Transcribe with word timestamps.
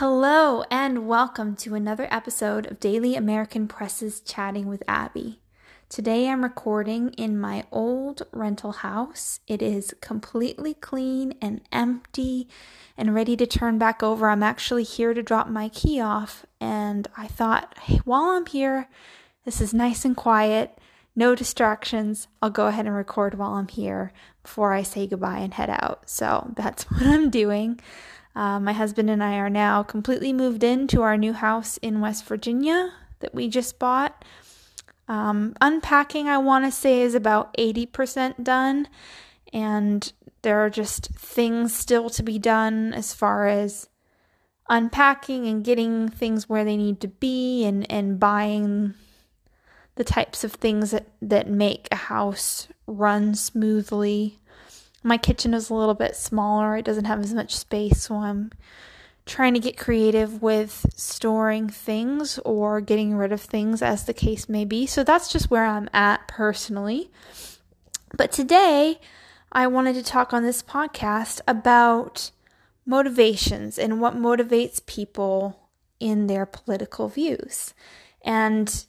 Hello, 0.00 0.64
and 0.70 1.06
welcome 1.06 1.54
to 1.56 1.74
another 1.74 2.08
episode 2.10 2.64
of 2.64 2.80
Daily 2.80 3.16
American 3.16 3.68
Press's 3.68 4.22
Chatting 4.22 4.66
with 4.66 4.82
Abby. 4.88 5.42
Today 5.90 6.30
I'm 6.30 6.42
recording 6.42 7.10
in 7.18 7.38
my 7.38 7.64
old 7.70 8.22
rental 8.32 8.72
house. 8.72 9.40
It 9.46 9.60
is 9.60 9.94
completely 10.00 10.72
clean 10.72 11.34
and 11.42 11.60
empty 11.70 12.48
and 12.96 13.14
ready 13.14 13.36
to 13.36 13.46
turn 13.46 13.76
back 13.76 14.02
over. 14.02 14.30
I'm 14.30 14.42
actually 14.42 14.84
here 14.84 15.12
to 15.12 15.22
drop 15.22 15.48
my 15.48 15.68
key 15.68 16.00
off, 16.00 16.46
and 16.62 17.06
I 17.14 17.26
thought, 17.26 17.76
hey, 17.82 18.00
while 18.06 18.30
I'm 18.30 18.46
here, 18.46 18.88
this 19.44 19.60
is 19.60 19.74
nice 19.74 20.06
and 20.06 20.16
quiet, 20.16 20.78
no 21.14 21.34
distractions. 21.34 22.26
I'll 22.40 22.48
go 22.48 22.68
ahead 22.68 22.86
and 22.86 22.96
record 22.96 23.34
while 23.34 23.52
I'm 23.52 23.68
here 23.68 24.14
before 24.42 24.72
I 24.72 24.82
say 24.82 25.06
goodbye 25.06 25.40
and 25.40 25.52
head 25.52 25.68
out. 25.68 26.08
So 26.08 26.54
that's 26.56 26.84
what 26.90 27.02
I'm 27.02 27.28
doing. 27.28 27.78
Uh, 28.34 28.60
my 28.60 28.72
husband 28.72 29.10
and 29.10 29.22
I 29.22 29.36
are 29.36 29.50
now 29.50 29.82
completely 29.82 30.32
moved 30.32 30.62
into 30.62 31.02
our 31.02 31.16
new 31.16 31.32
house 31.32 31.76
in 31.78 32.00
West 32.00 32.24
Virginia 32.24 32.92
that 33.20 33.34
we 33.34 33.48
just 33.48 33.78
bought. 33.78 34.24
Um, 35.08 35.54
unpacking, 35.60 36.28
I 36.28 36.38
want 36.38 36.64
to 36.64 36.70
say, 36.70 37.00
is 37.02 37.14
about 37.14 37.56
80% 37.56 38.44
done, 38.44 38.88
and 39.52 40.12
there 40.42 40.64
are 40.64 40.70
just 40.70 41.08
things 41.16 41.74
still 41.74 42.08
to 42.10 42.22
be 42.22 42.38
done 42.38 42.94
as 42.94 43.12
far 43.12 43.46
as 43.48 43.88
unpacking 44.68 45.46
and 45.46 45.64
getting 45.64 46.08
things 46.08 46.48
where 46.48 46.64
they 46.64 46.76
need 46.76 47.00
to 47.00 47.08
be 47.08 47.64
and, 47.64 47.90
and 47.90 48.20
buying 48.20 48.94
the 49.96 50.04
types 50.04 50.44
of 50.44 50.52
things 50.52 50.92
that, 50.92 51.08
that 51.20 51.48
make 51.50 51.88
a 51.90 51.96
house 51.96 52.68
run 52.86 53.34
smoothly. 53.34 54.38
My 55.02 55.16
kitchen 55.16 55.54
is 55.54 55.70
a 55.70 55.74
little 55.74 55.94
bit 55.94 56.14
smaller, 56.16 56.76
it 56.76 56.84
doesn't 56.84 57.06
have 57.06 57.20
as 57.20 57.32
much 57.32 57.56
space, 57.56 58.02
so 58.02 58.16
I'm 58.16 58.50
trying 59.24 59.54
to 59.54 59.60
get 59.60 59.78
creative 59.78 60.42
with 60.42 60.86
storing 60.94 61.68
things 61.68 62.38
or 62.44 62.80
getting 62.80 63.14
rid 63.14 63.32
of 63.32 63.40
things 63.40 63.80
as 63.80 64.04
the 64.04 64.12
case 64.12 64.48
may 64.48 64.64
be. 64.64 64.86
So 64.86 65.04
that's 65.04 65.32
just 65.32 65.50
where 65.50 65.64
I'm 65.64 65.88
at 65.92 66.26
personally. 66.28 67.10
But 68.16 68.32
today, 68.32 69.00
I 69.52 69.66
wanted 69.66 69.94
to 69.94 70.02
talk 70.02 70.32
on 70.32 70.42
this 70.42 70.62
podcast 70.62 71.40
about 71.46 72.30
motivations 72.84 73.78
and 73.78 74.00
what 74.00 74.16
motivates 74.16 74.84
people 74.84 75.68
in 76.00 76.26
their 76.26 76.46
political 76.46 77.08
views. 77.08 77.72
And 78.22 78.84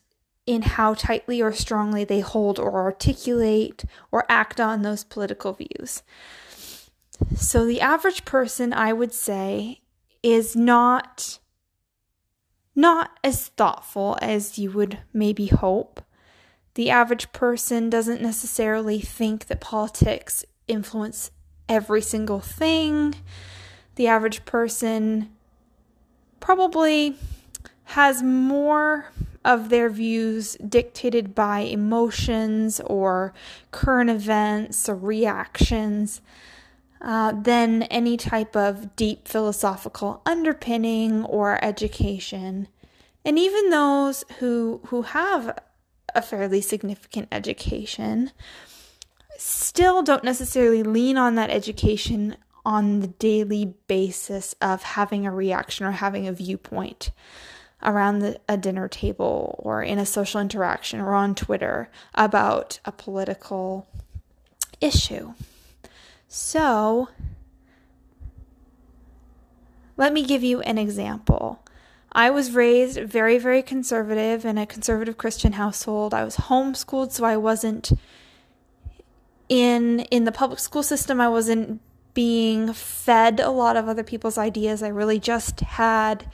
in 0.45 0.63
how 0.63 0.93
tightly 0.93 1.41
or 1.41 1.53
strongly 1.53 2.03
they 2.03 2.19
hold 2.19 2.59
or 2.59 2.81
articulate 2.81 3.85
or 4.11 4.25
act 4.29 4.59
on 4.59 4.81
those 4.81 5.03
political 5.03 5.53
views. 5.53 6.03
So, 7.35 7.65
the 7.65 7.81
average 7.81 8.25
person, 8.25 8.73
I 8.73 8.93
would 8.93 9.13
say, 9.13 9.81
is 10.23 10.55
not 10.55 11.39
not 12.75 13.11
as 13.23 13.47
thoughtful 13.49 14.17
as 14.21 14.57
you 14.57 14.71
would 14.71 14.99
maybe 15.13 15.47
hope. 15.47 16.01
The 16.75 16.89
average 16.89 17.31
person 17.33 17.89
doesn't 17.89 18.21
necessarily 18.21 19.01
think 19.01 19.47
that 19.47 19.59
politics 19.59 20.45
influence 20.67 21.31
every 21.67 22.01
single 22.01 22.39
thing. 22.39 23.15
The 23.95 24.07
average 24.07 24.45
person 24.45 25.29
probably 26.39 27.17
has 27.83 28.23
more 28.23 29.11
of 29.43 29.69
their 29.69 29.89
views 29.89 30.55
dictated 30.67 31.33
by 31.33 31.59
emotions 31.59 32.79
or 32.81 33.33
current 33.71 34.09
events 34.09 34.87
or 34.87 34.95
reactions 34.95 36.21
uh, 37.01 37.31
than 37.31 37.83
any 37.83 38.15
type 38.15 38.55
of 38.55 38.95
deep 38.95 39.27
philosophical 39.27 40.21
underpinning 40.25 41.25
or 41.25 41.63
education. 41.63 42.67
And 43.25 43.39
even 43.39 43.69
those 43.69 44.23
who 44.39 44.81
who 44.87 45.03
have 45.03 45.57
a 46.13 46.21
fairly 46.21 46.61
significant 46.61 47.27
education 47.31 48.31
still 49.37 50.03
don't 50.03 50.23
necessarily 50.23 50.83
lean 50.83 51.17
on 51.17 51.35
that 51.35 51.49
education 51.49 52.35
on 52.63 52.99
the 52.99 53.07
daily 53.07 53.73
basis 53.87 54.53
of 54.61 54.83
having 54.83 55.25
a 55.25 55.31
reaction 55.31 55.85
or 55.85 55.91
having 55.91 56.27
a 56.27 56.33
viewpoint 56.33 57.11
around 57.83 58.19
the, 58.19 58.39
a 58.47 58.57
dinner 58.57 58.87
table 58.87 59.55
or 59.59 59.83
in 59.83 59.99
a 59.99 60.05
social 60.05 60.39
interaction 60.41 60.99
or 60.99 61.13
on 61.13 61.35
Twitter 61.35 61.89
about 62.15 62.79
a 62.85 62.91
political 62.91 63.87
issue. 64.79 65.33
So, 66.27 67.09
let 69.97 70.13
me 70.13 70.23
give 70.23 70.43
you 70.43 70.61
an 70.61 70.77
example. 70.77 71.63
I 72.11 72.29
was 72.29 72.51
raised 72.51 72.99
very, 72.99 73.37
very 73.37 73.61
conservative 73.61 74.45
in 74.45 74.57
a 74.57 74.65
conservative 74.65 75.17
Christian 75.17 75.53
household. 75.53 76.13
I 76.13 76.23
was 76.23 76.35
homeschooled, 76.37 77.11
so 77.11 77.23
I 77.23 77.37
wasn't 77.37 77.91
in 79.47 80.01
in 80.11 80.25
the 80.25 80.31
public 80.31 80.59
school 80.59 80.83
system. 80.83 81.21
I 81.21 81.29
wasn't 81.29 81.81
being 82.13 82.73
fed 82.73 83.39
a 83.39 83.49
lot 83.49 83.77
of 83.77 83.87
other 83.87 84.03
people's 84.03 84.37
ideas. 84.37 84.83
I 84.83 84.89
really 84.89 85.19
just 85.19 85.61
had 85.61 86.29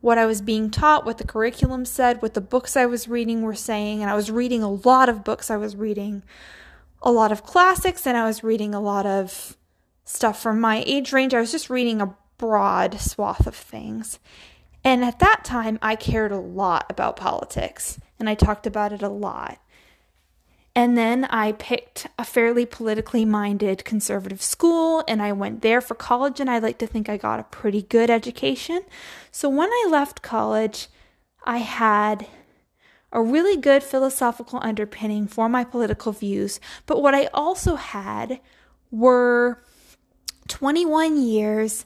what 0.00 0.18
I 0.18 0.26
was 0.26 0.40
being 0.40 0.70
taught, 0.70 1.04
what 1.04 1.18
the 1.18 1.26
curriculum 1.26 1.84
said, 1.84 2.22
what 2.22 2.34
the 2.34 2.40
books 2.40 2.76
I 2.76 2.86
was 2.86 3.08
reading 3.08 3.42
were 3.42 3.54
saying. 3.54 4.00
And 4.00 4.10
I 4.10 4.14
was 4.14 4.30
reading 4.30 4.62
a 4.62 4.70
lot 4.70 5.08
of 5.08 5.24
books. 5.24 5.50
I 5.50 5.56
was 5.56 5.76
reading 5.76 6.22
a 7.02 7.12
lot 7.12 7.32
of 7.32 7.44
classics 7.44 8.06
and 8.06 8.16
I 8.16 8.26
was 8.26 8.42
reading 8.42 8.74
a 8.74 8.80
lot 8.80 9.06
of 9.06 9.56
stuff 10.04 10.40
from 10.40 10.60
my 10.60 10.82
age 10.86 11.12
range. 11.12 11.34
I 11.34 11.40
was 11.40 11.52
just 11.52 11.70
reading 11.70 12.00
a 12.00 12.14
broad 12.38 13.00
swath 13.00 13.46
of 13.46 13.54
things. 13.54 14.18
And 14.82 15.04
at 15.04 15.18
that 15.18 15.44
time, 15.44 15.78
I 15.82 15.96
cared 15.96 16.32
a 16.32 16.38
lot 16.38 16.86
about 16.88 17.16
politics 17.16 18.00
and 18.18 18.28
I 18.28 18.34
talked 18.34 18.66
about 18.66 18.92
it 18.92 19.02
a 19.02 19.08
lot. 19.08 19.58
And 20.74 20.96
then 20.96 21.24
I 21.24 21.52
picked 21.52 22.06
a 22.18 22.24
fairly 22.24 22.64
politically 22.64 23.24
minded 23.24 23.84
conservative 23.84 24.40
school 24.40 25.02
and 25.08 25.20
I 25.20 25.32
went 25.32 25.62
there 25.62 25.80
for 25.80 25.94
college. 25.94 26.38
And 26.40 26.48
I 26.48 26.58
like 26.58 26.78
to 26.78 26.86
think 26.86 27.08
I 27.08 27.16
got 27.16 27.40
a 27.40 27.44
pretty 27.44 27.82
good 27.82 28.08
education. 28.08 28.82
So 29.32 29.48
when 29.48 29.68
I 29.68 29.88
left 29.90 30.22
college, 30.22 30.88
I 31.44 31.58
had 31.58 32.26
a 33.12 33.20
really 33.20 33.56
good 33.56 33.82
philosophical 33.82 34.60
underpinning 34.62 35.26
for 35.26 35.48
my 35.48 35.64
political 35.64 36.12
views. 36.12 36.60
But 36.86 37.02
what 37.02 37.14
I 37.14 37.26
also 37.34 37.74
had 37.74 38.40
were 38.92 39.64
21 40.48 41.20
years 41.20 41.84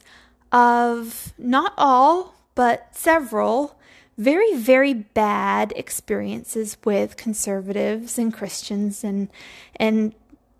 of 0.51 1.33
not 1.37 1.73
all, 1.77 2.35
but 2.53 2.95
several 2.95 3.79
very, 4.17 4.55
very 4.55 4.93
bad 4.93 5.73
experiences 5.75 6.77
with 6.85 7.17
conservatives 7.17 8.17
and 8.17 8.33
Christians 8.33 9.03
and 9.03 9.29
and 9.75 10.13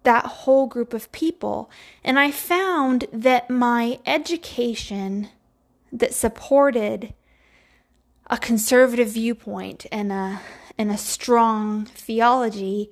that 0.04 0.26
whole 0.26 0.68
group 0.68 0.94
of 0.94 1.12
people. 1.12 1.70
And 2.04 2.20
I 2.20 2.32
found 2.32 3.06
that 3.12 3.50
my 3.50 4.00
education 4.06 5.30
that 5.92 6.14
supported 6.14 7.14
a 8.28 8.38
conservative 8.38 9.10
viewpoint 9.10 9.86
and 9.92 10.12
a 10.12 10.42
and 10.78 10.92
a 10.92 10.98
strong 10.98 11.86
theology 11.86 12.92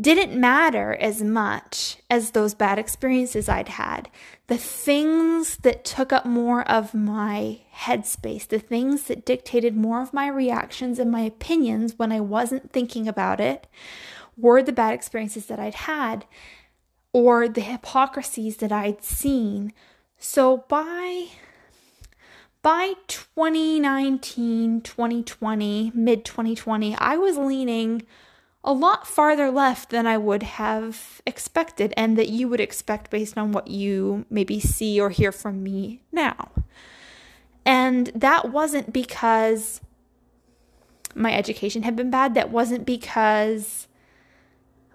didn't 0.00 0.38
matter 0.38 0.94
as 0.94 1.22
much 1.22 1.98
as 2.08 2.30
those 2.30 2.54
bad 2.54 2.78
experiences 2.78 3.48
I'd 3.48 3.68
had. 3.68 4.08
The 4.46 4.58
things 4.58 5.58
that 5.58 5.84
took 5.84 6.12
up 6.12 6.24
more 6.24 6.62
of 6.70 6.94
my 6.94 7.60
headspace, 7.74 8.46
the 8.46 8.58
things 8.58 9.04
that 9.04 9.26
dictated 9.26 9.76
more 9.76 10.00
of 10.02 10.14
my 10.14 10.28
reactions 10.28 10.98
and 10.98 11.10
my 11.10 11.20
opinions 11.20 11.98
when 11.98 12.12
I 12.12 12.20
wasn't 12.20 12.72
thinking 12.72 13.08
about 13.08 13.40
it, 13.40 13.66
were 14.36 14.62
the 14.62 14.72
bad 14.72 14.94
experiences 14.94 15.46
that 15.46 15.58
I'd 15.58 15.74
had 15.74 16.24
or 17.12 17.48
the 17.48 17.60
hypocrisies 17.60 18.58
that 18.58 18.72
I'd 18.72 19.02
seen. 19.02 19.72
So 20.18 20.64
by 20.68 21.28
by 22.60 22.94
2019, 23.06 24.80
2020, 24.82 25.92
mid 25.94 26.24
2020, 26.24 26.96
I 26.96 27.16
was 27.16 27.36
leaning 27.36 28.02
a 28.68 28.72
lot 28.72 29.06
farther 29.06 29.50
left 29.50 29.88
than 29.88 30.06
I 30.06 30.18
would 30.18 30.42
have 30.42 31.22
expected 31.24 31.94
and 31.96 32.18
that 32.18 32.28
you 32.28 32.48
would 32.48 32.60
expect 32.60 33.10
based 33.10 33.38
on 33.38 33.50
what 33.50 33.68
you 33.68 34.26
maybe 34.28 34.60
see 34.60 35.00
or 35.00 35.08
hear 35.08 35.32
from 35.32 35.62
me 35.62 36.02
now. 36.12 36.50
And 37.64 38.08
that 38.14 38.52
wasn't 38.52 38.92
because 38.92 39.80
my 41.14 41.32
education 41.32 41.82
had 41.82 41.96
been 41.96 42.10
bad. 42.10 42.34
That 42.34 42.50
wasn't 42.50 42.84
because 42.84 43.87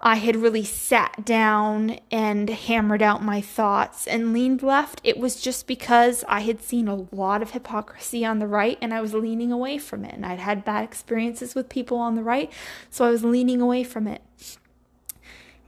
I 0.05 0.15
had 0.15 0.35
really 0.35 0.65
sat 0.65 1.23
down 1.23 1.97
and 2.11 2.49
hammered 2.49 3.01
out 3.01 3.23
my 3.23 3.39
thoughts 3.39 4.05
and 4.05 4.33
leaned 4.33 4.61
left. 4.61 4.99
It 5.01 5.17
was 5.17 5.39
just 5.39 5.65
because 5.65 6.25
I 6.27 6.41
had 6.41 6.61
seen 6.61 6.89
a 6.89 7.07
lot 7.13 7.41
of 7.41 7.51
hypocrisy 7.51 8.25
on 8.25 8.39
the 8.39 8.47
right 8.47 8.77
and 8.81 8.93
I 8.93 8.99
was 8.99 9.13
leaning 9.13 9.53
away 9.53 9.77
from 9.77 10.03
it. 10.03 10.13
And 10.13 10.25
I'd 10.25 10.39
had 10.39 10.65
bad 10.65 10.83
experiences 10.83 11.55
with 11.55 11.69
people 11.69 11.97
on 11.97 12.15
the 12.15 12.21
right, 12.21 12.51
so 12.89 13.05
I 13.05 13.11
was 13.11 13.23
leaning 13.23 13.61
away 13.61 13.85
from 13.85 14.05
it. 14.05 14.21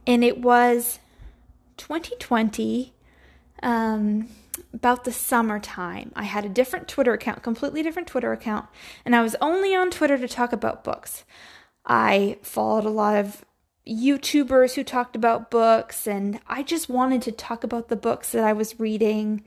And 0.06 0.22
it 0.22 0.38
was 0.38 0.98
2020. 1.78 2.92
Um, 3.62 4.28
about 4.72 5.04
the 5.04 5.12
summertime. 5.12 6.12
I 6.14 6.24
had 6.24 6.44
a 6.44 6.48
different 6.48 6.88
Twitter 6.88 7.12
account, 7.12 7.42
completely 7.42 7.82
different 7.82 8.08
Twitter 8.08 8.32
account, 8.32 8.66
and 9.04 9.16
I 9.16 9.22
was 9.22 9.36
only 9.40 9.74
on 9.74 9.90
Twitter 9.90 10.16
to 10.18 10.28
talk 10.28 10.52
about 10.52 10.84
books. 10.84 11.24
I 11.84 12.38
followed 12.42 12.84
a 12.84 12.90
lot 12.90 13.16
of 13.16 13.44
YouTubers 13.86 14.74
who 14.74 14.84
talked 14.84 15.16
about 15.16 15.50
books, 15.50 16.06
and 16.06 16.40
I 16.46 16.62
just 16.62 16.88
wanted 16.88 17.22
to 17.22 17.32
talk 17.32 17.64
about 17.64 17.88
the 17.88 17.96
books 17.96 18.32
that 18.32 18.44
I 18.44 18.52
was 18.52 18.80
reading 18.80 19.44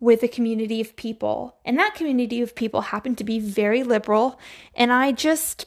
with 0.00 0.22
a 0.22 0.28
community 0.28 0.80
of 0.80 0.96
people. 0.96 1.56
And 1.64 1.78
that 1.78 1.94
community 1.94 2.40
of 2.42 2.54
people 2.54 2.80
happened 2.82 3.18
to 3.18 3.24
be 3.24 3.38
very 3.38 3.82
liberal, 3.82 4.38
and 4.74 4.92
I 4.92 5.12
just 5.12 5.66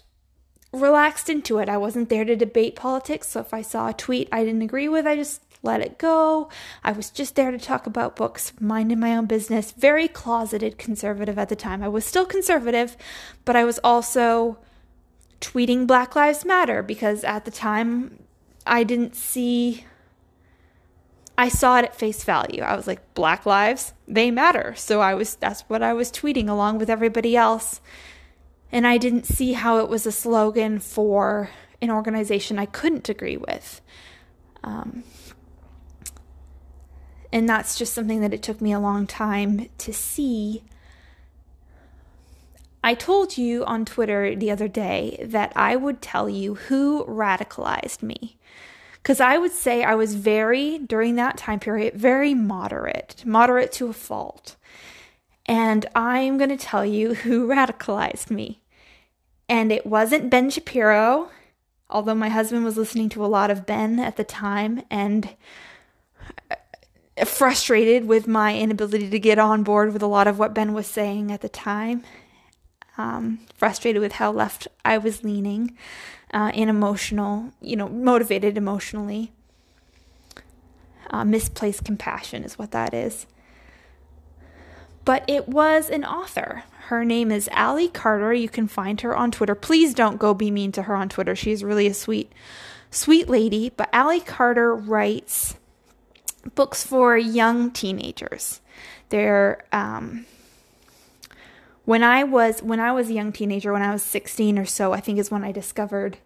relaxed 0.71 1.29
into 1.29 1.57
it. 1.59 1.69
I 1.69 1.77
wasn't 1.77 2.09
there 2.09 2.25
to 2.25 2.35
debate 2.35 2.75
politics, 2.75 3.29
so 3.29 3.41
if 3.41 3.53
I 3.53 3.61
saw 3.61 3.89
a 3.89 3.93
tweet 3.93 4.29
I 4.31 4.43
didn't 4.43 4.61
agree 4.61 4.89
with, 4.89 5.05
I 5.07 5.15
just 5.15 5.41
let 5.61 5.81
it 5.81 5.97
go. 5.97 6.49
I 6.83 6.91
was 6.93 7.09
just 7.09 7.35
there 7.35 7.51
to 7.51 7.59
talk 7.59 7.85
about 7.85 8.15
books, 8.15 8.53
minding 8.59 8.99
my 8.99 9.15
own 9.15 9.25
business. 9.25 9.71
Very 9.71 10.07
closeted 10.07 10.77
conservative 10.77 11.37
at 11.37 11.49
the 11.49 11.55
time. 11.55 11.83
I 11.83 11.89
was 11.89 12.05
still 12.05 12.25
conservative, 12.25 12.95
but 13.45 13.55
I 13.55 13.65
was 13.65 13.79
also 13.83 14.57
tweeting 15.41 15.87
Black 15.87 16.15
Lives 16.15 16.45
Matter 16.45 16.83
because 16.83 17.23
at 17.23 17.45
the 17.45 17.51
time 17.51 18.19
I 18.65 18.83
didn't 18.83 19.15
see. 19.15 19.85
I 21.37 21.47
saw 21.47 21.77
it 21.77 21.85
at 21.85 21.95
face 21.95 22.25
value. 22.25 22.61
I 22.61 22.75
was 22.75 22.85
like, 22.85 23.13
Black 23.13 23.45
lives, 23.45 23.93
they 24.09 24.29
matter. 24.29 24.73
So 24.75 24.99
I 24.99 25.13
was, 25.13 25.35
that's 25.35 25.61
what 25.69 25.81
I 25.81 25.93
was 25.93 26.11
tweeting 26.11 26.49
along 26.49 26.79
with 26.79 26.89
everybody 26.89 27.37
else. 27.37 27.79
And 28.73 28.85
I 28.85 28.97
didn't 28.97 29.25
see 29.25 29.53
how 29.53 29.77
it 29.77 29.87
was 29.87 30.05
a 30.05 30.11
slogan 30.11 30.79
for 30.79 31.49
an 31.81 31.91
organization 31.91 32.59
I 32.59 32.65
couldn't 32.65 33.07
agree 33.07 33.37
with. 33.37 33.79
Um, 34.65 35.03
and 37.31 37.47
that's 37.47 37.77
just 37.77 37.93
something 37.93 38.19
that 38.19 38.33
it 38.33 38.43
took 38.43 38.59
me 38.59 38.73
a 38.73 38.79
long 38.79 39.07
time 39.07 39.69
to 39.77 39.93
see. 39.93 40.63
I 42.83 42.93
told 42.93 43.37
you 43.37 43.65
on 43.65 43.85
Twitter 43.85 44.35
the 44.35 44.51
other 44.51 44.67
day 44.67 45.23
that 45.27 45.51
I 45.55 45.75
would 45.75 46.01
tell 46.01 46.29
you 46.29 46.55
who 46.55 47.05
radicalized 47.05 48.01
me. 48.01 48.37
Because 49.01 49.19
I 49.19 49.37
would 49.37 49.51
say 49.51 49.83
I 49.83 49.95
was 49.95 50.15
very, 50.15 50.77
during 50.77 51.15
that 51.15 51.37
time 51.37 51.59
period, 51.59 51.95
very 51.95 52.33
moderate, 52.33 53.23
moderate 53.25 53.71
to 53.73 53.87
a 53.87 53.93
fault. 53.93 54.55
And 55.45 55.85
I'm 55.95 56.37
going 56.37 56.49
to 56.49 56.57
tell 56.57 56.85
you 56.85 57.15
who 57.15 57.47
radicalized 57.53 58.29
me. 58.29 58.61
And 59.47 59.71
it 59.71 59.85
wasn't 59.85 60.29
Ben 60.29 60.49
Shapiro, 60.49 61.31
although 61.89 62.15
my 62.15 62.29
husband 62.29 62.63
was 62.63 62.77
listening 62.77 63.09
to 63.09 63.25
a 63.25 63.27
lot 63.27 63.49
of 63.49 63.65
Ben 63.65 63.99
at 63.99 64.15
the 64.15 64.23
time. 64.23 64.83
And 64.91 65.35
uh, 66.51 67.25
frustrated 67.25 68.05
with 68.05 68.27
my 68.27 68.57
inability 68.57 69.09
to 69.09 69.19
get 69.19 69.39
on 69.39 69.63
board 69.63 69.91
with 69.91 70.03
a 70.03 70.07
lot 70.07 70.27
of 70.27 70.37
what 70.39 70.53
Ben 70.53 70.73
was 70.73 70.87
saying 70.87 71.31
at 71.31 71.41
the 71.41 71.49
time. 71.49 72.03
Um, 72.99 73.39
frustrated 73.55 74.01
with 74.01 74.11
how 74.11 74.29
left 74.29 74.67
I 74.83 74.97
was 74.97 75.23
leaning, 75.23 75.77
uh, 76.33 76.51
and 76.53 76.69
emotional, 76.69 77.53
you 77.61 77.77
know, 77.77 77.87
motivated 77.87 78.57
emotionally. 78.57 79.31
Uh, 81.09 81.23
misplaced 81.23 81.85
compassion 81.85 82.43
is 82.43 82.59
what 82.59 82.71
that 82.71 82.93
is. 82.93 83.25
But 85.05 85.23
it 85.29 85.47
was 85.47 85.89
an 85.89 86.03
author. 86.03 86.63
Her 86.87 87.05
name 87.05 87.31
is 87.31 87.47
Ally 87.53 87.87
Carter. 87.87 88.33
You 88.33 88.49
can 88.49 88.67
find 88.67 88.99
her 88.99 89.15
on 89.15 89.31
Twitter. 89.31 89.55
Please 89.55 89.93
don't 89.93 90.19
go 90.19 90.33
be 90.33 90.51
mean 90.51 90.73
to 90.73 90.83
her 90.83 90.95
on 90.95 91.07
Twitter. 91.07 91.37
She's 91.37 91.63
really 91.63 91.87
a 91.87 91.93
sweet, 91.93 92.33
sweet 92.91 93.29
lady. 93.29 93.71
But 93.77 93.87
Ally 93.93 94.19
Carter 94.19 94.75
writes 94.75 95.55
books 96.53 96.83
for 96.83 97.17
young 97.17 97.71
teenagers. 97.71 98.59
They're 99.07 99.63
um, 99.71 100.25
when 101.89 102.03
I 102.03 102.23
was 102.23 102.61
when 102.61 102.79
I 102.79 102.91
was 102.91 103.09
a 103.09 103.13
young 103.13 103.31
teenager, 103.31 103.73
when 103.73 103.81
I 103.81 103.91
was 103.91 104.03
16 104.03 104.59
or 104.59 104.65
so, 104.65 104.93
I 104.93 104.99
think 104.99 105.17
is 105.17 105.31
when 105.31 105.43
I 105.43 105.51
discovered 105.51 106.19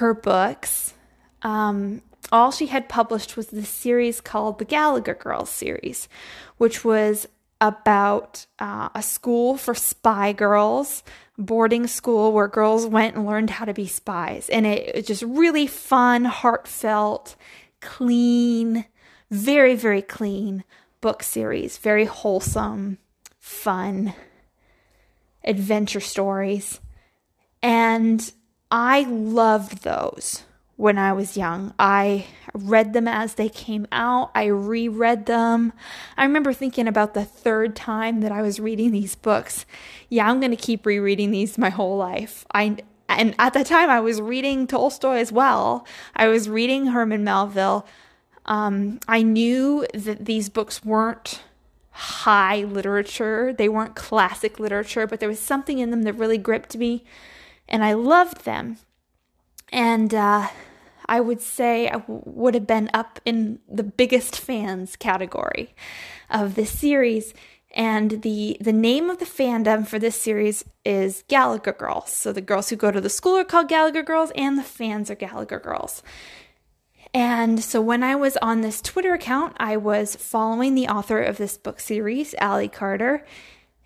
her 0.00 0.14
books. 0.14 0.94
Um, 1.42 2.00
all 2.32 2.50
she 2.50 2.68
had 2.68 2.88
published 2.88 3.36
was 3.36 3.48
this 3.48 3.68
series 3.68 4.22
called 4.22 4.58
the 4.58 4.64
Gallagher 4.64 5.12
Girls 5.12 5.50
series, 5.50 6.08
which 6.56 6.86
was 6.86 7.28
about 7.60 8.46
uh, 8.60 8.88
a 8.94 9.02
school 9.02 9.58
for 9.58 9.74
spy 9.74 10.32
girls, 10.32 11.02
boarding 11.36 11.86
school 11.86 12.32
where 12.32 12.48
girls 12.48 12.86
went 12.86 13.14
and 13.14 13.26
learned 13.26 13.50
how 13.50 13.66
to 13.66 13.74
be 13.74 13.86
spies. 13.86 14.48
And 14.48 14.64
it, 14.64 14.96
it 14.96 15.06
just 15.06 15.22
really 15.22 15.66
fun, 15.66 16.24
heartfelt, 16.24 17.36
clean, 17.82 18.86
very, 19.30 19.74
very 19.74 20.00
clean 20.00 20.64
book 21.02 21.22
series, 21.22 21.76
very 21.76 22.06
wholesome, 22.06 22.96
fun 23.38 24.14
adventure 25.44 26.00
stories. 26.00 26.80
And 27.62 28.32
I 28.70 29.02
loved 29.02 29.82
those 29.82 30.44
when 30.76 30.98
I 30.98 31.12
was 31.12 31.36
young. 31.36 31.72
I 31.78 32.26
read 32.54 32.92
them 32.92 33.06
as 33.06 33.34
they 33.34 33.48
came 33.48 33.86
out, 33.92 34.30
I 34.34 34.46
reread 34.46 35.26
them. 35.26 35.72
I 36.16 36.24
remember 36.24 36.52
thinking 36.52 36.88
about 36.88 37.14
the 37.14 37.24
third 37.24 37.76
time 37.76 38.20
that 38.20 38.32
I 38.32 38.42
was 38.42 38.58
reading 38.58 38.90
these 38.90 39.14
books. 39.14 39.64
Yeah, 40.08 40.28
I'm 40.28 40.40
going 40.40 40.50
to 40.50 40.56
keep 40.56 40.84
rereading 40.84 41.30
these 41.30 41.56
my 41.56 41.70
whole 41.70 41.96
life. 41.96 42.44
I 42.52 42.78
and 43.08 43.34
at 43.38 43.52
the 43.52 43.62
time 43.62 43.90
I 43.90 44.00
was 44.00 44.20
reading 44.20 44.66
Tolstoy 44.66 45.16
as 45.16 45.30
well. 45.30 45.86
I 46.16 46.28
was 46.28 46.48
reading 46.48 46.86
Herman 46.86 47.24
Melville. 47.24 47.86
Um, 48.46 48.98
I 49.06 49.22
knew 49.22 49.86
that 49.94 50.24
these 50.24 50.48
books 50.48 50.84
weren't 50.84 51.42
high 51.92 52.62
literature, 52.62 53.52
they 53.52 53.68
weren't 53.68 53.94
classic 53.94 54.58
literature, 54.58 55.06
but 55.06 55.20
there 55.20 55.28
was 55.28 55.38
something 55.38 55.78
in 55.78 55.90
them 55.90 56.02
that 56.02 56.14
really 56.14 56.38
gripped 56.38 56.76
me, 56.76 57.04
and 57.68 57.84
I 57.84 57.92
loved 57.92 58.44
them. 58.44 58.78
And 59.70 60.12
uh, 60.14 60.48
I 61.06 61.20
would 61.20 61.40
say 61.40 61.88
I 61.88 61.98
w- 61.98 62.22
would 62.24 62.54
have 62.54 62.66
been 62.66 62.90
up 62.92 63.20
in 63.24 63.60
the 63.68 63.82
biggest 63.82 64.38
fans 64.38 64.96
category 64.96 65.74
of 66.30 66.54
this 66.54 66.70
series. 66.70 67.34
And 67.74 68.20
the 68.20 68.58
the 68.60 68.72
name 68.72 69.08
of 69.08 69.18
the 69.18 69.24
fandom 69.24 69.86
for 69.86 69.98
this 69.98 70.20
series 70.20 70.62
is 70.84 71.24
Gallagher 71.28 71.72
Girls. 71.72 72.10
So 72.10 72.30
the 72.30 72.42
girls 72.42 72.68
who 72.68 72.76
go 72.76 72.90
to 72.90 73.00
the 73.00 73.08
school 73.08 73.38
are 73.38 73.44
called 73.44 73.68
Gallagher 73.68 74.02
Girls, 74.02 74.30
and 74.34 74.58
the 74.58 74.62
fans 74.62 75.10
are 75.10 75.14
Gallagher 75.14 75.58
Girls. 75.58 76.02
And 77.14 77.62
so 77.62 77.80
when 77.80 78.02
I 78.02 78.14
was 78.16 78.38
on 78.38 78.62
this 78.62 78.80
Twitter 78.80 79.12
account, 79.12 79.54
I 79.58 79.76
was 79.76 80.16
following 80.16 80.74
the 80.74 80.88
author 80.88 81.20
of 81.20 81.36
this 81.36 81.58
book 81.58 81.78
series, 81.78 82.34
Ally 82.38 82.68
Carter. 82.68 83.24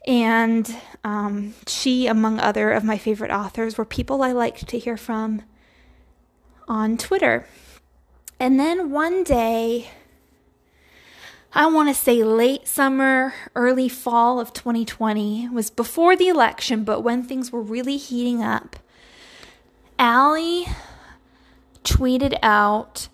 And 0.07 0.77
um, 1.03 1.55
she, 1.67 2.07
among 2.07 2.39
other 2.39 2.71
of 2.71 2.85
my 2.85 2.97
favorite 2.99 3.33
authors, 3.33 3.77
were 3.77 3.85
people 3.85 4.23
I 4.23 4.31
liked 4.31 4.69
to 4.69 4.79
hear 4.79 4.97
from 4.97 5.43
on 6.69 6.97
Twitter. 6.97 7.47
And 8.39 8.61
then 8.61 8.91
one 8.91 9.25
day, 9.25 9.91
I 11.53 11.67
want 11.67 11.89
to 11.89 11.95
say 11.95 12.23
late 12.23 12.69
summer, 12.69 13.35
early 13.57 13.89
fall 13.89 14.39
of 14.39 14.53
2020, 14.53 15.49
was 15.49 15.71
before 15.71 16.15
the 16.15 16.29
election, 16.29 16.85
but 16.85 17.01
when 17.01 17.25
things 17.25 17.51
were 17.51 17.63
really 17.63 17.97
heating 17.97 18.43
up, 18.43 18.77
Ally 19.99 20.65
tweeted 21.83 22.39
out 22.43 23.09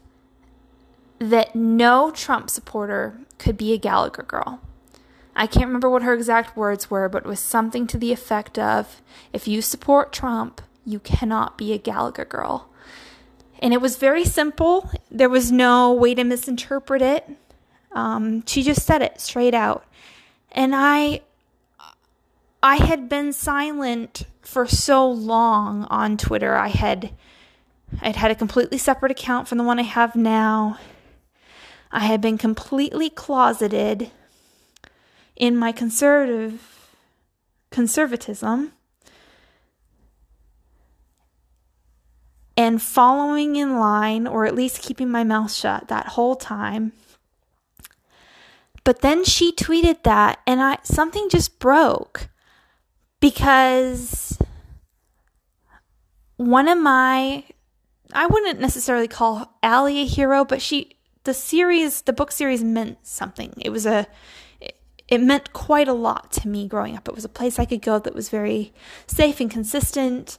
that 1.23 1.55
no 1.55 2.11
Trump 2.11 2.51
supporter 2.51 3.19
could 3.39 3.57
be 3.57 3.73
a 3.73 3.79
Gallagher 3.79 4.23
girl. 4.23 4.61
I 5.35 5.47
can't 5.47 5.67
remember 5.67 5.89
what 5.89 6.03
her 6.03 6.13
exact 6.13 6.57
words 6.57 6.91
were, 6.91 7.09
but 7.09 7.25
it 7.25 7.29
was 7.29 7.41
something 7.41 7.87
to 7.89 7.99
the 7.99 8.13
effect 8.13 8.59
of 8.59 9.01
if 9.33 9.49
you 9.49 9.63
support 9.63 10.13
Trump, 10.13 10.61
you 10.85 10.99
cannot 10.99 11.57
be 11.57 11.73
a 11.73 11.79
Gallagher 11.79 12.25
girl. 12.25 12.69
And 13.61 13.73
it 13.73 13.81
was 13.81 13.97
very 13.97 14.25
simple. 14.25 14.91
There 15.11 15.29
was 15.29 15.53
no 15.53 15.93
way 15.93 16.15
to 16.15 16.25
misinterpret 16.25 17.01
it. 17.01 17.29
Um, 17.93 18.45
she 18.47 18.63
just 18.63 18.85
said 18.85 19.03
it 19.03 19.21
straight 19.21 19.55
out. 19.55 19.87
And 20.51 20.75
I 20.75 21.23
I 22.63 22.77
had 22.77 23.09
been 23.09 23.33
silent 23.33 24.27
for 24.43 24.67
so 24.67 25.09
long 25.11 25.85
on 25.85 26.17
Twitter. 26.17 26.55
I 26.57 26.69
had 26.69 27.13
I'd 28.01 28.17
had 28.17 28.31
a 28.31 28.35
completely 28.35 28.79
separate 28.79 29.13
account 29.13 29.49
from 29.49 29.59
the 29.59 29.65
one 29.65 29.79
I 29.79 29.83
have 29.83 30.17
now. 30.17 30.79
I 31.93 32.01
had 32.01 32.23
been 32.23 32.39
completely 32.39 33.11
closeted 33.11 34.11
in 35.37 35.57
my 35.57 35.73
conservative 35.73 36.97
conservatism 37.71 38.73
and 42.57 42.81
following 42.81 43.57
in 43.57 43.79
line 43.79 44.27
or 44.27 44.47
at 44.47 44.55
least 44.55 44.83
keeping 44.83 45.11
my 45.11 45.25
mouth 45.25 45.53
shut 45.53 45.89
that 45.89 46.09
whole 46.09 46.37
time. 46.37 46.93
But 48.85 49.01
then 49.01 49.25
she 49.25 49.53
tweeted 49.53 50.03
that 50.03 50.41
and 50.47 50.61
I 50.63 50.79
something 50.83 51.29
just 51.29 51.59
broke 51.59 52.29
because 53.21 54.39
one 56.37 56.69
of 56.69 56.79
my 56.79 57.45
I 58.15 58.27
wouldn't 58.27 58.61
necessarily 58.61 59.09
call 59.09 59.59
Ally 59.63 59.93
a 59.93 60.07
hero, 60.07 60.45
but 60.45 60.61
she 60.61 60.97
the 61.25 61.35
series, 61.35 62.03
the 62.03 62.13
book 62.13 62.33
series 62.33 62.65
meant 62.65 63.07
something. 63.07 63.55
It 63.59 63.71
was 63.71 63.87
a 63.87 64.07
it 65.09 65.21
meant 65.21 65.53
quite 65.53 65.89
a 65.89 65.93
lot 65.93 66.33
to 66.33 66.49
me 66.49 66.67
growing 66.67 66.97
up. 66.97 67.07
It 67.07 67.15
was 67.15 67.25
a 67.25 67.29
place 67.29 67.59
I 67.59 67.67
could 67.67 67.83
go 67.83 67.99
that 67.99 68.15
was 68.15 68.31
very 68.31 68.73
safe 69.07 69.41
and 69.41 69.51
consistent. 69.51 70.39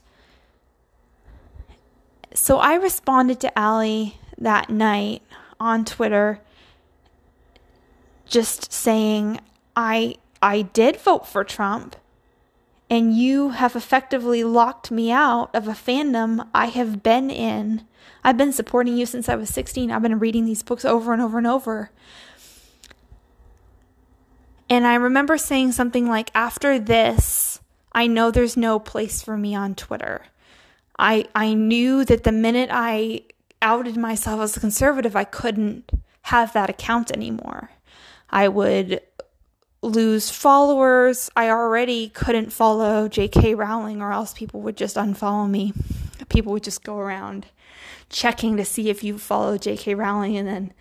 So 2.34 2.58
I 2.58 2.74
responded 2.74 3.38
to 3.40 3.56
Ally 3.56 4.14
that 4.36 4.70
night 4.70 5.22
on 5.60 5.84
Twitter 5.84 6.40
just 8.26 8.72
saying 8.72 9.40
I 9.76 10.16
I 10.42 10.62
did 10.62 10.96
vote 10.96 11.26
for 11.26 11.44
Trump 11.44 11.96
and 12.94 13.12
you 13.12 13.48
have 13.50 13.74
effectively 13.74 14.44
locked 14.44 14.92
me 14.92 15.10
out 15.10 15.52
of 15.52 15.66
a 15.66 15.72
fandom 15.72 16.46
I 16.54 16.66
have 16.66 17.02
been 17.02 17.28
in. 17.28 17.84
I've 18.22 18.36
been 18.36 18.52
supporting 18.52 18.96
you 18.96 19.04
since 19.04 19.28
I 19.28 19.34
was 19.34 19.50
16. 19.50 19.90
I've 19.90 20.00
been 20.00 20.20
reading 20.20 20.44
these 20.44 20.62
books 20.62 20.84
over 20.84 21.12
and 21.12 21.20
over 21.20 21.38
and 21.38 21.46
over. 21.48 21.90
And 24.70 24.86
I 24.86 24.94
remember 24.94 25.36
saying 25.36 25.72
something 25.72 26.06
like, 26.06 26.30
after 26.36 26.78
this, 26.78 27.58
I 27.90 28.06
know 28.06 28.30
there's 28.30 28.56
no 28.56 28.78
place 28.78 29.22
for 29.22 29.36
me 29.36 29.56
on 29.56 29.74
Twitter. 29.74 30.26
I 30.96 31.26
I 31.34 31.54
knew 31.54 32.04
that 32.04 32.22
the 32.22 32.30
minute 32.30 32.70
I 32.72 33.22
outed 33.60 33.96
myself 33.96 34.40
as 34.40 34.56
a 34.56 34.60
conservative, 34.60 35.16
I 35.16 35.24
couldn't 35.24 35.90
have 36.22 36.52
that 36.52 36.70
account 36.70 37.10
anymore. 37.10 37.70
I 38.30 38.46
would 38.46 39.00
lose 39.84 40.30
followers. 40.30 41.30
I 41.36 41.50
already 41.50 42.08
couldn't 42.08 42.52
follow 42.52 43.08
J.K. 43.08 43.54
Rowling, 43.54 44.00
or 44.00 44.12
else 44.12 44.32
people 44.32 44.60
would 44.62 44.76
just 44.76 44.96
unfollow 44.96 45.48
me. 45.48 45.72
People 46.28 46.52
would 46.52 46.64
just 46.64 46.82
go 46.82 46.98
around 46.98 47.46
checking 48.08 48.56
to 48.56 48.64
see 48.64 48.88
if 48.88 49.04
you 49.04 49.18
follow 49.18 49.58
J.K. 49.58 49.94
Rowling 49.94 50.36
and 50.36 50.48
then 50.48 50.72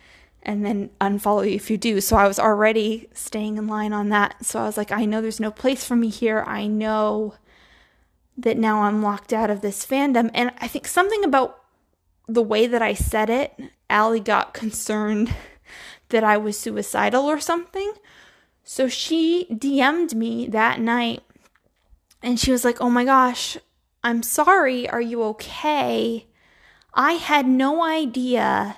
and 0.46 0.66
then 0.66 0.90
unfollow 1.00 1.48
you 1.48 1.56
if 1.56 1.72
you 1.72 1.78
do. 1.78 2.02
So 2.02 2.18
I 2.18 2.28
was 2.28 2.38
already 2.38 3.08
staying 3.14 3.58
in 3.58 3.68
line 3.68 3.94
on 3.94 4.10
that. 4.10 4.46
So 4.46 4.60
I 4.60 4.66
was 4.66 4.76
like, 4.76 4.92
I 4.92 5.06
know 5.06 5.22
there's 5.22 5.40
no 5.40 5.52
place 5.52 5.86
for 5.86 5.96
me 5.96 6.10
here. 6.10 6.44
I 6.46 6.68
know 6.68 7.36
that 8.38 8.58
now 8.58 8.82
I'm 8.82 9.02
locked 9.02 9.32
out 9.32 9.50
of 9.50 9.62
this 9.62 9.86
fandom. 9.86 10.30
And 10.34 10.52
I 10.60 10.68
think 10.68 10.88
something 10.88 11.24
about 11.24 11.62
the 12.28 12.42
way 12.42 12.68
that 12.68 12.82
I 12.82 12.94
said 12.94 13.30
it, 13.30 13.54
Ally 13.90 14.20
got 14.20 14.54
concerned 14.54 15.34
that 16.10 16.26
I 16.26 16.36
was 16.36 16.60
suicidal 16.60 17.26
or 17.26 17.40
something. 17.40 17.94
So 18.64 18.88
she 18.88 19.46
DM'd 19.52 20.16
me 20.16 20.48
that 20.48 20.80
night 20.80 21.22
and 22.22 22.40
she 22.40 22.52
was 22.52 22.64
like, 22.64 22.80
Oh 22.80 22.90
my 22.90 23.06
gosh, 23.06 23.58
I'm 24.04 24.24
sorry. 24.24 24.90
Are 24.90 25.02
you 25.02 25.24
okay? 25.24 26.28
I 26.94 27.14
had 27.14 27.48
no 27.48 27.84
idea 27.84 28.78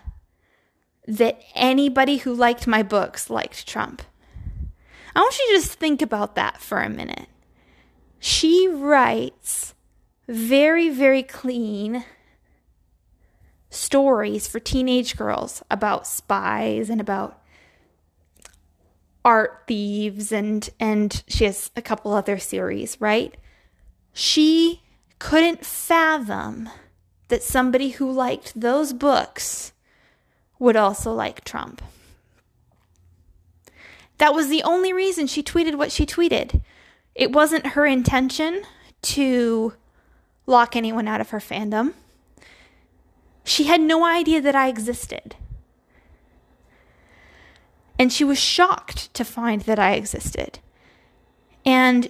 that 1.08 1.39
anybody 1.54 2.18
who 2.18 2.34
liked 2.34 2.65
my 2.65 2.82
books 2.82 3.30
liked 3.30 3.68
Trump. 3.68 4.01
I 5.15 5.22
want 5.22 5.38
you 5.38 5.48
to 5.48 5.62
just 5.62 5.74
think 5.74 6.01
about 6.01 6.36
that 6.36 6.62
for 6.62 6.82
a 6.82 6.89
minute. 6.89 7.27
She 8.20 8.68
writes 8.68 9.74
very, 10.27 10.89
very 10.89 11.24
clean 11.24 12.04
stories 13.70 14.48
for 14.48 14.60
teenage 14.60 15.15
girls 15.15 15.63
about 15.70 16.08
spies 16.08 16.89
and 16.89 17.00
about 17.00 17.42
art 19.25 19.63
thieves 19.67 20.32
and 20.32 20.70
and 20.79 21.24
she 21.27 21.44
has 21.46 21.72
a 21.75 21.82
couple 21.82 22.13
other 22.13 22.38
series, 22.38 23.01
right? 23.01 23.36
She 24.13 24.84
couldn't 25.20 25.65
fathom 25.65 26.70
that 27.27 27.44
somebody 27.44 27.89
who 27.89 28.10
liked 28.10 28.60
those 28.60 28.94
books 28.94 29.74
would 30.60 30.75
also 30.75 31.12
like 31.12 31.44
Trump. 31.44 31.82
That 34.20 34.34
was 34.34 34.48
the 34.48 34.63
only 34.63 34.94
reason 34.94 35.27
she 35.27 35.44
tweeted 35.44 35.75
what 35.75 35.91
she 35.91 36.05
tweeted. 36.05 36.62
It 37.15 37.32
wasn't 37.32 37.67
her 37.67 37.86
intention 37.86 38.63
to 39.01 39.74
lock 40.46 40.75
anyone 40.75 41.08
out 41.08 41.20
of 41.20 41.32
her 41.32 41.39
fandom. 41.39 41.94
She 43.44 43.65
had 43.65 43.82
no 43.82 44.05
idea 44.05 44.39
that 44.41 44.55
I 44.55 44.70
existed. 44.70 45.36
And 47.98 48.12
she 48.12 48.24
was 48.24 48.40
shocked 48.40 49.14
to 49.14 49.24
find 49.24 49.62
that 49.62 49.80
I 49.80 49.94
existed. 49.94 50.60
And 51.66 52.10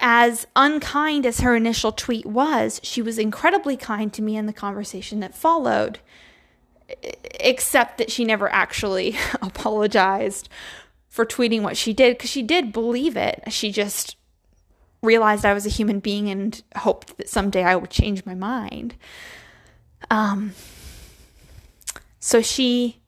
as 0.00 0.46
unkind 0.54 1.26
as 1.26 1.40
her 1.40 1.56
initial 1.56 1.92
tweet 1.92 2.24
was, 2.24 2.80
she 2.82 3.02
was 3.02 3.18
incredibly 3.18 3.76
kind 3.76 4.12
to 4.12 4.22
me 4.22 4.36
in 4.36 4.46
the 4.46 4.52
conversation 4.52 5.20
that 5.20 5.34
followed, 5.34 5.98
except 7.40 7.98
that 7.98 8.10
she 8.10 8.24
never 8.24 8.50
actually 8.52 9.16
apologized 9.42 10.48
for 11.08 11.26
tweeting 11.26 11.62
what 11.62 11.76
she 11.76 11.92
did 11.92 12.16
because 12.16 12.30
she 12.30 12.42
did 12.42 12.72
believe 12.72 13.16
it. 13.16 13.42
She 13.48 13.72
just 13.72 14.16
realized 15.02 15.44
I 15.44 15.54
was 15.54 15.66
a 15.66 15.70
human 15.70 16.00
being 16.00 16.28
and 16.28 16.62
hoped 16.76 17.16
that 17.16 17.28
someday 17.28 17.64
I 17.64 17.76
would 17.76 17.90
change 17.90 18.24
my 18.24 18.34
mind. 18.34 18.94
Um, 20.10 20.52
so 22.20 22.40
she 22.40 23.00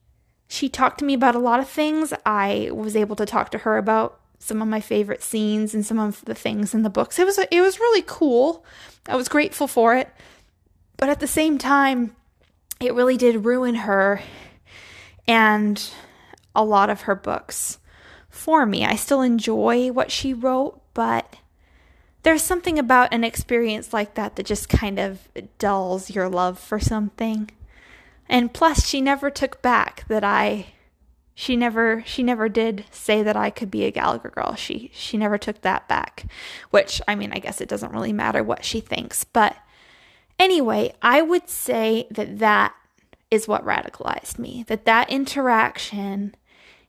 she 0.50 0.69
talked 0.69 0.99
to 0.99 1.04
me 1.04 1.14
about 1.14 1.37
a 1.37 1.38
lot 1.38 1.61
of 1.61 1.69
things. 1.69 2.12
I 2.26 2.71
was 2.73 2.97
able 2.97 3.14
to 3.14 3.25
talk 3.25 3.52
to 3.52 3.59
her 3.59 3.78
about 3.78 4.19
some 4.40 4.61
of 4.61 4.66
my 4.66 4.80
favorite 4.80 5.23
scenes 5.23 5.75
and 5.75 5.87
some 5.87 6.00
of 6.00 6.25
the 6.25 6.35
things 6.35 6.75
in 6.75 6.83
the 6.83 6.90
books. 6.90 7.21
It 7.21 7.25
was 7.25 7.38
it 7.38 7.61
was 7.61 7.78
really 7.78 8.02
cool. 8.04 8.64
I 9.07 9.14
was 9.14 9.28
grateful 9.28 9.69
for 9.69 9.95
it. 9.95 10.11
But 10.97 11.09
at 11.09 11.21
the 11.21 11.28
same 11.28 11.57
time, 11.57 12.16
it 12.80 12.95
really 12.95 13.16
did 13.16 13.45
ruin 13.45 13.76
her 13.76 14.23
and 15.28 15.88
a 16.52 16.64
lot 16.64 16.90
of 16.90 17.02
her 17.02 17.14
books 17.14 17.78
for 18.28 18.66
me. 18.66 18.85
I 18.85 18.97
still 18.97 19.23
enjoy 19.23 19.92
what 19.92 20.11
she 20.11 20.35
wrote, 20.35 20.83
but 20.95 21.37
there's 22.25 22.42
something 22.42 22.76
about 22.76 23.14
an 23.14 23.23
experience 23.23 23.92
like 23.92 24.14
that 24.14 24.35
that 24.35 24.47
just 24.47 24.69
kind 24.69 24.99
of 24.99 25.28
dulls 25.61 26.11
your 26.11 26.28
love 26.28 26.59
for 26.59 26.80
something. 26.80 27.52
And 28.31 28.55
plus 28.55 28.87
she 28.87 29.01
never 29.01 29.29
took 29.29 29.61
back 29.61 30.05
that 30.07 30.23
I 30.23 30.67
she 31.35 31.57
never 31.57 32.05
she 32.07 32.23
never 32.23 32.49
did 32.49 32.85
say 32.93 33.25
that 33.25 33.37
I 33.37 33.51
could 33.51 33.73
be 33.73 33.85
a 33.85 33.91
Gallagher 33.91 34.31
girl. 34.31 34.55
She 34.55 34.93
she 34.95 35.17
never 35.17 35.37
took 35.37 35.63
that 35.63 35.89
back, 35.89 36.27
which 36.71 37.03
I 37.09 37.17
mean, 37.17 37.33
I 37.33 37.41
guess 37.41 37.61
it 37.61 37.69
doesn't 37.69 37.93
really 37.93 38.13
matter 38.13 38.45
what 38.45 38.65
she 38.65 38.79
thinks, 38.79 39.25
but 39.25 39.57
anyway, 40.39 40.95
I 41.03 41.23
would 41.23 41.49
say 41.49 42.07
that 42.13 42.39
that 42.39 42.73
is 43.33 43.49
what 43.49 43.65
radicalized 43.65 44.39
me. 44.39 44.65
That 44.69 44.85
that 44.85 45.11
interaction 45.11 46.37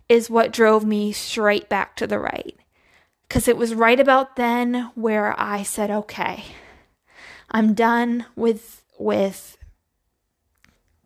is 0.07 0.29
what 0.29 0.53
drove 0.53 0.85
me 0.85 1.11
straight 1.11 1.69
back 1.69 1.95
to 1.95 2.05
the 2.05 2.19
right. 2.19 2.55
Cuz 3.29 3.47
it 3.47 3.57
was 3.57 3.73
right 3.73 3.99
about 3.99 4.35
then 4.35 4.91
where 4.93 5.33
I 5.39 5.63
said, 5.63 5.89
"Okay, 5.89 6.43
I'm 7.49 7.73
done 7.73 8.27
with 8.35 8.83
with 8.99 9.57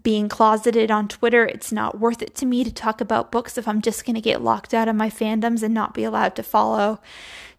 being 0.06 0.30
closeted 0.30 0.92
on 0.92 1.08
Twitter. 1.08 1.48
It's 1.48 1.72
not 1.72 2.00
worth 2.00 2.22
it 2.22 2.36
to 2.36 2.46
me 2.46 2.64
to 2.64 2.72
talk 2.72 3.02
about 3.02 3.32
books 3.32 3.58
if 3.58 3.68
I'm 3.68 3.82
just 3.82 4.06
going 4.06 4.14
to 4.14 4.22
get 4.22 4.40
locked 4.40 4.72
out 4.72 4.88
of 4.88 4.96
my 4.96 5.10
fandoms 5.10 5.64
and 5.64 5.74
not 5.74 5.96
be 5.96 6.04
allowed 6.04 6.36
to 6.36 6.44
follow 6.44 7.02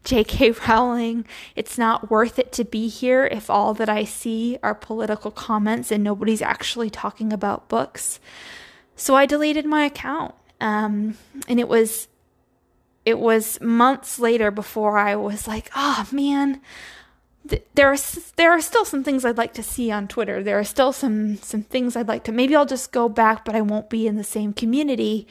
J.K. 0.05 0.51
Rowling. 0.67 1.25
It's 1.57 1.77
not 1.77 2.09
worth 2.09 2.39
it 2.39 2.53
to 2.53 2.63
be 2.63 2.87
here 2.87 3.25
if 3.25 3.49
all 3.49 3.73
that 3.73 3.89
I 3.89 4.05
see 4.05 4.57
are 4.63 4.73
political 4.73 5.29
comments 5.29 5.91
and 5.91 6.01
nobody's 6.01 6.41
actually 6.41 6.89
talking 6.89 7.33
about 7.33 7.67
books. 7.67 8.21
So 8.95 9.13
I 9.13 9.25
deleted 9.25 9.65
my 9.65 9.83
account. 9.83 10.33
Um, 10.61 11.17
and 11.49 11.59
it 11.59 11.67
was 11.67 12.07
it 13.03 13.19
was 13.19 13.59
months 13.59 14.19
later 14.19 14.51
before 14.51 14.97
I 14.97 15.17
was 15.17 15.47
like, 15.47 15.69
"Oh 15.75 16.07
man, 16.13 16.61
there 17.75 17.91
are 17.91 17.97
there 18.35 18.51
are 18.51 18.61
still 18.61 18.85
some 18.85 19.03
things 19.03 19.25
I'd 19.25 19.37
like 19.37 19.53
to 19.53 19.63
see 19.63 19.91
on 19.91 20.07
Twitter. 20.07 20.43
There 20.43 20.59
are 20.59 20.63
still 20.63 20.91
some 20.93 21.37
some 21.37 21.63
things 21.63 21.95
I'd 21.95 22.07
like 22.07 22.23
to 22.25 22.31
maybe 22.31 22.55
I'll 22.55 22.65
just 22.65 22.91
go 22.91 23.09
back, 23.09 23.45
but 23.45 23.55
I 23.55 23.61
won't 23.61 23.89
be 23.89 24.07
in 24.07 24.15
the 24.15 24.23
same 24.23 24.53
community. 24.53 25.27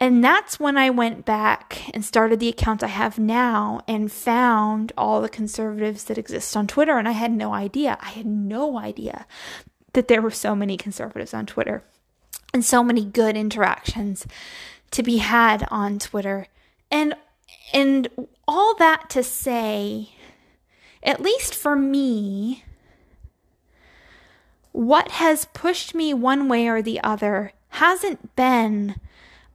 And 0.00 0.22
that's 0.22 0.60
when 0.60 0.78
I 0.78 0.90
went 0.90 1.24
back 1.24 1.92
and 1.92 2.04
started 2.04 2.38
the 2.38 2.48
account 2.48 2.84
I 2.84 2.88
have 2.88 3.18
now 3.18 3.80
and 3.88 4.12
found 4.12 4.92
all 4.96 5.20
the 5.20 5.28
conservatives 5.28 6.04
that 6.04 6.18
exist 6.18 6.56
on 6.56 6.68
Twitter. 6.68 6.98
And 6.98 7.08
I 7.08 7.12
had 7.12 7.32
no 7.32 7.52
idea. 7.52 7.98
I 8.00 8.10
had 8.10 8.26
no 8.26 8.78
idea 8.78 9.26
that 9.94 10.06
there 10.06 10.22
were 10.22 10.30
so 10.30 10.54
many 10.54 10.76
conservatives 10.76 11.34
on 11.34 11.46
Twitter 11.46 11.82
and 12.54 12.64
so 12.64 12.84
many 12.84 13.04
good 13.04 13.36
interactions 13.36 14.24
to 14.92 15.02
be 15.02 15.16
had 15.16 15.66
on 15.70 15.98
Twitter. 15.98 16.46
And 16.90 17.14
and 17.72 18.08
all 18.46 18.74
that 18.76 19.10
to 19.10 19.22
say 19.22 20.10
at 21.08 21.22
least 21.22 21.54
for 21.54 21.74
me, 21.74 22.64
what 24.72 25.12
has 25.12 25.46
pushed 25.46 25.94
me 25.94 26.12
one 26.12 26.48
way 26.48 26.68
or 26.68 26.82
the 26.82 27.00
other 27.02 27.52
hasn't 27.70 28.36
been 28.36 28.96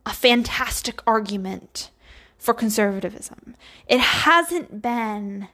a 0.04 0.12
fantastic 0.14 1.00
argument 1.06 1.92
for 2.40 2.56
conservatism. 2.56 3.56
It 3.88 4.00
hasn't 4.00 4.82
been 4.82 5.48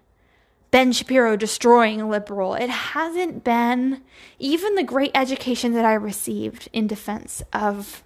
Ben 0.72 0.94
Shapiro 0.94 1.36
destroying 1.36 2.10
liberal. 2.10 2.54
It 2.54 2.70
hasn't 2.70 3.44
been 3.44 4.02
even 4.40 4.76
the 4.76 4.84
great 4.84 5.12
education 5.14 5.74
that 5.74 5.84
I 5.84 5.94
received 5.96 6.70
in 6.72 6.88
defense 6.88 7.44
of 7.52 8.04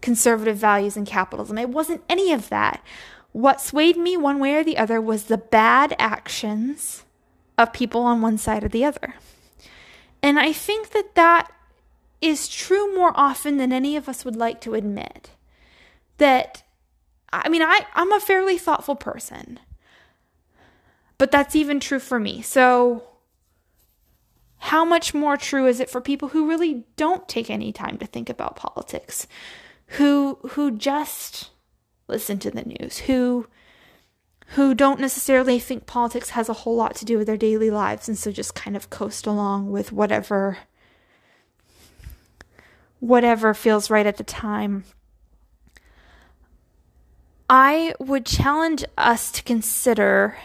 conservative 0.00 0.56
values 0.56 0.96
and 0.96 1.06
capitalism. 1.06 1.58
It 1.58 1.68
wasn't 1.68 2.04
any 2.08 2.32
of 2.32 2.48
that. 2.48 2.82
what 3.32 3.60
swayed 3.60 3.98
me 3.98 4.16
one 4.16 4.38
way 4.38 4.54
or 4.54 4.64
the 4.64 4.78
other 4.78 5.00
was 5.00 5.24
the 5.24 5.36
bad 5.36 5.94
actions 5.98 7.04
of 7.56 7.72
people 7.72 8.02
on 8.02 8.20
one 8.20 8.38
side 8.38 8.64
or 8.64 8.68
the 8.68 8.84
other. 8.84 9.14
And 10.22 10.38
I 10.38 10.52
think 10.52 10.90
that 10.90 11.14
that 11.14 11.52
is 12.20 12.48
true 12.48 12.94
more 12.94 13.12
often 13.14 13.58
than 13.58 13.72
any 13.72 13.96
of 13.96 14.08
us 14.08 14.24
would 14.24 14.36
like 14.36 14.60
to 14.62 14.74
admit. 14.74 15.30
That, 16.18 16.62
I 17.32 17.48
mean, 17.48 17.62
I, 17.62 17.86
I'm 17.94 18.12
a 18.12 18.20
fairly 18.20 18.56
thoughtful 18.56 18.96
person, 18.96 19.58
but 21.18 21.30
that's 21.30 21.56
even 21.56 21.80
true 21.80 21.98
for 21.98 22.18
me. 22.18 22.40
So, 22.40 23.02
how 24.58 24.84
much 24.84 25.12
more 25.12 25.36
true 25.36 25.66
is 25.66 25.80
it 25.80 25.90
for 25.90 26.00
people 26.00 26.28
who 26.28 26.48
really 26.48 26.84
don't 26.96 27.28
take 27.28 27.50
any 27.50 27.72
time 27.72 27.98
to 27.98 28.06
think 28.06 28.30
about 28.30 28.56
politics, 28.56 29.26
who 29.88 30.38
who 30.50 30.70
just 30.70 31.50
listen 32.08 32.38
to 32.38 32.50
the 32.50 32.62
news, 32.62 32.98
who 33.00 33.46
who 34.48 34.74
don't 34.74 35.00
necessarily 35.00 35.58
think 35.58 35.86
politics 35.86 36.30
has 36.30 36.48
a 36.48 36.52
whole 36.52 36.76
lot 36.76 36.94
to 36.96 37.04
do 37.04 37.18
with 37.18 37.26
their 37.26 37.36
daily 37.36 37.70
lives 37.70 38.08
and 38.08 38.16
so 38.18 38.30
just 38.30 38.54
kind 38.54 38.76
of 38.76 38.90
coast 38.90 39.26
along 39.26 39.70
with 39.70 39.90
whatever 39.90 40.58
whatever 43.00 43.52
feels 43.52 43.90
right 43.90 44.06
at 44.06 44.16
the 44.16 44.24
time. 44.24 44.84
I 47.50 47.94
would 47.98 48.24
challenge 48.24 48.84
us 48.96 49.30
to 49.32 49.42
consider 49.42 50.38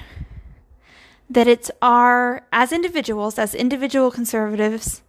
that 1.29 1.47
it's 1.47 1.71
our, 1.81 2.45
as 2.51 2.73
individuals, 2.73 3.39
as 3.39 3.55
individual 3.55 4.11
conservatives, 4.11 5.01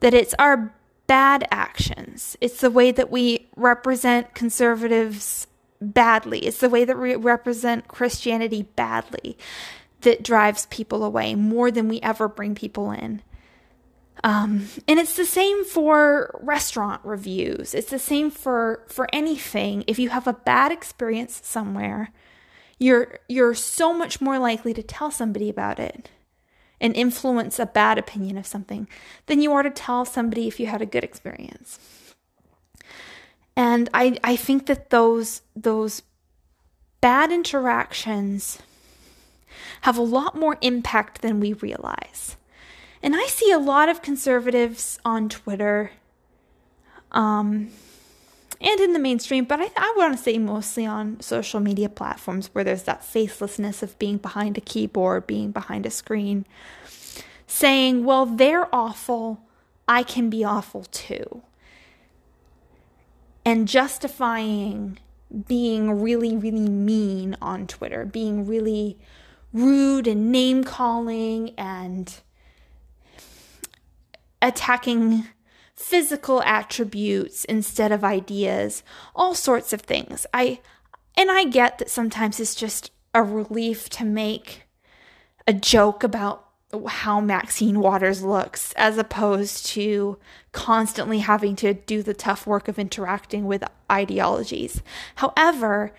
that 0.00 0.12
it's 0.12 0.34
our 0.38 0.74
bad 1.06 1.48
actions. 1.50 2.36
It's 2.42 2.60
the 2.60 2.70
way 2.70 2.90
that 2.90 3.10
we 3.10 3.48
represent 3.56 4.34
conservatives 4.34 5.46
badly. 5.92 6.40
It's 6.40 6.60
the 6.60 6.68
way 6.68 6.84
that 6.84 6.98
we 6.98 7.14
represent 7.16 7.88
Christianity 7.88 8.62
badly 8.76 9.36
that 10.00 10.22
drives 10.22 10.66
people 10.66 11.02
away 11.02 11.34
more 11.34 11.70
than 11.70 11.88
we 11.88 12.00
ever 12.00 12.28
bring 12.28 12.54
people 12.54 12.90
in. 12.90 13.22
Um, 14.22 14.68
and 14.86 14.98
it's 14.98 15.16
the 15.16 15.24
same 15.24 15.64
for 15.64 16.38
restaurant 16.42 17.00
reviews. 17.04 17.74
It's 17.74 17.90
the 17.90 17.98
same 17.98 18.30
for 18.30 18.84
for 18.88 19.08
anything. 19.12 19.84
If 19.86 19.98
you 19.98 20.10
have 20.10 20.26
a 20.26 20.32
bad 20.32 20.72
experience 20.72 21.40
somewhere, 21.44 22.10
you're 22.78 23.18
you're 23.28 23.54
so 23.54 23.92
much 23.92 24.20
more 24.20 24.38
likely 24.38 24.72
to 24.74 24.82
tell 24.82 25.10
somebody 25.10 25.50
about 25.50 25.78
it 25.78 26.10
and 26.80 26.94
influence 26.96 27.58
a 27.58 27.66
bad 27.66 27.98
opinion 27.98 28.38
of 28.38 28.46
something 28.46 28.88
than 29.26 29.42
you 29.42 29.52
are 29.52 29.62
to 29.62 29.70
tell 29.70 30.04
somebody 30.04 30.46
if 30.46 30.58
you 30.58 30.66
had 30.66 30.82
a 30.82 30.86
good 30.86 31.04
experience. 31.04 31.78
And 33.56 33.88
I, 33.94 34.18
I 34.24 34.36
think 34.36 34.66
that 34.66 34.90
those 34.90 35.42
those 35.54 36.02
bad 37.00 37.30
interactions 37.30 38.58
have 39.82 39.96
a 39.96 40.02
lot 40.02 40.36
more 40.36 40.56
impact 40.60 41.22
than 41.22 41.38
we 41.38 41.52
realize. 41.52 42.36
And 43.02 43.14
I 43.14 43.26
see 43.26 43.52
a 43.52 43.58
lot 43.58 43.88
of 43.88 44.02
conservatives 44.02 44.98
on 45.04 45.28
Twitter 45.28 45.92
um, 47.12 47.68
and 48.60 48.80
in 48.80 48.94
the 48.94 48.98
mainstream, 48.98 49.44
but 49.44 49.60
I, 49.60 49.68
I 49.76 49.94
want 49.96 50.16
to 50.16 50.22
say 50.22 50.38
mostly 50.38 50.86
on 50.86 51.20
social 51.20 51.60
media 51.60 51.88
platforms 51.90 52.48
where 52.52 52.64
there's 52.64 52.84
that 52.84 53.02
facelessness 53.02 53.82
of 53.82 53.98
being 53.98 54.16
behind 54.16 54.56
a 54.56 54.62
keyboard, 54.62 55.26
being 55.26 55.52
behind 55.52 55.84
a 55.84 55.90
screen, 55.90 56.46
saying, 57.46 58.04
well, 58.04 58.24
they're 58.24 58.74
awful, 58.74 59.42
I 59.86 60.02
can 60.02 60.30
be 60.30 60.42
awful 60.42 60.84
too 60.84 61.42
and 63.44 63.68
justifying 63.68 64.98
being 65.46 66.00
really, 66.00 66.36
really 66.36 66.68
mean 66.68 67.36
on 67.42 67.66
Twitter, 67.66 68.04
being 68.04 68.46
really 68.46 68.98
rude 69.52 70.06
and 70.06 70.30
name 70.30 70.64
calling 70.64 71.50
and 71.58 72.20
attacking 74.40 75.26
physical 75.74 76.42
attributes 76.42 77.44
instead 77.44 77.92
of 77.92 78.04
ideas, 78.04 78.82
all 79.14 79.34
sorts 79.34 79.72
of 79.72 79.80
things. 79.82 80.26
I 80.32 80.60
and 81.16 81.30
I 81.30 81.44
get 81.44 81.78
that 81.78 81.90
sometimes 81.90 82.40
it's 82.40 82.54
just 82.54 82.90
a 83.14 83.22
relief 83.22 83.88
to 83.90 84.04
make 84.04 84.62
a 85.46 85.52
joke 85.52 86.02
about 86.02 86.43
how 86.86 87.20
Maxine 87.20 87.80
Waters 87.80 88.22
looks 88.22 88.72
as 88.74 88.98
opposed 88.98 89.66
to 89.66 90.18
constantly 90.52 91.18
having 91.18 91.56
to 91.56 91.74
do 91.74 92.02
the 92.02 92.14
tough 92.14 92.46
work 92.46 92.68
of 92.68 92.78
interacting 92.78 93.44
with 93.44 93.64
ideologies. 93.90 94.82
However, 95.16 95.92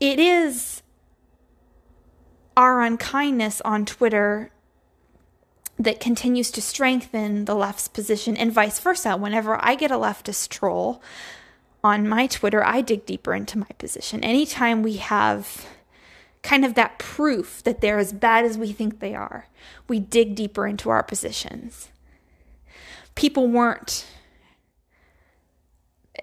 it 0.00 0.18
is 0.18 0.82
our 2.56 2.82
unkindness 2.82 3.60
on 3.62 3.84
Twitter 3.84 4.50
that 5.78 6.00
continues 6.00 6.50
to 6.52 6.62
strengthen 6.62 7.46
the 7.46 7.54
left's 7.54 7.88
position 7.88 8.36
and 8.36 8.52
vice 8.52 8.78
versa. 8.78 9.16
Whenever 9.16 9.58
I 9.64 9.74
get 9.74 9.90
a 9.90 9.96
leftist 9.96 10.48
troll 10.48 11.02
on 11.82 12.08
my 12.08 12.26
Twitter, 12.26 12.64
I 12.64 12.80
dig 12.80 13.06
deeper 13.06 13.34
into 13.34 13.58
my 13.58 13.68
position. 13.78 14.22
Anytime 14.22 14.82
we 14.82 14.96
have 14.96 15.66
kind 16.44 16.64
of 16.64 16.74
that 16.74 16.98
proof 16.98 17.62
that 17.64 17.80
they're 17.80 17.98
as 17.98 18.12
bad 18.12 18.44
as 18.44 18.56
we 18.56 18.70
think 18.70 19.00
they 19.00 19.14
are, 19.14 19.48
we 19.88 19.98
dig 19.98 20.36
deeper 20.36 20.66
into 20.66 20.90
our 20.90 21.02
positions. 21.02 21.88
People 23.14 23.48
weren't 23.48 24.06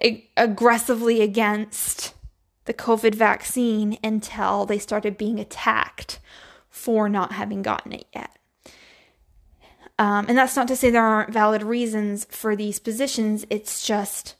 ag- 0.00 0.28
aggressively 0.36 1.20
against 1.20 2.14
the 2.64 2.72
COVID 2.72 3.16
vaccine 3.16 3.98
until 4.02 4.64
they 4.64 4.78
started 4.78 5.18
being 5.18 5.40
attacked 5.40 6.20
for 6.70 7.08
not 7.08 7.32
having 7.32 7.60
gotten 7.60 7.92
it 7.92 8.06
yet. 8.14 8.30
Um, 9.98 10.26
and 10.28 10.38
that's 10.38 10.56
not 10.56 10.68
to 10.68 10.76
say 10.76 10.88
there 10.88 11.04
aren't 11.04 11.32
valid 11.32 11.64
reasons 11.64 12.26
for 12.30 12.54
these 12.54 12.78
positions, 12.78 13.44
it's 13.50 13.84
just 13.84 14.36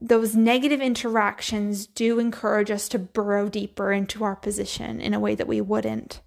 those 0.00 0.34
negative 0.34 0.80
interactions 0.80 1.86
do 1.86 2.18
encourage 2.18 2.70
us 2.70 2.88
to 2.88 2.98
burrow 2.98 3.48
deeper 3.48 3.92
into 3.92 4.24
our 4.24 4.36
position 4.36 5.00
in 5.00 5.12
a 5.12 5.20
way 5.20 5.34
that 5.34 5.46
we 5.46 5.60
wouldn't. 5.60 6.20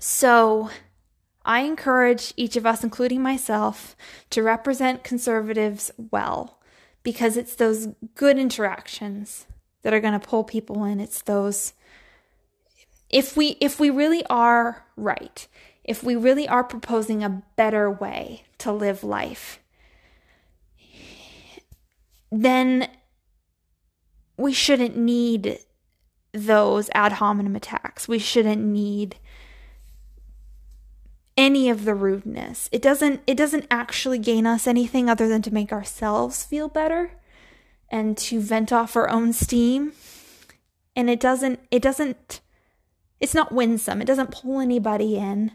So, 0.00 0.70
I 1.44 1.60
encourage 1.60 2.32
each 2.36 2.56
of 2.56 2.66
us, 2.66 2.82
including 2.82 3.22
myself, 3.22 3.94
to 4.30 4.42
represent 4.42 5.04
conservatives 5.04 5.90
well 6.10 6.58
because 7.02 7.36
it's 7.36 7.54
those 7.54 7.88
good 8.14 8.38
interactions 8.38 9.46
that 9.82 9.92
are 9.92 10.00
going 10.00 10.18
to 10.18 10.26
pull 10.26 10.42
people 10.42 10.84
in. 10.84 11.00
It's 11.00 11.22
those 11.22 11.74
if 13.10 13.36
we 13.36 13.56
if 13.60 13.78
we 13.78 13.90
really 13.90 14.24
are 14.26 14.84
right, 14.96 15.46
if 15.84 16.02
we 16.02 16.16
really 16.16 16.48
are 16.48 16.64
proposing 16.64 17.22
a 17.22 17.42
better 17.54 17.90
way 17.90 18.44
to 18.58 18.72
live 18.72 19.04
life, 19.04 19.60
then 22.42 22.88
we 24.36 24.52
shouldn't 24.52 24.96
need 24.96 25.58
those 26.32 26.90
ad 26.94 27.12
hominem 27.12 27.54
attacks. 27.54 28.08
We 28.08 28.18
shouldn't 28.18 28.62
need 28.62 29.16
any 31.36 31.68
of 31.68 31.84
the 31.84 31.94
rudeness. 31.94 32.68
It 32.72 32.82
doesn't 32.82 33.20
it 33.26 33.36
doesn't 33.36 33.66
actually 33.70 34.18
gain 34.18 34.46
us 34.46 34.66
anything 34.66 35.08
other 35.08 35.28
than 35.28 35.42
to 35.42 35.54
make 35.54 35.72
ourselves 35.72 36.44
feel 36.44 36.68
better 36.68 37.12
and 37.88 38.16
to 38.18 38.40
vent 38.40 38.72
off 38.72 38.96
our 38.96 39.08
own 39.08 39.32
steam. 39.32 39.92
And 40.96 41.08
it 41.08 41.20
doesn't 41.20 41.60
it 41.70 41.82
doesn't 41.82 42.40
it's 43.20 43.34
not 43.34 43.52
winsome. 43.52 44.02
It 44.02 44.06
doesn't 44.06 44.32
pull 44.32 44.60
anybody 44.60 45.16
in. 45.16 45.52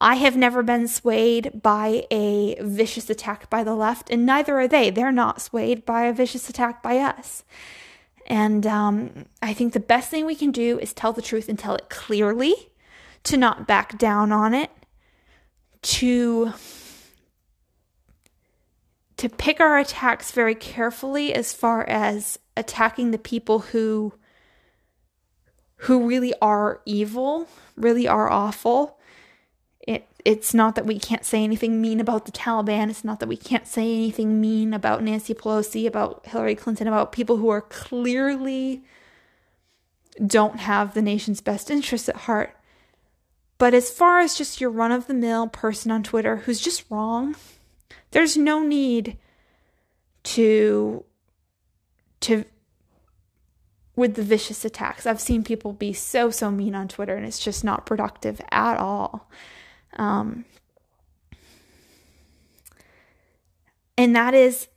I 0.00 0.16
have 0.16 0.36
never 0.36 0.62
been 0.62 0.88
swayed 0.88 1.62
by 1.62 2.06
a 2.10 2.56
vicious 2.60 3.08
attack 3.08 3.48
by 3.48 3.64
the 3.64 3.74
left, 3.74 4.10
and 4.10 4.26
neither 4.26 4.58
are 4.58 4.68
they. 4.68 4.90
They're 4.90 5.10
not 5.10 5.40
swayed 5.40 5.86
by 5.86 6.02
a 6.02 6.12
vicious 6.12 6.50
attack 6.50 6.82
by 6.82 6.98
us. 6.98 7.44
And 8.26 8.66
um, 8.66 9.26
I 9.40 9.54
think 9.54 9.72
the 9.72 9.80
best 9.80 10.10
thing 10.10 10.26
we 10.26 10.34
can 10.34 10.50
do 10.50 10.78
is 10.78 10.92
tell 10.92 11.12
the 11.12 11.22
truth 11.22 11.48
and 11.48 11.58
tell 11.58 11.74
it 11.74 11.88
clearly, 11.88 12.54
to 13.24 13.36
not 13.36 13.66
back 13.66 13.98
down 13.98 14.32
on 14.32 14.52
it, 14.52 14.70
to 15.82 16.52
to 19.16 19.30
pick 19.30 19.60
our 19.60 19.78
attacks 19.78 20.30
very 20.30 20.54
carefully 20.54 21.32
as 21.32 21.54
far 21.54 21.88
as 21.88 22.38
attacking 22.54 23.12
the 23.12 23.18
people 23.18 23.60
who 23.60 24.12
who 25.80 26.06
really 26.06 26.34
are 26.42 26.82
evil, 26.84 27.48
really 27.76 28.06
are 28.06 28.30
awful 28.30 28.95
it's 30.26 30.52
not 30.52 30.74
that 30.74 30.86
we 30.86 30.98
can't 30.98 31.24
say 31.24 31.44
anything 31.44 31.80
mean 31.80 32.00
about 32.00 32.24
the 32.24 32.32
Taliban. 32.32 32.90
It's 32.90 33.04
not 33.04 33.20
that 33.20 33.28
we 33.28 33.36
can't 33.36 33.64
say 33.64 33.82
anything 33.82 34.40
mean 34.40 34.74
about 34.74 35.00
Nancy 35.00 35.34
Pelosi, 35.34 35.86
about 35.86 36.26
Hillary 36.26 36.56
Clinton, 36.56 36.88
about 36.88 37.12
people 37.12 37.36
who 37.36 37.48
are 37.48 37.60
clearly 37.60 38.82
don't 40.26 40.58
have 40.58 40.94
the 40.94 41.02
nation's 41.02 41.40
best 41.40 41.70
interests 41.70 42.08
at 42.08 42.16
heart. 42.16 42.56
But 43.56 43.72
as 43.72 43.88
far 43.88 44.18
as 44.18 44.34
just 44.34 44.60
your 44.60 44.70
run 44.70 44.90
of 44.90 45.06
the 45.06 45.14
mill 45.14 45.46
person 45.46 45.92
on 45.92 46.02
Twitter 46.02 46.38
who's 46.38 46.60
just 46.60 46.90
wrong, 46.90 47.36
there's 48.10 48.36
no 48.36 48.64
need 48.64 49.18
to 50.24 51.04
to 52.22 52.44
with 53.94 54.16
the 54.16 54.24
vicious 54.24 54.64
attacks. 54.64 55.06
I've 55.06 55.20
seen 55.20 55.44
people 55.44 55.72
be 55.72 55.92
so 55.92 56.30
so 56.30 56.50
mean 56.50 56.74
on 56.74 56.88
Twitter, 56.88 57.14
and 57.14 57.24
it's 57.24 57.38
just 57.38 57.62
not 57.62 57.86
productive 57.86 58.40
at 58.50 58.76
all. 58.78 59.30
Um, 59.96 60.44
and 63.98 64.14
that 64.14 64.34
is, 64.34 64.68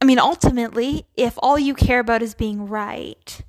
I 0.00 0.04
mean, 0.04 0.18
ultimately, 0.18 1.06
if 1.16 1.34
all 1.38 1.58
you 1.58 1.74
care 1.74 2.00
about 2.00 2.22
is 2.22 2.34
being 2.34 2.66
right, 2.68 3.42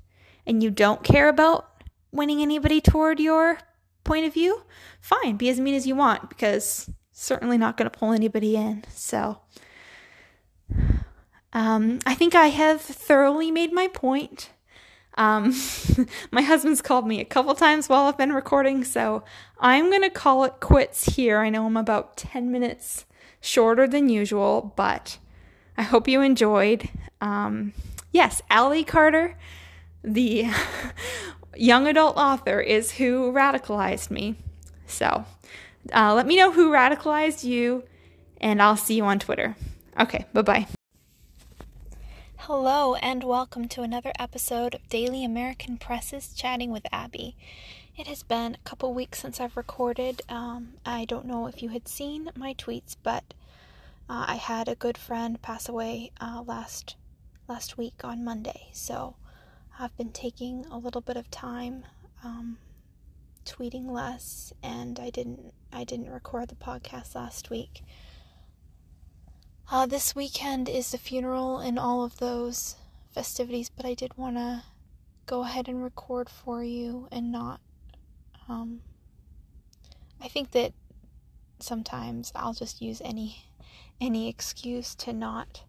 and 0.45 0.63
you 0.63 0.71
don't 0.71 1.03
care 1.03 1.29
about 1.29 1.69
winning 2.11 2.41
anybody 2.41 2.81
toward 2.81 3.19
your 3.19 3.59
point 4.03 4.25
of 4.25 4.33
view, 4.33 4.63
fine, 4.99 5.37
be 5.37 5.49
as 5.49 5.59
mean 5.59 5.75
as 5.75 5.87
you 5.87 5.95
want 5.95 6.29
because 6.29 6.89
certainly 7.11 7.57
not 7.57 7.77
going 7.77 7.89
to 7.89 7.97
pull 7.97 8.11
anybody 8.11 8.55
in. 8.55 8.83
So, 8.89 9.39
um, 11.53 11.99
I 12.05 12.15
think 12.15 12.33
I 12.33 12.47
have 12.47 12.81
thoroughly 12.81 13.51
made 13.51 13.71
my 13.71 13.87
point. 13.87 14.49
Um, 15.21 15.53
my 16.31 16.41
husband's 16.41 16.81
called 16.81 17.05
me 17.05 17.19
a 17.19 17.25
couple 17.25 17.53
times 17.53 17.87
while 17.87 18.07
I've 18.07 18.17
been 18.17 18.33
recording, 18.33 18.83
so 18.83 19.23
I'm 19.59 19.91
going 19.91 20.01
to 20.01 20.09
call 20.09 20.45
it 20.45 20.59
quits 20.59 21.15
here. 21.15 21.37
I 21.37 21.51
know 21.51 21.67
I'm 21.67 21.77
about 21.77 22.17
10 22.17 22.51
minutes 22.51 23.05
shorter 23.39 23.87
than 23.87 24.09
usual, 24.09 24.73
but 24.75 25.19
I 25.77 25.83
hope 25.83 26.07
you 26.07 26.21
enjoyed. 26.21 26.89
Um, 27.21 27.73
yes, 28.11 28.41
Ally 28.49 28.81
Carter, 28.81 29.37
the 30.03 30.47
young 31.55 31.85
adult 31.85 32.17
author, 32.17 32.59
is 32.59 32.93
who 32.93 33.31
radicalized 33.31 34.09
me. 34.09 34.37
So 34.87 35.23
uh, 35.93 36.15
let 36.15 36.25
me 36.25 36.35
know 36.35 36.51
who 36.51 36.71
radicalized 36.71 37.43
you, 37.43 37.83
and 38.39 38.59
I'll 38.59 38.75
see 38.75 38.95
you 38.95 39.05
on 39.05 39.19
Twitter. 39.19 39.55
Okay, 39.99 40.25
bye 40.33 40.41
bye. 40.41 40.67
Hello, 42.45 42.95
and 42.95 43.23
welcome 43.23 43.67
to 43.67 43.83
another 43.83 44.11
episode 44.17 44.73
of 44.73 44.89
Daily 44.89 45.23
American 45.23 45.77
Presses 45.77 46.33
Chatting 46.33 46.71
with 46.71 46.87
Abby. 46.91 47.35
It 47.95 48.07
has 48.07 48.23
been 48.23 48.55
a 48.55 48.67
couple 48.67 48.91
weeks 48.95 49.19
since 49.19 49.39
I've 49.39 49.55
recorded. 49.55 50.23
Um, 50.27 50.73
I 50.83 51.05
don't 51.05 51.27
know 51.27 51.45
if 51.45 51.61
you 51.61 51.69
had 51.69 51.87
seen 51.87 52.31
my 52.35 52.55
tweets, 52.55 52.95
but 53.03 53.35
uh, 54.09 54.25
I 54.27 54.35
had 54.37 54.67
a 54.67 54.73
good 54.73 54.97
friend 54.97 55.39
pass 55.39 55.69
away 55.69 56.13
uh, 56.19 56.41
last 56.43 56.95
last 57.47 57.77
week 57.77 58.03
on 58.03 58.23
Monday, 58.23 58.69
so 58.71 59.17
I've 59.77 59.95
been 59.95 60.11
taking 60.11 60.65
a 60.71 60.79
little 60.79 61.01
bit 61.01 61.17
of 61.17 61.29
time, 61.29 61.85
um, 62.23 62.57
tweeting 63.45 63.91
less, 63.91 64.51
and 64.63 64.99
I 64.99 65.11
didn't 65.11 65.53
I 65.71 65.83
didn't 65.83 66.09
record 66.09 66.49
the 66.49 66.55
podcast 66.55 67.13
last 67.13 67.51
week. 67.51 67.83
Uh, 69.71 69.85
this 69.85 70.13
weekend 70.13 70.67
is 70.67 70.91
the 70.91 70.97
funeral 70.97 71.59
and 71.59 71.79
all 71.79 72.03
of 72.03 72.17
those 72.17 72.75
festivities, 73.13 73.69
but 73.69 73.85
I 73.85 73.93
did 73.93 74.17
want 74.17 74.35
to 74.35 74.63
go 75.25 75.43
ahead 75.43 75.69
and 75.69 75.81
record 75.81 76.29
for 76.29 76.61
you 76.61 77.07
and 77.09 77.31
not. 77.31 77.61
Um, 78.49 78.81
I 80.19 80.27
think 80.27 80.51
that 80.51 80.73
sometimes 81.59 82.33
I'll 82.35 82.53
just 82.53 82.81
use 82.81 83.01
any 83.01 83.45
any 84.01 84.27
excuse 84.27 84.93
to 84.95 85.13
not 85.13 85.63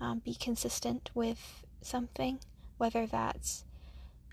um, 0.00 0.18
be 0.24 0.34
consistent 0.34 1.10
with 1.14 1.64
something, 1.82 2.40
whether 2.78 3.06
that's 3.06 3.64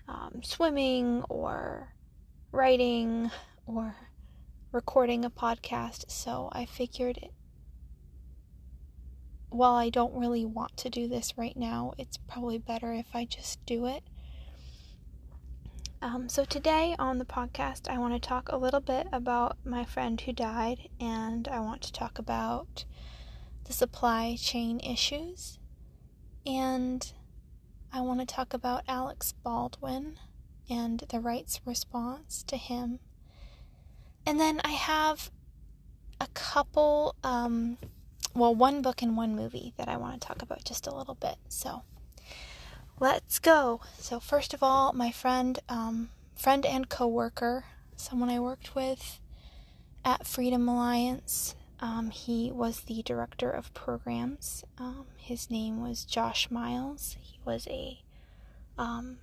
um, 0.08 0.40
swimming 0.42 1.22
or 1.28 1.94
writing 2.50 3.30
or 3.64 3.94
recording 4.72 5.24
a 5.24 5.30
podcast. 5.30 6.10
So 6.10 6.48
I 6.50 6.64
figured 6.64 7.28
while 9.50 9.74
I 9.74 9.90
don't 9.90 10.14
really 10.14 10.44
want 10.44 10.76
to 10.78 10.90
do 10.90 11.08
this 11.08 11.36
right 11.36 11.56
now, 11.56 11.92
it's 11.98 12.16
probably 12.16 12.58
better 12.58 12.92
if 12.92 13.06
I 13.14 13.24
just 13.24 13.64
do 13.66 13.86
it. 13.86 14.02
Um, 16.00 16.28
so, 16.28 16.44
today 16.44 16.94
on 16.98 17.18
the 17.18 17.24
podcast, 17.24 17.88
I 17.88 17.98
want 17.98 18.14
to 18.14 18.28
talk 18.28 18.48
a 18.50 18.56
little 18.56 18.80
bit 18.80 19.08
about 19.12 19.56
my 19.64 19.84
friend 19.84 20.20
who 20.20 20.32
died, 20.32 20.88
and 21.00 21.48
I 21.48 21.58
want 21.58 21.82
to 21.82 21.92
talk 21.92 22.20
about 22.20 22.84
the 23.64 23.72
supply 23.72 24.36
chain 24.38 24.78
issues, 24.80 25.58
and 26.46 27.12
I 27.92 28.00
want 28.00 28.20
to 28.20 28.26
talk 28.26 28.54
about 28.54 28.84
Alex 28.86 29.34
Baldwin 29.42 30.18
and 30.70 31.00
the 31.08 31.18
right's 31.20 31.60
response 31.64 32.44
to 32.44 32.56
him. 32.56 33.00
And 34.24 34.38
then 34.38 34.60
I 34.62 34.72
have 34.72 35.30
a 36.20 36.28
couple 36.28 37.16
um, 37.24 37.78
well, 38.34 38.54
one 38.54 38.82
book 38.82 39.02
and 39.02 39.16
one 39.16 39.34
movie 39.34 39.74
that 39.76 39.88
I 39.88 39.96
want 39.96 40.20
to 40.20 40.26
talk 40.26 40.42
about 40.42 40.64
just 40.64 40.86
a 40.86 40.94
little 40.94 41.14
bit. 41.14 41.36
So 41.48 41.82
let's 43.00 43.38
go. 43.38 43.80
So 43.98 44.20
first 44.20 44.54
of 44.54 44.62
all, 44.62 44.92
my 44.92 45.10
friend, 45.10 45.58
um, 45.68 46.10
friend 46.36 46.64
and 46.64 46.88
coworker, 46.88 47.64
someone 47.96 48.30
I 48.30 48.40
worked 48.40 48.74
with 48.74 49.20
at 50.04 50.26
Freedom 50.26 50.68
Alliance. 50.68 51.54
Um, 51.80 52.10
he 52.10 52.50
was 52.50 52.80
the 52.80 53.02
director 53.02 53.50
of 53.50 53.72
programs. 53.74 54.64
Um, 54.78 55.06
his 55.16 55.50
name 55.50 55.80
was 55.80 56.04
Josh 56.04 56.50
Miles. 56.50 57.16
He 57.20 57.38
was 57.44 57.68
a 57.68 58.00
um, 58.76 59.18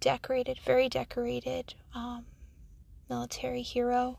decorated, 0.00 0.58
very 0.64 0.88
decorated 0.88 1.74
um, 1.94 2.26
military 3.08 3.62
hero. 3.62 4.18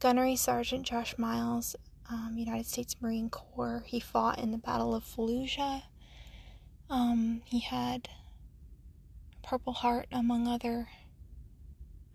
Gunnery 0.00 0.36
Sergeant 0.36 0.86
Josh 0.86 1.18
Miles 1.18 1.76
um, 2.10 2.34
United 2.36 2.66
States 2.66 2.96
Marine 3.00 3.30
Corps. 3.30 3.84
He 3.86 4.00
fought 4.00 4.38
in 4.38 4.50
the 4.50 4.58
Battle 4.58 4.94
of 4.94 5.04
Fallujah. 5.04 5.82
Um, 6.90 7.42
he 7.44 7.60
had 7.60 8.08
Purple 9.42 9.74
Heart 9.74 10.06
among 10.10 10.48
other 10.48 10.88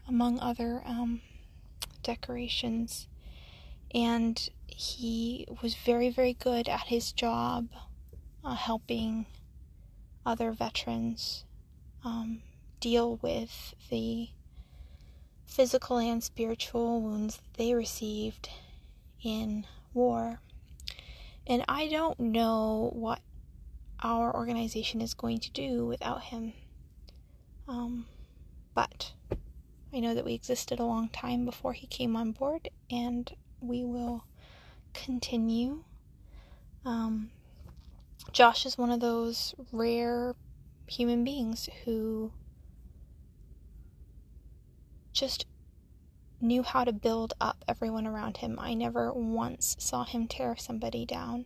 among 0.08 0.40
other 0.40 0.82
um, 0.86 1.22
decorations, 2.02 3.08
and 3.94 4.50
he 4.68 5.48
was 5.62 5.76
very 5.76 6.10
very 6.10 6.34
good 6.34 6.68
at 6.68 6.88
his 6.88 7.12
job, 7.12 7.68
uh, 8.44 8.56
helping 8.56 9.26
other 10.26 10.52
veterans 10.52 11.44
um, 12.04 12.42
deal 12.80 13.18
with 13.22 13.74
the 13.90 14.30
physical 15.46 15.98
and 15.98 16.24
spiritual 16.24 17.02
wounds 17.02 17.40
they 17.58 17.74
received 17.74 18.50
in 19.24 19.66
war. 19.94 20.40
And 21.46 21.64
I 21.68 21.88
don't 21.88 22.20
know 22.20 22.92
what 22.94 23.20
our 24.02 24.36
organization 24.36 25.02
is 25.02 25.14
going 25.14 25.40
to 25.40 25.52
do 25.52 25.86
without 25.86 26.24
him. 26.24 26.54
Um, 27.68 28.06
but 28.74 29.14
I 29.94 30.00
know 30.00 30.14
that 30.14 30.26
we 30.26 30.34
existed 30.34 30.80
a 30.80 30.86
long 30.86 31.10
time 31.10 31.46
before 31.46 31.74
he 31.74 31.88
came 31.88 32.16
on 32.16 32.32
board, 32.32 32.70
and 32.90 33.32
we 33.62 33.84
will 33.84 34.26
continue. 34.94 35.84
Um, 36.86 37.32
Josh 38.32 38.66
is 38.66 38.78
one 38.78 38.92
of 38.92 39.00
those 39.00 39.54
rare 39.72 40.36
human 40.88 41.24
beings 41.24 41.70
who 41.86 42.32
just 45.14 45.46
knew 46.44 46.62
how 46.62 46.84
to 46.84 46.92
build 46.92 47.34
up 47.40 47.64
everyone 47.68 48.06
around 48.06 48.38
him. 48.38 48.60
I 48.60 48.74
never 48.74 49.12
once 49.14 49.76
saw 49.80 50.04
him 50.04 50.28
tear 50.28 50.56
somebody 50.58 51.06
down. 51.06 51.46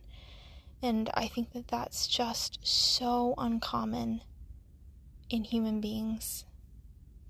And 0.82 1.10
I 1.14 1.28
think 1.28 1.52
that 1.52 1.68
that's 1.68 2.06
just 2.06 2.58
so 2.62 3.34
uncommon 3.38 4.22
in 5.30 5.44
human 5.44 5.80
beings. 5.80 6.44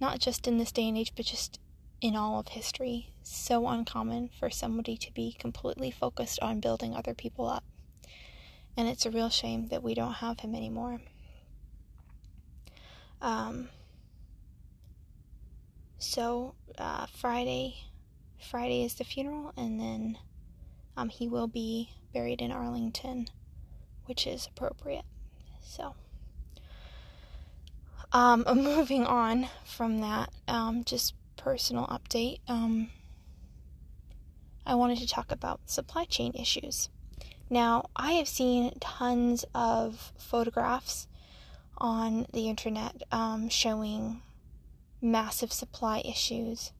Not 0.00 0.18
just 0.18 0.46
in 0.48 0.58
this 0.58 0.72
day 0.72 0.88
and 0.88 0.96
age, 0.96 1.12
but 1.14 1.26
just 1.26 1.60
in 2.00 2.16
all 2.16 2.38
of 2.38 2.48
history. 2.48 3.12
So 3.22 3.68
uncommon 3.68 4.30
for 4.38 4.50
somebody 4.50 4.96
to 4.96 5.12
be 5.12 5.32
completely 5.38 5.90
focused 5.90 6.40
on 6.40 6.60
building 6.60 6.94
other 6.94 7.14
people 7.14 7.48
up. 7.48 7.64
And 8.76 8.88
it's 8.88 9.06
a 9.06 9.10
real 9.10 9.30
shame 9.30 9.68
that 9.68 9.82
we 9.82 9.94
don't 9.94 10.14
have 10.14 10.40
him 10.40 10.54
anymore. 10.54 11.00
Um, 13.20 13.68
so 15.98 16.54
uh, 16.78 17.06
Friday, 17.06 17.76
Friday 18.38 18.84
is 18.84 18.94
the 18.94 19.04
funeral, 19.04 19.52
and 19.56 19.80
then 19.80 20.18
um, 20.96 21.08
he 21.08 21.28
will 21.28 21.48
be 21.48 21.90
buried 22.12 22.40
in 22.40 22.52
Arlington, 22.52 23.28
which 24.06 24.26
is 24.26 24.46
appropriate. 24.46 25.04
So, 25.60 25.94
um, 28.12 28.44
moving 28.54 29.06
on 29.06 29.48
from 29.64 30.00
that, 30.00 30.30
um, 30.46 30.84
just 30.84 31.14
personal 31.36 31.86
update. 31.86 32.40
Um, 32.48 32.90
I 34.64 34.74
wanted 34.74 34.98
to 34.98 35.08
talk 35.08 35.32
about 35.32 35.68
supply 35.70 36.04
chain 36.04 36.32
issues. 36.34 36.90
Now, 37.50 37.88
I 37.96 38.12
have 38.12 38.28
seen 38.28 38.72
tons 38.80 39.44
of 39.54 40.12
photographs 40.18 41.08
on 41.78 42.26
the 42.32 42.48
internet 42.48 43.02
um, 43.10 43.48
showing 43.48 44.20
massive 45.00 45.52
supply 45.52 46.02
issues 46.04 46.72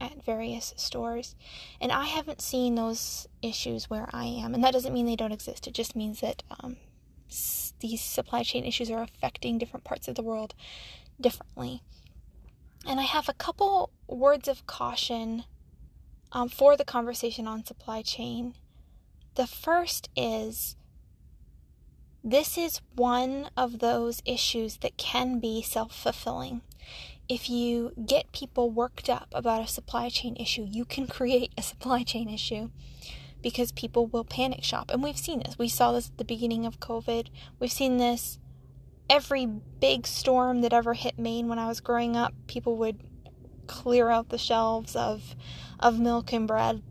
at 0.00 0.24
various 0.24 0.74
stores. 0.76 1.34
And 1.80 1.92
I 1.92 2.06
haven't 2.06 2.40
seen 2.40 2.74
those 2.74 3.28
issues 3.40 3.88
where 3.88 4.08
I 4.12 4.24
am. 4.24 4.54
And 4.54 4.62
that 4.64 4.72
doesn't 4.72 4.92
mean 4.92 5.06
they 5.06 5.16
don't 5.16 5.32
exist, 5.32 5.66
it 5.66 5.74
just 5.74 5.96
means 5.96 6.20
that 6.20 6.42
um, 6.60 6.76
these 7.80 8.00
supply 8.00 8.42
chain 8.42 8.64
issues 8.64 8.90
are 8.90 9.02
affecting 9.02 9.58
different 9.58 9.84
parts 9.84 10.08
of 10.08 10.14
the 10.14 10.22
world 10.22 10.54
differently. 11.20 11.82
And 12.86 12.98
I 12.98 13.04
have 13.04 13.28
a 13.28 13.34
couple 13.34 13.90
words 14.08 14.48
of 14.48 14.66
caution 14.66 15.44
um, 16.32 16.48
for 16.48 16.76
the 16.76 16.84
conversation 16.84 17.46
on 17.46 17.64
supply 17.64 18.02
chain. 18.02 18.54
The 19.34 19.46
first 19.46 20.10
is 20.16 20.76
this 22.24 22.56
is 22.56 22.80
one 22.94 23.50
of 23.56 23.78
those 23.80 24.22
issues 24.24 24.78
that 24.78 24.96
can 24.96 25.38
be 25.38 25.62
self 25.62 25.94
fulfilling. 25.94 26.62
If 27.32 27.48
you 27.48 27.94
get 28.04 28.30
people 28.32 28.68
worked 28.68 29.08
up 29.08 29.28
about 29.32 29.62
a 29.62 29.66
supply 29.66 30.10
chain 30.10 30.36
issue, 30.36 30.66
you 30.68 30.84
can 30.84 31.06
create 31.06 31.50
a 31.56 31.62
supply 31.62 32.02
chain 32.02 32.28
issue 32.28 32.68
because 33.40 33.72
people 33.72 34.06
will 34.06 34.22
panic 34.22 34.62
shop. 34.62 34.90
And 34.90 35.02
we've 35.02 35.16
seen 35.16 35.38
this. 35.38 35.58
We 35.58 35.68
saw 35.68 35.92
this 35.92 36.10
at 36.10 36.18
the 36.18 36.26
beginning 36.26 36.66
of 36.66 36.78
COVID. 36.78 37.28
We've 37.58 37.72
seen 37.72 37.96
this 37.96 38.38
every 39.08 39.46
big 39.46 40.06
storm 40.06 40.60
that 40.60 40.74
ever 40.74 40.92
hit 40.92 41.18
Maine 41.18 41.48
when 41.48 41.58
I 41.58 41.68
was 41.68 41.80
growing 41.80 42.18
up. 42.18 42.34
People 42.48 42.76
would 42.76 43.02
clear 43.66 44.10
out 44.10 44.28
the 44.28 44.36
shelves 44.36 44.94
of 44.94 45.34
of 45.80 45.98
milk 45.98 46.34
and 46.34 46.46
bread. 46.46 46.82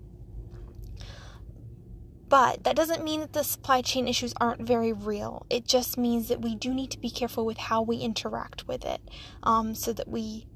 But 2.32 2.64
that 2.64 2.78
doesn't 2.78 3.04
mean 3.04 3.20
that 3.20 3.34
the 3.34 3.44
supply 3.44 3.82
chain 3.82 4.08
issues 4.08 4.34
aren't 4.40 4.62
very 4.62 4.94
real. 4.94 5.46
It 5.50 5.68
just 5.68 5.98
means 5.98 6.30
that 6.30 6.42
we 6.42 6.56
do 6.56 6.74
need 6.74 6.90
to 6.92 6.98
be 6.98 7.10
careful 7.10 7.46
with 7.46 7.58
how 7.58 7.82
we 7.82 7.98
interact 7.98 8.70
with 8.70 8.86
it 8.86 9.02
um, 9.44 9.76
so 9.76 9.92
that 9.92 10.08
we 10.08 10.48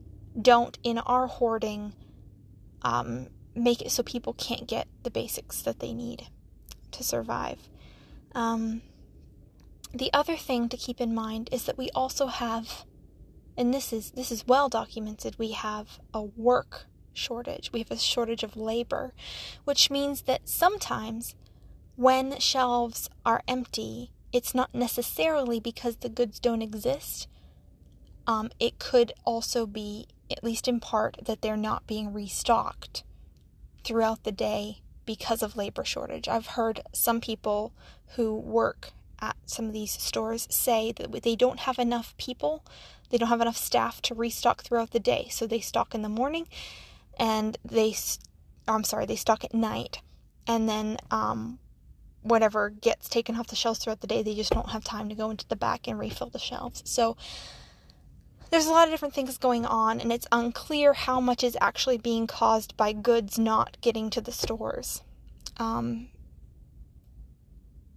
don't, 0.42 0.80
in 0.84 1.00
our 1.00 1.28
hoarding, 1.28 1.94
um, 2.82 3.28
make 3.54 3.82
it 3.82 3.92
so 3.92 4.04
people 4.04 4.32
can't 4.32 4.70
get 4.70 4.88
the 5.04 5.12
basics 5.12 5.62
that 5.64 5.82
they 5.82 5.92
need 5.92 6.30
to 6.92 7.04
survive. 7.04 7.68
Um, 8.34 8.82
the 9.94 10.14
other 10.14 10.38
thing 10.38 10.70
to 10.70 10.78
keep 10.78 11.02
in 11.02 11.14
mind 11.14 11.50
is 11.52 11.66
that 11.66 11.78
we 11.78 11.90
also 11.90 12.28
have, 12.28 12.86
and 13.58 13.74
this 13.74 13.92
is 13.92 14.12
this 14.12 14.32
is 14.32 14.48
well 14.48 14.70
documented, 14.70 15.36
we 15.38 15.52
have 15.52 16.00
a 16.14 16.24
work 16.24 16.86
shortage. 17.12 17.72
We 17.74 17.80
have 17.80 17.92
a 17.92 17.98
shortage 17.98 18.44
of 18.44 18.56
labor, 18.56 19.14
which 19.66 19.90
means 19.92 20.24
that 20.24 20.48
sometimes 20.48 21.36
when 21.96 22.40
shelves 22.40 23.10
are 23.26 23.42
empty, 23.48 24.12
it's 24.32 24.54
not 24.54 24.74
necessarily 24.74 25.60
because 25.60 25.98
the 25.98 26.10
goods 26.10 26.40
don't 26.40 26.62
exist. 26.62 27.28
Um, 28.28 28.50
it 28.60 28.80
could 28.80 29.14
also 29.24 29.66
be, 29.66 30.08
at 30.30 30.44
least 30.44 30.68
in 30.68 30.80
part, 30.80 31.18
that 31.24 31.42
they're 31.42 31.56
not 31.56 31.88
being 31.88 32.12
restocked 32.12 33.04
throughout 33.84 34.24
the 34.24 34.32
day 34.32 34.82
because 35.06 35.44
of 35.44 35.56
labor 35.56 35.86
shortage. 35.86 36.28
I've 36.28 36.48
heard 36.48 36.82
some 36.92 37.22
people 37.22 37.72
who 38.16 38.36
work 38.36 38.92
at 39.22 39.38
some 39.46 39.66
of 39.66 39.74
these 39.74 39.92
stores 39.92 40.48
say 40.50 40.92
that 40.92 41.24
they 41.24 41.36
don't 41.36 41.62
have 41.62 41.80
enough 41.80 42.16
people, 42.18 42.66
they 43.10 43.18
don't 43.18 43.30
have 43.30 43.42
enough 43.42 43.56
staff 43.56 44.02
to 44.02 44.16
restock 44.16 44.64
throughout 44.64 44.92
the 44.92 45.00
day. 45.00 45.28
So 45.30 45.48
they 45.48 45.60
stock 45.60 45.96
in 45.96 46.02
the 46.02 46.10
morning 46.10 46.48
and 47.18 47.58
they, 47.64 47.96
I'm 48.68 48.84
sorry, 48.84 49.06
they 49.06 49.16
stock 49.16 49.44
at 49.44 49.54
night. 49.54 50.02
And 50.48 50.68
then 50.68 50.98
um, 51.12 51.60
whatever 52.26 52.72
gets 52.72 53.08
taken 53.08 53.36
off 53.36 53.48
the 53.48 53.56
shelves 53.56 53.80
throughout 53.80 54.02
the 54.02 54.08
day, 54.08 54.24
they 54.24 54.36
just 54.36 54.52
don't 54.52 54.70
have 54.70 54.84
time 54.84 55.10
to 55.10 55.16
go 55.16 55.30
into 55.30 55.48
the 55.48 55.56
back 55.56 55.88
and 55.88 56.00
refill 56.00 56.30
the 56.30 56.40
shelves. 56.40 56.82
So 56.86 57.16
there's 58.50 58.66
a 58.66 58.72
lot 58.72 58.88
of 58.88 58.94
different 58.94 59.14
things 59.14 59.38
going 59.38 59.66
on, 59.66 60.00
and 60.00 60.12
it's 60.12 60.28
unclear 60.32 60.94
how 60.94 61.20
much 61.20 61.44
is 61.44 61.58
actually 61.62 61.98
being 61.98 62.26
caused 62.26 62.76
by 62.76 62.94
goods 62.94 63.38
not 63.38 63.78
getting 63.82 64.10
to 64.10 64.22
the 64.22 64.32
stores. 64.32 65.02
Um, 65.58 66.08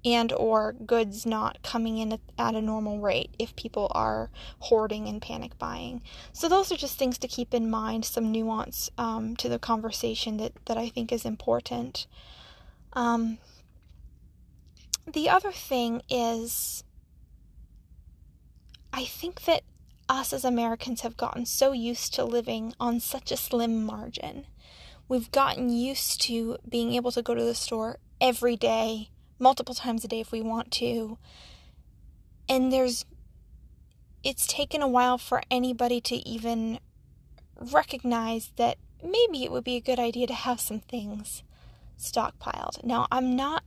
and 0.05 0.33
or 0.33 0.73
goods 0.73 1.27
not 1.27 1.63
coming 1.63 1.99
in 1.99 2.19
at 2.39 2.55
a 2.55 2.63
normal 2.63 3.01
rate 3.01 3.35
if 3.39 3.57
people 3.57 3.91
are 3.95 4.31
hoarding 4.61 5.09
and 5.09 5.21
panic 5.21 5.59
buying 5.59 6.01
so 6.33 6.49
those 6.49 6.71
are 6.71 6.77
just 6.77 6.97
things 6.97 7.19
to 7.19 7.27
keep 7.27 7.53
in 7.53 7.69
mind 7.69 8.05
some 8.05 8.31
nuance 8.31 8.91
um, 8.97 9.35
to 9.37 9.49
the 9.49 9.59
conversation 9.59 10.37
that, 10.37 10.53
that 10.67 10.77
i 10.77 10.89
think 10.89 11.11
is 11.11 11.25
important 11.25 12.07
um, 12.93 13.39
the 15.13 15.29
other 15.29 15.53
thing 15.53 16.03
is, 16.09 16.85
I 18.93 19.05
think 19.05 19.45
that 19.45 19.63
us 20.09 20.33
as 20.33 20.45
Americans 20.45 21.03
have 21.03 21.17
gotten 21.17 21.45
so 21.45 21.73
used 21.73 22.15
to 22.15 22.25
living 22.25 22.75
on 22.81 23.01
such 23.01 23.31
a 23.31 23.37
slim 23.37 23.85
margin. 23.85 24.47
We've 25.09 25.31
gotten 25.31 25.71
used 25.71 26.21
to 26.23 26.59
being 26.69 26.95
able 26.95 27.13
to 27.13 27.23
go 27.23 27.35
to 27.35 27.45
the 27.45 27.55
store 27.55 27.99
every 28.21 28.57
day, 28.57 29.11
multiple 29.39 29.75
times 29.75 30.05
a 30.05 30.09
day 30.09 30.21
if 30.21 30.33
we 30.33 30.41
want 30.41 30.71
to. 30.73 31.19
And 32.49 32.73
there's, 32.73 33.05
it's 34.23 34.47
taken 34.47 34.83
a 34.83 34.89
while 34.89 35.19
for 35.19 35.43
anybody 35.51 36.01
to 36.03 36.17
even 36.29 36.81
recognize 37.73 38.53
that 38.57 38.79
maybe 39.03 39.45
it 39.45 39.53
would 39.53 39.65
be 39.65 39.77
a 39.77 39.81
good 39.81 39.99
idea 39.99 40.27
to 40.27 40.35
have 40.35 40.61
some 40.61 40.81
things 40.81 41.43
stockpiled. 41.99 42.83
Now, 42.85 43.07
I'm 43.11 43.37
not 43.37 43.65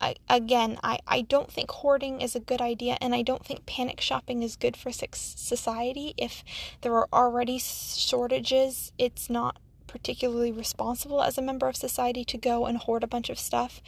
I, 0.00 0.14
again, 0.28 0.78
I, 0.82 0.98
I 1.06 1.22
don't 1.22 1.50
think 1.50 1.70
hoarding 1.70 2.20
is 2.20 2.36
a 2.36 2.40
good 2.40 2.60
idea, 2.60 2.96
and 3.00 3.14
I 3.14 3.22
don't 3.22 3.44
think 3.44 3.66
panic 3.66 4.00
shopping 4.00 4.42
is 4.42 4.56
good 4.56 4.76
for 4.76 4.92
society. 4.92 6.14
If 6.16 6.44
there 6.82 6.94
are 6.94 7.08
already 7.12 7.58
shortages, 7.58 8.92
it's 8.98 9.28
not 9.28 9.58
particularly 9.86 10.52
responsible 10.52 11.22
as 11.22 11.38
a 11.38 11.42
member 11.42 11.66
of 11.68 11.76
society 11.76 12.24
to 12.26 12.38
go 12.38 12.66
and 12.66 12.78
hoard 12.78 13.02
a 13.02 13.08
bunch 13.08 13.30
of 13.30 13.38
stuff 13.38 13.80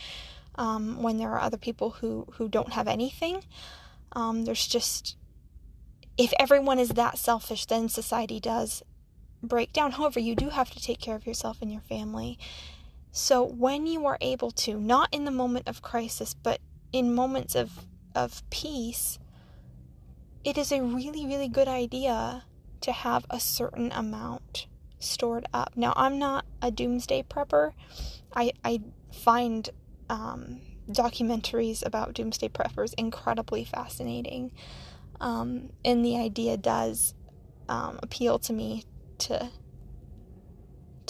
um, 0.57 1.03
when 1.03 1.19
there 1.19 1.31
are 1.31 1.41
other 1.41 1.59
people 1.59 1.91
who, 1.91 2.27
who 2.33 2.49
don't 2.49 2.73
have 2.73 2.89
anything. 2.89 3.45
Um, 4.13 4.45
there's 4.45 4.67
just, 4.67 5.17
if 6.19 6.33
everyone 6.41 6.79
is 6.79 6.91
that 6.91 7.19
selfish, 7.19 7.67
then 7.67 7.89
society 7.89 8.41
does 8.41 8.83
break 9.43 9.73
down. 9.73 9.93
However, 9.93 10.19
you 10.19 10.35
do 10.35 10.49
have 10.49 10.71
to 10.71 10.83
take 10.83 11.01
care 11.01 11.15
of 11.15 11.27
yourself 11.27 11.59
and 11.63 11.71
your 11.71 11.83
family 11.83 12.39
so 13.13 13.45
when 13.45 13.87
you 13.87 14.07
are 14.07 14.19
able 14.21 14.51
to, 14.53 14.79
not 14.79 15.09
in 15.13 15.25
the 15.25 15.31
moment 15.31 15.69
of 15.69 15.83
crisis, 15.83 16.35
but 16.35 16.61
in 16.93 17.15
moments 17.15 17.55
of, 17.55 17.87
of 18.15 18.49
peace, 18.51 19.19
it 20.45 20.57
is 20.57 20.73
a 20.73 20.83
really, 20.83 21.27
really 21.27 21.49
good 21.49 21.69
idea 21.69 22.45
to 22.81 22.93
have 22.93 23.27
a 23.29 23.41
certain 23.41 23.93
amount 23.93 24.67
stored 24.99 25.47
up. 25.53 25.73
Now, 25.77 25.93
I'm 25.97 26.19
not 26.19 26.45
a 26.63 26.71
doomsday 26.71 27.25
prepper. 27.25 27.73
I, 28.35 28.53
I 28.65 28.81
find 29.13 29.69
um, 30.09 30.61
documentaries 30.89 31.85
about 31.85 32.15
doomsday 32.15 32.49
preppers 32.49 32.95
incredibly 32.97 33.65
fascinating. 33.65 34.53
Um, 35.21 35.71
and 35.85 36.05
the 36.05 36.17
idea 36.17 36.57
does 36.57 37.15
um, 37.69 37.99
appeal 38.03 38.39
to 38.41 38.53
me 38.53 38.85
to 39.19 39.51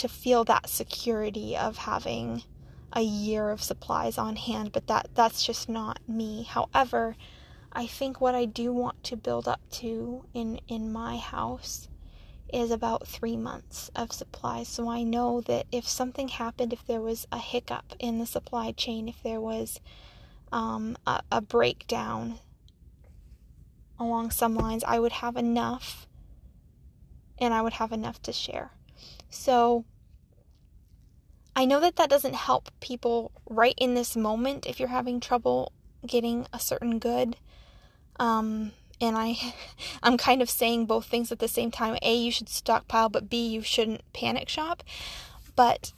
to 0.00 0.08
feel 0.08 0.44
that 0.44 0.66
security 0.66 1.54
of 1.54 1.76
having 1.76 2.42
a 2.94 3.02
year 3.02 3.50
of 3.50 3.62
supplies 3.62 4.16
on 4.16 4.34
hand, 4.34 4.72
but 4.72 4.86
that 4.86 5.10
that's 5.14 5.44
just 5.44 5.68
not 5.68 6.00
me. 6.08 6.42
However, 6.42 7.16
I 7.70 7.86
think 7.86 8.18
what 8.18 8.34
I 8.34 8.46
do 8.46 8.72
want 8.72 9.04
to 9.04 9.16
build 9.16 9.46
up 9.46 9.60
to 9.72 10.24
in 10.32 10.58
in 10.68 10.90
my 10.90 11.18
house 11.18 11.88
is 12.50 12.70
about 12.70 13.06
3 13.06 13.36
months 13.36 13.90
of 13.94 14.10
supplies. 14.10 14.68
So 14.68 14.88
I 14.88 15.02
know 15.02 15.42
that 15.42 15.66
if 15.70 15.86
something 15.86 16.28
happened, 16.28 16.72
if 16.72 16.84
there 16.86 17.02
was 17.02 17.28
a 17.30 17.38
hiccup 17.38 17.92
in 17.98 18.18
the 18.18 18.26
supply 18.26 18.72
chain, 18.72 19.06
if 19.06 19.22
there 19.22 19.40
was 19.40 19.80
um, 20.50 20.96
a, 21.06 21.22
a 21.30 21.42
breakdown 21.42 22.40
along 23.98 24.30
some 24.30 24.56
lines, 24.56 24.82
I 24.82 24.98
would 24.98 25.12
have 25.12 25.36
enough 25.36 26.08
and 27.38 27.52
I 27.52 27.60
would 27.60 27.74
have 27.74 27.92
enough 27.92 28.20
to 28.22 28.32
share. 28.32 28.72
So 29.28 29.84
I 31.60 31.66
know 31.66 31.78
that 31.80 31.96
that 31.96 32.08
doesn't 32.08 32.36
help 32.36 32.70
people 32.80 33.32
right 33.46 33.74
in 33.76 33.92
this 33.92 34.16
moment 34.16 34.64
if 34.64 34.80
you're 34.80 34.88
having 34.88 35.20
trouble 35.20 35.72
getting 36.06 36.46
a 36.54 36.58
certain 36.58 36.98
good. 36.98 37.36
Um, 38.18 38.72
and 38.98 39.14
I 39.14 39.36
I'm 40.02 40.16
kind 40.16 40.40
of 40.40 40.48
saying 40.48 40.86
both 40.86 41.04
things 41.04 41.30
at 41.30 41.38
the 41.38 41.48
same 41.48 41.70
time. 41.70 41.98
A, 42.00 42.16
you 42.16 42.32
should 42.32 42.48
stockpile, 42.48 43.10
but 43.10 43.28
B, 43.28 43.46
you 43.46 43.60
shouldn't 43.60 44.10
panic 44.14 44.48
shop. 44.48 44.82
But 45.54 45.92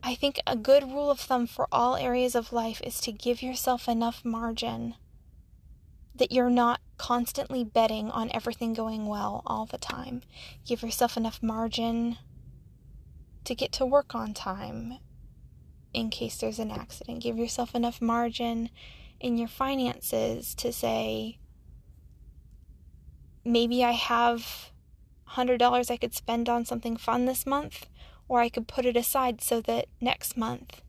I 0.00 0.14
think 0.14 0.38
a 0.46 0.54
good 0.54 0.84
rule 0.84 1.10
of 1.10 1.18
thumb 1.18 1.48
for 1.48 1.66
all 1.72 1.96
areas 1.96 2.36
of 2.36 2.52
life 2.52 2.80
is 2.84 3.00
to 3.00 3.10
give 3.10 3.42
yourself 3.42 3.88
enough 3.88 4.24
margin 4.24 4.94
that 6.14 6.30
you're 6.30 6.50
not 6.50 6.78
constantly 6.98 7.64
betting 7.64 8.12
on 8.12 8.30
everything 8.32 8.74
going 8.74 9.06
well 9.06 9.42
all 9.44 9.66
the 9.66 9.76
time. 9.76 10.22
Give 10.64 10.84
yourself 10.84 11.16
enough 11.16 11.42
margin 11.42 12.18
to 13.44 13.54
get 13.54 13.72
to 13.72 13.86
work 13.86 14.14
on 14.14 14.34
time 14.34 14.98
in 15.92 16.10
case 16.10 16.36
there's 16.36 16.58
an 16.58 16.70
accident. 16.70 17.22
Give 17.22 17.38
yourself 17.38 17.74
enough 17.74 18.00
margin 18.00 18.70
in 19.18 19.36
your 19.38 19.48
finances 19.48 20.54
to 20.56 20.72
say, 20.72 21.38
maybe 23.44 23.84
I 23.84 23.92
have 23.92 24.70
$100 25.32 25.90
I 25.90 25.96
could 25.96 26.14
spend 26.14 26.48
on 26.48 26.64
something 26.64 26.96
fun 26.96 27.26
this 27.26 27.46
month, 27.46 27.86
or 28.28 28.40
I 28.40 28.48
could 28.48 28.68
put 28.68 28.86
it 28.86 28.96
aside 28.96 29.40
so 29.40 29.60
that 29.62 29.86
next 30.00 30.36
month 30.36 30.82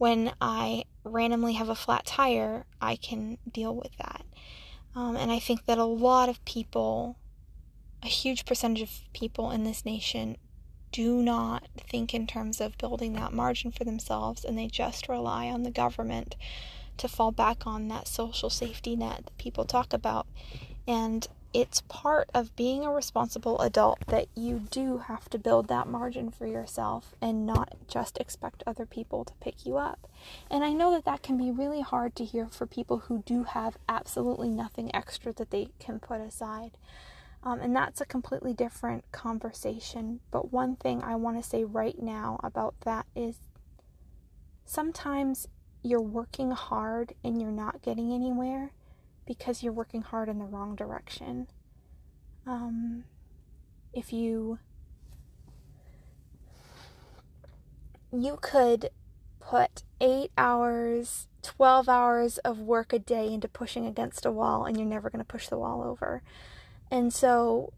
when 0.00 0.32
I 0.40 0.84
randomly 1.04 1.52
have 1.52 1.68
a 1.68 1.74
flat 1.74 2.06
tire, 2.06 2.64
I 2.80 2.96
can 2.96 3.36
deal 3.46 3.76
with 3.76 3.94
that. 3.98 4.24
Um, 4.94 5.14
and 5.14 5.30
I 5.30 5.38
think 5.38 5.66
that 5.66 5.76
a 5.76 5.84
lot 5.84 6.30
of 6.30 6.42
people, 6.46 7.18
a 8.02 8.06
huge 8.06 8.46
percentage 8.46 8.80
of 8.80 8.90
people 9.12 9.50
in 9.50 9.64
this 9.64 9.84
nation, 9.84 10.38
do 10.92 11.22
not 11.22 11.66
think 11.88 12.14
in 12.14 12.26
terms 12.26 12.60
of 12.60 12.78
building 12.78 13.12
that 13.14 13.32
margin 13.32 13.70
for 13.70 13.84
themselves 13.84 14.44
and 14.44 14.58
they 14.58 14.66
just 14.66 15.08
rely 15.08 15.46
on 15.46 15.62
the 15.62 15.70
government 15.70 16.36
to 16.96 17.08
fall 17.08 17.32
back 17.32 17.66
on 17.66 17.88
that 17.88 18.06
social 18.06 18.50
safety 18.50 18.96
net 18.96 19.24
that 19.24 19.38
people 19.38 19.64
talk 19.64 19.92
about. 19.92 20.26
And 20.86 21.26
it's 21.52 21.80
part 21.88 22.30
of 22.32 22.54
being 22.54 22.84
a 22.84 22.92
responsible 22.92 23.58
adult 23.60 23.98
that 24.06 24.26
you 24.36 24.60
do 24.70 24.98
have 24.98 25.28
to 25.30 25.38
build 25.38 25.66
that 25.66 25.88
margin 25.88 26.30
for 26.30 26.46
yourself 26.46 27.14
and 27.20 27.44
not 27.44 27.74
just 27.88 28.18
expect 28.18 28.62
other 28.66 28.86
people 28.86 29.24
to 29.24 29.32
pick 29.40 29.66
you 29.66 29.76
up. 29.76 30.08
And 30.48 30.62
I 30.62 30.72
know 30.72 30.92
that 30.92 31.04
that 31.06 31.22
can 31.22 31.36
be 31.36 31.50
really 31.50 31.80
hard 31.80 32.14
to 32.16 32.24
hear 32.24 32.46
for 32.46 32.66
people 32.66 32.98
who 32.98 33.22
do 33.26 33.44
have 33.44 33.78
absolutely 33.88 34.48
nothing 34.48 34.94
extra 34.94 35.32
that 35.32 35.50
they 35.50 35.70
can 35.80 35.98
put 35.98 36.20
aside. 36.20 36.72
Um, 37.42 37.60
and 37.60 37.74
that's 37.74 38.00
a 38.00 38.06
completely 38.06 38.52
different 38.52 39.10
conversation. 39.12 40.20
But 40.30 40.52
one 40.52 40.76
thing 40.76 41.02
I 41.02 41.14
want 41.14 41.42
to 41.42 41.48
say 41.48 41.64
right 41.64 42.00
now 42.00 42.38
about 42.42 42.74
that 42.82 43.06
is 43.16 43.40
sometimes 44.64 45.48
you're 45.82 46.02
working 46.02 46.50
hard 46.50 47.14
and 47.24 47.40
you're 47.40 47.50
not 47.50 47.82
getting 47.82 48.12
anywhere 48.12 48.72
because 49.26 49.62
you're 49.62 49.72
working 49.72 50.02
hard 50.02 50.28
in 50.28 50.38
the 50.38 50.44
wrong 50.44 50.74
direction. 50.74 51.46
Um, 52.46 53.04
if 53.92 54.12
you 54.12 54.58
you 58.12 58.38
could 58.40 58.90
put 59.38 59.84
8 60.00 60.30
hours, 60.36 61.28
12 61.42 61.88
hours 61.88 62.38
of 62.38 62.58
work 62.58 62.92
a 62.92 62.98
day 62.98 63.32
into 63.32 63.48
pushing 63.48 63.86
against 63.86 64.26
a 64.26 64.32
wall 64.32 64.64
and 64.64 64.76
you're 64.76 64.86
never 64.86 65.10
going 65.10 65.24
to 65.24 65.24
push 65.24 65.48
the 65.48 65.58
wall 65.58 65.82
over. 65.82 66.22
And 66.90 67.12
so 67.12 67.72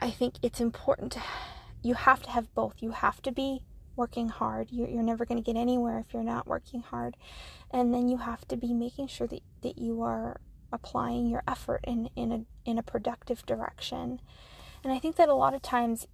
I 0.00 0.10
think 0.10 0.34
it's 0.42 0.60
important 0.60 1.12
to 1.12 1.22
you 1.82 1.94
have 1.94 2.22
to 2.22 2.30
have 2.30 2.52
both. 2.54 2.76
You 2.80 2.90
have 2.90 3.22
to 3.22 3.32
be 3.32 3.62
working 3.96 4.28
hard. 4.28 4.70
You, 4.70 4.84
are 4.98 5.02
never 5.02 5.24
going 5.24 5.42
to 5.42 5.52
get 5.52 5.58
anywhere 5.58 5.98
if 5.98 6.12
you're 6.12 6.22
not 6.22 6.46
working 6.46 6.80
hard. 6.80 7.16
And 7.70 7.92
then 7.92 8.08
you 8.08 8.18
have 8.18 8.46
to 8.48 8.56
be 8.56 8.72
making 8.72 9.08
sure 9.08 9.26
that, 9.26 9.42
that 9.62 9.78
you 9.78 10.02
are 10.02 10.40
applying 10.72 11.26
your 11.26 11.42
effort 11.48 11.80
in, 11.84 12.10
in, 12.14 12.32
a, 12.32 12.44
in 12.68 12.78
a 12.78 12.82
productive 12.82 13.44
direction. 13.46 14.20
And 14.84 14.92
I 14.92 14.98
think 14.98 15.16
that 15.16 15.28
a 15.28 15.34
lot 15.34 15.54
of 15.54 15.62
times 15.62 16.06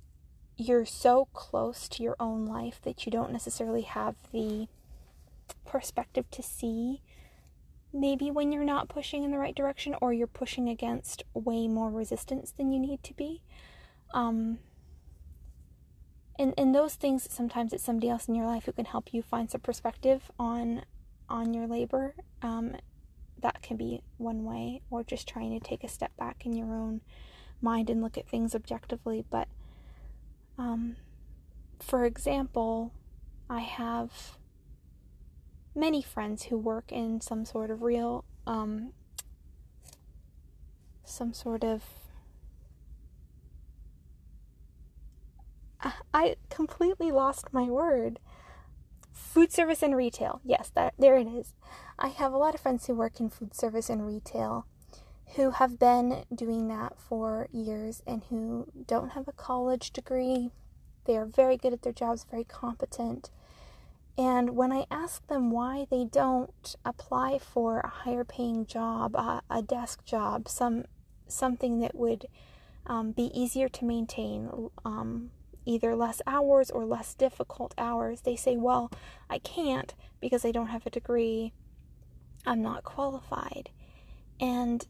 you're 0.56 0.86
so 0.86 1.28
close 1.32 1.88
to 1.88 2.02
your 2.02 2.16
own 2.20 2.46
life 2.46 2.80
that 2.82 3.04
you 3.04 3.12
don't 3.12 3.32
necessarily 3.32 3.82
have 3.82 4.14
the 4.32 4.68
perspective 5.66 6.30
to 6.30 6.42
see 6.42 7.02
maybe 7.94 8.30
when 8.30 8.52
you're 8.52 8.64
not 8.64 8.88
pushing 8.88 9.22
in 9.22 9.30
the 9.30 9.38
right 9.38 9.54
direction 9.54 9.94
or 10.02 10.12
you're 10.12 10.26
pushing 10.26 10.68
against 10.68 11.22
way 11.32 11.68
more 11.68 11.90
resistance 11.90 12.52
than 12.56 12.72
you 12.72 12.80
need 12.80 13.02
to 13.04 13.14
be. 13.14 13.42
Um, 14.12 14.58
and 16.38 16.52
and 16.58 16.74
those 16.74 16.94
things 16.94 17.28
sometimes 17.30 17.72
it's 17.72 17.84
somebody 17.84 18.08
else 18.08 18.28
in 18.28 18.34
your 18.34 18.46
life 18.46 18.64
who 18.64 18.72
can 18.72 18.84
help 18.84 19.12
you 19.12 19.22
find 19.22 19.50
some 19.50 19.60
perspective 19.60 20.30
on 20.38 20.82
on 21.28 21.54
your 21.54 21.66
labor 21.66 22.14
um, 22.42 22.76
that 23.40 23.62
can 23.62 23.76
be 23.76 24.02
one 24.18 24.44
way 24.44 24.80
or 24.90 25.02
just 25.02 25.28
trying 25.28 25.58
to 25.58 25.64
take 25.64 25.84
a 25.84 25.88
step 25.88 26.14
back 26.16 26.44
in 26.44 26.54
your 26.54 26.74
own 26.74 27.00
mind 27.60 27.88
and 27.88 28.02
look 28.02 28.18
at 28.18 28.28
things 28.28 28.54
objectively 28.54 29.24
but 29.30 29.48
um, 30.58 30.96
for 31.80 32.04
example 32.04 32.92
i 33.48 33.60
have 33.60 34.36
many 35.74 36.02
friends 36.02 36.44
who 36.44 36.58
work 36.58 36.92
in 36.92 37.20
some 37.20 37.44
sort 37.44 37.70
of 37.70 37.82
real 37.82 38.24
um, 38.46 38.92
some 41.04 41.32
sort 41.32 41.64
of 41.64 41.82
I 46.14 46.36
completely 46.48 47.10
lost 47.10 47.52
my 47.52 47.64
word. 47.64 48.18
Food 49.12 49.52
service 49.52 49.82
and 49.82 49.94
retail. 49.94 50.40
Yes, 50.44 50.70
that 50.74 50.94
there 50.98 51.16
it 51.16 51.26
is. 51.26 51.54
I 51.98 52.08
have 52.08 52.32
a 52.32 52.38
lot 52.38 52.54
of 52.54 52.60
friends 52.60 52.86
who 52.86 52.94
work 52.94 53.20
in 53.20 53.28
food 53.28 53.54
service 53.54 53.90
and 53.90 54.06
retail 54.06 54.66
who 55.36 55.50
have 55.50 55.78
been 55.78 56.24
doing 56.32 56.68
that 56.68 56.98
for 56.98 57.48
years 57.52 58.02
and 58.06 58.22
who 58.30 58.68
don't 58.86 59.10
have 59.10 59.26
a 59.26 59.32
college 59.32 59.92
degree. 59.92 60.50
They 61.06 61.16
are 61.16 61.26
very 61.26 61.56
good 61.56 61.72
at 61.72 61.82
their 61.82 61.92
jobs, 61.92 62.24
very 62.30 62.44
competent. 62.44 63.30
And 64.16 64.50
when 64.56 64.72
I 64.72 64.86
ask 64.90 65.26
them 65.26 65.50
why 65.50 65.86
they 65.90 66.04
don't 66.04 66.76
apply 66.84 67.38
for 67.38 67.80
a 67.80 67.88
higher 67.88 68.24
paying 68.24 68.64
job, 68.64 69.16
a, 69.16 69.42
a 69.50 69.60
desk 69.60 70.04
job, 70.04 70.48
some 70.48 70.84
something 71.26 71.80
that 71.80 71.94
would 71.94 72.26
um, 72.86 73.12
be 73.12 73.30
easier 73.38 73.68
to 73.68 73.84
maintain, 73.84 74.70
um, 74.84 75.30
either 75.64 75.96
less 75.96 76.20
hours 76.26 76.70
or 76.70 76.84
less 76.84 77.14
difficult 77.14 77.74
hours, 77.76 78.20
they 78.20 78.36
say, 78.36 78.56
Well, 78.56 78.90
I 79.28 79.38
can't 79.38 79.94
because 80.20 80.44
I 80.44 80.52
don't 80.52 80.68
have 80.68 80.86
a 80.86 80.90
degree. 80.90 81.52
I'm 82.46 82.62
not 82.62 82.84
qualified. 82.84 83.70
And 84.38 84.86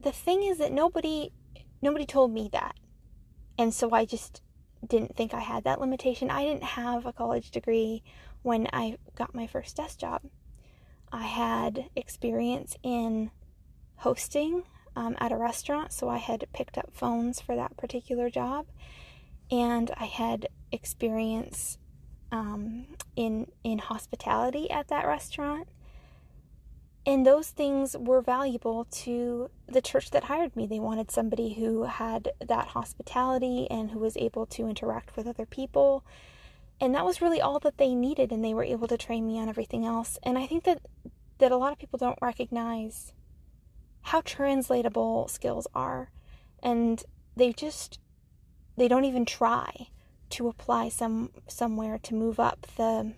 the 0.00 0.12
thing 0.12 0.42
is 0.42 0.58
that 0.58 0.72
nobody 0.72 1.32
nobody 1.82 2.06
told 2.06 2.32
me 2.32 2.48
that. 2.52 2.76
And 3.58 3.74
so 3.74 3.90
I 3.90 4.04
just 4.04 4.40
didn't 4.86 5.16
think 5.16 5.32
I 5.34 5.40
had 5.40 5.64
that 5.64 5.80
limitation. 5.80 6.30
I 6.30 6.44
didn't 6.44 6.64
have 6.64 7.06
a 7.06 7.12
college 7.12 7.50
degree 7.50 8.02
when 8.42 8.68
I 8.72 8.98
got 9.14 9.34
my 9.34 9.46
first 9.46 9.76
desk 9.76 9.98
job. 9.98 10.22
I 11.12 11.22
had 11.22 11.90
experience 11.94 12.76
in 12.82 13.30
hosting 13.96 14.64
um, 14.96 15.16
at 15.18 15.32
a 15.32 15.36
restaurant, 15.36 15.92
so 15.92 16.08
I 16.08 16.18
had 16.18 16.46
picked 16.52 16.78
up 16.78 16.90
phones 16.92 17.40
for 17.40 17.54
that 17.54 17.76
particular 17.76 18.30
job, 18.30 18.66
and 19.50 19.90
I 19.96 20.06
had 20.06 20.48
experience 20.70 21.78
um, 22.30 22.86
in 23.14 23.46
in 23.62 23.78
hospitality 23.78 24.70
at 24.70 24.88
that 24.88 25.06
restaurant, 25.06 25.68
and 27.04 27.26
those 27.26 27.50
things 27.50 27.96
were 27.98 28.20
valuable 28.20 28.86
to 28.90 29.50
the 29.66 29.82
church 29.82 30.10
that 30.12 30.24
hired 30.24 30.54
me. 30.54 30.66
They 30.66 30.78
wanted 30.78 31.10
somebody 31.10 31.54
who 31.54 31.84
had 31.84 32.30
that 32.46 32.68
hospitality 32.68 33.66
and 33.70 33.90
who 33.90 33.98
was 33.98 34.16
able 34.16 34.46
to 34.46 34.68
interact 34.68 35.16
with 35.16 35.26
other 35.26 35.46
people. 35.46 36.04
And 36.80 36.94
that 36.94 37.04
was 37.04 37.20
really 37.20 37.40
all 37.40 37.58
that 37.60 37.78
they 37.78 37.94
needed 37.94 38.30
and 38.30 38.44
they 38.44 38.54
were 38.54 38.64
able 38.64 38.86
to 38.86 38.96
train 38.96 39.26
me 39.26 39.40
on 39.40 39.48
everything 39.48 39.84
else. 39.84 40.18
And 40.22 40.38
I 40.38 40.46
think 40.46 40.64
that 40.64 40.80
that 41.38 41.50
a 41.50 41.56
lot 41.56 41.72
of 41.72 41.78
people 41.78 41.98
don't 41.98 42.18
recognize 42.22 43.12
how 44.02 44.20
translatable 44.20 45.26
skills 45.26 45.66
are 45.74 46.12
and 46.62 47.02
they 47.36 47.52
just 47.52 47.98
they 48.76 48.86
don't 48.86 49.04
even 49.04 49.24
try 49.24 49.88
to 50.30 50.46
apply 50.46 50.88
some 50.88 51.30
somewhere 51.48 51.98
to 51.98 52.14
move 52.14 52.38
up 52.38 52.66
the 52.76 53.12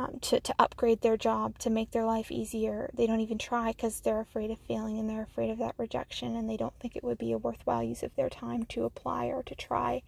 um, 0.00 0.18
to, 0.22 0.40
to 0.40 0.54
upgrade 0.58 1.02
their 1.02 1.18
job 1.18 1.58
to 1.58 1.68
make 1.68 1.90
their 1.90 2.06
life 2.06 2.32
easier. 2.32 2.88
They 2.94 3.06
don't 3.06 3.20
even 3.20 3.36
try 3.36 3.72
because 3.72 4.00
they're 4.00 4.20
afraid 4.20 4.50
of 4.50 4.58
failing 4.58 4.98
and 4.98 5.10
they're 5.10 5.22
afraid 5.22 5.50
of 5.50 5.58
that 5.58 5.74
rejection 5.76 6.36
and 6.36 6.48
they 6.48 6.56
don't 6.56 6.72
think 6.80 6.96
it 6.96 7.04
would 7.04 7.18
be 7.18 7.32
a 7.32 7.38
worthwhile 7.38 7.82
use 7.82 8.02
of 8.02 8.16
their 8.16 8.30
time 8.30 8.64
to 8.70 8.84
apply 8.84 9.26
or 9.26 9.42
to 9.42 9.54
try. 9.54 10.00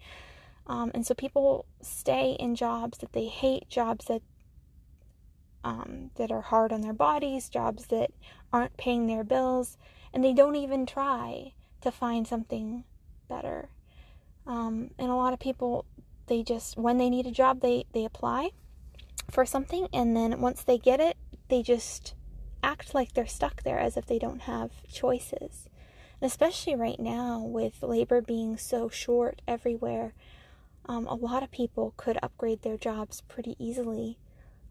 Um, 0.65 0.89
and 0.95 1.05
so 1.05 1.13
people 1.13 1.65
stay 1.81 2.35
in 2.39 2.55
jobs 2.55 2.97
that 2.99 3.13
they 3.13 3.25
hate 3.25 3.69
jobs 3.69 4.05
that 4.05 4.23
um, 5.63 6.09
that 6.15 6.31
are 6.31 6.41
hard 6.41 6.73
on 6.73 6.81
their 6.81 6.93
bodies, 6.93 7.47
jobs 7.47 7.87
that 7.87 8.11
aren't 8.51 8.75
paying 8.75 9.05
their 9.07 9.23
bills, 9.23 9.77
and 10.11 10.23
they 10.23 10.33
don't 10.33 10.55
even 10.55 10.85
try 10.85 11.53
to 11.81 11.91
find 11.91 12.27
something 12.27 12.83
better. 13.29 13.69
Um, 14.45 14.89
and 14.97 15.09
a 15.09 15.15
lot 15.15 15.31
of 15.31 15.39
people, 15.39 15.85
they 16.27 16.43
just, 16.43 16.77
when 16.77 16.97
they 16.97 17.09
need 17.09 17.27
a 17.27 17.31
job, 17.31 17.61
they, 17.61 17.85
they 17.93 18.03
apply 18.03 18.49
for 19.33 19.45
something, 19.45 19.87
and 19.91 20.15
then 20.15 20.39
once 20.39 20.63
they 20.63 20.77
get 20.77 20.99
it, 20.99 21.17
they 21.49 21.63
just 21.63 22.13
act 22.61 22.93
like 22.93 23.13
they're 23.13 23.27
stuck 23.27 23.63
there 23.63 23.79
as 23.79 23.97
if 23.97 24.05
they 24.05 24.19
don't 24.19 24.43
have 24.43 24.71
choices. 24.87 25.67
And 26.21 26.29
especially 26.29 26.75
right 26.75 26.99
now, 26.99 27.39
with 27.39 27.83
labor 27.83 28.21
being 28.21 28.57
so 28.57 28.89
short 28.89 29.41
everywhere, 29.47 30.13
um, 30.85 31.07
a 31.07 31.15
lot 31.15 31.43
of 31.43 31.51
people 31.51 31.93
could 31.97 32.17
upgrade 32.21 32.61
their 32.61 32.77
jobs 32.77 33.21
pretty 33.21 33.55
easily 33.57 34.17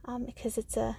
um, 0.05 0.25
because 0.25 0.57
it's 0.57 0.77
a 0.77 0.97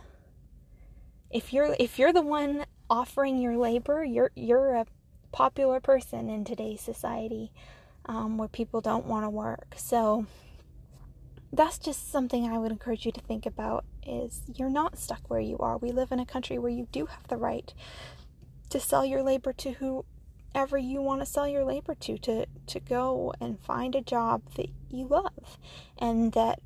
if 1.32 1.52
you're 1.52 1.76
if 1.80 1.98
you're 1.98 2.14
the 2.14 2.22
one 2.22 2.66
offering 2.90 3.42
your 3.42 3.58
labor, 3.58 4.04
you're 4.04 4.32
you're 4.36 4.76
a 4.76 4.86
popular 5.32 5.80
person 5.80 6.30
in 6.30 6.46
today's 6.46 6.82
society 6.82 7.52
um, 8.06 8.38
where 8.38 8.48
people 8.48 8.82
don't 8.82 9.06
want 9.06 9.26
to 9.26 9.30
work. 9.30 9.74
So 9.76 10.28
that's 11.54 11.78
just 11.78 12.12
something 12.12 12.48
I 12.48 12.58
would 12.58 12.72
encourage 12.72 13.06
you 13.06 13.12
to 13.12 13.22
think 13.22 13.46
about 13.46 13.86
is 14.06 14.42
you're 14.56 14.72
not 14.72 14.98
stuck 14.98 15.30
where 15.30 15.40
you 15.40 15.58
are. 15.60 15.78
We 15.78 15.92
live 15.92 16.12
in 16.12 16.20
a 16.20 16.26
country 16.26 16.58
where 16.58 16.72
you 16.72 16.88
do 16.92 17.06
have 17.06 17.28
the 17.28 17.38
right 17.38 17.72
to 18.70 18.80
sell 18.80 19.06
your 19.06 19.22
labor 19.22 19.54
to 19.54 19.74
whoever 19.74 20.80
you 20.80 21.00
want 21.00 21.22
to 21.22 21.28
sell 21.28 21.48
your 21.48 21.64
labor 21.64 21.94
to 21.94 22.18
to 22.18 22.48
to 22.66 22.80
go 22.80 23.34
and 23.40 23.60
find 23.60 23.94
a 23.94 24.02
job 24.02 24.42
that 24.56 24.70
you 24.90 25.06
love 25.06 25.60
and 25.98 26.34
that 26.34 26.60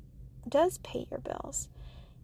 does 0.48 0.78
pay 0.78 1.06
your 1.10 1.20
bills. 1.20 1.68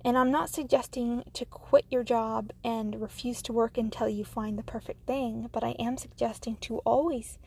And 0.02 0.18
I'm 0.18 0.30
not 0.30 0.50
suggesting 0.50 1.24
to 1.32 1.44
quit 1.44 1.84
your 1.90 2.02
job 2.02 2.50
and 2.62 3.00
refuse 3.00 3.40
to 3.42 3.52
work 3.52 3.78
until 3.78 4.08
you 4.08 4.24
find 4.24 4.58
the 4.58 4.62
perfect 4.62 5.06
thing, 5.06 5.48
but 5.50 5.64
I 5.64 5.70
am 5.78 5.96
suggesting 5.96 6.56
to 6.62 6.78
always, 6.78 7.38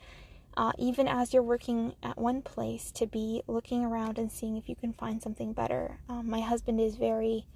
uh, 0.58 0.72
even 0.76 1.06
as 1.06 1.32
you're 1.32 1.42
working 1.42 1.94
at 2.02 2.18
one 2.18 2.42
place, 2.42 2.90
to 2.90 3.06
be 3.06 3.42
looking 3.46 3.84
around 3.84 4.18
and 4.18 4.30
seeing 4.30 4.56
if 4.56 4.68
you 4.68 4.74
can 4.74 4.92
find 4.92 5.22
something 5.22 5.52
better. 5.52 6.00
Um, 6.08 6.28
my 6.28 6.40
husband 6.40 6.80
is 6.80 6.96
very, 6.96 7.46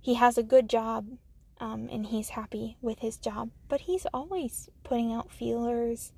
he 0.00 0.14
has 0.14 0.38
a 0.38 0.42
good 0.44 0.70
job 0.70 1.06
um, 1.60 1.88
and 1.90 2.06
he's 2.06 2.30
happy 2.30 2.76
with 2.80 3.00
his 3.00 3.16
job, 3.18 3.50
but 3.68 3.82
he's 3.82 4.06
always 4.14 4.70
putting 4.84 5.12
out 5.12 5.32
feelers 5.32 6.12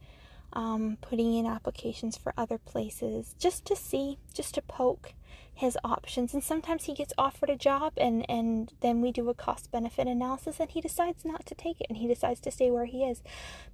um, 0.53 0.97
putting 1.01 1.35
in 1.35 1.47
applications 1.47 2.17
for 2.17 2.33
other 2.37 2.59
places 2.59 3.35
just 3.39 3.65
to 3.67 3.77
see, 3.77 4.19
just 4.33 4.55
to 4.55 4.63
poke 4.63 5.13
his 5.53 5.77
options. 5.85 6.33
And 6.33 6.43
sometimes 6.43 6.85
he 6.85 6.95
gets 6.95 7.13
offered 7.19 7.51
a 7.51 7.57
job, 7.57 7.93
and, 7.97 8.29
and 8.29 8.73
then 8.81 9.01
we 9.01 9.13
do 9.13 9.29
a 9.29 9.35
cost 9.35 9.71
benefit 9.71 10.07
analysis, 10.07 10.61
and 10.61 10.71
he 10.71 10.81
decides 10.81 11.25
not 11.25 11.45
to 11.47 11.55
take 11.55 11.81
it 11.81 11.87
and 11.89 11.99
he 11.99 12.07
decides 12.07 12.41
to 12.41 12.51
stay 12.51 12.71
where 12.71 12.87
he 12.87 13.05
is. 13.05 13.23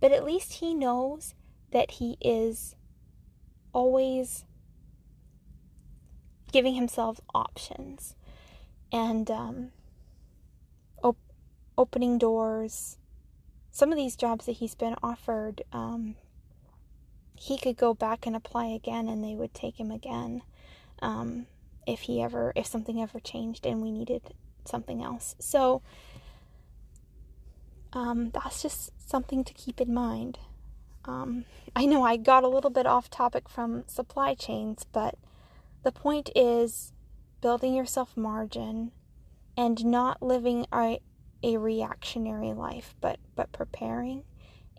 But 0.00 0.12
at 0.12 0.24
least 0.24 0.54
he 0.54 0.74
knows 0.74 1.34
that 1.72 1.92
he 1.92 2.16
is 2.20 2.76
always 3.72 4.44
giving 6.52 6.74
himself 6.74 7.20
options 7.34 8.14
and 8.92 9.30
um, 9.30 9.72
op- 11.02 11.16
opening 11.76 12.18
doors. 12.18 12.98
Some 13.70 13.90
of 13.90 13.96
these 13.96 14.16
jobs 14.16 14.46
that 14.46 14.52
he's 14.52 14.74
been 14.74 14.94
offered, 15.02 15.62
um, 15.72 16.16
he 17.34 17.58
could 17.58 17.76
go 17.76 17.92
back 17.92 18.26
and 18.26 18.36
apply 18.36 18.66
again 18.66 19.08
and 19.08 19.24
they 19.24 19.34
would 19.34 19.52
take 19.52 19.80
him 19.80 19.90
again 19.90 20.42
um, 21.00 21.46
if 21.86 22.02
he 22.02 22.22
ever 22.22 22.52
if 22.54 22.66
something 22.66 23.02
ever 23.02 23.18
changed 23.18 23.66
and 23.66 23.82
we 23.82 23.90
needed 23.90 24.22
something 24.64 25.02
else 25.02 25.34
so 25.40 25.82
um, 27.92 28.30
that's 28.30 28.62
just 28.62 28.92
something 29.04 29.42
to 29.42 29.52
keep 29.52 29.80
in 29.80 29.92
mind 29.92 30.38
um, 31.04 31.44
i 31.74 31.84
know 31.84 32.02
i 32.02 32.16
got 32.16 32.44
a 32.44 32.48
little 32.48 32.70
bit 32.70 32.86
off 32.86 33.10
topic 33.10 33.48
from 33.48 33.84
supply 33.86 34.34
chains 34.34 34.84
but 34.92 35.16
the 35.82 35.92
point 35.92 36.30
is 36.34 36.92
building 37.40 37.74
yourself 37.74 38.16
margin 38.16 38.92
and 39.56 39.84
not 39.84 40.22
living 40.22 40.66
a, 40.72 41.00
a 41.42 41.56
reactionary 41.56 42.52
life 42.52 42.94
but 43.00 43.18
but 43.34 43.52
preparing 43.52 44.22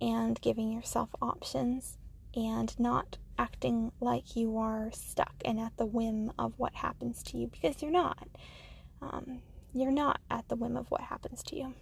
and 0.02 0.42
giving 0.42 0.72
yourself 0.72 1.10
options 1.22 1.98
and 2.36 2.78
not 2.80 3.18
acting 3.38 3.92
like 4.00 4.36
you 4.36 4.58
are 4.58 4.92
stuck 4.92 5.36
and 5.46 5.60
at 5.60 5.76
the 5.78 5.86
whim 5.86 6.32
of 6.38 6.54
what 6.58 6.76
happens 6.76 7.24
to 7.24 7.38
you 7.38 7.48
because 7.48 7.82
you're 7.82 7.92
not. 7.92 8.28
Um, 9.02 9.42
you're 9.74 9.92
not 9.92 10.20
at 10.30 10.48
the 10.50 10.56
whim 10.56 10.78
of 10.78 10.90
what 10.92 11.02
happens 11.02 11.44
to 11.44 11.56
you. 11.56 11.74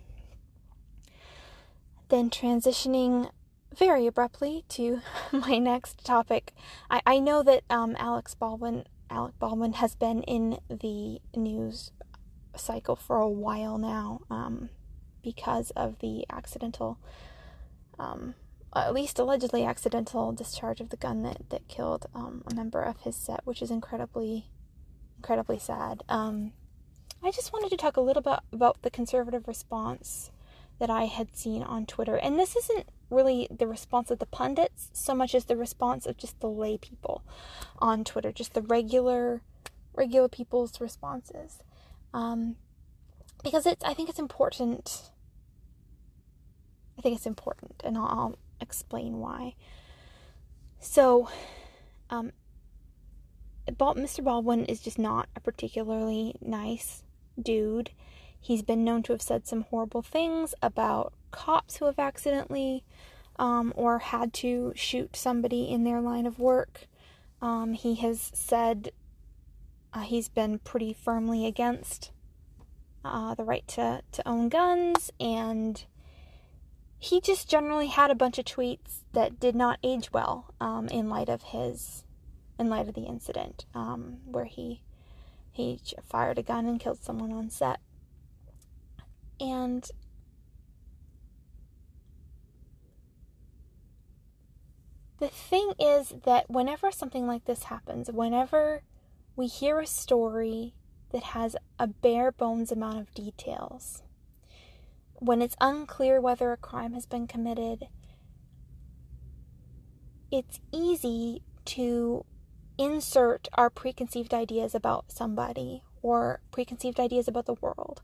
Then 2.09 2.29
transitioning 2.29 3.29
very 3.77 4.07
abruptly 4.07 4.65
to 4.69 5.01
my 5.31 5.57
next 5.57 6.03
topic. 6.03 6.53
I, 6.89 7.01
I 7.05 7.19
know 7.19 7.43
that 7.43 7.63
um, 7.69 7.95
Alex 7.99 8.35
Baldwin 8.35 8.85
Alec 9.09 9.37
Baldwin 9.39 9.73
has 9.73 9.95
been 9.95 10.23
in 10.23 10.59
the 10.69 11.19
news 11.35 11.91
cycle 12.55 12.95
for 12.95 13.17
a 13.17 13.29
while 13.29 13.77
now 13.77 14.21
um, 14.29 14.69
because 15.21 15.71
of 15.71 15.99
the 15.99 16.25
accidental 16.29 16.97
um, 17.99 18.35
at 18.73 18.93
least 18.93 19.19
allegedly 19.19 19.65
accidental 19.65 20.31
discharge 20.31 20.79
of 20.79 20.89
the 20.89 20.97
gun 20.97 21.23
that, 21.23 21.49
that 21.49 21.67
killed 21.67 22.05
um, 22.15 22.43
a 22.49 22.55
member 22.55 22.81
of 22.81 23.01
his 23.01 23.15
set, 23.15 23.41
which 23.43 23.61
is 23.61 23.69
incredibly, 23.69 24.47
incredibly 25.17 25.59
sad. 25.59 26.03
Um, 26.07 26.53
I 27.21 27.31
just 27.31 27.51
wanted 27.51 27.69
to 27.69 27.77
talk 27.77 27.97
a 27.97 28.01
little 28.01 28.21
bit 28.21 28.39
about 28.51 28.81
the 28.81 28.89
conservative 28.89 29.47
response 29.47 30.31
that 30.81 30.89
I 30.89 31.03
had 31.03 31.37
seen 31.37 31.61
on 31.61 31.85
Twitter. 31.85 32.15
And 32.15 32.39
this 32.39 32.55
isn't 32.55 32.89
really 33.11 33.47
the 33.55 33.67
response 33.67 34.09
of 34.09 34.17
the 34.17 34.25
pundits 34.25 34.89
so 34.93 35.13
much 35.13 35.35
as 35.35 35.45
the 35.45 35.55
response 35.55 36.07
of 36.07 36.17
just 36.17 36.39
the 36.39 36.49
lay 36.49 36.75
people 36.75 37.23
on 37.77 38.03
Twitter, 38.03 38.31
just 38.31 38.55
the 38.55 38.63
regular, 38.63 39.43
regular 39.93 40.27
people's 40.27 40.81
responses. 40.81 41.59
Um, 42.15 42.55
because 43.43 43.67
it's, 43.67 43.83
I 43.83 43.93
think 43.93 44.09
it's 44.09 44.17
important. 44.17 45.11
I 46.97 47.03
think 47.03 47.15
it's 47.15 47.27
important, 47.27 47.83
and 47.85 47.95
I'll, 47.95 48.39
explain 48.59 49.17
why. 49.17 49.55
So, 50.79 51.29
um, 52.11 52.31
Mr. 53.67 54.23
Baldwin 54.23 54.65
is 54.65 54.81
just 54.81 54.99
not 54.99 55.29
a 55.35 55.39
particularly 55.39 56.35
nice 56.41 57.03
dude. 57.41 57.91
He's 58.41 58.63
been 58.63 58.83
known 58.83 59.03
to 59.03 59.13
have 59.13 59.21
said 59.21 59.47
some 59.47 59.61
horrible 59.61 60.01
things 60.01 60.55
about 60.61 61.13
cops 61.29 61.77
who 61.77 61.85
have 61.85 61.99
accidentally 61.99 62.83
um, 63.37 63.71
or 63.75 63.99
had 63.99 64.33
to 64.33 64.73
shoot 64.75 65.15
somebody 65.15 65.69
in 65.69 65.83
their 65.83 66.01
line 66.01 66.25
of 66.25 66.39
work. 66.39 66.87
Um, 67.41 67.73
he 67.73 67.95
has 67.95 68.31
said 68.33 68.91
uh, 69.93 70.01
he's 70.01 70.27
been 70.27 70.59
pretty 70.59 70.91
firmly 70.91 71.45
against 71.45 72.11
uh, 73.05 73.35
the 73.35 73.43
right 73.43 73.67
to, 73.69 74.01
to 74.11 74.27
own 74.27 74.49
guns 74.49 75.11
and 75.19 75.85
he 76.99 77.19
just 77.19 77.49
generally 77.49 77.87
had 77.87 78.11
a 78.11 78.15
bunch 78.15 78.37
of 78.37 78.45
tweets 78.45 78.99
that 79.13 79.39
did 79.39 79.55
not 79.55 79.79
age 79.83 80.11
well 80.13 80.53
um, 80.61 80.87
in 80.89 81.09
light 81.09 81.29
of 81.29 81.41
his 81.41 82.03
in 82.59 82.69
light 82.69 82.87
of 82.87 82.93
the 82.93 83.05
incident 83.05 83.65
um, 83.73 84.17
where 84.25 84.45
he 84.45 84.83
he 85.51 85.81
fired 86.03 86.37
a 86.37 86.43
gun 86.43 86.67
and 86.67 86.79
killed 86.79 87.03
someone 87.03 87.31
on 87.31 87.49
set 87.49 87.79
and 89.41 89.89
the 95.19 95.27
thing 95.27 95.73
is 95.79 96.13
that 96.23 96.49
whenever 96.49 96.91
something 96.91 97.27
like 97.27 97.43
this 97.45 97.63
happens 97.63 98.09
whenever 98.09 98.83
we 99.35 99.47
hear 99.47 99.79
a 99.79 99.87
story 99.87 100.73
that 101.11 101.23
has 101.23 101.57
a 101.77 101.87
bare 101.87 102.31
bones 102.31 102.71
amount 102.71 102.99
of 102.99 103.13
details 103.13 104.03
when 105.21 105.39
it's 105.39 105.55
unclear 105.61 106.19
whether 106.19 106.51
a 106.51 106.57
crime 106.57 106.93
has 106.93 107.05
been 107.05 107.27
committed, 107.27 107.87
it's 110.31 110.59
easy 110.73 111.43
to 111.63 112.25
insert 112.79 113.47
our 113.53 113.69
preconceived 113.69 114.33
ideas 114.33 114.73
about 114.73 115.11
somebody 115.11 115.83
or 116.01 116.41
preconceived 116.49 116.99
ideas 116.99 117.27
about 117.27 117.45
the 117.45 117.53
world 117.53 118.01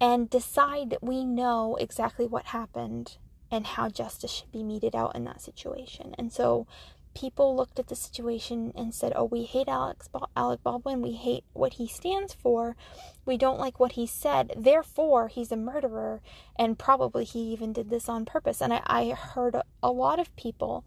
and 0.00 0.28
decide 0.30 0.90
that 0.90 1.02
we 1.02 1.24
know 1.24 1.76
exactly 1.80 2.26
what 2.26 2.46
happened 2.46 3.16
and 3.50 3.66
how 3.66 3.88
justice 3.88 4.30
should 4.30 4.52
be 4.52 4.62
meted 4.62 4.94
out 4.94 5.14
in 5.14 5.24
that 5.24 5.40
situation. 5.40 6.14
And 6.18 6.32
so 6.32 6.66
people 7.14 7.56
looked 7.56 7.78
at 7.78 7.88
the 7.88 7.96
situation 7.96 8.72
and 8.76 8.94
said, 8.94 9.12
"Oh, 9.16 9.24
we 9.24 9.44
hate 9.44 9.68
Alex 9.68 10.08
Alec 10.36 10.62
Baldwin. 10.62 11.00
We 11.00 11.12
hate 11.12 11.44
what 11.54 11.74
he 11.74 11.88
stands 11.88 12.34
for. 12.34 12.76
We 13.24 13.38
don't 13.38 13.58
like 13.58 13.80
what 13.80 13.92
he 13.92 14.06
said. 14.06 14.52
Therefore, 14.56 15.28
he's 15.28 15.50
a 15.50 15.56
murderer, 15.56 16.20
and 16.56 16.78
probably 16.78 17.24
he 17.24 17.40
even 17.52 17.72
did 17.72 17.88
this 17.88 18.08
on 18.08 18.26
purpose." 18.26 18.60
And 18.60 18.72
I, 18.72 18.82
I 18.86 19.10
heard 19.10 19.56
a, 19.82 19.90
lot 19.90 20.18
of 20.18 20.34
people 20.36 20.84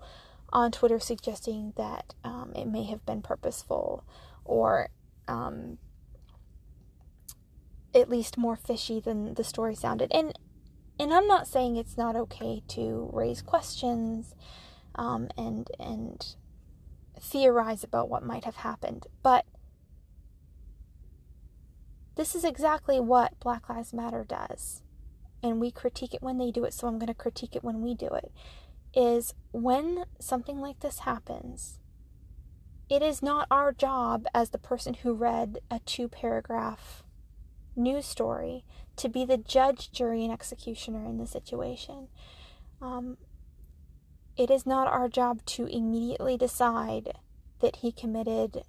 on 0.51 0.72
Twitter 0.72 0.99
suggesting 0.99 1.74
that 1.78 2.14
um, 2.24 2.51
it 2.55 2.66
may 2.66 2.84
have 2.84 3.05
been 3.05 3.24
purposeful, 3.24 4.03
or 4.45 4.89
um, 5.28 5.80
at 7.93 8.09
least 8.09 8.37
more 8.37 8.55
fishy 8.55 8.99
than 8.99 9.33
the 9.33 9.43
story 9.43 9.75
sounded. 9.75 10.11
And 10.11 10.37
and 10.99 11.13
I'm 11.13 11.27
not 11.27 11.47
saying 11.47 11.77
it's 11.77 11.97
not 11.97 12.15
okay 12.15 12.61
to 12.69 13.09
raise 13.13 13.41
questions 13.41 14.35
um, 14.95 15.29
and 15.37 15.69
and 15.79 16.35
theorize 17.19 17.83
about 17.83 18.09
what 18.09 18.23
might 18.23 18.45
have 18.45 18.57
happened. 18.57 19.07
But 19.23 19.45
this 22.15 22.35
is 22.35 22.43
exactly 22.43 22.99
what 22.99 23.39
Black 23.39 23.69
Lives 23.69 23.93
Matter 23.93 24.25
does. 24.27 24.83
And 25.41 25.61
we 25.61 25.71
critique 25.71 26.13
it 26.13 26.21
when 26.21 26.37
they 26.37 26.51
do 26.51 26.65
it, 26.65 26.73
so 26.73 26.85
I'm 26.85 26.99
going 26.99 27.07
to 27.07 27.13
critique 27.13 27.55
it 27.55 27.63
when 27.63 27.81
we 27.81 27.93
do 27.93 28.07
it. 28.07 28.31
Is 28.93 29.33
when 29.51 30.03
something 30.19 30.59
like 30.59 30.81
this 30.81 30.99
happens, 30.99 31.79
it 32.89 33.01
is 33.01 33.21
not 33.21 33.47
our 33.49 33.71
job 33.71 34.25
as 34.33 34.49
the 34.49 34.57
person 34.57 34.95
who 34.95 35.13
read 35.13 35.59
a 35.71 35.79
two 35.79 36.09
paragraph 36.09 37.03
news 37.80 38.05
story 38.05 38.63
to 38.97 39.09
be 39.09 39.25
the 39.25 39.38
judge, 39.38 39.91
jury, 39.91 40.23
and 40.23 40.34
executioner 40.34 41.05
in 41.05 41.17
the 41.17 41.25
situation. 41.25 42.09
Um, 42.82 43.17
it 44.38 44.51
is 44.51 44.65
not 44.65 44.88
our 44.88 45.09
job 45.09 45.45
to 45.47 45.65
immediately 45.65 46.38
decide 46.38 47.13
that 47.61 47.77
he 47.77 47.91
committed 47.91 48.63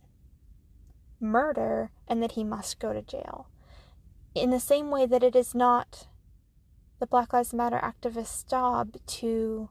murder 1.21 1.91
and 2.09 2.23
that 2.23 2.33
he 2.33 2.45
must 2.45 2.81
go 2.81 2.93
to 2.93 3.03
jail. 3.03 3.49
In 4.35 4.51
the 4.51 4.61
same 4.61 4.91
way 4.91 5.07
that 5.07 5.23
it 5.23 5.37
is 5.37 5.55
not 5.55 6.07
the 6.99 7.07
Black 7.07 7.33
Lives 7.33 7.53
Matter 7.53 7.79
activist's 7.83 8.45
job 8.45 8.97
to 9.07 9.71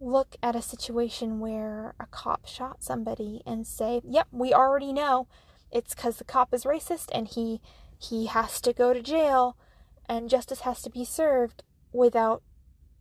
look 0.00 0.36
at 0.42 0.56
a 0.56 0.62
situation 0.62 1.38
where 1.38 1.94
a 2.00 2.06
cop 2.06 2.46
shot 2.46 2.82
somebody 2.82 3.40
and 3.46 3.66
say, 3.66 4.00
Yep, 4.04 4.28
we 4.32 4.52
already 4.52 4.92
know 4.92 5.28
it's 5.70 5.94
because 5.94 6.16
the 6.16 6.24
cop 6.24 6.52
is 6.52 6.64
racist 6.64 7.08
and 7.14 7.28
he 7.28 7.60
he 8.02 8.26
has 8.26 8.60
to 8.60 8.72
go 8.72 8.92
to 8.92 9.02
jail 9.02 9.56
and 10.08 10.28
justice 10.28 10.60
has 10.60 10.82
to 10.82 10.90
be 10.90 11.04
served 11.04 11.62
without 11.92 12.42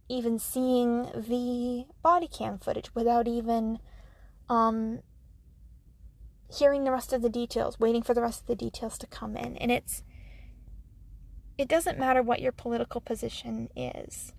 even 0.08 0.38
seeing 0.38 1.04
the 1.16 1.86
body 2.04 2.28
cam 2.28 2.60
footage, 2.60 2.94
without 2.94 3.28
even 3.28 3.80
um, 4.50 5.00
hearing 6.54 6.84
the 6.84 6.92
rest 6.92 7.14
of 7.14 7.22
the 7.22 7.30
details, 7.30 7.80
waiting 7.80 8.04
for 8.04 8.14
the 8.14 8.22
rest 8.22 8.42
of 8.42 8.48
the 8.48 8.56
details 8.56 8.98
to 8.98 9.08
come 9.08 9.36
in. 9.36 9.58
And 9.58 9.72
it's 9.72 10.04
it 11.58 11.68
doesn't 11.68 12.00
matter 12.00 12.22
what 12.22 12.42
your 12.42 12.52
political 12.52 13.02
position 13.02 13.70
is. 13.76 14.34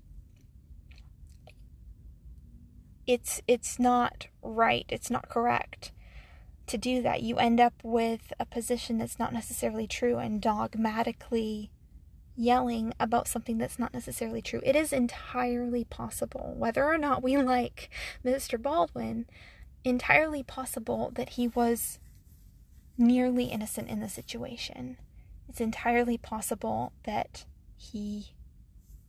It's 3.06 3.40
it's 3.48 3.78
not 3.78 4.28
right, 4.42 4.86
it's 4.88 5.10
not 5.10 5.28
correct 5.28 5.92
to 6.72 6.78
do 6.78 7.02
that. 7.02 7.22
You 7.22 7.36
end 7.36 7.60
up 7.60 7.74
with 7.84 8.32
a 8.40 8.46
position 8.46 8.98
that's 8.98 9.18
not 9.18 9.32
necessarily 9.32 9.86
true 9.86 10.16
and 10.16 10.40
dogmatically 10.40 11.70
yelling 12.34 12.94
about 12.98 13.28
something 13.28 13.58
that's 13.58 13.78
not 13.78 13.92
necessarily 13.92 14.40
true. 14.40 14.60
It 14.64 14.74
is 14.74 14.92
entirely 14.92 15.84
possible, 15.84 16.54
whether 16.56 16.84
or 16.84 16.96
not 16.96 17.22
we 17.22 17.36
like 17.36 17.90
Mr. 18.24 18.60
Baldwin, 18.60 19.26
entirely 19.84 20.42
possible 20.42 21.12
that 21.14 21.30
he 21.30 21.46
was 21.46 21.98
nearly 22.96 23.44
innocent 23.44 23.88
in 23.88 24.00
the 24.00 24.08
situation. 24.08 24.96
It's 25.48 25.60
entirely 25.60 26.16
possible 26.16 26.92
that 27.04 27.44
he 27.76 28.32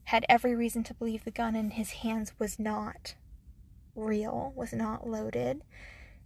had 0.06 0.26
every 0.28 0.54
reason 0.54 0.84
to 0.84 0.94
believe 0.94 1.24
the 1.24 1.32
gun 1.32 1.56
in 1.56 1.72
his 1.72 1.92
hands 1.92 2.34
was 2.38 2.60
not 2.60 3.16
real, 3.96 4.52
was 4.54 4.74
not 4.74 5.08
loaded, 5.08 5.62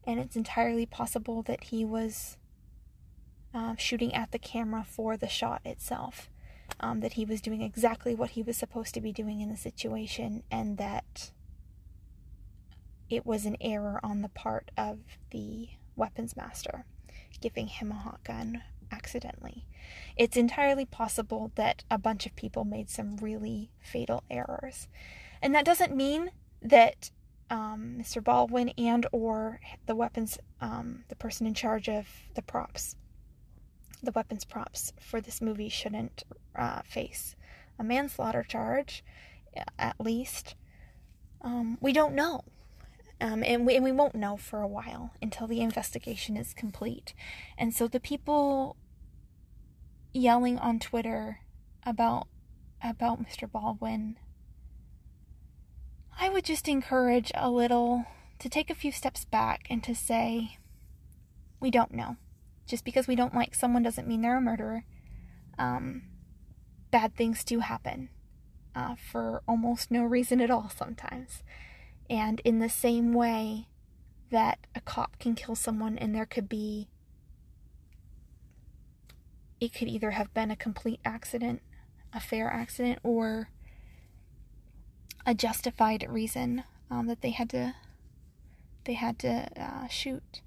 and 0.07 0.19
it's 0.19 0.37
entirely 0.37 0.85
possible 0.85 1.43
that 1.43 1.65
he 1.65 1.83
was 1.83 2.37
uh, 3.53 3.75
shooting 3.75 4.13
at 4.13 4.31
the 4.31 4.39
camera 4.39 4.85
for 4.87 5.17
the 5.17 5.27
shot 5.27 5.61
itself. 5.65 6.29
Um, 6.79 6.99
that 6.99 7.13
he 7.13 7.23
was 7.23 7.41
doing 7.41 7.61
exactly 7.61 8.13
what 8.13 8.31
he 8.31 8.43
was 8.43 8.57
supposed 8.57 8.93
to 8.93 9.01
be 9.01 9.13
doing 9.13 9.39
in 9.39 9.49
the 9.49 9.57
situation, 9.57 10.43
and 10.51 10.77
that 10.77 11.31
it 13.09 13.25
was 13.25 13.45
an 13.45 13.55
error 13.61 14.01
on 14.03 14.21
the 14.21 14.29
part 14.29 14.69
of 14.77 14.99
the 15.31 15.69
weapons 15.95 16.35
master, 16.35 16.85
giving 17.39 17.67
him 17.67 17.91
a 17.91 17.95
hot 17.95 18.23
gun 18.23 18.63
accidentally. 18.91 19.65
It's 20.17 20.37
entirely 20.37 20.85
possible 20.85 21.51
that 21.55 21.83
a 21.89 21.97
bunch 21.97 22.25
of 22.25 22.35
people 22.35 22.65
made 22.65 22.89
some 22.89 23.15
really 23.17 23.71
fatal 23.79 24.23
errors. 24.29 24.87
And 25.41 25.55
that 25.55 25.65
doesn't 25.65 25.95
mean 25.95 26.31
that 26.61 27.11
um, 27.49 27.97
Mr. 27.99 28.23
Baldwin 28.23 28.69
and 28.77 29.05
or 29.11 29.59
the 29.85 29.95
weapons, 29.95 30.37
um, 30.61 31.03
the 31.09 31.15
person 31.15 31.47
in 31.47 31.53
charge 31.53 31.87
of 31.87 32.07
the 32.35 32.41
props, 32.41 32.95
the 34.03 34.11
weapons 34.11 34.45
props 34.45 34.93
for 34.99 35.21
this 35.21 35.41
movie 35.41 35.69
shouldn't 35.69 36.23
uh, 36.55 36.81
face 36.83 37.35
a 37.79 37.83
manslaughter 37.83 38.43
charge, 38.43 39.03
at 39.77 39.99
least. 39.99 40.55
Um, 41.41 41.77
we 41.81 41.93
don't 41.93 42.15
know. 42.15 42.43
Um, 43.19 43.43
and, 43.43 43.65
we, 43.65 43.75
and 43.75 43.83
we 43.83 43.91
won't 43.91 44.15
know 44.15 44.37
for 44.37 44.61
a 44.61 44.67
while 44.67 45.11
until 45.21 45.47
the 45.47 45.61
investigation 45.61 46.37
is 46.37 46.53
complete. 46.53 47.13
And 47.57 47.73
so 47.73 47.87
the 47.87 47.99
people 47.99 48.75
yelling 50.13 50.57
on 50.59 50.79
Twitter 50.79 51.39
about 51.85 52.27
about 52.83 53.23
Mr. 53.23 53.51
Baldwin 53.51 54.17
I 56.19 56.29
would 56.29 56.45
just 56.45 56.67
encourage 56.67 57.31
a 57.35 57.49
little 57.49 58.05
to 58.39 58.49
take 58.49 58.69
a 58.69 58.75
few 58.75 58.91
steps 58.91 59.23
back 59.23 59.67
and 59.69 59.83
to 59.83 59.93
say, 59.93 60.57
we 61.59 61.69
don't 61.69 61.93
know. 61.93 62.17
Just 62.65 62.83
because 62.83 63.07
we 63.07 63.15
don't 63.15 63.35
like 63.35 63.53
someone 63.53 63.83
doesn't 63.83 64.07
mean 64.07 64.21
they're 64.21 64.37
a 64.37 64.41
murderer. 64.41 64.83
Um, 65.59 66.03
bad 66.91 67.15
things 67.15 67.43
do 67.43 67.59
happen 67.59 68.09
uh, 68.75 68.95
for 68.95 69.41
almost 69.47 69.91
no 69.91 70.03
reason 70.03 70.41
at 70.41 70.49
all 70.49 70.69
sometimes. 70.75 71.43
And 72.09 72.41
in 72.43 72.59
the 72.59 72.69
same 72.69 73.13
way 73.13 73.67
that 74.31 74.59
a 74.75 74.81
cop 74.81 75.19
can 75.19 75.35
kill 75.35 75.55
someone 75.55 75.97
and 75.97 76.15
there 76.15 76.25
could 76.25 76.49
be, 76.49 76.89
it 79.59 79.73
could 79.73 79.87
either 79.87 80.11
have 80.11 80.33
been 80.33 80.51
a 80.51 80.55
complete 80.55 80.99
accident, 81.05 81.61
a 82.11 82.19
fair 82.19 82.51
accident, 82.51 82.99
or 83.03 83.49
a 85.27 85.35
justified 85.35 86.07
reason 86.09 86.63
um, 86.89 87.07
that 87.07 87.21
they 87.21 87.31
had 87.31 87.49
to 87.49 87.75
they 88.85 88.93
had 88.93 89.19
to 89.19 89.49
uh, 89.61 89.87
shoot. 89.89 90.41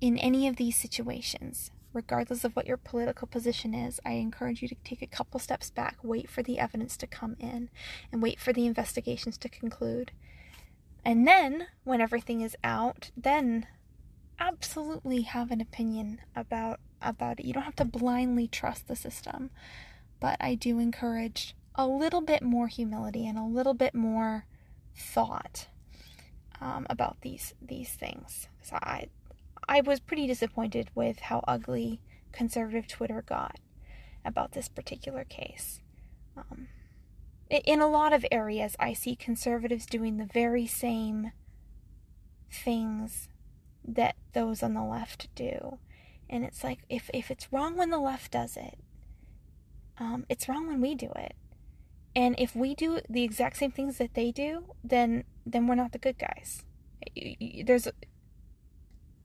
In 0.00 0.16
any 0.16 0.46
of 0.46 0.54
these 0.54 0.76
situations, 0.76 1.72
regardless 1.92 2.44
of 2.44 2.54
what 2.54 2.68
your 2.68 2.76
political 2.76 3.26
position 3.26 3.74
is, 3.74 3.98
I 4.06 4.12
encourage 4.12 4.62
you 4.62 4.68
to 4.68 4.76
take 4.84 5.02
a 5.02 5.08
couple 5.08 5.40
steps 5.40 5.70
back, 5.70 5.96
wait 6.04 6.30
for 6.30 6.42
the 6.44 6.60
evidence 6.60 6.96
to 6.98 7.08
come 7.08 7.34
in, 7.40 7.68
and 8.12 8.22
wait 8.22 8.38
for 8.38 8.52
the 8.52 8.66
investigations 8.66 9.36
to 9.38 9.48
conclude. 9.48 10.12
And 11.04 11.26
then, 11.26 11.66
when 11.82 12.00
everything 12.00 12.40
is 12.40 12.56
out, 12.62 13.10
then 13.16 13.66
absolutely 14.38 15.22
have 15.22 15.50
an 15.50 15.60
opinion 15.60 16.20
about 16.36 16.78
about 17.00 17.40
it. 17.40 17.46
You 17.46 17.52
don't 17.52 17.64
have 17.64 17.76
to 17.76 17.84
blindly 17.84 18.46
trust 18.46 18.86
the 18.86 18.94
system, 18.94 19.50
but 20.20 20.36
I 20.40 20.54
do 20.54 20.78
encourage 20.78 21.56
a 21.74 21.86
little 21.86 22.20
bit 22.20 22.42
more 22.42 22.68
humility 22.68 23.26
and 23.26 23.38
a 23.38 23.44
little 23.44 23.74
bit 23.74 23.94
more 23.94 24.46
thought 24.94 25.68
um, 26.60 26.86
about 26.90 27.20
these 27.22 27.54
these 27.60 27.90
things. 27.90 28.48
So 28.62 28.76
I 28.76 29.08
I 29.66 29.80
was 29.80 30.00
pretty 30.00 30.26
disappointed 30.26 30.90
with 30.94 31.20
how 31.20 31.44
ugly 31.46 32.00
conservative 32.32 32.86
Twitter 32.86 33.22
got 33.22 33.58
about 34.24 34.52
this 34.52 34.68
particular 34.68 35.24
case. 35.24 35.80
Um, 36.36 36.68
in 37.50 37.80
a 37.80 37.88
lot 37.88 38.12
of 38.12 38.24
areas, 38.30 38.76
I 38.78 38.94
see 38.94 39.14
conservatives 39.14 39.84
doing 39.86 40.16
the 40.16 40.24
very 40.32 40.66
same 40.66 41.32
things 42.50 43.28
that 43.86 44.16
those 44.32 44.62
on 44.62 44.74
the 44.74 44.84
left 44.84 45.28
do. 45.34 45.78
And 46.30 46.44
it's 46.44 46.64
like, 46.64 46.80
if, 46.88 47.10
if 47.12 47.30
it's 47.30 47.52
wrong 47.52 47.76
when 47.76 47.90
the 47.90 47.98
left 47.98 48.32
does 48.32 48.56
it, 48.56 48.78
um, 49.98 50.24
it's 50.30 50.48
wrong 50.48 50.66
when 50.66 50.80
we 50.80 50.94
do 50.94 51.10
it. 51.14 51.34
And 52.14 52.34
if 52.38 52.54
we 52.54 52.74
do 52.74 53.00
the 53.08 53.22
exact 53.22 53.56
same 53.56 53.70
things 53.70 53.98
that 53.98 54.14
they 54.14 54.32
do, 54.32 54.64
then 54.84 55.24
then 55.46 55.66
we're 55.66 55.74
not 55.74 55.92
the 55.92 55.98
good 55.98 56.18
guys. 56.18 56.64
There's 57.64 57.88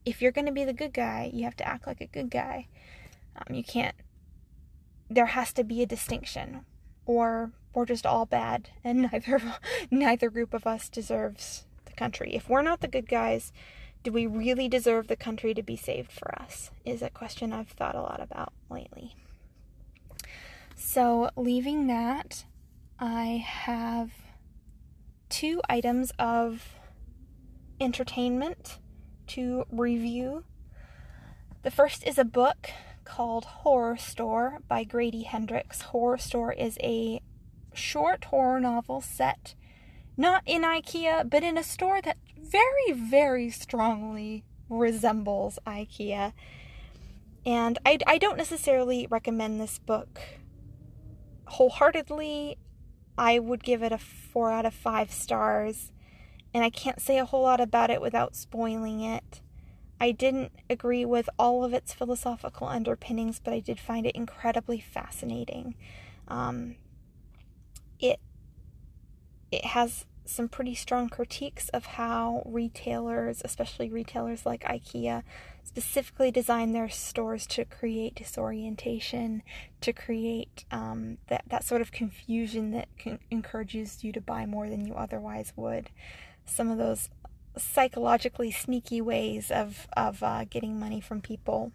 if 0.04 0.22
you're 0.22 0.32
going 0.32 0.46
to 0.46 0.52
be 0.52 0.64
the 0.64 0.72
good 0.72 0.94
guy, 0.94 1.30
you 1.32 1.44
have 1.44 1.56
to 1.56 1.68
act 1.68 1.86
like 1.86 2.00
a 2.00 2.06
good 2.06 2.30
guy. 2.30 2.68
Um, 3.36 3.54
you 3.54 3.62
can't. 3.62 3.94
There 5.10 5.26
has 5.26 5.52
to 5.54 5.64
be 5.64 5.82
a 5.82 5.86
distinction, 5.86 6.64
or 7.04 7.52
we're 7.74 7.84
just 7.84 8.06
all 8.06 8.26
bad, 8.26 8.70
and 8.84 9.10
neither 9.12 9.40
neither 9.90 10.30
group 10.30 10.54
of 10.54 10.66
us 10.66 10.88
deserves 10.88 11.66
the 11.84 11.92
country. 11.92 12.34
If 12.34 12.48
we're 12.48 12.62
not 12.62 12.80
the 12.80 12.88
good 12.88 13.08
guys, 13.08 13.52
do 14.02 14.10
we 14.10 14.26
really 14.26 14.68
deserve 14.68 15.08
the 15.08 15.16
country 15.16 15.52
to 15.52 15.62
be 15.62 15.76
saved 15.76 16.10
for 16.10 16.40
us? 16.40 16.70
Is 16.86 17.02
a 17.02 17.10
question 17.10 17.52
I've 17.52 17.68
thought 17.68 17.94
a 17.94 18.00
lot 18.00 18.20
about 18.22 18.54
lately. 18.70 19.14
So, 20.74 21.30
leaving 21.36 21.86
that 21.88 22.44
I 23.00 23.44
have 23.46 24.10
two 25.28 25.60
items 25.68 26.12
of 26.18 26.74
entertainment 27.80 28.78
to 29.28 29.64
review. 29.70 30.44
The 31.62 31.70
first 31.70 32.06
is 32.06 32.18
a 32.18 32.24
book 32.24 32.70
called 33.04 33.44
Horror 33.44 33.96
Store 33.96 34.58
by 34.66 34.84
Grady 34.84 35.22
Hendrix. 35.22 35.82
Horror 35.82 36.18
Store 36.18 36.52
is 36.52 36.76
a 36.82 37.22
short 37.72 38.24
horror 38.24 38.58
novel 38.58 39.00
set 39.00 39.54
not 40.16 40.42
in 40.44 40.62
IKEA, 40.62 41.30
but 41.30 41.44
in 41.44 41.56
a 41.56 41.62
store 41.62 42.02
that 42.02 42.16
very, 42.36 42.92
very 42.92 43.50
strongly 43.50 44.44
resembles 44.68 45.60
IKEA. 45.64 46.32
And 47.46 47.78
I, 47.86 47.98
I 48.06 48.18
don't 48.18 48.36
necessarily 48.36 49.06
recommend 49.08 49.60
this 49.60 49.78
book 49.78 50.20
wholeheartedly. 51.46 52.58
I 53.18 53.40
would 53.40 53.64
give 53.64 53.82
it 53.82 53.92
a 53.92 53.98
4 53.98 54.52
out 54.52 54.64
of 54.64 54.72
5 54.72 55.10
stars, 55.10 55.90
and 56.54 56.64
I 56.64 56.70
can't 56.70 57.00
say 57.00 57.18
a 57.18 57.24
whole 57.24 57.42
lot 57.42 57.60
about 57.60 57.90
it 57.90 58.00
without 58.00 58.36
spoiling 58.36 59.00
it. 59.00 59.40
I 60.00 60.12
didn't 60.12 60.52
agree 60.70 61.04
with 61.04 61.28
all 61.38 61.64
of 61.64 61.74
its 61.74 61.92
philosophical 61.92 62.68
underpinnings, 62.68 63.40
but 63.42 63.52
I 63.52 63.58
did 63.58 63.80
find 63.80 64.06
it 64.06 64.14
incredibly 64.14 64.78
fascinating. 64.78 65.74
Um, 66.28 66.76
it 67.98 68.20
it 69.50 69.64
has 69.64 70.06
some 70.24 70.48
pretty 70.48 70.74
strong 70.74 71.08
critiques 71.08 71.68
of 71.70 71.86
how 71.86 72.42
retailers, 72.44 73.42
especially 73.44 73.88
retailers 73.88 74.44
like 74.44 74.62
IKEA, 74.62 75.22
specifically 75.68 76.30
design 76.30 76.72
their 76.72 76.88
stores 76.88 77.46
to 77.46 77.62
create 77.64 78.14
disorientation, 78.14 79.42
to 79.82 79.92
create 79.92 80.64
um, 80.70 81.18
that, 81.26 81.44
that 81.46 81.62
sort 81.62 81.82
of 81.82 81.92
confusion 81.92 82.70
that 82.70 82.88
encourages 83.30 84.02
you 84.02 84.10
to 84.10 84.20
buy 84.20 84.46
more 84.46 84.70
than 84.70 84.86
you 84.86 84.94
otherwise 84.94 85.52
would. 85.56 85.90
Some 86.46 86.70
of 86.70 86.78
those 86.78 87.10
psychologically 87.58 88.50
sneaky 88.50 89.00
ways 89.00 89.50
of 89.50 89.88
of 89.96 90.22
uh, 90.22 90.44
getting 90.48 90.80
money 90.80 91.00
from 91.00 91.20
people. 91.20 91.72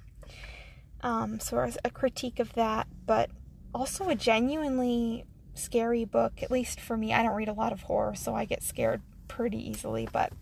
Um, 1.01 1.39
so 1.39 1.69
a 1.83 1.89
critique 1.89 2.39
of 2.39 2.53
that, 2.53 2.87
but 3.05 3.29
also 3.75 4.09
a 4.09 4.15
genuinely 4.15 5.25
scary 5.53 6.05
book. 6.05 6.41
At 6.41 6.49
least 6.49 6.79
for 6.79 6.97
me, 6.97 7.13
I 7.13 7.21
don't 7.21 7.35
read 7.35 7.49
a 7.49 7.53
lot 7.53 7.73
of 7.73 7.83
horror, 7.83 8.15
so 8.15 8.33
I 8.33 8.45
get 8.45 8.63
scared 8.63 9.01
pretty 9.27 9.69
easily. 9.69 10.07
But 10.11 10.33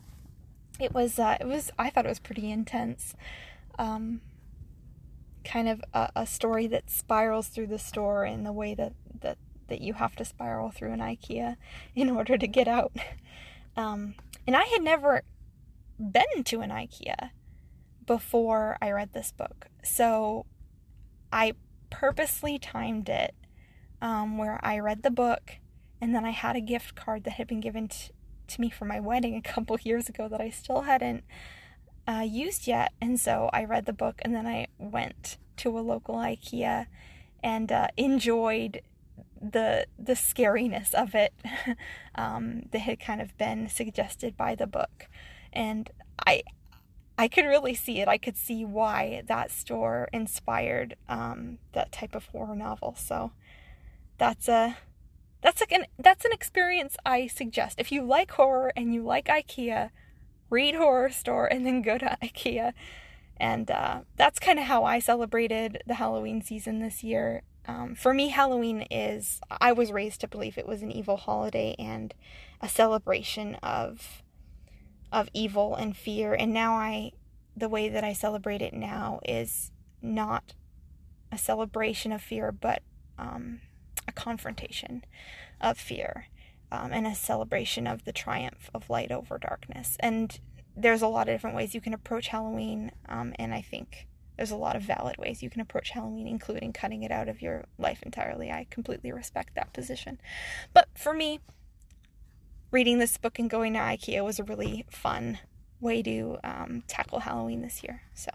it 0.81 0.93
was 0.93 1.19
uh, 1.19 1.37
it 1.39 1.47
was 1.47 1.71
I 1.77 1.89
thought 1.89 2.05
it 2.05 2.09
was 2.09 2.19
pretty 2.19 2.51
intense. 2.51 3.15
Um, 3.77 4.21
kind 5.43 5.67
of 5.67 5.81
a, 5.93 6.09
a, 6.15 6.27
story 6.27 6.67
that 6.67 6.89
spirals 6.89 7.47
through 7.47 7.67
the 7.67 7.79
store 7.79 8.25
in 8.25 8.43
the 8.43 8.51
way 8.51 8.75
that 8.75 8.93
that 9.21 9.37
that 9.69 9.81
you 9.81 9.93
have 9.93 10.15
to 10.17 10.25
spiral 10.25 10.69
through 10.69 10.91
an 10.91 10.99
IKEA 10.99 11.55
in 11.95 12.09
order 12.09 12.37
to 12.37 12.47
get 12.47 12.67
out. 12.67 12.91
Um, 13.77 14.15
and 14.45 14.53
I 14.53 14.63
had 14.63 14.81
never 14.81 15.21
been 15.97 16.43
to 16.43 16.59
an 16.59 16.71
IKEA 16.71 17.29
before 18.05 18.77
I 18.81 18.91
read 18.91 19.13
this 19.13 19.31
book, 19.31 19.67
so 19.81 20.45
I 21.31 21.53
purposely 21.89 22.59
timed 22.59 23.07
it 23.07 23.33
um, 24.01 24.37
where 24.37 24.59
I 24.61 24.77
read 24.79 25.03
the 25.03 25.09
book 25.09 25.59
and 26.01 26.15
then 26.15 26.25
I 26.25 26.31
had 26.31 26.55
a 26.55 26.61
gift 26.61 26.95
card 26.95 27.23
that 27.25 27.33
had 27.33 27.47
been 27.47 27.59
given 27.59 27.87
t- 27.87 28.09
to 28.51 28.61
me 28.61 28.69
for 28.69 28.85
my 28.85 28.99
wedding 28.99 29.35
a 29.35 29.41
couple 29.41 29.77
years 29.83 30.09
ago 30.09 30.27
that 30.27 30.41
I 30.41 30.49
still 30.49 30.81
hadn't 30.81 31.23
uh, 32.07 32.25
used 32.27 32.67
yet. 32.67 32.93
And 33.01 33.19
so 33.19 33.49
I 33.53 33.63
read 33.65 33.85
the 33.85 33.93
book 33.93 34.21
and 34.23 34.35
then 34.35 34.47
I 34.47 34.67
went 34.77 35.37
to 35.57 35.77
a 35.77 35.81
local 35.81 36.15
IKEA 36.15 36.87
and 37.43 37.71
uh, 37.71 37.87
enjoyed 37.97 38.81
the 39.41 39.87
the 39.97 40.13
scariness 40.13 40.93
of 40.93 41.15
it 41.15 41.33
um, 42.15 42.63
that 42.71 42.79
had 42.79 42.99
kind 42.99 43.21
of 43.21 43.35
been 43.37 43.67
suggested 43.67 44.37
by 44.37 44.53
the 44.53 44.67
book, 44.67 45.07
and 45.51 45.89
I 46.25 46.43
I 47.17 47.27
could 47.27 47.45
really 47.45 47.73
see 47.73 47.99
it. 47.99 48.07
I 48.07 48.17
could 48.17 48.37
see 48.37 48.63
why 48.63 49.23
that 49.25 49.51
store 49.51 50.09
inspired 50.13 50.95
um, 51.09 51.57
that 51.73 51.91
type 51.91 52.15
of 52.15 52.25
horror 52.27 52.55
novel. 52.55 52.95
So 52.97 53.31
that's 54.17 54.47
a 54.47 54.77
that's 55.41 55.61
like 55.61 55.71
an 55.71 55.85
that's 55.97 56.25
an 56.25 56.31
experience 56.31 56.95
I 57.05 57.27
suggest. 57.27 57.79
If 57.79 57.91
you 57.91 58.03
like 58.03 58.31
horror 58.31 58.71
and 58.75 58.93
you 58.93 59.03
like 59.03 59.25
IKEA, 59.25 59.89
read 60.51 60.75
Horror 60.75 61.09
Store 61.09 61.47
and 61.47 61.65
then 61.65 61.81
go 61.81 61.97
to 61.97 62.17
IKEA. 62.23 62.73
And 63.37 63.71
uh, 63.71 64.01
that's 64.17 64.37
kind 64.37 64.59
of 64.59 64.65
how 64.65 64.83
I 64.83 64.99
celebrated 64.99 65.81
the 65.87 65.95
Halloween 65.95 66.43
season 66.43 66.79
this 66.79 67.03
year. 67.03 67.41
Um, 67.65 67.95
for 67.95 68.13
me, 68.13 68.29
Halloween 68.29 68.85
is, 68.91 69.41
I 69.49 69.71
was 69.71 69.91
raised 69.91 70.21
to 70.21 70.27
believe 70.27 70.57
it 70.57 70.67
was 70.67 70.83
an 70.83 70.91
evil 70.91 71.17
holiday 71.17 71.75
and 71.79 72.13
a 72.61 72.69
celebration 72.69 73.55
of, 73.55 74.21
of 75.11 75.27
evil 75.33 75.75
and 75.75 75.97
fear. 75.97 76.35
And 76.35 76.53
now 76.53 76.75
I, 76.75 77.13
the 77.57 77.69
way 77.69 77.89
that 77.89 78.03
I 78.03 78.13
celebrate 78.13 78.61
it 78.61 78.73
now 78.73 79.19
is 79.25 79.71
not 80.03 80.53
a 81.31 81.37
celebration 81.37 82.11
of 82.11 82.21
fear, 82.21 82.51
but 82.51 82.83
um, 83.17 83.61
a 84.07 84.11
confrontation 84.11 85.03
of 85.59 85.77
fear 85.77 86.27
um, 86.71 86.91
and 86.93 87.05
a 87.05 87.15
celebration 87.15 87.87
of 87.87 88.05
the 88.05 88.13
triumph 88.13 88.69
of 88.73 88.89
light 88.89 89.11
over 89.11 89.37
darkness. 89.37 89.97
And 89.99 90.39
there's 90.75 91.01
a 91.01 91.07
lot 91.07 91.27
of 91.27 91.35
different 91.35 91.55
ways 91.55 91.75
you 91.75 91.81
can 91.81 91.93
approach 91.93 92.29
Halloween, 92.29 92.91
um, 93.09 93.33
and 93.37 93.53
I 93.53 93.61
think 93.61 94.07
there's 94.37 94.51
a 94.51 94.55
lot 94.55 94.75
of 94.75 94.81
valid 94.81 95.17
ways 95.17 95.43
you 95.43 95.49
can 95.49 95.61
approach 95.61 95.91
Halloween, 95.91 96.27
including 96.27 96.73
cutting 96.73 97.03
it 97.03 97.11
out 97.11 97.27
of 97.27 97.41
your 97.41 97.65
life 97.77 98.01
entirely. 98.03 98.49
I 98.49 98.65
completely 98.69 99.11
respect 99.11 99.53
that 99.55 99.73
position. 99.73 100.19
But 100.73 100.87
for 100.95 101.13
me, 101.13 101.41
reading 102.71 102.99
this 102.99 103.17
book 103.17 103.37
and 103.37 103.49
going 103.49 103.73
to 103.73 103.79
IKEA 103.79 104.23
was 104.23 104.39
a 104.39 104.43
really 104.43 104.85
fun 104.89 105.39
way 105.79 106.01
to 106.03 106.37
um, 106.43 106.83
tackle 106.87 107.19
Halloween 107.19 107.61
this 107.61 107.83
year. 107.83 108.03
So 108.15 108.31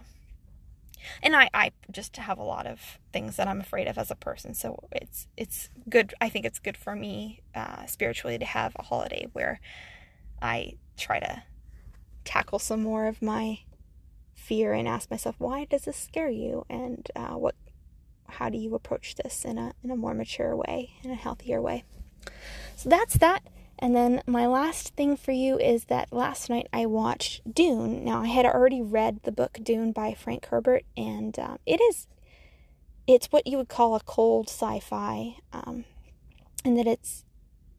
and 1.21 1.35
I, 1.35 1.49
I 1.53 1.71
just 1.91 2.15
have 2.17 2.37
a 2.37 2.43
lot 2.43 2.65
of 2.65 2.99
things 3.13 3.35
that 3.35 3.47
I'm 3.47 3.59
afraid 3.59 3.87
of 3.87 3.97
as 3.97 4.11
a 4.11 4.15
person. 4.15 4.53
So 4.53 4.87
it's 4.91 5.27
it's 5.35 5.69
good. 5.89 6.13
I 6.21 6.29
think 6.29 6.45
it's 6.45 6.59
good 6.59 6.77
for 6.77 6.95
me 6.95 7.41
uh, 7.55 7.85
spiritually 7.85 8.37
to 8.37 8.45
have 8.45 8.75
a 8.77 8.83
holiday 8.83 9.27
where 9.33 9.59
I 10.41 10.73
try 10.97 11.19
to 11.19 11.43
tackle 12.23 12.59
some 12.59 12.83
more 12.83 13.07
of 13.07 13.21
my 13.21 13.59
fear 14.33 14.73
and 14.73 14.87
ask 14.87 15.09
myself, 15.09 15.35
why 15.39 15.65
does 15.65 15.83
this 15.83 15.97
scare 15.97 16.29
you, 16.29 16.65
and 16.69 17.09
uh, 17.15 17.35
what, 17.35 17.55
how 18.27 18.49
do 18.49 18.57
you 18.57 18.75
approach 18.75 19.15
this 19.15 19.45
in 19.45 19.57
a 19.57 19.73
in 19.83 19.91
a 19.91 19.95
more 19.95 20.13
mature 20.13 20.55
way, 20.55 20.91
in 21.03 21.11
a 21.11 21.15
healthier 21.15 21.61
way. 21.61 21.83
So 22.75 22.89
that's 22.89 23.17
that. 23.17 23.43
And 23.79 23.95
then 23.95 24.23
my 24.25 24.47
last 24.47 24.95
thing 24.95 25.15
for 25.15 25.31
you 25.31 25.59
is 25.59 25.85
that 25.85 26.11
last 26.11 26.49
night 26.49 26.67
I 26.73 26.85
watched 26.85 27.53
Dune. 27.53 28.03
Now 28.03 28.21
I 28.21 28.27
had 28.27 28.45
already 28.45 28.81
read 28.81 29.21
the 29.23 29.31
book 29.31 29.59
Dune 29.61 29.91
by 29.91 30.13
Frank 30.13 30.47
Herbert, 30.47 30.83
and 30.95 31.37
um, 31.37 31.59
it 31.65 31.79
is 31.81 32.07
it's 33.05 33.27
what 33.27 33.47
you 33.47 33.57
would 33.57 33.69
call 33.69 33.95
a 33.95 34.01
cold 34.01 34.49
sci-fi, 34.49 35.37
um, 35.53 35.85
and 36.65 36.77
that 36.77 36.87
it's 36.87 37.23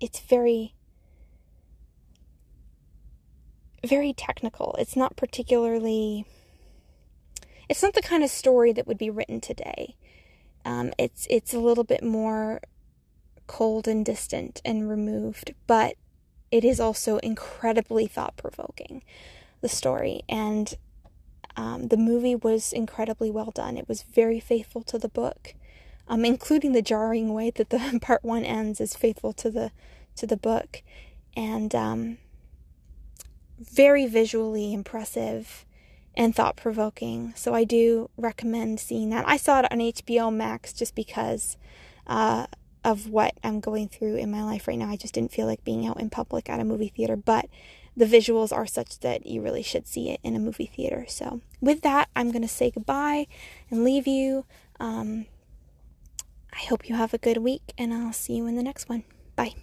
it's 0.01 0.21
very 0.21 0.75
very 3.85 4.13
technical. 4.13 4.77
It's 4.79 4.97
not 4.97 5.17
particularly 5.17 6.25
it's 7.69 7.83
not 7.83 7.95
the 7.95 8.03
kind 8.03 8.23
of 8.23 8.31
story 8.31 8.73
that 8.73 8.87
would 8.87 8.99
be 8.99 9.11
written 9.11 9.41
today. 9.41 9.97
Um, 10.65 10.93
it's 10.97 11.27
it's 11.29 11.53
a 11.53 11.59
little 11.59 11.85
bit 11.85 12.05
more 12.05 12.61
cold 13.49 13.89
and 13.89 14.07
distant 14.07 14.61
and 14.65 14.89
removed, 14.89 15.55
but 15.67 15.97
it 16.53 16.65
is 16.65 16.79
also 16.79 17.19
incredibly 17.19 18.07
thought 18.07 18.37
provoking, 18.37 19.03
the 19.61 19.69
story. 19.69 20.23
And 20.29 20.75
um, 21.57 21.89
the 21.89 21.97
movie 21.97 22.37
was 22.37 22.73
incredibly 22.73 23.31
well 23.31 23.51
done. 23.51 23.77
It 23.77 23.89
was 23.89 24.03
very 24.03 24.39
faithful 24.39 24.83
to 24.85 24.99
the 24.99 25.09
book, 25.09 25.55
um, 26.07 26.25
including 26.25 26.73
the 26.73 26.83
jarring 26.83 27.35
way 27.35 27.51
that 27.51 27.71
the 27.71 27.99
part 28.03 28.23
one 28.23 28.45
ends 28.45 28.81
is 28.81 28.95
faithful 28.95 29.33
to 29.35 29.51
the 29.51 29.73
to 30.15 30.27
the 30.27 30.37
book, 30.37 30.83
and 31.37 31.75
um, 31.75 32.19
very 33.59 34.07
visually 34.07 34.73
impressive 34.73 35.65
and 36.17 36.35
thought 36.35 36.57
provoking. 36.57 37.33
So 37.37 37.55
I 37.55 37.65
do 37.65 38.11
recommend 38.17 38.81
seeing 38.81 39.11
that. 39.11 39.27
I 39.29 39.37
saw 39.37 39.61
it 39.61 39.73
on 39.73 39.79
HBO 39.79 40.35
Max 40.35 40.73
just 40.73 40.97
because 40.97 41.57
uh, 42.09 42.47
of 42.89 43.07
what 43.07 43.35
I'm 43.45 43.61
going 43.61 43.87
through 43.87 44.17
in 44.17 44.31
my 44.31 44.43
life 44.43 44.67
right 44.67 44.79
now. 44.79 44.89
I 44.89 44.97
just 44.97 45.13
didn't 45.13 45.31
feel 45.31 45.47
like 45.47 45.63
being 45.63 45.87
out 45.87 46.01
in 46.01 46.09
public 46.09 46.49
at 46.49 46.59
a 46.59 46.65
movie 46.65 46.89
theater, 46.89 47.17
but 47.17 47.47
the 47.95 48.07
visuals 48.07 48.51
are 48.51 48.67
such 48.67 49.01
that 49.01 49.27
you 49.27 49.43
really 49.43 49.63
should 49.63 49.87
see 49.87 50.09
it 50.09 50.21
in 50.23 50.35
a 50.35 50.39
movie 50.39 50.71
theater. 50.75 51.05
So, 51.07 51.43
with 51.61 51.83
that, 51.83 52.09
I'm 52.17 52.31
going 52.31 52.43
to 52.43 52.49
say 52.49 52.71
goodbye 52.71 53.27
and 53.71 53.85
leave 53.85 54.07
you. 54.07 54.47
Um, 54.81 55.27
I 56.51 56.65
hope 56.65 56.89
you 56.89 56.95
have 56.95 57.13
a 57.13 57.19
good 57.19 57.37
week, 57.37 57.75
and 57.77 57.93
I'll 57.93 58.15
see 58.15 58.37
you 58.37 58.47
in 58.47 58.57
the 58.57 58.63
next 58.63 58.89
one. 58.89 59.05
Bye. 59.37 59.55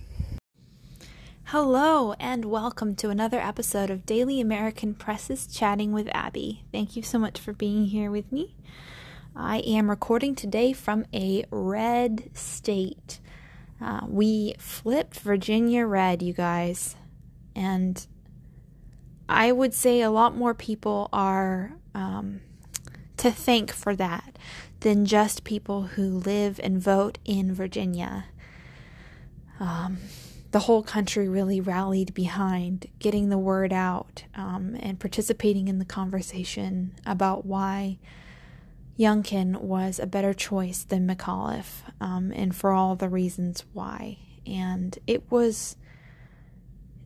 Hello, 1.45 2.13
and 2.19 2.45
welcome 2.45 2.95
to 2.97 3.09
another 3.09 3.39
episode 3.39 3.89
of 3.89 4.05
Daily 4.05 4.39
American 4.39 4.93
Press's 4.93 5.47
Chatting 5.47 5.93
with 5.93 6.09
Abby. 6.13 6.63
Thank 6.71 6.95
you 6.95 7.01
so 7.01 7.17
much 7.17 7.39
for 7.39 7.53
being 7.53 7.88
here 7.88 8.11
with 8.11 8.32
me. 8.32 8.53
I 9.38 9.58
am 9.60 9.90
recording 9.90 10.34
today 10.34 10.72
from 10.72 11.06
a 11.14 11.44
red 11.52 12.30
state. 12.34 13.20
Uh, 13.82 14.02
we 14.08 14.56
flipped 14.58 15.20
Virginia 15.20 15.86
red, 15.86 16.22
you 16.22 16.32
guys. 16.32 16.96
And 17.54 18.06
I 19.28 19.52
would 19.52 19.74
say 19.74 20.02
a 20.02 20.10
lot 20.10 20.38
more 20.38 20.54
people 20.54 21.10
are 21.12 21.74
um, 21.94 22.40
to 23.18 23.30
thank 23.30 23.74
for 23.74 23.94
that 23.98 24.40
than 24.80 25.06
just 25.06 25.44
people 25.44 25.84
who 25.84 26.20
live 26.20 26.58
and 26.64 26.82
vote 26.82 27.18
in 27.26 27.54
Virginia. 27.54 28.28
Um, 29.60 29.98
the 30.52 30.60
whole 30.60 30.84
country 30.84 31.28
really 31.28 31.60
rallied 31.60 32.14
behind 32.14 32.88
getting 33.00 33.28
the 33.28 33.38
word 33.38 33.74
out 33.74 34.24
um, 34.34 34.78
and 34.80 34.98
participating 34.98 35.68
in 35.68 35.80
the 35.80 35.86
conversation 35.86 36.94
about 37.06 37.46
why 37.46 37.98
Youngkin 38.98 39.62
was 39.62 40.00
a 40.00 40.08
better 40.08 40.34
choice 40.34 40.84
than 40.84 41.08
McAuliffe, 41.08 41.84
um, 42.00 42.32
and 42.34 42.56
for 42.56 42.72
all 42.72 42.96
the 42.96 43.10
reasons 43.10 43.66
why. 43.74 44.18
And 44.46 44.98
it 45.06 45.30
was 45.30 45.76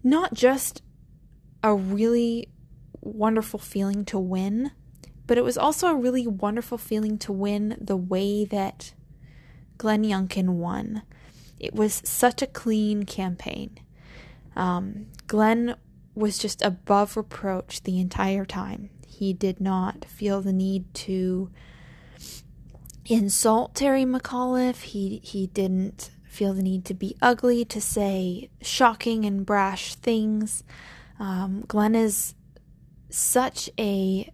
not 0.03 0.33
just 0.33 0.83
a 1.63 1.73
really 1.73 2.47
wonderful 3.01 3.59
feeling 3.59 4.05
to 4.05 4.19
win, 4.19 4.71
but 5.25 5.37
it 5.37 5.43
was 5.43 5.57
also 5.57 5.87
a 5.87 5.95
really 5.95 6.27
wonderful 6.27 6.77
feeling 6.77 7.17
to 7.19 7.31
win 7.31 7.77
the 7.79 7.97
way 7.97 8.45
that 8.45 8.93
Glenn 9.77 10.03
Youngkin 10.03 10.49
won. 10.55 11.01
It 11.59 11.73
was 11.73 12.01
such 12.05 12.41
a 12.41 12.47
clean 12.47 13.03
campaign. 13.03 13.79
Um, 14.55 15.07
Glenn 15.27 15.75
was 16.15 16.37
just 16.37 16.61
above 16.61 17.17
reproach 17.17 17.83
the 17.83 17.99
entire 17.99 18.45
time. 18.45 18.89
He 19.07 19.33
did 19.33 19.59
not 19.59 20.05
feel 20.05 20.41
the 20.41 20.53
need 20.53 20.93
to 20.95 21.49
insult 23.09 23.75
Terry 23.75 24.05
McAuliffe. 24.05 24.81
He 24.81 25.19
he 25.23 25.47
didn't 25.47 26.11
feel 26.27 26.53
the 26.53 26.63
need 26.63 26.85
to 26.85 26.93
be 26.93 27.17
ugly, 27.21 27.65
to 27.65 27.81
say 27.81 28.49
shocking 28.61 29.25
and 29.25 29.45
brash 29.45 29.95
things. 29.95 30.63
Um, 31.19 31.65
Glenn 31.67 31.95
is 31.95 32.35
such 33.09 33.69
a 33.77 34.31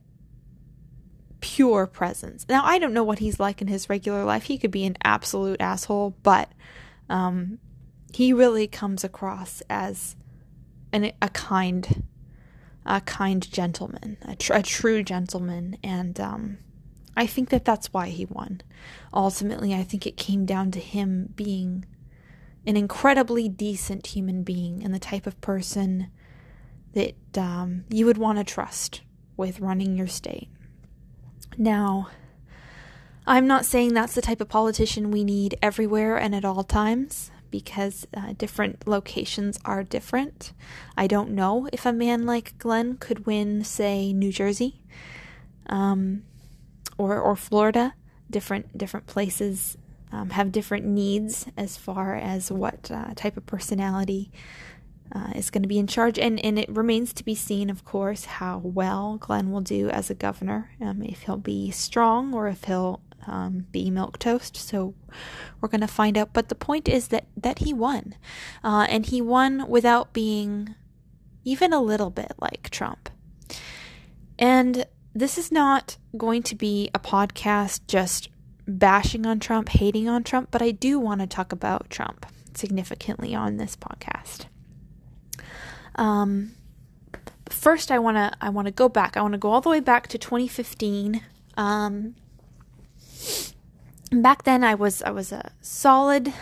pure 1.39 1.88
presence. 1.88 2.45
Now, 2.49 2.63
I 2.65 2.80
don't 2.80 2.93
know 2.93 3.03
what 3.03 3.19
he's 3.19 3.39
like 3.39 3.61
in 3.61 3.67
his 3.67 3.89
regular 3.89 4.23
life. 4.23 4.43
He 4.43 4.57
could 4.57 4.71
be 4.71 4.86
an 4.86 4.97
absolute 5.03 5.61
asshole, 5.61 6.15
but 6.21 6.51
um, 7.09 7.59
he 8.13 8.34
really 8.34 8.67
comes 8.67 9.03
across 9.03 9.61
as 9.69 10.15
an, 10.91 11.11
a 11.21 11.30
kind, 11.30 12.03
a 12.86 12.99
kind 13.01 13.49
gentleman, 13.49 14.17
a, 14.23 14.36
tr- 14.36 14.53
a 14.53 14.63
true 14.63 15.03
gentleman, 15.03 15.78
and 15.84 16.19
um, 16.19 16.57
I 17.16 17.26
think 17.26 17.49
that 17.49 17.66
that's 17.66 17.93
why 17.93 18.09
he 18.09 18.26
won. 18.26 18.61
Ultimately, 19.13 19.74
I 19.74 19.84
think 19.84 20.05
it 20.05 20.18
came 20.18 20.45
down 20.45 20.72
to 20.72 20.80
him 20.80 21.34
being 21.36 21.86
an 22.66 22.76
incredibly 22.76 23.47
decent 23.47 24.07
human 24.07 24.43
being 24.43 24.84
and 24.84 24.93
the 24.93 24.99
type 24.99 25.28
of 25.28 25.39
person 25.39 26.09
that 26.93 27.16
um, 27.38 27.86
you 27.89 28.05
would 28.05 28.18
want 28.18 28.38
to 28.38 28.43
trust 28.43 29.01
with 29.38 29.59
running 29.59 29.95
your 29.95 30.07
state. 30.07 30.49
Now, 31.57 32.09
I'm 33.28 33.47
not 33.47 33.66
saying 33.66 33.93
that's 33.93 34.16
the 34.16 34.22
type 34.22 34.41
of 34.41 34.49
politician 34.49 35.11
we 35.11 35.24
need 35.24 35.57
everywhere 35.61 36.18
and 36.18 36.36
at 36.36 36.45
all 36.45 36.63
times 36.63 37.32
because 37.49 38.05
uh, 38.16 38.34
different 38.38 38.88
locations 38.88 39.57
are 39.63 39.84
different. 39.84 40.51
I 40.97 41.07
don't 41.07 41.32
know 41.32 41.70
if 41.72 41.86
a 41.86 41.93
man 41.93 42.26
like 42.26 42.57
Glenn 42.57 42.97
could 42.97 43.26
win, 43.26 43.63
say, 43.63 44.11
New 44.11 44.32
Jersey 44.32 44.82
um, 45.68 46.24
or, 46.98 47.20
or 47.20 47.36
Florida. 47.36 47.93
Different 48.30 48.76
different 48.78 49.06
places 49.06 49.78
um, 50.12 50.32
have 50.32 50.52
different 50.52 50.86
needs 50.86 51.46
as 51.58 51.78
far 51.78 52.16
as 52.16 52.52
what 52.52 52.89
uh, 52.91 53.14
type 53.16 53.38
of 53.38 53.46
personality 53.46 54.32
uh, 55.12 55.32
is 55.36 55.50
going 55.50 55.62
to 55.62 55.68
be 55.68 55.80
in 55.80 55.88
charge. 55.88 56.18
And, 56.18 56.43
and 56.43 56.58
it 56.58 56.70
remains 56.70 57.14
to 57.14 57.24
be 57.24 57.36
seen, 57.36 57.70
of 57.70 57.84
course, 57.84 58.26
how 58.26 58.60
well 58.64 59.18
Glenn 59.18 59.52
will 59.52 59.62
do 59.62 59.89
as 59.89 60.10
a 60.10 60.16
governor, 60.16 60.72
um, 60.82 61.02
if 61.04 61.24
he'll 61.24 61.38
be 61.38 61.72
strong 61.72 62.34
or 62.34 62.48
if 62.48 62.64
he'll 62.64 63.02
um, 63.28 63.68
be 63.72 63.89
milk 63.89 64.20
toast. 64.20 64.56
So 64.56 64.93
we're 65.60 65.70
going 65.70 65.82
to 65.82 65.88
find 65.88 66.18
out. 66.18 66.34
But 66.34 66.50
the 66.50 66.56
point 66.56 66.88
is 66.88 67.10
that, 67.10 67.26
that 67.38 67.60
he 67.60 67.74
won. 67.74 68.16
Uh, 68.64 68.88
and 68.89 69.06
he 69.06 69.22
won 69.22 69.68
without 69.68 70.14
being 70.14 70.76
even 71.43 71.74
a 71.74 71.82
little 71.82 72.10
bit 72.10 72.34
like 72.39 72.70
Trump. 72.70 73.10
And 74.38 74.86
this 75.16 75.38
is 75.38 75.49
not 75.49 75.97
going 76.18 76.43
to 76.43 76.55
be 76.55 76.89
a 76.93 76.99
podcast 76.99 77.82
just 77.88 78.28
bashing 78.68 79.26
on 79.26 79.39
Trump, 79.39 79.70
hating 79.70 80.09
on 80.09 80.24
Trump, 80.24 80.49
but 80.51 80.61
I 80.61 80.72
do 80.72 80.99
want 80.99 81.22
to 81.22 81.28
talk 81.28 81.53
about 81.53 81.89
Trump 81.89 82.26
significantly 82.53 83.34
on 83.34 83.55
this 83.55 83.78
podcast. 83.78 84.45
Um, 85.95 86.51
first, 87.49 87.91
I 87.91 87.99
want 87.99 88.18
to 88.18 88.34
I 88.41 88.49
want 88.49 88.66
to 88.66 88.74
go 88.74 88.89
back. 88.89 89.16
I 89.16 89.22
want 89.22 89.32
to 89.32 89.38
go 89.38 89.51
all 89.51 89.61
the 89.61 89.70
way 89.70 89.80
back 89.80 90.07
to 90.07 90.18
2015. 90.18 91.22
Um, 91.55 92.16
back 94.11 94.43
then, 94.43 94.66
I 94.66 94.76
was 94.76 95.01
I 95.01 95.11
was 95.11 95.32
a 95.32 95.53
solid, 95.61 96.34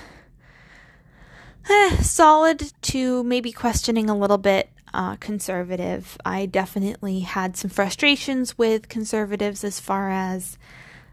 eh, 1.70 1.98
solid 1.98 2.74
to 2.84 3.24
maybe 3.24 3.52
questioning 3.52 4.10
a 4.10 4.18
little 4.18 4.40
bit 4.40 4.73
uh, 4.94 5.16
conservative. 5.18 6.18
I 6.26 6.46
definitely 6.46 7.22
had 7.22 7.58
some 7.58 7.70
frustrations 7.70 8.58
with 8.58 8.90
conservatives 8.90 9.64
as 9.64 9.80
far 9.80 10.10
as 10.10 10.58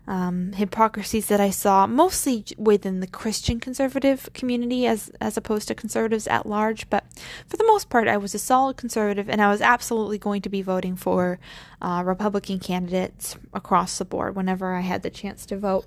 um, 0.06 0.52
hypocrisies 0.54 1.26
that 1.26 1.40
I 1.40 1.50
saw 1.50 1.86
mostly 1.86 2.44
within 2.56 2.98
the 2.98 3.06
Christian 3.06 3.60
conservative 3.60 4.28
community 4.34 4.86
as 4.86 5.10
as 5.20 5.36
opposed 5.36 5.68
to 5.68 5.74
conservatives 5.74 6.26
at 6.26 6.46
large. 6.46 6.90
But 6.90 7.04
for 7.46 7.56
the 7.56 7.66
most 7.66 7.88
part, 7.90 8.08
I 8.08 8.16
was 8.16 8.34
a 8.34 8.38
solid 8.38 8.76
conservative, 8.76 9.28
and 9.28 9.40
I 9.40 9.48
was 9.50 9.60
absolutely 9.60 10.18
going 10.18 10.42
to 10.42 10.48
be 10.48 10.62
voting 10.62 10.96
for 10.96 11.38
uh, 11.80 12.02
Republican 12.04 12.58
candidates 12.58 13.36
across 13.52 13.98
the 13.98 14.04
board 14.04 14.34
whenever 14.34 14.74
I 14.74 14.80
had 14.80 15.02
the 15.02 15.10
chance 15.10 15.46
to 15.46 15.56
vote. 15.56 15.86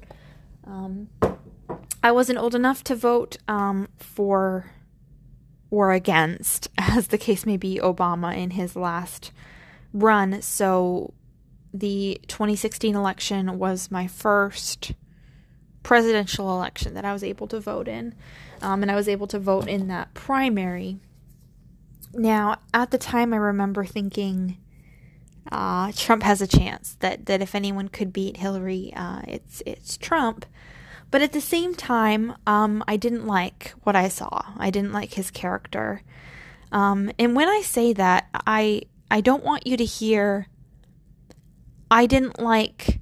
Um, 0.65 1.09
I 2.01 2.11
wasn't 2.11 2.39
old 2.39 2.55
enough 2.55 2.83
to 2.85 2.95
vote 2.95 3.37
um, 3.47 3.89
for 3.97 4.71
or 5.74 5.91
against, 5.91 6.69
as 6.78 7.07
the 7.07 7.17
case 7.17 7.47
may 7.47 7.57
be, 7.57 7.80
Obama 7.82 8.38
in 8.38 8.51
his 8.51 8.76
last 8.76 9.32
run. 9.91 10.39
So 10.39 11.15
the 11.74 12.19
2016 12.28 12.95
election 12.95 13.57
was 13.57 13.89
my 13.89 14.05
first 14.05 14.91
presidential 15.82 16.55
election 16.55 16.93
that 16.93 17.05
I 17.05 17.11
was 17.11 17.24
able 17.24 17.47
to 17.47 17.59
vote 17.59 17.88
in. 17.88 18.13
Um, 18.61 18.84
and 18.84 18.91
I 18.91 18.95
was 18.95 19.09
able 19.09 19.26
to 19.28 19.39
vote 19.39 19.67
in 19.67 19.88
that 19.88 20.13
primary. 20.13 20.99
Now, 22.13 22.59
at 22.71 22.91
the 22.91 22.99
time, 22.99 23.34
I 23.34 23.38
remember 23.38 23.84
thinking 23.84 24.59
uh, 25.51 25.91
Trump 25.95 26.21
has 26.21 26.39
a 26.39 26.47
chance 26.47 26.97
that, 26.99 27.26
that 27.26 27.41
if 27.41 27.55
anyone 27.55 27.88
could 27.88 28.13
beat 28.13 28.38
Hillary, 28.38 28.93
uh, 28.95 29.24
it's 29.28 29.63
it's 29.65 29.97
Trump. 29.97 30.45
But 31.14 31.22
at 31.22 31.32
the 31.32 31.41
same 31.41 31.76
time, 31.76 32.34
um, 32.47 32.84
I 32.88 32.97
didn't 32.97 33.28
like 33.28 33.76
what 33.84 33.95
I 33.95 34.07
saw. 34.07 34.41
I 34.57 34.72
didn't 34.72 34.93
like 34.93 35.14
his 35.14 35.30
character. 35.30 36.01
Um, 36.72 37.11
and 37.20 37.36
when 37.36 37.47
I 37.47 37.61
say 37.61 37.93
that, 37.93 38.30
I 38.47 38.82
I 39.11 39.22
don't 39.22 39.43
want 39.43 39.68
you 39.68 39.78
to 39.78 39.86
hear 39.86 40.47
I 41.91 42.07
didn't 42.07 42.39
like 42.39 42.99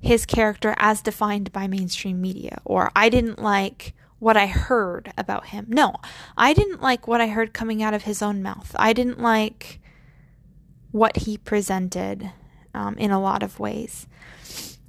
his 0.00 0.26
character 0.26 0.76
as 0.78 1.02
defined 1.02 1.50
by 1.50 1.66
mainstream 1.66 2.20
media, 2.20 2.60
or 2.64 2.92
I 2.94 3.08
didn't 3.08 3.42
like 3.42 3.94
what 4.20 4.36
I 4.36 4.46
heard 4.46 5.12
about 5.18 5.46
him. 5.46 5.66
No, 5.70 5.96
I 6.36 6.52
didn't 6.52 6.80
like 6.80 7.08
what 7.08 7.20
I 7.20 7.26
heard 7.26 7.52
coming 7.52 7.82
out 7.82 7.94
of 7.94 8.04
his 8.04 8.22
own 8.22 8.44
mouth. 8.44 8.76
I 8.78 8.92
didn't 8.92 9.18
like 9.18 9.80
what 10.92 11.16
he 11.16 11.36
presented 11.36 12.30
um, 12.74 12.96
in 12.96 13.10
a 13.10 13.20
lot 13.20 13.42
of 13.42 13.58
ways. 13.58 14.06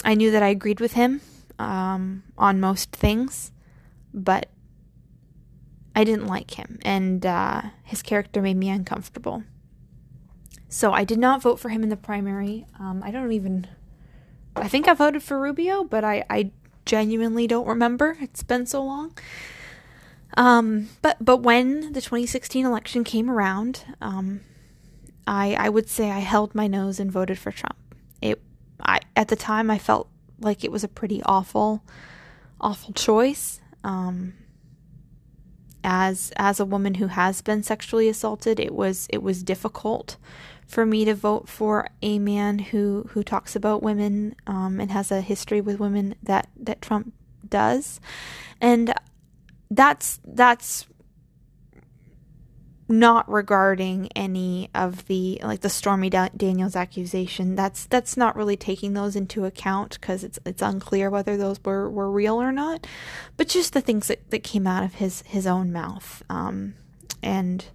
I 0.06 0.14
knew 0.14 0.30
that 0.30 0.44
I 0.44 0.50
agreed 0.50 0.80
with 0.80 0.94
him 0.94 1.22
um, 1.62 2.24
on 2.38 2.60
most 2.60 2.92
things, 2.92 3.52
but 4.14 4.50
I 5.96 6.04
didn't 6.04 6.28
like 6.28 6.52
him, 6.52 6.80
and 6.84 7.26
uh, 7.26 7.62
his 7.84 8.02
character 8.02 8.42
made 8.42 8.58
me 8.58 8.70
uncomfortable. 8.70 9.44
So 10.70 10.94
I 10.94 11.04
did 11.04 11.20
not 11.20 11.42
vote 11.42 11.60
for 11.60 11.70
him 11.70 11.84
in 11.84 11.90
the 11.90 11.98
primary. 11.98 12.66
Um, 12.80 13.04
I 13.04 13.12
don't 13.12 13.32
even. 13.32 13.68
I 14.56 14.68
think 14.68 14.88
I 14.88 14.94
voted 14.94 15.24
for 15.24 15.40
Rubio, 15.40 15.84
but 15.84 16.04
I, 16.04 16.24
I 16.30 16.52
genuinely 16.86 17.48
don't 17.48 17.68
remember. 17.68 18.18
It's 18.20 18.44
been 18.44 18.66
so 18.66 18.84
long. 18.84 19.18
Um, 20.38 20.90
but 21.02 21.18
but 21.24 21.38
when 21.38 21.94
the 21.94 22.02
2016 22.02 22.66
election 22.66 23.04
came 23.04 23.30
around, 23.30 23.84
um, 24.02 24.42
I 25.28 25.56
I 25.56 25.70
would 25.70 25.90
say 25.90 26.10
I 26.10 26.20
held 26.20 26.56
my 26.56 26.68
nose 26.68 27.00
and 27.00 27.12
voted 27.12 27.38
for 27.38 27.52
Trump. 27.52 27.78
It 28.22 28.42
I 28.82 29.02
at 29.16 29.28
the 29.28 29.36
time 29.36 29.70
I 29.70 29.78
felt 29.78 30.08
like 30.42 30.64
it 30.64 30.72
was 30.72 30.84
a 30.84 30.88
pretty 30.88 31.22
awful, 31.24 31.84
awful 32.60 32.94
choice. 32.94 33.62
Um, 33.84 34.34
as 35.84 36.32
as 36.36 36.60
a 36.60 36.66
woman 36.66 36.96
who 36.96 37.08
has 37.08 37.42
been 37.42 37.64
sexually 37.64 38.08
assaulted, 38.08 38.60
it 38.60 38.74
was 38.74 39.08
it 39.10 39.24
was 39.24 39.44
difficult 39.44 40.18
for 40.68 40.86
me 40.86 41.04
to 41.06 41.14
vote 41.14 41.50
for 41.50 41.88
a 42.02 42.20
man 42.20 42.60
who 42.60 43.08
who 43.12 43.24
talks 43.24 43.56
about 43.56 43.84
women 43.84 44.36
um, 44.48 44.80
and 44.80 44.92
has 44.92 45.12
a 45.12 45.22
history 45.22 45.62
with 45.62 45.80
women 45.80 46.16
that 46.24 46.48
that 46.56 46.82
Trump 46.82 47.14
does, 47.48 48.00
and 48.60 48.94
that's 49.70 50.20
that's 50.26 50.86
not 52.92 53.30
regarding 53.30 54.10
any 54.16 54.70
of 54.76 55.08
the 55.08 55.40
like 55.44 55.62
the 55.62 55.70
Stormy 55.70 56.10
Daniels 56.10 56.76
accusation. 56.76 57.56
That's 57.56 57.86
that's 57.86 58.16
not 58.18 58.36
really 58.36 58.58
taking 58.58 58.94
those 58.94 59.16
into 59.16 59.46
account 59.46 60.00
because 60.00 60.24
it's 60.24 60.40
it's 60.46 60.62
unclear 60.62 61.10
whether 61.10 61.38
those 61.38 61.64
were, 61.64 61.90
were 61.90 62.12
real 62.12 62.42
or 62.42 62.52
not. 62.52 62.86
But 63.38 63.48
just 63.48 63.74
the 63.74 63.82
things 63.82 64.08
that, 64.08 64.30
that 64.32 64.44
came 64.44 64.68
out 64.68 64.84
of 64.84 64.96
his 64.96 65.24
his 65.24 65.48
own 65.48 65.72
mouth, 65.72 66.24
um, 66.30 66.76
and 67.24 67.66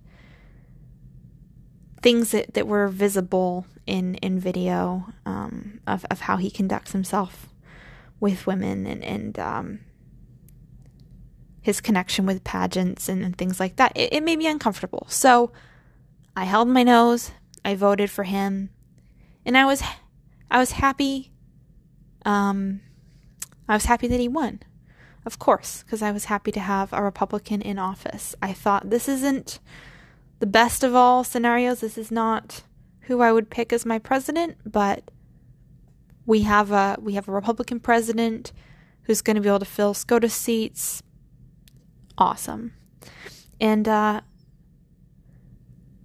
things 2.03 2.31
that, 2.31 2.55
that 2.55 2.67
were 2.67 2.89
visible 2.89 3.67
in 3.87 4.17
in 4.17 4.39
video 4.39 5.07
um, 5.25 5.81
of 5.87 6.05
of 6.11 6.21
how 6.21 6.37
he 6.37 6.51
conducts 6.51 6.93
himself 6.93 7.49
with 8.21 8.47
women 8.47 8.87
and 8.87 9.05
and 9.05 9.39
um, 9.39 9.81
his 11.67 11.81
connection 11.81 12.27
with 12.27 12.45
pageants 12.45 13.09
and, 13.09 13.25
and 13.25 13.37
things 13.37 13.59
like 13.59 13.75
that. 13.75 13.91
It, 13.97 14.13
it, 14.13 14.23
made 14.23 14.39
me 14.39 14.47
uncomfortable. 14.47 15.05
So 15.11 15.51
I 16.37 16.45
held 16.45 16.69
my 16.69 16.85
nose. 16.85 17.33
I 17.65 17.75
voted 17.75 18.09
for 18.09 18.23
him, 18.23 18.71
and 19.45 19.59
I 19.59 19.65
was 19.65 19.83
I 20.49 20.61
was 20.61 20.71
happy. 20.71 21.33
Um, 22.25 22.83
I 23.69 23.75
was 23.75 23.87
happy 23.87 24.07
that 24.07 24.21
he 24.21 24.29
won, 24.29 24.61
of 25.25 25.41
course, 25.41 25.83
because 25.83 26.03
I 26.03 26.13
was 26.13 26.27
happy 26.27 26.53
to 26.53 26.61
have 26.61 26.93
a 26.93 27.03
Republican 27.03 27.63
in 27.63 27.81
office. 27.81 28.37
I 28.41 28.53
thought 28.53 28.91
this 28.91 29.09
isn't 29.09 29.59
the 30.39 30.47
best 30.47 30.85
of 30.85 30.95
all 30.95 31.25
scenarios. 31.25 31.81
This 31.81 31.99
is 31.99 32.13
not 32.13 32.63
who 33.03 33.23
I 33.23 33.33
would 33.33 33.51
pick 33.51 33.73
as 33.73 33.85
my 33.85 33.99
president, 33.99 34.59
but 34.65 35.11
we 36.27 36.43
have 36.43 36.71
a 36.71 36.97
we 37.01 37.15
have 37.15 37.27
a 37.27 37.33
Republican 37.33 37.81
president 37.81 38.53
who's 39.03 39.21
going 39.21 39.35
to 39.35 39.41
be 39.43 39.49
able 39.49 39.59
to 39.59 39.65
fill 39.65 39.95
SCOTUS 39.95 40.33
seats. 40.33 41.03
Awesome. 42.19 42.73
And 43.61 43.89
uh, 43.89 44.21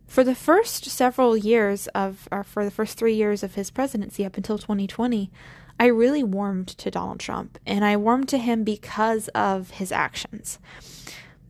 for 0.08 0.24
the 0.24 0.36
first 0.36 0.86
several 0.86 1.38
years 1.38 1.88
of, 1.88 2.28
or 2.32 2.44
for 2.44 2.66
the 2.66 2.72
first 2.72 2.98
three 2.98 3.14
years 3.14 3.44
of 3.44 3.56
his 3.56 3.72
presidency 3.72 4.26
up 4.26 4.38
until 4.38 4.58
2020, 4.58 5.32
I 5.80 5.86
really 5.86 6.24
warmed 6.24 6.68
to 6.68 6.92
Donald 6.92 7.20
Trump, 7.20 7.58
and 7.66 7.84
I 7.84 7.98
warmed 7.98 8.30
to 8.30 8.38
him 8.38 8.64
because 8.64 9.30
of 9.30 9.72
his 9.72 9.92
actions. 9.92 10.60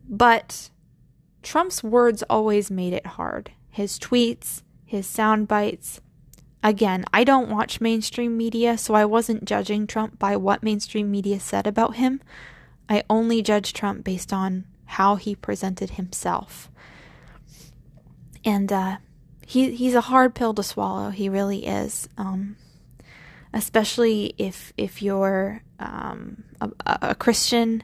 But 0.08 0.70
Trump's 1.42 1.82
words 1.82 2.22
always 2.30 2.70
made 2.70 2.92
it 2.92 3.04
hard. 3.04 3.50
His 3.68 3.98
tweets, 3.98 4.62
his 4.84 5.06
sound 5.06 5.48
bites. 5.48 6.00
Again, 6.62 7.04
I 7.12 7.24
don't 7.24 7.50
watch 7.50 7.80
mainstream 7.80 8.36
media, 8.36 8.78
so 8.78 8.94
I 8.94 9.04
wasn't 9.04 9.44
judging 9.44 9.86
Trump 9.86 10.18
by 10.18 10.36
what 10.36 10.62
mainstream 10.62 11.10
media 11.10 11.40
said 11.40 11.66
about 11.66 11.96
him. 11.96 12.20
I 12.92 13.04
only 13.08 13.40
judge 13.40 13.72
Trump 13.72 14.04
based 14.04 14.34
on 14.34 14.66
how 14.84 15.16
he 15.16 15.34
presented 15.34 15.90
himself. 15.90 16.70
And 18.44 18.70
uh, 18.70 18.98
he 19.46 19.74
he's 19.74 19.94
a 19.94 20.02
hard 20.02 20.34
pill 20.34 20.52
to 20.52 20.62
swallow. 20.62 21.08
He 21.08 21.30
really 21.30 21.64
is. 21.64 22.06
Um, 22.18 22.56
especially 23.54 24.34
if 24.36 24.74
if 24.76 25.00
you're 25.00 25.62
um, 25.78 26.44
a, 26.60 26.70
a 26.84 27.14
Christian 27.14 27.82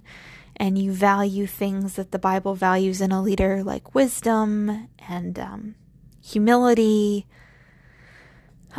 and 0.56 0.76
you 0.76 0.92
value 0.92 1.46
things 1.46 1.94
that 1.94 2.12
the 2.12 2.18
Bible 2.18 2.54
values 2.54 3.00
in 3.00 3.11
a 3.11 3.22
leader, 3.22 3.64
like 3.64 3.94
wisdom 3.94 4.88
and 5.09 5.38
um, 5.38 5.74
humility. 6.22 7.26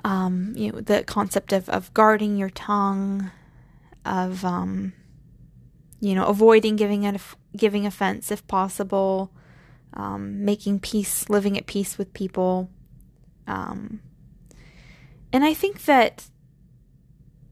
Um, 0.04 0.54
you 0.56 0.72
know, 0.72 0.82
the 0.82 1.04
concept 1.04 1.52
of, 1.54 1.68
of 1.70 1.92
guarding 1.96 2.38
your 2.38 2.52
tongue, 2.52 3.32
of 4.06 4.46
um, 4.46 4.94
you 6.00 6.16
know, 6.16 6.26
avoiding 6.26 6.76
giving 6.76 7.06
an, 7.06 7.20
giving 7.56 7.86
offense 7.86 8.32
if 8.32 8.46
possible, 8.48 9.32
um, 9.94 10.44
making 10.46 10.80
peace, 10.80 11.30
living 11.30 11.58
at 11.58 11.66
peace 11.66 11.98
with 11.98 12.14
people. 12.14 12.70
Um, 13.48 14.02
and 15.34 15.44
I 15.44 15.54
think 15.54 15.86
that 15.86 16.30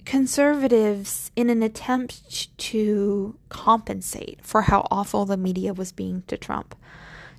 conservatives, 0.05 1.31
in 1.35 1.49
an 1.49 1.61
attempt 1.61 2.57
to 2.57 3.37
compensate 3.49 4.39
for 4.41 4.63
how 4.63 4.87
awful 4.89 5.25
the 5.25 5.37
media 5.37 5.73
was 5.73 5.91
being 5.91 6.23
to 6.27 6.37
Trump, 6.37 6.75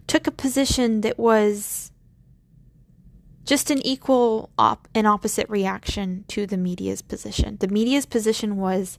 took 0.07 0.27
a 0.27 0.31
position 0.31 1.01
that 1.01 1.19
was 1.19 1.93
just 3.45 3.71
an 3.71 3.81
equal 3.87 4.51
op- 4.59 4.89
and 4.95 5.07
opposite 5.07 5.49
reaction 5.49 6.25
to 6.29 6.47
the 6.47 6.59
media's 6.59 7.01
position. 7.01 7.57
The 7.61 7.69
media's 7.69 8.05
position 8.05 8.57
was 8.57 8.99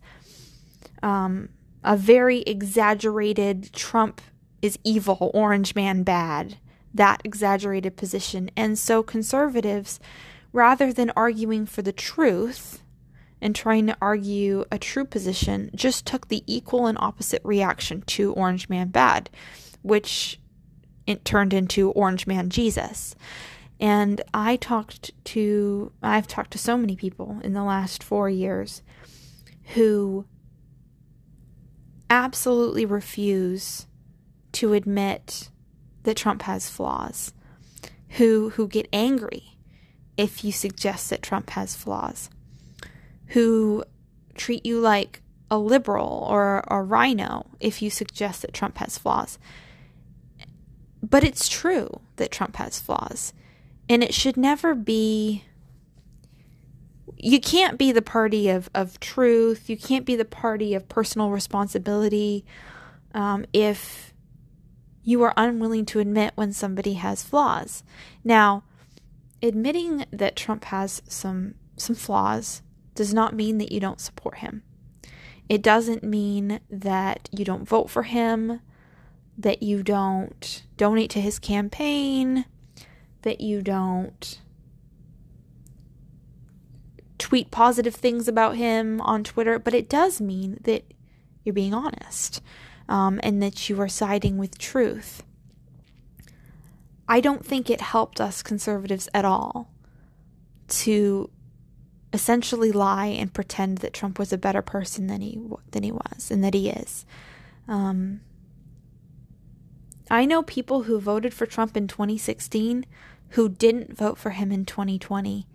um, 1.04 1.50
a 1.84 1.96
very 1.96 2.42
exaggerated 2.42 3.72
Trump 3.74 4.22
is 4.62 4.80
evil, 4.84 5.32
orange 5.34 5.76
man 5.76 6.04
bad, 6.04 6.58
that 6.94 7.22
exaggerated 7.24 7.96
position. 7.96 8.52
And 8.56 8.78
so 8.78 9.04
conservatives, 9.04 10.00
rather 10.52 10.92
than 10.92 11.12
arguing 11.16 11.66
for 11.66 11.82
the 11.82 11.94
truth, 11.94 12.82
and 13.42 13.56
trying 13.56 13.88
to 13.88 13.98
argue 14.02 14.66
a 14.72 14.78
true 14.78 15.06
position 15.06 15.72
just 15.74 16.06
took 16.06 16.28
the 16.28 16.44
equal 16.46 16.88
and 16.88 16.98
opposite 17.00 17.42
reaction 17.44 18.02
to 18.02 18.34
Orange 18.34 18.70
Man 18.70 18.90
Bad, 18.90 19.30
which 19.82 20.40
it 21.08 21.24
turned 21.26 21.54
into 21.54 21.92
Orange 21.92 22.28
Man 22.28 22.50
Jesus. 22.50 23.16
And 23.80 24.22
I 24.34 24.58
talked 24.58 25.12
to, 25.26 25.92
I've 26.04 26.28
talked 26.28 26.52
to 26.52 26.58
so 26.58 26.78
many 26.78 26.96
people 26.96 27.40
in 27.44 27.54
the 27.54 27.64
last 27.64 28.04
four 28.04 28.30
years 28.30 28.82
who 29.76 30.26
absolutely 32.10 32.86
refuse 32.86 33.88
to 34.54 34.74
admit 34.74 35.50
that 36.04 36.18
Trump 36.18 36.44
has 36.44 36.70
flaws, 36.70 37.34
who, 38.10 38.50
who 38.52 38.68
get 38.68 38.88
angry 38.92 39.58
if 40.18 40.44
you 40.44 40.52
suggest 40.52 41.10
that 41.10 41.22
Trump 41.22 41.52
has 41.52 41.76
flaws 41.76 42.30
who 43.30 43.84
treat 44.36 44.66
you 44.66 44.80
like 44.80 45.22
a 45.52 45.58
liberal 45.58 46.26
or 46.30 46.64
a 46.68 46.82
RINO 46.82 47.46
if 47.60 47.82
you 47.82 47.90
suggest 47.90 48.42
that 48.42 48.54
Trump 48.54 48.78
has 48.78 48.98
flaws. 48.98 49.40
But 51.02 51.24
it's 51.24 51.48
true 51.48 52.02
that 52.18 52.32
Trump 52.32 52.58
has 52.58 52.80
flaws. 52.80 53.34
And 53.88 54.04
it 54.04 54.14
should 54.14 54.38
never 54.38 54.76
be. 54.76 55.46
You 57.22 57.40
can't 57.42 57.78
be 57.78 57.92
the 57.92 58.02
party 58.02 58.50
of, 58.50 58.70
of 58.74 59.00
truth. 59.00 59.70
You 59.70 59.78
can't 59.78 60.06
be 60.06 60.16
the 60.16 60.26
party 60.26 60.74
of 60.74 60.88
personal 60.88 61.32
responsibility 61.32 62.46
um, 63.14 63.46
if 63.52 64.14
you 65.04 65.22
are 65.24 65.34
unwilling 65.36 65.86
to 65.88 66.00
admit 66.00 66.32
when 66.36 66.54
somebody 66.54 66.94
has 66.94 67.24
flaws. 67.24 67.84
Now, 68.24 68.64
admitting 69.42 70.06
that 70.12 70.36
Trump 70.36 70.66
has 70.66 71.02
some 71.08 71.56
some 71.76 71.96
flaws 71.96 72.62
does 72.94 73.14
not 73.14 73.34
mean 73.34 73.58
that 73.58 73.72
you 73.72 73.80
don't 73.80 74.02
support 74.02 74.40
him. 74.40 74.64
It 75.48 75.62
doesn't 75.62 76.04
mean 76.04 76.60
that 76.70 77.30
you 77.32 77.46
don't 77.46 77.68
vote 77.68 77.90
for 77.90 78.04
him, 78.04 78.60
that 79.38 79.64
you 79.64 79.82
don't 79.82 80.64
donate 80.78 81.10
to 81.12 81.22
his 81.22 81.40
campaign, 81.40 82.46
that 83.22 83.42
you 83.42 83.62
don't 83.62 84.40
tweet 87.20 87.52
positive 87.52 87.94
things 87.94 88.28
about 88.28 88.56
him 88.56 89.00
on 89.02 89.24
Twitter, 89.24 89.60
but 89.60 89.74
it 89.74 89.90
does 89.90 90.20
mean 90.20 90.58
that 90.64 90.84
you're 91.44 91.54
being 91.54 91.74
honest 91.74 92.42
um, 92.88 93.20
and 93.22 93.44
that 93.44 93.70
you 93.70 93.80
are 93.80 93.88
siding 93.88 94.38
with 94.38 94.58
truth. 94.58 95.22
I 97.08 97.20
don't 97.20 97.46
think 97.46 97.70
it 97.70 97.82
helped 97.82 98.20
us 98.22 98.42
conservatives 98.42 99.10
at 99.14 99.26
all 99.26 99.72
to 100.70 101.30
essentially 102.14 102.72
lie 102.72 103.08
and 103.08 103.34
pretend 103.34 103.80
that 103.80 103.94
Trump 103.94 104.18
was 104.18 104.34
a 104.34 104.38
better 104.38 104.62
person 104.62 105.08
than 105.08 105.22
he 105.22 105.40
than 105.72 105.84
he 105.84 105.92
was 105.92 106.32
and 106.32 106.44
that 106.44 106.54
he 106.54 106.70
is. 106.70 107.06
Um, 107.68 108.22
I 110.10 110.26
know 110.26 110.42
people 110.42 110.84
who 110.84 111.00
voted 111.00 111.34
for 111.34 111.46
Trump 111.46 111.78
in 111.78 111.88
2016 111.88 112.86
who 113.30 113.50
didn't 113.50 113.96
vote 113.96 114.18
for 114.18 114.32
him 114.32 114.52
in 114.52 114.66
2020 114.66 115.46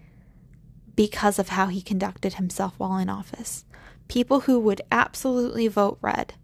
because 0.96 1.38
of 1.38 1.50
how 1.50 1.66
he 1.66 1.82
conducted 1.82 2.34
himself 2.34 2.74
while 2.78 2.96
in 2.98 3.08
office. 3.08 3.64
People 4.08 4.40
who 4.40 4.58
would 4.60 4.82
absolutely 4.92 5.68
vote 5.68 5.98
red 6.00 6.34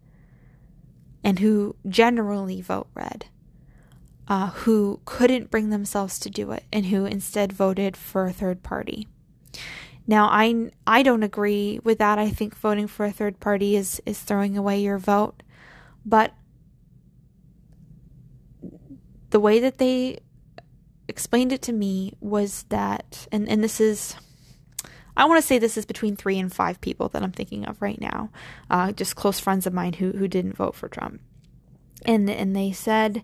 and 1.23 1.39
who 1.39 1.77
generally 1.89 2.61
vote 2.61 2.89
red, 2.95 3.27
uh, 4.29 4.49
who 4.51 5.01
couldn't 5.05 5.51
bring 5.51 5.71
themselves 5.71 6.19
to 6.19 6.31
do 6.31 6.51
it 6.53 6.65
and 6.73 6.87
who 6.87 7.05
instead 7.05 7.53
voted 7.53 7.97
for 7.97 8.25
a 8.25 8.33
third 8.33 8.63
party. 8.63 9.07
Now, 10.07 10.29
I 10.31 10.71
I 10.87 11.03
don't 11.03 11.23
agree 11.23 11.79
with 11.85 11.99
that. 11.99 12.19
I 12.19 12.31
think 12.31 12.57
voting 12.57 12.87
for 12.87 13.07
a 13.07 13.13
third 13.13 13.39
party 13.39 13.77
is 13.77 14.03
is 14.07 14.19
throwing 14.19 14.57
away 14.57 14.81
your 14.81 14.99
vote. 14.99 15.43
But 16.05 16.35
the 19.31 19.39
way 19.39 19.61
that 19.61 19.79
they 19.79 20.21
explained 21.07 21.53
it 21.53 21.63
to 21.63 21.73
me 21.73 22.15
was 22.21 22.65
that 22.71 23.29
and 23.31 23.49
and 23.49 23.63
this 23.63 23.81
is 23.81 24.17
I 25.21 25.27
want 25.27 25.39
to 25.39 25.47
say 25.47 25.59
this 25.59 25.77
is 25.77 25.85
between 25.85 26.17
three 26.17 26.39
and 26.39 26.51
five 26.51 26.81
people 26.81 27.09
that 27.11 27.23
I'm 27.23 27.31
thinking 27.31 27.67
of 27.67 27.83
right 27.83 28.01
now, 28.01 28.31
uh, 28.71 28.91
just 28.93 29.17
close 29.17 29.39
friends 29.39 29.67
of 29.67 29.75
mine 29.75 29.93
who 29.93 30.13
who 30.13 30.27
didn't 30.27 30.57
vote 30.57 30.75
for 30.75 30.89
Trump, 30.89 31.21
and 32.07 32.29
and 32.31 32.57
they 32.57 32.73
said 32.73 33.23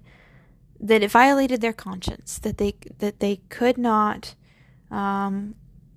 that 0.79 1.03
it 1.03 1.11
violated 1.11 1.63
their 1.63 1.73
conscience 1.73 2.39
that 2.39 2.59
they 2.59 2.75
that 2.99 3.21
they 3.21 3.37
could 3.49 3.79
not 3.79 4.35
um, 4.91 5.55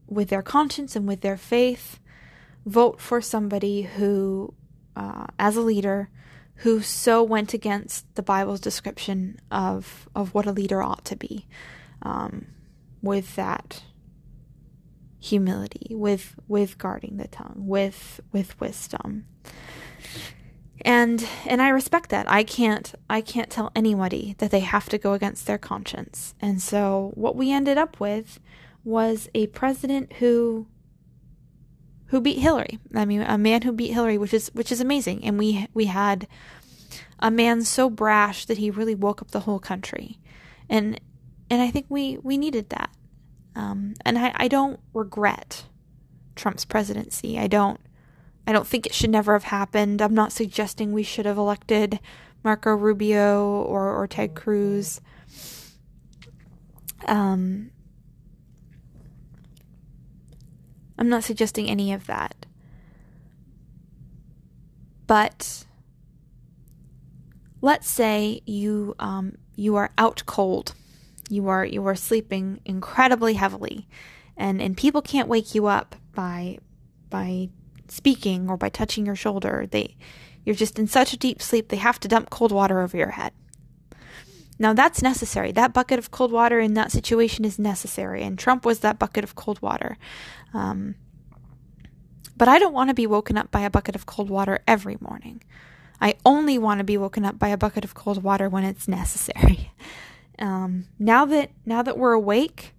with 0.08 0.30
their 0.30 0.42
conscience 0.42 0.96
and 0.96 1.06
with 1.06 1.20
their 1.20 1.36
faith, 1.36 2.00
vote 2.66 3.02
for 3.02 3.20
somebody 3.20 3.82
who, 3.82 4.54
uh, 4.96 5.28
as 5.38 5.58
a 5.58 5.62
leader, 5.62 6.10
who 6.56 6.82
so 6.82 7.22
went 7.22 7.54
against 7.54 8.16
the 8.16 8.24
Bible's 8.24 8.62
description 8.62 9.38
of 9.52 10.08
of 10.16 10.34
what 10.34 10.46
a 10.46 10.54
leader 10.54 10.82
ought 10.82 11.04
to 11.04 11.18
be, 11.18 11.46
um, 12.04 12.48
with 13.02 13.36
that 13.36 13.84
humility, 15.20 15.94
with 15.96 16.36
with 16.48 16.78
guarding 16.78 17.18
the 17.18 17.28
tongue, 17.28 17.56
with 17.58 18.22
with 18.32 18.60
wisdom. 18.60 19.26
And 20.82 21.28
and 21.46 21.62
I 21.62 21.70
respect 21.70 22.10
that. 22.10 22.30
I 22.30 22.44
can't 22.44 22.94
I 23.10 23.22
can't 23.22 23.50
tell 23.50 23.72
anybody 23.76 24.36
that 24.38 24.52
they 24.52 24.62
have 24.62 24.88
to 24.90 24.98
go 24.98 25.14
against 25.14 25.46
their 25.46 25.58
conscience. 25.58 26.34
And 26.42 26.62
so 26.62 27.12
what 27.16 27.36
we 27.36 27.52
ended 27.52 27.78
up 27.78 28.00
with 28.00 28.40
was 28.84 29.30
a 29.36 29.48
president 29.48 30.14
who 30.14 30.68
who 32.08 32.22
beat 32.22 32.40
Hillary. 32.40 32.80
I 32.96 33.06
mean, 33.06 33.22
a 33.22 33.38
man 33.38 33.62
who 33.62 33.72
beat 33.72 33.94
Hillary, 33.94 34.18
which 34.18 34.34
is 34.34 34.50
which 34.54 34.72
is 34.72 34.82
amazing. 34.82 35.24
And 35.26 35.38
we 35.38 35.68
we 35.74 35.86
had 35.86 36.28
a 37.20 37.30
man 37.30 37.64
so 37.64 37.90
brash 37.90 38.46
that 38.46 38.58
he 38.58 38.72
really 38.72 38.96
woke 38.96 39.22
up 39.22 39.32
the 39.32 39.42
whole 39.42 39.60
country, 39.60 40.20
and 40.70 41.00
and 41.50 41.62
I 41.62 41.70
think 41.70 41.88
we 41.90 42.18
we 42.24 42.38
needed 42.38 42.70
that. 42.70 42.90
Um, 43.60 43.94
and 44.06 44.18
I, 44.18 44.32
I 44.36 44.48
don't 44.48 44.80
regret 44.94 45.66
Trump's 46.36 46.64
presidency. 46.64 47.38
I 47.38 47.48
don't 47.48 47.82
I 48.48 48.54
don't 48.54 48.66
think 48.66 48.86
it 48.86 48.94
should 48.94 49.10
never 49.10 49.34
have 49.34 49.44
happened. 49.44 50.02
I'm 50.02 50.16
not 50.16 50.32
suggesting 50.32 50.94
we 50.94 51.04
should 51.04 51.26
have 51.26 51.38
elected 51.38 52.00
Marco 52.42 52.72
Rubio 52.72 53.46
or, 53.46 53.94
or 53.94 54.08
Ted 54.08 54.34
Cruz. 54.34 55.02
Um, 57.06 57.72
I'm 60.98 61.10
not 61.10 61.26
suggesting 61.26 61.70
any 61.70 61.92
of 61.92 62.08
that. 62.08 62.46
But 65.06 65.66
let's 67.62 67.90
say 67.90 68.42
you 68.46 68.96
um, 69.00 69.38
you 69.58 69.76
are 69.76 69.92
out 69.98 70.24
cold, 70.26 70.74
you 71.30 71.48
are 71.48 71.66
you 71.66 71.86
are 71.88 71.96
sleeping 71.96 72.60
incredibly 72.66 73.36
heavily, 73.36 73.88
and 74.36 74.62
and 74.62 74.76
people 74.76 75.02
can't 75.02 75.28
wake 75.28 75.56
you 75.56 75.68
up 75.68 75.96
by 76.14 76.58
by 77.10 77.50
speaking 77.88 78.50
or 78.50 78.58
by 78.58 78.70
touching 78.70 79.06
your 79.06 79.16
shoulder. 79.16 79.68
They 79.70 79.96
you're 80.46 80.56
just 80.56 80.80
in 80.80 80.88
such 80.88 81.14
a 81.14 81.18
deep 81.18 81.42
sleep 81.42 81.70
they 81.70 81.78
have 81.78 82.00
to 82.02 82.08
dump 82.08 82.30
cold 82.30 82.52
water 82.52 82.82
over 82.82 82.98
your 82.98 83.12
head. 83.12 83.34
Now 84.58 84.74
that's 84.74 85.02
necessary. 85.02 85.52
That 85.52 85.74
bucket 85.74 86.00
of 86.00 86.12
cold 86.12 86.32
water 86.32 86.60
in 86.60 86.74
that 86.74 86.92
situation 86.92 87.46
is 87.46 87.58
necessary, 87.58 88.24
and 88.24 88.38
Trump 88.38 88.66
was 88.66 88.80
that 88.80 89.00
bucket 89.00 89.24
of 89.24 89.36
cold 89.36 89.62
water. 89.62 89.98
Um, 90.54 90.96
but 92.36 92.48
I 92.48 92.58
don't 92.58 92.74
want 92.74 92.90
to 92.90 92.94
be 92.94 93.08
woken 93.08 93.38
up 93.38 93.52
by 93.52 93.62
a 93.62 93.70
bucket 93.70 93.96
of 93.96 94.06
cold 94.06 94.30
water 94.30 94.60
every 94.68 94.98
morning. 95.02 95.44
I 96.02 96.16
only 96.26 96.58
want 96.58 96.80
to 96.80 96.86
be 96.86 96.98
woken 96.98 97.26
up 97.26 97.38
by 97.38 97.50
a 97.50 97.58
bucket 97.58 97.84
of 97.84 97.94
cold 97.94 98.24
water 98.24 98.48
when 98.48 98.64
it's 98.64 98.88
necessary. 98.88 99.72
Um, 100.40 100.86
now 100.98 101.26
that 101.26 101.52
now 101.66 101.82
that 101.82 101.98
we're 101.98 102.14
awake, 102.14 102.74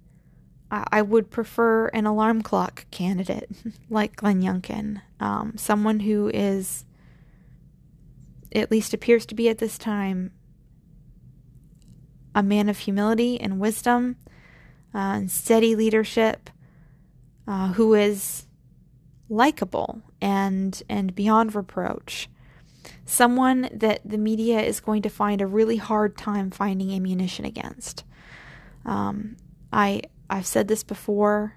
I, 0.70 0.84
I, 0.90 1.02
would 1.02 1.30
prefer 1.30 1.88
an 1.88 2.06
alarm 2.06 2.42
clock 2.42 2.86
candidate 2.90 3.50
like 3.90 4.16
Glenn 4.16 4.40
Youngkin, 4.40 5.02
um, 5.20 5.54
someone 5.56 6.00
who 6.00 6.30
is, 6.32 6.86
at 8.54 8.70
least 8.70 8.94
appears 8.94 9.26
to 9.26 9.34
be 9.34 9.48
at 9.50 9.58
this 9.58 9.76
time, 9.76 10.32
a 12.34 12.42
man 12.42 12.70
of 12.70 12.78
humility 12.78 13.38
and 13.38 13.60
wisdom 13.60 14.16
uh, 14.94 14.98
and 14.98 15.30
steady 15.30 15.76
leadership, 15.76 16.48
uh, 17.46 17.72
who 17.74 17.92
is 17.94 18.46
likable 19.28 20.02
and 20.20 20.82
and 20.88 21.14
beyond 21.14 21.54
reproach. 21.54 22.28
Someone 23.10 23.68
that 23.72 24.00
the 24.04 24.18
media 24.18 24.60
is 24.60 24.78
going 24.78 25.02
to 25.02 25.08
find 25.08 25.40
a 25.40 25.46
really 25.46 25.78
hard 25.78 26.16
time 26.16 26.48
finding 26.52 26.92
ammunition 26.92 27.44
against. 27.44 28.04
Um, 28.84 29.36
I 29.72 30.02
I've 30.30 30.46
said 30.46 30.68
this 30.68 30.84
before, 30.84 31.54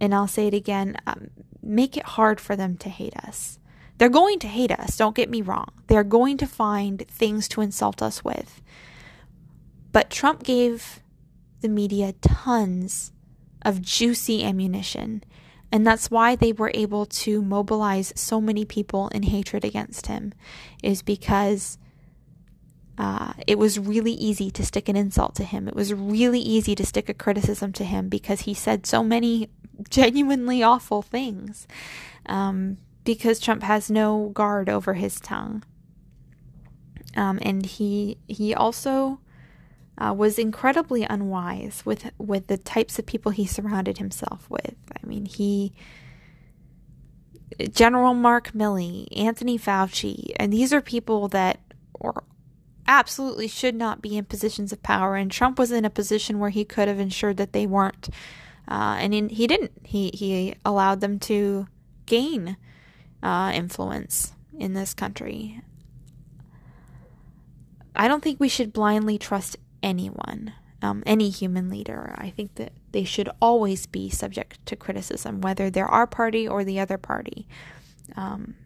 and 0.00 0.12
I'll 0.12 0.26
say 0.26 0.48
it 0.48 0.54
again. 0.54 0.96
Um, 1.06 1.30
make 1.62 1.96
it 1.96 2.02
hard 2.02 2.40
for 2.40 2.56
them 2.56 2.76
to 2.78 2.88
hate 2.88 3.16
us. 3.16 3.60
They're 3.98 4.08
going 4.08 4.40
to 4.40 4.48
hate 4.48 4.72
us. 4.72 4.96
Don't 4.96 5.14
get 5.14 5.30
me 5.30 5.40
wrong. 5.40 5.70
They're 5.86 6.02
going 6.02 6.36
to 6.38 6.48
find 6.48 7.06
things 7.06 7.46
to 7.50 7.60
insult 7.60 8.02
us 8.02 8.24
with. 8.24 8.60
But 9.92 10.10
Trump 10.10 10.42
gave 10.42 10.98
the 11.60 11.68
media 11.68 12.12
tons 12.20 13.12
of 13.62 13.82
juicy 13.82 14.42
ammunition 14.42 15.22
and 15.72 15.86
that's 15.86 16.10
why 16.10 16.36
they 16.36 16.52
were 16.52 16.70
able 16.74 17.06
to 17.06 17.42
mobilize 17.42 18.12
so 18.16 18.40
many 18.40 18.64
people 18.64 19.08
in 19.08 19.24
hatred 19.24 19.64
against 19.64 20.06
him, 20.06 20.32
is 20.82 21.02
because 21.02 21.78
uh, 22.98 23.32
it 23.46 23.58
was 23.58 23.78
really 23.78 24.12
easy 24.12 24.50
to 24.50 24.64
stick 24.64 24.88
an 24.88 24.96
insult 24.96 25.34
to 25.36 25.44
him. 25.44 25.68
It 25.68 25.74
was 25.74 25.94
really 25.94 26.40
easy 26.40 26.74
to 26.74 26.84
stick 26.84 27.08
a 27.08 27.14
criticism 27.14 27.72
to 27.74 27.84
him 27.84 28.08
because 28.08 28.42
he 28.42 28.54
said 28.54 28.86
so 28.86 29.02
many 29.02 29.48
genuinely 29.90 30.62
awful 30.62 31.02
things. 31.02 31.66
Um, 32.26 32.76
because 33.04 33.40
Trump 33.40 33.62
has 33.62 33.90
no 33.90 34.28
guard 34.28 34.68
over 34.68 34.94
his 34.94 35.20
tongue. 35.20 35.62
Um, 37.16 37.38
and 37.42 37.66
he 37.66 38.18
he 38.28 38.54
also 38.54 39.20
uh, 40.00 40.12
was 40.12 40.38
incredibly 40.38 41.02
unwise 41.04 41.82
with 41.84 42.10
with 42.18 42.46
the 42.46 42.56
types 42.56 42.98
of 42.98 43.06
people 43.06 43.32
he 43.32 43.46
surrounded 43.46 43.98
himself 43.98 44.48
with. 44.48 44.76
I 45.02 45.06
mean, 45.06 45.26
he 45.26 45.72
General 47.70 48.14
Mark 48.14 48.52
Milley, 48.52 49.06
Anthony 49.16 49.58
Fauci, 49.58 50.32
and 50.36 50.52
these 50.52 50.72
are 50.72 50.80
people 50.80 51.28
that 51.28 51.60
or 51.92 52.24
absolutely 52.88 53.46
should 53.46 53.74
not 53.74 54.00
be 54.00 54.16
in 54.16 54.24
positions 54.24 54.72
of 54.72 54.82
power. 54.82 55.16
And 55.16 55.30
Trump 55.30 55.58
was 55.58 55.70
in 55.70 55.84
a 55.84 55.90
position 55.90 56.38
where 56.38 56.50
he 56.50 56.64
could 56.64 56.88
have 56.88 56.98
ensured 56.98 57.36
that 57.36 57.52
they 57.52 57.66
weren't, 57.66 58.08
uh, 58.68 58.96
and 58.98 59.12
in, 59.12 59.28
he 59.28 59.46
didn't. 59.46 59.72
He 59.84 60.10
he 60.14 60.54
allowed 60.64 61.00
them 61.00 61.18
to 61.20 61.66
gain 62.06 62.56
uh, 63.22 63.52
influence 63.54 64.32
in 64.58 64.72
this 64.72 64.94
country. 64.94 65.60
I 67.94 68.08
don't 68.08 68.22
think 68.22 68.40
we 68.40 68.48
should 68.48 68.72
blindly 68.72 69.18
trust 69.18 69.56
anyone, 69.82 70.52
um, 70.82 71.02
any 71.06 71.30
human 71.30 71.68
leader. 71.68 72.14
I 72.18 72.30
think 72.30 72.54
that 72.56 72.72
they 72.92 73.04
should 73.04 73.28
always 73.40 73.86
be 73.86 74.10
subject 74.10 74.64
to 74.66 74.76
criticism, 74.76 75.40
whether 75.40 75.70
they're 75.70 75.86
our 75.86 76.06
party 76.06 76.46
or 76.46 76.64
the 76.64 76.80
other 76.80 76.98
party. 76.98 77.46
Um, 78.16 78.56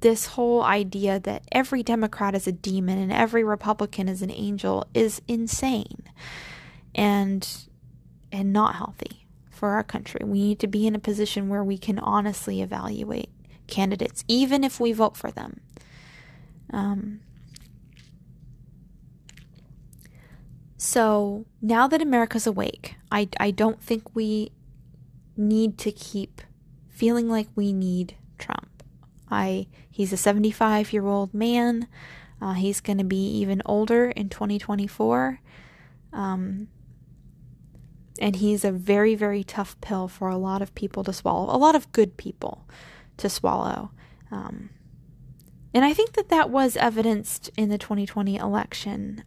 this 0.00 0.26
whole 0.26 0.62
idea 0.62 1.18
that 1.20 1.42
every 1.50 1.82
Democrat 1.82 2.34
is 2.34 2.46
a 2.46 2.52
demon 2.52 2.98
and 2.98 3.12
every 3.12 3.42
Republican 3.42 4.08
is 4.08 4.22
an 4.22 4.30
angel 4.30 4.86
is 4.94 5.20
insane 5.26 6.04
and 6.94 7.66
and 8.30 8.52
not 8.52 8.76
healthy 8.76 9.26
for 9.50 9.70
our 9.70 9.82
country. 9.82 10.20
We 10.24 10.38
need 10.40 10.60
to 10.60 10.66
be 10.66 10.86
in 10.86 10.94
a 10.94 11.00
position 11.00 11.48
where 11.48 11.64
we 11.64 11.78
can 11.78 11.98
honestly 11.98 12.62
evaluate 12.62 13.30
candidates, 13.66 14.24
even 14.28 14.62
if 14.62 14.78
we 14.78 14.92
vote 14.92 15.16
for 15.16 15.30
them. 15.30 15.60
Um, 16.72 17.20
So 20.78 21.44
now 21.60 21.88
that 21.88 22.00
America's 22.00 22.46
awake, 22.46 22.94
I, 23.10 23.28
I 23.38 23.50
don't 23.50 23.82
think 23.82 24.14
we 24.14 24.52
need 25.36 25.76
to 25.78 25.90
keep 25.90 26.40
feeling 26.88 27.28
like 27.28 27.48
we 27.56 27.72
need 27.72 28.16
Trump. 28.38 28.84
I 29.28 29.66
he's 29.90 30.12
a 30.12 30.16
75 30.16 30.92
year 30.92 31.04
old 31.04 31.34
man. 31.34 31.88
Uh, 32.40 32.52
he's 32.52 32.80
going 32.80 32.98
to 32.98 33.04
be 33.04 33.28
even 33.38 33.60
older 33.66 34.10
in 34.10 34.28
2024. 34.28 35.40
Um, 36.12 36.68
and 38.20 38.36
he's 38.36 38.64
a 38.64 38.70
very, 38.70 39.16
very 39.16 39.42
tough 39.42 39.80
pill 39.80 40.06
for 40.06 40.28
a 40.28 40.38
lot 40.38 40.62
of 40.62 40.74
people 40.76 41.02
to 41.04 41.12
swallow, 41.12 41.54
a 41.54 41.58
lot 41.58 41.74
of 41.74 41.90
good 41.90 42.16
people 42.16 42.68
to 43.16 43.28
swallow. 43.28 43.90
Um, 44.30 44.70
and 45.74 45.84
I 45.84 45.92
think 45.92 46.12
that 46.12 46.28
that 46.28 46.50
was 46.50 46.76
evidenced 46.76 47.50
in 47.56 47.68
the 47.68 47.78
2020 47.78 48.36
election. 48.36 49.24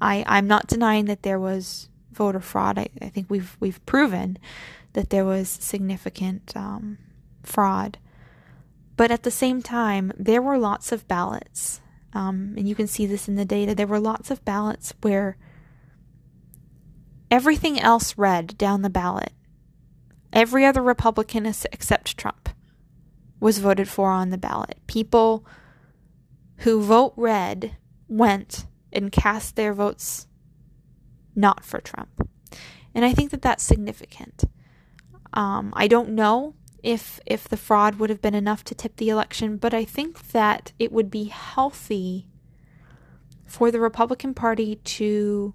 I, 0.00 0.24
I'm 0.26 0.46
not 0.46 0.66
denying 0.66 1.06
that 1.06 1.22
there 1.22 1.40
was 1.40 1.88
voter 2.12 2.40
fraud. 2.40 2.78
I, 2.78 2.88
I 3.00 3.08
think 3.08 3.28
we've 3.28 3.56
we've 3.60 3.84
proven 3.86 4.38
that 4.92 5.10
there 5.10 5.24
was 5.24 5.48
significant 5.48 6.56
um, 6.56 6.98
fraud. 7.42 7.98
But 8.96 9.10
at 9.10 9.22
the 9.22 9.30
same 9.30 9.62
time, 9.62 10.12
there 10.18 10.42
were 10.42 10.58
lots 10.58 10.90
of 10.90 11.06
ballots, 11.06 11.80
um, 12.12 12.54
and 12.56 12.68
you 12.68 12.74
can 12.74 12.88
see 12.88 13.06
this 13.06 13.28
in 13.28 13.36
the 13.36 13.44
data. 13.44 13.74
There 13.74 13.86
were 13.86 14.00
lots 14.00 14.30
of 14.30 14.44
ballots 14.44 14.92
where 15.02 15.36
everything 17.30 17.78
else 17.78 18.18
read 18.18 18.58
down 18.58 18.82
the 18.82 18.90
ballot. 18.90 19.32
Every 20.32 20.64
other 20.64 20.82
Republican 20.82 21.46
except 21.46 22.18
Trump 22.18 22.48
was 23.40 23.58
voted 23.58 23.88
for 23.88 24.10
on 24.10 24.30
the 24.30 24.38
ballot. 24.38 24.78
People 24.86 25.46
who 26.58 26.82
vote 26.82 27.12
red 27.16 27.76
went 28.08 28.66
and 28.92 29.12
cast 29.12 29.56
their 29.56 29.72
votes 29.72 30.26
not 31.34 31.64
for 31.64 31.80
Trump. 31.80 32.28
And 32.94 33.04
I 33.04 33.12
think 33.12 33.30
that 33.30 33.42
that's 33.42 33.62
significant. 33.62 34.44
Um, 35.32 35.72
I 35.76 35.86
don't 35.88 36.10
know 36.10 36.54
if 36.82 37.20
if 37.26 37.48
the 37.48 37.56
fraud 37.56 37.96
would 37.96 38.10
have 38.10 38.22
been 38.22 38.34
enough 38.34 38.64
to 38.64 38.74
tip 38.74 38.96
the 38.96 39.08
election, 39.08 39.56
but 39.56 39.74
I 39.74 39.84
think 39.84 40.28
that 40.28 40.72
it 40.78 40.90
would 40.92 41.10
be 41.10 41.24
healthy 41.24 42.28
for 43.44 43.70
the 43.70 43.80
Republican 43.80 44.34
Party 44.34 44.76
to 44.76 45.54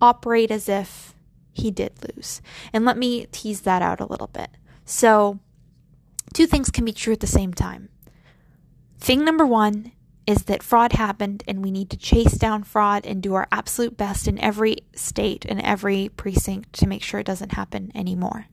operate 0.00 0.50
as 0.50 0.68
if 0.68 1.14
he 1.52 1.70
did 1.70 1.92
lose. 2.02 2.42
And 2.72 2.84
let 2.84 2.98
me 2.98 3.26
tease 3.32 3.62
that 3.62 3.82
out 3.82 4.00
a 4.00 4.06
little 4.06 4.26
bit. 4.26 4.50
So, 4.84 5.38
two 6.32 6.46
things 6.46 6.70
can 6.70 6.84
be 6.84 6.92
true 6.92 7.12
at 7.12 7.20
the 7.20 7.26
same 7.26 7.54
time. 7.54 7.88
Thing 8.98 9.24
number 9.24 9.46
one 9.46 9.92
is 10.26 10.44
that 10.44 10.62
fraud 10.62 10.92
happened 10.92 11.42
and 11.46 11.62
we 11.62 11.70
need 11.70 11.90
to 11.90 11.96
chase 11.96 12.32
down 12.32 12.62
fraud 12.62 13.04
and 13.04 13.22
do 13.22 13.34
our 13.34 13.46
absolute 13.52 13.96
best 13.96 14.26
in 14.26 14.38
every 14.38 14.78
state 14.94 15.44
and 15.44 15.60
every 15.60 16.10
precinct 16.16 16.72
to 16.72 16.86
make 16.86 17.02
sure 17.02 17.20
it 17.20 17.26
doesn't 17.26 17.52
happen 17.52 17.92
anymore. 17.94 18.46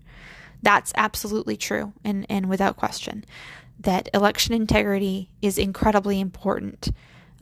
That's 0.61 0.93
absolutely 0.95 1.57
true 1.57 1.93
and, 2.03 2.25
and 2.29 2.49
without 2.49 2.77
question. 2.77 3.25
That 3.79 4.09
election 4.13 4.53
integrity 4.53 5.29
is 5.41 5.57
incredibly 5.57 6.19
important. 6.19 6.89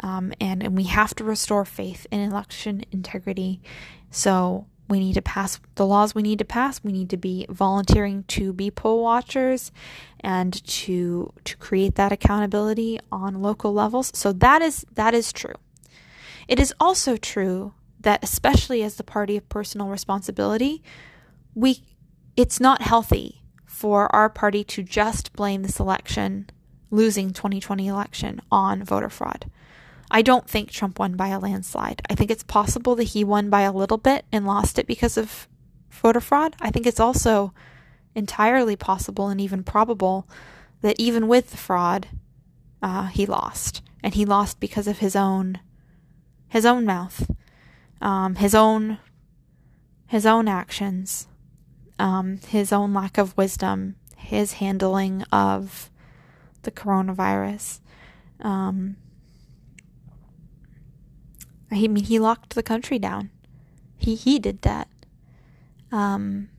Um, 0.02 0.34
and, 0.40 0.64
and 0.64 0.78
we 0.78 0.86
have 0.86 1.14
to 1.16 1.24
restore 1.24 1.66
faith 1.66 2.08
in 2.12 2.22
election 2.22 2.86
integrity. 2.92 3.62
So 4.12 4.68
we 4.90 5.00
need 5.00 5.14
to 5.14 5.22
pass 5.22 5.60
the 5.76 5.86
laws 5.86 6.16
we 6.16 6.24
need 6.24 6.40
to 6.40 6.46
pass. 6.46 6.84
We 6.84 6.92
need 6.92 7.10
to 7.12 7.18
be 7.18 7.46
volunteering 7.50 8.24
to 8.30 8.52
be 8.52 8.72
poll 8.72 9.04
watchers 9.04 9.72
and 10.20 10.66
to 10.66 11.32
to 11.46 11.58
create 11.58 11.96
that 11.96 12.12
accountability 12.12 13.00
on 13.12 13.42
local 13.42 13.72
levels. 13.72 14.12
So 14.14 14.34
that 14.34 14.62
is 14.62 14.86
that 14.96 15.14
is 15.14 15.32
true. 15.32 15.56
It 16.48 16.60
is 16.60 16.74
also 16.80 17.16
true 17.16 17.74
that 18.00 18.24
especially 18.24 18.82
as 18.82 18.96
the 18.96 19.04
party 19.04 19.38
of 19.38 19.48
personal 19.48 19.88
responsibility, 19.88 20.82
we 21.54 21.84
it's 22.36 22.60
not 22.60 22.82
healthy 22.82 23.44
for 23.66 24.14
our 24.14 24.30
party 24.30 24.64
to 24.64 24.84
just 24.84 25.34
blame 25.34 25.62
this 25.62 25.80
election, 25.80 26.50
losing 26.90 27.32
2020 27.32 27.88
election 27.88 28.42
on 28.52 28.84
voter 28.84 29.10
fraud. 29.10 29.50
I 30.12 30.22
don't 30.22 30.50
think 30.50 30.72
Trump 30.72 31.00
won 31.00 31.16
by 31.16 31.28
a 31.28 31.40
landslide. 31.40 32.02
I 32.10 32.16
think 32.16 32.32
it's 32.32 32.44
possible 32.44 32.96
that 32.96 33.04
he 33.04 33.24
won 33.24 33.50
by 33.50 33.62
a 33.62 33.72
little 33.72 33.98
bit 33.98 34.26
and 34.32 34.46
lost 34.46 34.80
it 34.80 34.88
because 34.88 35.18
of 35.18 35.48
voter 35.92 36.20
fraud. 36.20 36.56
I 36.60 36.72
think 36.72 36.88
it's 36.88 37.00
also 37.00 37.54
entirely 38.16 38.76
possible 38.76 39.28
and 39.28 39.40
even 39.40 39.64
probable 39.64 40.28
that 40.82 41.00
even 41.00 41.28
with 41.28 41.52
the 41.52 41.58
fraud, 41.58 42.08
uh, 42.82 43.08
he 43.08 43.26
lost, 43.26 43.82
and 44.02 44.14
he 44.14 44.26
lost 44.26 44.60
because 44.60 44.88
of 44.88 45.00
his 45.00 45.16
own 45.16 45.60
his 46.48 46.66
own 46.66 46.84
mouth, 46.84 47.30
um, 48.02 48.36
his 48.36 48.56
own 48.56 48.98
his 50.08 50.26
own 50.26 50.48
actions, 50.48 51.28
um, 52.00 52.40
his 52.48 52.74
own 52.74 52.94
lack 52.94 53.20
of 53.20 53.38
wisdom, 53.38 53.96
his 54.16 54.54
handling 54.54 55.24
of 55.32 55.92
the 56.64 56.72
coronavirus. 56.72 57.80
Um, 58.40 58.96
I 61.72 61.88
mean, 61.88 62.04
he 62.04 62.20
locked 62.20 62.56
the 62.56 62.64
country 62.64 63.00
down. 63.00 63.30
He 63.98 64.16
he 64.16 64.40
did 64.40 64.62
that. 64.64 64.88
Um, 65.92 66.50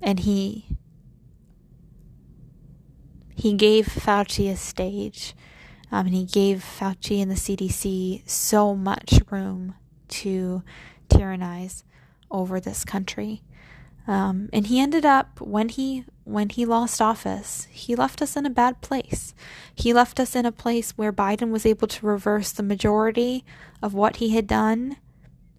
and 0.00 0.20
he 0.20 0.66
he 3.34 3.54
gave 3.54 3.86
Fauci 3.86 4.50
a 4.50 4.56
stage, 4.56 5.34
um, 5.90 6.06
and 6.06 6.14
he 6.14 6.24
gave 6.24 6.62
Fauci 6.62 7.22
and 7.22 7.30
the 7.30 7.36
CDC 7.36 8.28
so 8.28 8.74
much 8.74 9.20
room 9.30 9.74
to 10.08 10.62
tyrannize 11.08 11.84
over 12.30 12.60
this 12.60 12.84
country. 12.84 13.42
Um, 14.06 14.48
and 14.52 14.66
he 14.66 14.80
ended 14.80 15.04
up 15.04 15.40
when 15.40 15.68
he 15.68 16.04
when 16.30 16.48
he 16.48 16.64
lost 16.64 17.02
office, 17.02 17.66
he 17.70 17.94
left 17.94 18.22
us 18.22 18.36
in 18.36 18.46
a 18.46 18.50
bad 18.50 18.80
place. 18.80 19.34
He 19.74 19.92
left 19.92 20.20
us 20.20 20.36
in 20.36 20.46
a 20.46 20.52
place 20.52 20.92
where 20.92 21.12
Biden 21.12 21.50
was 21.50 21.66
able 21.66 21.88
to 21.88 22.06
reverse 22.06 22.52
the 22.52 22.62
majority 22.62 23.44
of 23.82 23.94
what 23.94 24.16
he 24.16 24.30
had 24.30 24.46
done 24.46 24.96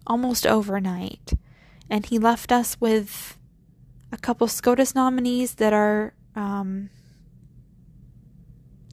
almost 0.06 0.46
overnight, 0.46 1.34
and 1.90 2.06
he 2.06 2.18
left 2.18 2.50
us 2.50 2.80
with 2.80 3.38
a 4.10 4.16
couple 4.16 4.46
SCOTUS 4.46 4.94
nominees 4.94 5.54
that 5.56 5.72
are 5.72 6.14
um, 6.34 6.90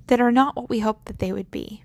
that 0.07 0.19
are 0.19 0.31
not 0.31 0.55
what 0.55 0.69
we 0.69 0.79
hoped 0.79 1.05
that 1.05 1.19
they 1.19 1.31
would 1.31 1.49
be. 1.49 1.83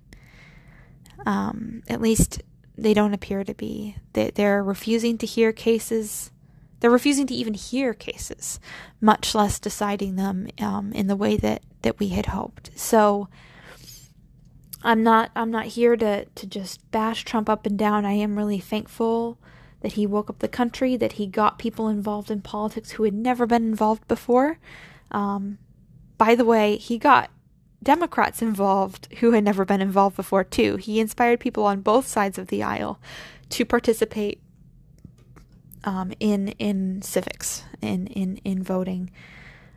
Um, 1.27 1.83
at 1.89 2.01
least 2.01 2.43
they 2.77 2.95
don't 2.95 3.15
appear 3.15 3.45
to 3.45 3.55
be. 3.55 3.97
They, 4.15 4.31
they're 4.31 4.63
refusing 4.63 5.19
to 5.19 5.27
hear 5.27 5.53
cases. 5.53 6.31
They're 6.85 6.91
refusing 6.91 7.27
to 7.29 7.35
even 7.35 7.55
hear 7.55 7.95
cases, 7.95 8.61
much 9.01 9.35
less 9.35 9.59
deciding 9.59 10.17
them 10.17 10.49
um, 10.61 10.93
in 10.93 11.07
the 11.07 11.17
way 11.17 11.39
that, 11.39 11.63
that 11.81 11.99
we 11.99 12.09
had 12.09 12.27
hoped. 12.27 12.73
So 12.77 13.31
I'm 14.83 15.03
not 15.03 15.31
I'm 15.35 15.51
not 15.51 15.65
here 15.65 15.97
to, 15.97 16.27
to 16.27 16.47
just 16.47 16.91
bash 16.91 17.25
Trump 17.25 17.49
up 17.49 17.65
and 17.65 17.79
down. 17.79 18.05
I 18.05 18.13
am 18.13 18.37
really 18.37 18.59
thankful 18.59 19.39
that 19.81 19.93
he 19.93 20.07
woke 20.07 20.29
up 20.29 20.41
the 20.41 20.47
country, 20.47 20.95
that 20.99 21.13
he 21.13 21.27
got 21.27 21.59
people 21.59 21.89
involved 21.89 22.31
in 22.31 22.43
politics 22.43 22.91
who 22.91 23.05
had 23.05 23.15
never 23.15 23.47
been 23.47 23.65
involved 23.65 24.07
before. 24.07 24.59
Um, 25.11 25.57
by 26.19 26.35
the 26.35 26.45
way, 26.45 26.77
he 26.77 26.99
got 26.99 27.31
Democrats 27.83 28.43
involved 28.43 29.09
who 29.21 29.31
had 29.31 29.45
never 29.45 29.65
been 29.65 29.81
involved 29.81 30.17
before, 30.17 30.45
too. 30.45 30.77
He 30.77 31.01
inspired 31.01 31.41
people 31.41 31.65
on 31.65 31.81
both 31.81 32.07
sides 32.07 32.37
of 32.37 32.49
the 32.49 32.63
aisle 32.63 33.01
to 33.49 33.65
participate 33.65 34.43
um, 35.85 36.13
in 36.19 36.49
in 36.59 37.03
civics, 37.03 37.65
in 37.81 38.07
in 38.09 38.39
in 38.39 38.63
voting, 38.63 39.11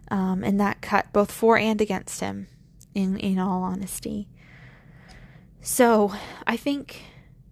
um, 0.09 0.43
and 0.43 0.59
that 0.59 0.81
cut 0.81 1.11
both 1.13 1.31
for 1.31 1.57
and 1.57 1.79
against 1.81 2.19
him. 2.19 2.47
In 2.95 3.17
in 3.17 3.37
all 3.37 3.61
honesty, 3.61 4.27
so 5.61 6.13
I 6.47 6.57
think 6.57 7.03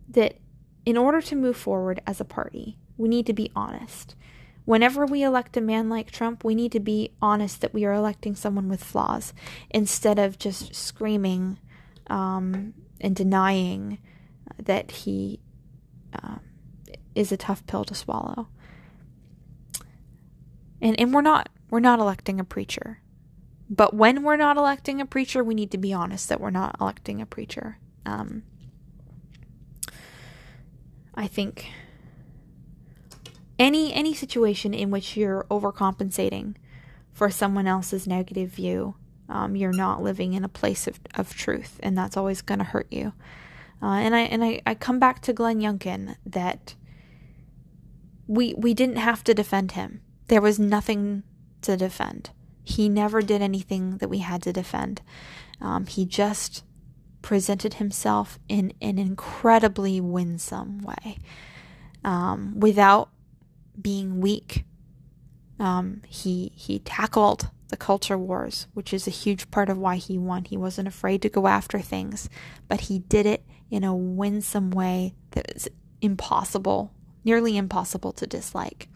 that 0.10 0.38
in 0.86 0.97
order 0.97 1.22
to 1.22 1.36
move 1.36 1.58
forward 1.58 2.01
as 2.08 2.20
a 2.20 2.26
party, 2.26 2.78
we 2.97 3.10
need 3.10 3.26
to 3.28 3.34
be 3.34 3.51
honest. 3.56 4.16
Whenever 4.64 5.06
we 5.06 5.22
elect 5.22 5.56
a 5.58 5.62
man 5.62 5.89
like 5.89 6.10
Trump, 6.10 6.43
we 6.43 6.56
need 6.56 6.72
to 6.72 6.80
be 6.80 7.12
honest 7.22 7.62
that 7.62 7.74
we 7.74 7.86
are 7.86 7.93
electing 7.93 8.36
someone 8.36 8.68
with 8.68 8.84
flaws 8.84 9.34
instead 9.70 10.18
of 10.18 10.39
just 10.39 10.74
screaming 10.74 11.60
um, 12.08 12.74
and 12.99 13.16
denying 13.16 13.99
that 14.58 14.89
he 14.89 15.39
uh, 16.14 16.38
is 17.16 17.32
a 17.32 17.38
tough 17.38 17.66
pill 17.66 17.84
to 17.86 17.95
swallow. 17.95 18.47
And 20.82 20.99
and 20.99 21.13
we're 21.13 21.22
not 21.22 21.49
we're 21.70 21.80
not 21.80 21.99
electing 21.99 22.39
a 22.39 22.43
preacher. 22.43 22.99
But 23.70 23.95
when 23.95 24.22
we're 24.22 24.36
not 24.36 24.57
electing 24.57 25.01
a 25.01 25.05
preacher, 25.05 25.43
we 25.43 25.55
need 25.55 25.72
to 25.72 25.78
be 25.78 25.91
honest 25.91 26.30
that 26.30 26.39
we're 26.39 26.51
not 26.51 26.76
electing 26.80 27.22
a 27.22 27.26
preacher. 27.26 27.80
Um, 28.05 28.43
I 31.16 31.28
think 31.28 31.72
any 33.57 33.93
any 33.93 34.13
situation 34.13 34.74
in 34.74 34.91
which 34.91 35.18
you're 35.18 35.45
overcompensating 35.49 36.55
for 37.11 37.30
someone 37.30 37.66
else's 37.66 38.05
negative 38.05 38.49
view, 38.49 38.95
um, 39.30 39.55
you're 39.55 39.72
not 39.72 40.03
living 40.03 40.34
in 40.34 40.43
a 40.43 40.49
place 40.49 40.86
of, 40.88 40.99
of 41.16 41.34
truth, 41.34 41.80
and 41.82 41.97
that's 41.97 42.18
always 42.18 42.41
going 42.41 42.59
to 42.59 42.66
hurt 42.66 42.88
you. 42.91 43.13
Uh, 43.82 43.95
and 43.95 44.13
I 44.16 44.22
and 44.22 44.43
I, 44.43 44.61
I 44.66 44.76
come 44.76 44.99
back 44.99 45.22
to 45.22 45.34
Glenn 45.34 45.59
Youngkin 45.59 46.18
that 46.26 46.76
we 48.28 48.53
we 48.55 48.73
didn't 48.73 48.97
have 48.97 49.23
to 49.26 49.34
defend 49.34 49.73
him. 49.73 50.01
There 50.28 50.41
was 50.41 50.59
nothing 50.59 51.23
to 51.61 51.78
defend. 51.78 52.32
He 52.63 52.89
never 52.89 53.21
did 53.21 53.41
anything 53.41 53.97
that 53.97 54.09
we 54.09 54.19
had 54.19 54.41
to 54.43 54.53
defend. 54.53 55.01
Um, 55.61 55.86
he 55.86 56.05
just 56.05 56.63
presented 57.21 57.76
himself 57.76 58.39
in 58.47 58.73
an 58.82 58.99
incredibly 58.99 59.99
winsome 60.01 60.80
way 60.80 61.17
um, 62.03 62.59
without 62.59 63.09
being 63.80 64.19
weak. 64.19 64.65
Um, 65.59 66.01
he 66.07 66.51
he 66.55 66.80
tackled 66.80 67.49
the 67.69 67.78
culture 67.78 68.17
wars, 68.17 68.67
which 68.73 68.93
is 68.93 69.07
a 69.07 69.11
huge 69.11 69.49
part 69.51 69.69
of 69.69 69.78
why 69.78 69.95
he 69.95 70.17
won. 70.17 70.45
He 70.45 70.57
wasn't 70.57 70.88
afraid 70.88 71.21
to 71.23 71.30
go 71.30 71.47
after 71.47 71.80
things, 71.80 72.30
but 72.67 72.82
he 72.82 72.99
did 72.99 73.26
it 73.26 73.43
in 73.69 73.84
a 73.84 73.95
winsome 73.95 74.71
way 74.71 75.15
that 75.32 75.51
was 75.53 75.67
impossible, 76.01 76.93
nearly 77.26 77.57
impossible 77.57 78.14
to 78.14 78.27
dislike, 78.27 78.88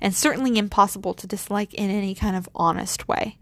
and 0.00 0.14
certainly 0.14 0.58
impossible 0.58 1.14
to 1.14 1.26
dislike 1.26 1.72
in 1.74 1.90
any 1.90 2.14
kind 2.14 2.34
of 2.34 2.48
honest 2.54 3.06
way. 3.06 3.38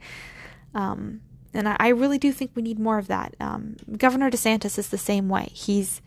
Um, 0.74 1.22
and 1.54 1.68
I, 1.68 1.76
I 1.78 1.88
really 1.88 2.18
do 2.18 2.32
think 2.32 2.50
we 2.54 2.62
need 2.62 2.78
more 2.78 2.98
of 2.98 3.06
that. 3.06 3.34
Um, 3.40 3.76
Governor 3.96 4.30
DeSantis 4.30 4.78
is 4.78 4.88
the 4.88 4.98
same 4.98 5.28
way. 5.28 5.50
He's 5.52 6.02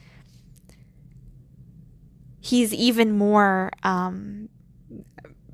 he's 2.39 2.73
even 2.73 3.17
more 3.17 3.71
um, 3.81 4.49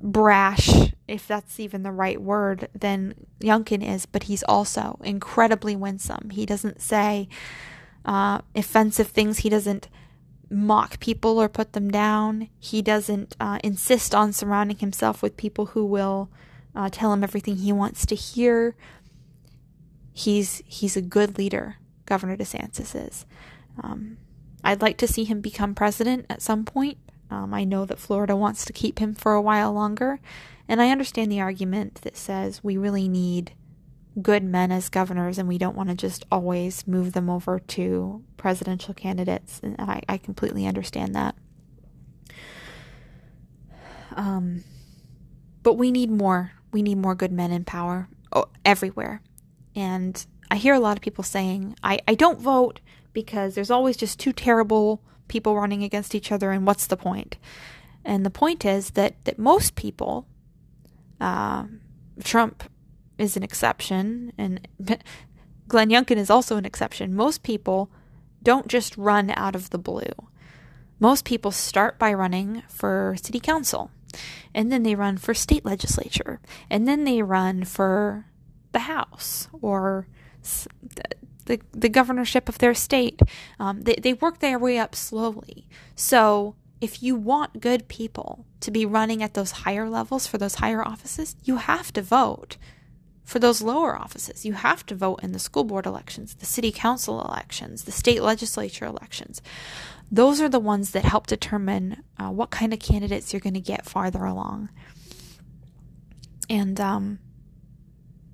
brash, 0.02 0.68
if 1.08 1.26
that's 1.26 1.58
even 1.58 1.82
the 1.82 1.92
right 1.92 2.20
word, 2.20 2.68
than 2.74 3.14
Youngkin 3.40 3.86
is, 3.86 4.04
but 4.04 4.24
he's 4.24 4.42
also 4.42 4.98
incredibly 5.02 5.74
winsome. 5.76 6.30
He 6.30 6.44
doesn't 6.44 6.82
say 6.82 7.28
uh, 8.04 8.40
offensive 8.54 9.08
things. 9.08 9.38
He 9.38 9.48
doesn't 9.48 9.88
mock 10.52 11.00
people 11.00 11.40
or 11.40 11.48
put 11.48 11.72
them 11.72 11.90
down. 11.90 12.48
He 12.58 12.82
doesn't 12.82 13.34
uh, 13.40 13.58
insist 13.64 14.14
on 14.14 14.32
surrounding 14.32 14.78
himself 14.78 15.22
with 15.22 15.36
people 15.36 15.66
who 15.66 15.84
will 15.84 16.30
uh, 16.74 16.88
tell 16.90 17.12
him 17.12 17.24
everything 17.24 17.56
he 17.56 17.72
wants 17.72 18.06
to 18.06 18.14
hear 18.14 18.76
he's 20.12 20.62
he's 20.66 20.96
a 20.96 21.02
good 21.02 21.38
leader. 21.38 21.76
Governor 22.06 22.36
DeSantis 22.36 22.94
is. 23.08 23.26
Um, 23.82 24.18
I'd 24.62 24.82
like 24.82 24.98
to 24.98 25.08
see 25.08 25.24
him 25.24 25.40
become 25.40 25.74
president 25.74 26.26
at 26.28 26.42
some 26.42 26.64
point. 26.64 26.98
Um, 27.30 27.54
I 27.54 27.64
know 27.64 27.86
that 27.86 27.98
Florida 27.98 28.36
wants 28.36 28.64
to 28.66 28.72
keep 28.72 28.98
him 28.98 29.14
for 29.14 29.32
a 29.32 29.40
while 29.40 29.72
longer, 29.72 30.20
and 30.68 30.82
I 30.82 30.90
understand 30.90 31.32
the 31.32 31.40
argument 31.40 31.96
that 32.02 32.16
says 32.16 32.62
we 32.62 32.76
really 32.76 33.08
need 33.08 33.52
good 34.20 34.44
men 34.44 34.70
as 34.70 34.88
governors 34.88 35.38
and 35.38 35.48
we 35.48 35.58
don't 35.58 35.76
want 35.76 35.88
to 35.88 35.94
just 35.94 36.24
always 36.30 36.86
move 36.86 37.12
them 37.12 37.30
over 37.30 37.58
to 37.58 38.22
presidential 38.36 38.92
candidates. 38.92 39.60
And 39.62 39.76
I, 39.78 40.02
I 40.08 40.18
completely 40.18 40.66
understand 40.66 41.14
that. 41.14 41.34
Um, 44.14 44.64
but 45.62 45.74
we 45.74 45.90
need 45.90 46.10
more. 46.10 46.52
We 46.72 46.82
need 46.82 46.98
more 46.98 47.14
good 47.14 47.32
men 47.32 47.52
in 47.52 47.64
power 47.64 48.08
oh, 48.32 48.46
everywhere. 48.64 49.22
And 49.74 50.24
I 50.50 50.56
hear 50.56 50.74
a 50.74 50.80
lot 50.80 50.96
of 50.96 51.02
people 51.02 51.24
saying, 51.24 51.76
I, 51.82 52.00
I 52.06 52.14
don't 52.14 52.40
vote 52.40 52.80
because 53.12 53.54
there's 53.54 53.70
always 53.70 53.96
just 53.96 54.18
two 54.18 54.32
terrible 54.32 55.02
people 55.28 55.56
running 55.56 55.82
against 55.82 56.14
each 56.14 56.30
other, 56.30 56.50
and 56.50 56.66
what's 56.66 56.86
the 56.86 56.96
point? 56.96 57.38
And 58.04 58.26
the 58.26 58.30
point 58.30 58.64
is 58.64 58.90
that, 58.90 59.24
that 59.24 59.38
most 59.38 59.74
people, 59.76 60.26
uh, 61.20 61.64
Trump 62.22 62.64
is 63.22 63.36
an 63.36 63.42
exception, 63.42 64.32
and 64.36 64.66
Glenn 65.68 65.90
Youngkin 65.90 66.16
is 66.16 66.28
also 66.28 66.56
an 66.56 66.64
exception. 66.64 67.14
Most 67.14 67.42
people 67.42 67.90
don't 68.42 68.66
just 68.66 68.96
run 68.96 69.30
out 69.30 69.54
of 69.54 69.70
the 69.70 69.78
blue. 69.78 70.12
Most 70.98 71.24
people 71.24 71.52
start 71.52 71.98
by 71.98 72.12
running 72.12 72.62
for 72.68 73.14
city 73.22 73.40
council, 73.40 73.90
and 74.54 74.72
then 74.72 74.82
they 74.82 74.94
run 74.94 75.16
for 75.16 75.34
state 75.34 75.64
legislature, 75.64 76.40
and 76.68 76.86
then 76.86 77.04
they 77.04 77.22
run 77.22 77.64
for 77.64 78.26
the 78.72 78.80
House 78.80 79.48
or 79.60 80.08
the, 81.46 81.60
the 81.72 81.88
governorship 81.88 82.48
of 82.48 82.58
their 82.58 82.74
state. 82.74 83.20
Um, 83.60 83.82
they, 83.82 83.94
they 83.94 84.14
work 84.14 84.40
their 84.40 84.58
way 84.58 84.78
up 84.78 84.94
slowly. 84.94 85.68
So 85.94 86.56
if 86.80 87.02
you 87.02 87.14
want 87.14 87.60
good 87.60 87.86
people 87.86 88.46
to 88.60 88.72
be 88.72 88.84
running 88.84 89.22
at 89.22 89.34
those 89.34 89.52
higher 89.52 89.88
levels 89.88 90.26
for 90.26 90.38
those 90.38 90.56
higher 90.56 90.84
offices, 90.84 91.36
you 91.44 91.56
have 91.58 91.92
to 91.92 92.02
vote 92.02 92.56
for 93.24 93.38
those 93.38 93.62
lower 93.62 93.96
offices. 93.96 94.44
You 94.44 94.54
have 94.54 94.84
to 94.86 94.94
vote 94.94 95.20
in 95.22 95.32
the 95.32 95.38
school 95.38 95.64
board 95.64 95.86
elections, 95.86 96.34
the 96.34 96.46
city 96.46 96.72
council 96.72 97.24
elections, 97.24 97.84
the 97.84 97.92
state 97.92 98.22
legislature 98.22 98.84
elections. 98.84 99.40
Those 100.10 100.40
are 100.40 100.48
the 100.48 100.60
ones 100.60 100.90
that 100.90 101.04
help 101.04 101.26
determine 101.26 102.02
uh, 102.18 102.30
what 102.30 102.50
kind 102.50 102.72
of 102.72 102.80
candidates 102.80 103.32
you're 103.32 103.40
going 103.40 103.54
to 103.54 103.60
get 103.60 103.86
farther 103.86 104.24
along. 104.24 104.68
And 106.50 106.78
um, 106.80 107.18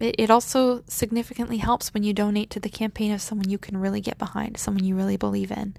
it, 0.00 0.16
it 0.18 0.30
also 0.30 0.82
significantly 0.88 1.58
helps 1.58 1.94
when 1.94 2.02
you 2.02 2.12
donate 2.12 2.50
to 2.50 2.60
the 2.60 2.68
campaign 2.68 3.12
of 3.12 3.20
someone 3.20 3.48
you 3.48 3.58
can 3.58 3.76
really 3.76 4.00
get 4.00 4.18
behind, 4.18 4.56
someone 4.56 4.84
you 4.84 4.96
really 4.96 5.16
believe 5.16 5.50
in. 5.50 5.76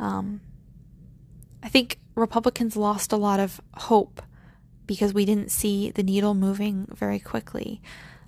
Um, 0.00 0.40
I 1.62 1.68
think 1.68 1.98
Republicans 2.14 2.76
lost 2.76 3.12
a 3.12 3.16
lot 3.16 3.38
of 3.38 3.60
hope 3.74 4.22
because 4.86 5.14
we 5.14 5.24
didn't 5.24 5.50
see 5.50 5.90
the 5.90 6.02
needle 6.02 6.34
moving 6.34 6.88
very 6.90 7.20
quickly. 7.20 7.80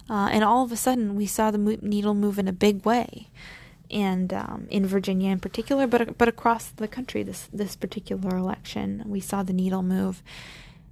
Uh, 0.08 0.28
and 0.30 0.44
all 0.44 0.62
of 0.64 0.72
a 0.72 0.76
sudden, 0.76 1.14
we 1.14 1.26
saw 1.26 1.50
the 1.50 1.58
mo- 1.58 1.78
needle 1.80 2.14
move 2.14 2.38
in 2.38 2.46
a 2.46 2.52
big 2.52 2.84
way, 2.84 3.30
and 3.90 4.32
um, 4.34 4.66
in 4.70 4.86
Virginia 4.86 5.30
in 5.30 5.40
particular, 5.40 5.86
but 5.86 6.18
but 6.18 6.28
across 6.28 6.68
the 6.68 6.88
country, 6.88 7.22
this 7.22 7.48
this 7.52 7.74
particular 7.76 8.36
election, 8.36 9.02
we 9.06 9.20
saw 9.20 9.42
the 9.42 9.52
needle 9.52 9.82
move, 9.82 10.22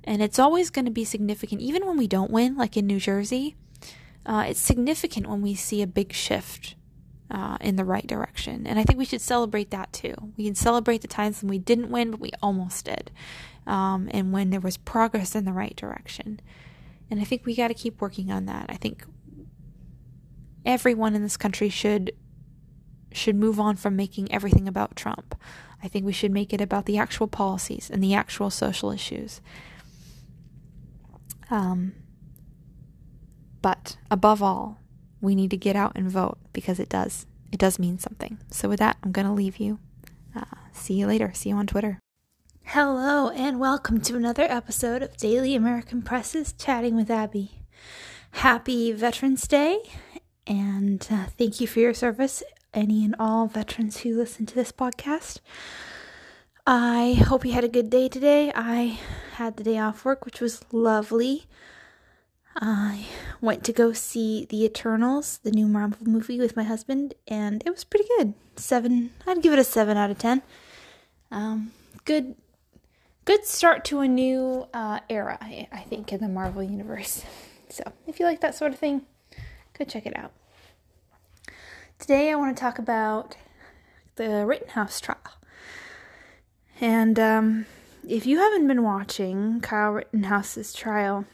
and 0.04 0.22
it's 0.22 0.38
always 0.38 0.70
going 0.70 0.86
to 0.86 0.90
be 0.90 1.04
significant, 1.04 1.60
even 1.60 1.86
when 1.86 1.98
we 1.98 2.06
don't 2.06 2.30
win, 2.30 2.56
like 2.56 2.76
in 2.76 2.86
New 2.86 3.00
Jersey. 3.00 3.56
Uh, 4.24 4.44
it's 4.48 4.60
significant 4.60 5.26
when 5.26 5.42
we 5.42 5.54
see 5.54 5.82
a 5.82 5.86
big 5.86 6.12
shift 6.12 6.76
uh, 7.28 7.58
in 7.60 7.76
the 7.76 7.84
right 7.84 8.06
direction, 8.06 8.66
and 8.66 8.78
I 8.78 8.84
think 8.84 8.98
we 8.98 9.04
should 9.04 9.20
celebrate 9.20 9.70
that 9.72 9.92
too. 9.92 10.14
We 10.38 10.44
can 10.44 10.54
celebrate 10.54 11.02
the 11.02 11.08
times 11.08 11.42
when 11.42 11.50
we 11.50 11.58
didn't 11.58 11.90
win, 11.90 12.12
but 12.12 12.20
we 12.20 12.30
almost 12.40 12.86
did, 12.86 13.10
um, 13.66 14.08
and 14.12 14.32
when 14.32 14.48
there 14.50 14.60
was 14.60 14.78
progress 14.78 15.34
in 15.34 15.44
the 15.44 15.52
right 15.52 15.76
direction. 15.76 16.40
And 17.12 17.20
I 17.20 17.24
think 17.24 17.44
we 17.44 17.54
got 17.54 17.68
to 17.68 17.74
keep 17.74 18.00
working 18.00 18.32
on 18.32 18.46
that. 18.46 18.64
I 18.70 18.76
think 18.76 19.04
everyone 20.64 21.14
in 21.14 21.22
this 21.22 21.36
country 21.36 21.68
should 21.68 22.12
should 23.12 23.36
move 23.36 23.60
on 23.60 23.76
from 23.76 23.94
making 23.94 24.32
everything 24.32 24.66
about 24.66 24.96
Trump. 24.96 25.34
I 25.82 25.88
think 25.88 26.06
we 26.06 26.14
should 26.14 26.32
make 26.32 26.54
it 26.54 26.60
about 26.62 26.86
the 26.86 26.96
actual 26.96 27.28
policies 27.28 27.90
and 27.92 28.02
the 28.02 28.14
actual 28.14 28.48
social 28.48 28.90
issues. 28.90 29.42
Um, 31.50 31.92
but 33.60 33.98
above 34.10 34.42
all, 34.42 34.78
we 35.20 35.34
need 35.34 35.50
to 35.50 35.58
get 35.58 35.76
out 35.76 35.92
and 35.94 36.10
vote 36.10 36.38
because 36.54 36.80
it 36.80 36.88
does. 36.88 37.26
It 37.52 37.60
does 37.60 37.78
mean 37.78 37.98
something. 37.98 38.38
So, 38.50 38.70
with 38.70 38.78
that, 38.78 38.96
I'm 39.02 39.12
going 39.12 39.26
to 39.26 39.34
leave 39.34 39.58
you. 39.58 39.80
Uh, 40.34 40.44
see 40.72 40.94
you 40.94 41.06
later. 41.06 41.30
See 41.34 41.50
you 41.50 41.56
on 41.56 41.66
Twitter. 41.66 42.01
Hello, 42.74 43.28
and 43.28 43.60
welcome 43.60 44.00
to 44.00 44.16
another 44.16 44.44
episode 44.44 45.02
of 45.02 45.18
Daily 45.18 45.54
American 45.54 46.00
Press's 46.00 46.54
Chatting 46.54 46.96
with 46.96 47.10
Abby. 47.10 47.50
Happy 48.30 48.92
Veterans 48.92 49.46
Day, 49.46 49.78
and 50.46 51.06
uh, 51.10 51.26
thank 51.36 51.60
you 51.60 51.66
for 51.66 51.80
your 51.80 51.92
service, 51.92 52.42
any 52.72 53.04
and 53.04 53.14
all 53.18 53.46
veterans 53.46 53.98
who 53.98 54.16
listen 54.16 54.46
to 54.46 54.54
this 54.54 54.72
podcast. 54.72 55.40
I 56.66 57.22
hope 57.26 57.44
you 57.44 57.52
had 57.52 57.62
a 57.62 57.68
good 57.68 57.90
day 57.90 58.08
today. 58.08 58.50
I 58.54 58.98
had 59.34 59.58
the 59.58 59.64
day 59.64 59.76
off 59.76 60.06
work, 60.06 60.24
which 60.24 60.40
was 60.40 60.64
lovely. 60.72 61.44
I 62.56 63.04
went 63.42 63.64
to 63.64 63.74
go 63.74 63.92
see 63.92 64.46
The 64.46 64.64
Eternals, 64.64 65.40
the 65.42 65.50
new 65.50 65.68
Marvel 65.68 66.06
movie, 66.06 66.38
with 66.38 66.56
my 66.56 66.64
husband, 66.64 67.12
and 67.28 67.62
it 67.66 67.70
was 67.70 67.84
pretty 67.84 68.08
good. 68.16 68.32
Seven, 68.56 69.10
I'd 69.26 69.42
give 69.42 69.52
it 69.52 69.58
a 69.58 69.64
seven 69.64 69.98
out 69.98 70.10
of 70.10 70.16
ten. 70.16 70.40
Um, 71.30 71.72
good 72.06 72.34
good 73.24 73.44
start 73.44 73.84
to 73.86 74.00
a 74.00 74.08
new 74.08 74.66
uh, 74.74 75.00
era, 75.08 75.38
I, 75.40 75.68
I 75.72 75.80
think, 75.80 76.12
in 76.12 76.20
the 76.20 76.28
Marvel 76.28 76.62
Universe. 76.62 77.24
So, 77.68 77.84
if 78.06 78.20
you 78.20 78.26
like 78.26 78.42
that 78.42 78.54
sort 78.54 78.74
of 78.74 78.78
thing, 78.78 79.06
go 79.78 79.86
check 79.86 80.04
it 80.04 80.14
out. 80.14 80.32
Today, 81.98 82.30
I 82.30 82.34
want 82.34 82.54
to 82.54 82.60
talk 82.60 82.78
about 82.78 83.38
the 84.16 84.44
Rittenhouse 84.44 85.00
trial. 85.00 85.38
And 86.82 87.18
um, 87.18 87.64
if 88.06 88.26
you 88.26 88.40
haven't 88.40 88.66
been 88.66 88.82
watching 88.82 89.62
Kyle 89.62 89.92
Rittenhouse's 89.92 90.74
trial, 90.74 91.24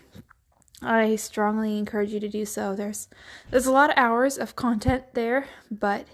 I 0.82 1.16
strongly 1.16 1.78
encourage 1.78 2.12
you 2.12 2.20
to 2.20 2.28
do 2.28 2.44
so. 2.44 2.74
There's 2.74 3.08
there's 3.50 3.66
a 3.66 3.72
lot 3.72 3.90
of 3.90 3.96
hours 3.96 4.38
of 4.38 4.54
content 4.54 5.14
there, 5.14 5.46
but 5.70 6.06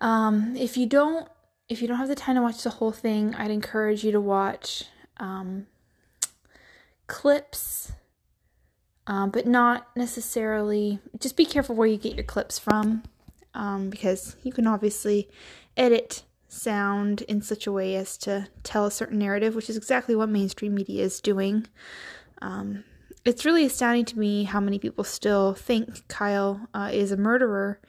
um, 0.00 0.54
if 0.56 0.76
you 0.76 0.86
don't 0.86 1.28
if 1.72 1.80
you 1.80 1.88
don't 1.88 1.96
have 1.96 2.08
the 2.08 2.14
time 2.14 2.36
to 2.36 2.42
watch 2.42 2.62
the 2.62 2.70
whole 2.70 2.92
thing, 2.92 3.34
I'd 3.34 3.50
encourage 3.50 4.04
you 4.04 4.12
to 4.12 4.20
watch 4.20 4.84
um, 5.16 5.66
clips, 7.06 7.92
um, 9.06 9.30
but 9.30 9.46
not 9.46 9.88
necessarily. 9.96 10.98
Just 11.18 11.36
be 11.36 11.46
careful 11.46 11.74
where 11.74 11.88
you 11.88 11.96
get 11.96 12.14
your 12.14 12.24
clips 12.24 12.58
from, 12.58 13.04
um, 13.54 13.88
because 13.88 14.36
you 14.42 14.52
can 14.52 14.66
obviously 14.66 15.30
edit 15.76 16.24
sound 16.46 17.22
in 17.22 17.40
such 17.40 17.66
a 17.66 17.72
way 17.72 17.96
as 17.96 18.18
to 18.18 18.48
tell 18.62 18.84
a 18.84 18.90
certain 18.90 19.18
narrative, 19.18 19.54
which 19.54 19.70
is 19.70 19.76
exactly 19.78 20.14
what 20.14 20.28
mainstream 20.28 20.74
media 20.74 21.02
is 21.02 21.22
doing. 21.22 21.66
Um, 22.42 22.84
it's 23.24 23.46
really 23.46 23.64
astounding 23.64 24.04
to 24.06 24.18
me 24.18 24.44
how 24.44 24.60
many 24.60 24.78
people 24.78 25.04
still 25.04 25.54
think 25.54 26.06
Kyle 26.08 26.68
uh, 26.74 26.90
is 26.92 27.12
a 27.12 27.16
murderer, 27.16 27.80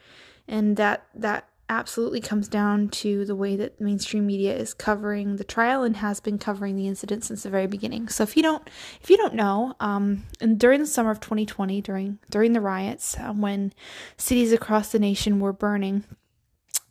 and 0.48 0.78
that 0.78 1.06
that 1.16 1.50
absolutely 1.74 2.22
comes 2.22 2.48
down 2.48 2.88
to 2.88 3.26
the 3.26 3.36
way 3.36 3.56
that 3.56 3.82
mainstream 3.82 4.28
media 4.28 4.56
is 4.56 4.74
covering 4.74 5.38
the 5.38 5.44
trial 5.44 5.84
and 5.84 5.98
has 5.98 6.20
been 6.20 6.38
covering 6.38 6.76
the 6.76 6.88
incident 6.88 7.24
since 7.24 7.44
the 7.44 7.50
very 7.50 7.66
beginning. 7.66 8.08
So 8.08 8.24
if 8.24 8.38
you 8.38 8.44
don't 8.44 8.70
if 9.02 9.10
you 9.10 9.18
don't 9.18 9.34
know, 9.34 9.74
um, 9.80 10.24
and 10.40 10.60
during 10.60 10.80
the 10.80 10.86
summer 10.86 11.10
of 11.10 11.20
2020, 11.20 11.82
during 11.82 12.20
during 12.30 12.54
the 12.54 12.62
riots, 12.62 13.18
uh, 13.18 13.34
when 13.34 13.74
cities 14.18 14.52
across 14.54 14.92
the 14.92 15.00
nation 15.00 15.40
were 15.40 15.52
burning, 15.52 16.04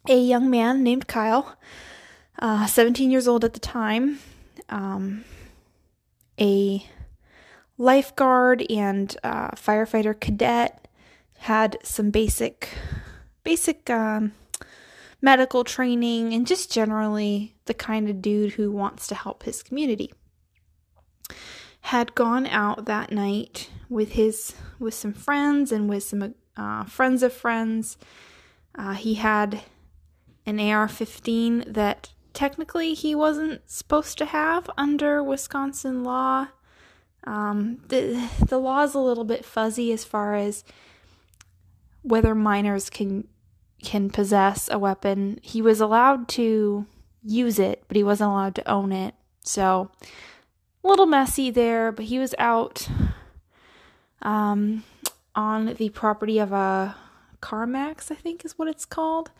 a 0.09 0.19
young 0.19 0.51
man 0.51 0.83
named 0.83 1.07
Kyle, 1.07 1.57
uh, 2.41 2.67
17 2.67 3.11
years 3.11 3.29
old 3.29 3.45
at 3.45 3.55
the 3.55 3.61
time, 3.61 4.19
um, 4.69 5.25
a 6.41 6.85
lifeguard 7.79 8.67
and 8.69 9.17
uh, 9.23 9.51
firefighter 9.51 10.19
cadet, 10.19 10.89
had 11.39 11.79
some 11.85 12.11
basic 12.11 12.69
basic 13.45 13.89
um, 13.89 14.33
medical 15.23 15.65
training, 15.65 16.35
and 16.35 16.47
just 16.47 16.71
generally 16.71 17.55
the 17.65 17.75
kind 17.75 18.11
of 18.11 18.21
dude 18.21 18.53
who 18.55 18.71
wants 18.71 19.07
to 19.07 19.15
help 19.15 19.45
his 19.45 19.63
community. 19.63 20.13
Had 21.83 22.15
gone 22.15 22.47
out 22.47 22.85
that 22.85 23.13
night 23.13 23.71
with 23.89 24.13
his 24.13 24.55
with 24.79 24.95
some 24.95 25.13
friends 25.13 25.73
and 25.73 25.89
with 25.89 26.03
some 26.03 26.35
uh, 26.57 26.85
friends 26.85 27.23
of 27.23 27.33
friends. 27.33 27.97
Uh, 28.75 28.95
he 28.95 29.15
had 29.15 29.63
an 30.47 30.59
AR-15 30.59 31.73
that 31.73 32.11
technically 32.33 32.95
he 32.95 33.15
wasn't 33.15 33.69
supposed 33.71 34.19
to 34.19 34.25
have 34.25 34.69
under 34.77 35.23
Wisconsin 35.23 36.03
law. 36.03 36.49
Um, 37.25 37.79
the 37.89 38.29
the 38.49 38.59
law 38.59 38.83
is 38.83 38.95
a 38.95 38.99
little 38.99 39.25
bit 39.25 39.45
fuzzy 39.45 39.93
as 39.93 40.05
far 40.05 40.35
as 40.35 40.65
whether 42.03 42.35
minors 42.35 42.91
can 42.91 43.29
can 43.83 44.09
possess 44.09 44.69
a 44.71 44.79
weapon. 44.79 45.39
He 45.43 45.61
was 45.61 45.81
allowed 45.81 46.29
to 46.29 46.87
use 47.23 47.59
it, 47.59 47.85
but 47.89 47.97
he 47.97 48.03
wasn't 48.03 48.31
allowed 48.31 48.55
to 48.55 48.71
own 48.71 48.93
it. 48.93 49.15
So, 49.45 49.91
a 50.83 50.89
little 50.89 51.07
messy 51.07 51.51
there, 51.51 51.93
but 51.93 52.07
he 52.07 52.19
was 52.19 52.35
out 52.39 52.89
um, 54.23 54.85
on 55.35 55.75
the 55.75 55.91
property 55.91 56.39
of 56.39 56.53
a 56.53 56.97
CarMax, 57.41 58.11
I 58.11 58.15
think 58.15 58.45
is 58.45 58.59
what 58.59 58.69
it's 58.69 58.85
called. 58.85 59.31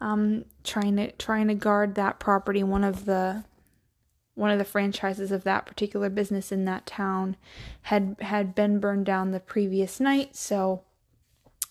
Um, 0.00 0.46
trying 0.64 0.96
to 0.96 1.12
trying 1.12 1.48
to 1.48 1.54
guard 1.54 1.94
that 1.96 2.18
property. 2.18 2.62
One 2.62 2.84
of 2.84 3.04
the 3.04 3.44
one 4.34 4.50
of 4.50 4.58
the 4.58 4.64
franchises 4.64 5.30
of 5.30 5.44
that 5.44 5.66
particular 5.66 6.08
business 6.08 6.50
in 6.50 6.64
that 6.64 6.86
town 6.86 7.36
had 7.82 8.16
had 8.20 8.54
been 8.54 8.80
burned 8.80 9.04
down 9.04 9.32
the 9.32 9.40
previous 9.40 10.00
night, 10.00 10.34
so 10.34 10.82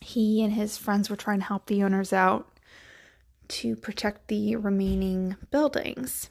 he 0.01 0.43
and 0.43 0.53
his 0.53 0.77
friends 0.77 1.09
were 1.09 1.15
trying 1.15 1.39
to 1.39 1.45
help 1.45 1.65
the 1.65 1.83
owners 1.83 2.13
out 2.13 2.47
to 3.49 3.75
protect 3.75 4.27
the 4.27 4.55
remaining 4.55 5.35
buildings. 5.51 6.29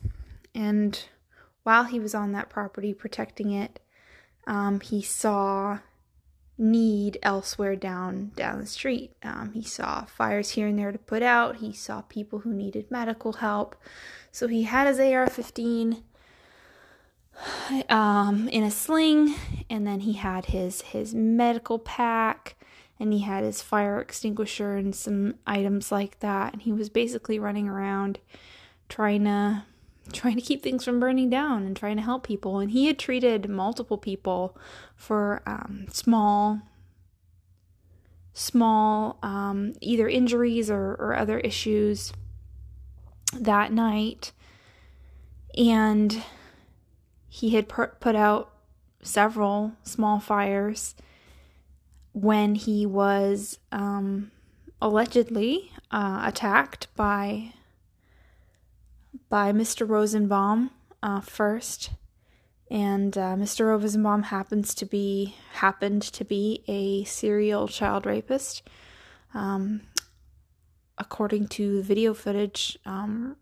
And 0.55 1.03
while 1.63 1.85
he 1.85 2.01
was 2.01 2.15
on 2.15 2.33
that 2.33 2.49
property 2.49 2.95
protecting 2.95 3.53
it, 3.53 3.81
um, 4.47 4.81
he 4.81 5.03
saw 5.03 5.81
need 6.61 7.19
elsewhere 7.23 7.77
down 7.77 8.33
down 8.35 8.59
the 8.59 8.67
street. 8.67 9.13
Um, 9.23 9.53
he 9.53 9.63
saw 9.63 10.05
fires 10.07 10.51
here 10.51 10.67
and 10.67 10.79
there 10.79 10.91
to 10.91 10.99
put 10.99 11.23
out. 11.23 11.57
He 11.57 11.73
saw 11.73 12.01
people 12.03 12.41
who 12.41 12.53
needed 12.53 12.91
medical 12.91 13.35
help. 13.35 13.77
So 14.33 14.49
he 14.49 14.65
had 14.65 14.87
his 14.87 14.99
AR 14.99 15.29
15 15.29 16.03
um, 17.89 18.49
in 18.49 18.65
a 18.65 18.71
sling, 18.71 19.35
and 19.71 19.87
then 19.87 20.01
he 20.01 20.15
had 20.15 20.47
his, 20.47 20.83
his 20.83 21.15
medical 21.15 21.79
pack, 21.79 22.57
and 23.01 23.13
he 23.13 23.21
had 23.21 23.45
his 23.45 23.63
fire 23.63 24.01
extinguisher 24.01 24.75
and 24.75 24.95
some 24.95 25.35
items 25.47 25.93
like 25.93 26.19
that. 26.21 26.53
And 26.53 26.63
he 26.63 26.73
was 26.73 26.89
basically 26.89 27.39
running 27.39 27.69
around 27.69 28.19
trying 28.89 29.25
to 29.25 29.65
trying 30.13 30.37
to 30.37 30.41
keep 30.41 30.63
things 30.63 30.85
from 30.85 31.01
burning 31.01 31.29
down 31.29 31.65
and 31.65 31.77
trying 31.77 31.97
to 31.97 32.03
help 32.03 32.27
people. 32.27 32.59
And 32.59 32.71
he 32.71 32.87
had 32.87 32.99
treated 32.99 33.49
multiple 33.49 33.99
people 33.99 34.57
for 34.97 35.43
um, 35.47 35.87
small, 35.93 36.63
small 38.33 39.19
um, 39.23 39.75
either 39.81 40.09
injuries 40.09 40.71
or, 40.71 40.95
or 40.95 41.15
other 41.15 41.39
issues 41.41 42.13
that 43.39 43.71
night. 43.71 44.33
And 45.57 46.23
he 47.29 47.51
had 47.51 47.69
put 47.69 48.17
out 48.17 48.53
several 49.03 49.73
small 49.83 50.21
fires 50.21 50.95
when 52.23 52.57
he 52.57 52.85
was 52.85 53.59
um, 53.71 54.31
allegedly 54.83 55.71
uh, 55.91 56.23
attacked 56.25 56.89
by 56.97 57.53
by 59.29 59.53
Mr. 59.53 59.89
Rosenbaum 59.89 60.71
uh, 61.03 61.21
first, 61.21 61.91
and 62.71 63.17
uh, 63.17 63.35
Mr. 63.37 63.67
Rosenbaum 63.67 64.25
happens 64.25 64.75
to 64.75 64.87
be 64.87 65.37
happened 65.53 66.03
to 66.03 66.25
be 66.25 66.65
a 66.67 67.05
serial 67.05 67.69
child 67.69 68.05
rapist. 68.05 68.63
Um, 69.35 69.83
according 70.97 71.49
to 71.49 71.83
video 71.83 72.15
footage, 72.15 72.79
um, 72.85 73.37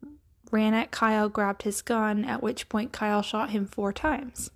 ran 0.51 0.75
at 0.75 0.91
Kyle, 0.91 1.29
grabbed 1.29 1.63
his 1.63 1.81
gun, 1.81 2.25
at 2.25 2.43
which 2.43 2.69
point 2.69 2.93
Kyle 2.93 3.23
shot 3.23 3.51
him 3.51 3.67
four 3.67 3.93
times. 3.93 4.51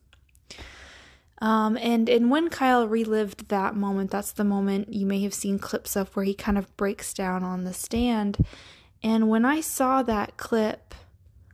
Um, 1.41 1.79
and 1.79 2.09
and 2.09 2.31
when 2.31 2.51
Kyle 2.51 2.87
relived 2.87 3.49
that 3.49 3.75
moment, 3.75 4.11
that's 4.11 4.33
the 4.33 4.45
moment 4.45 4.93
you 4.93 5.07
may 5.07 5.23
have 5.23 5.33
seen 5.33 5.59
clips 5.59 5.97
of 5.97 6.15
where 6.15 6.25
he 6.25 6.35
kind 6.35 6.59
of 6.59 6.77
breaks 6.77 7.15
down 7.15 7.43
on 7.43 7.65
the 7.65 7.73
stand. 7.73 8.37
And 9.03 9.31
when 9.31 9.47
I 9.47 9.61
saw 9.61 10.03
that 10.03 10.37
clip, 10.37 10.95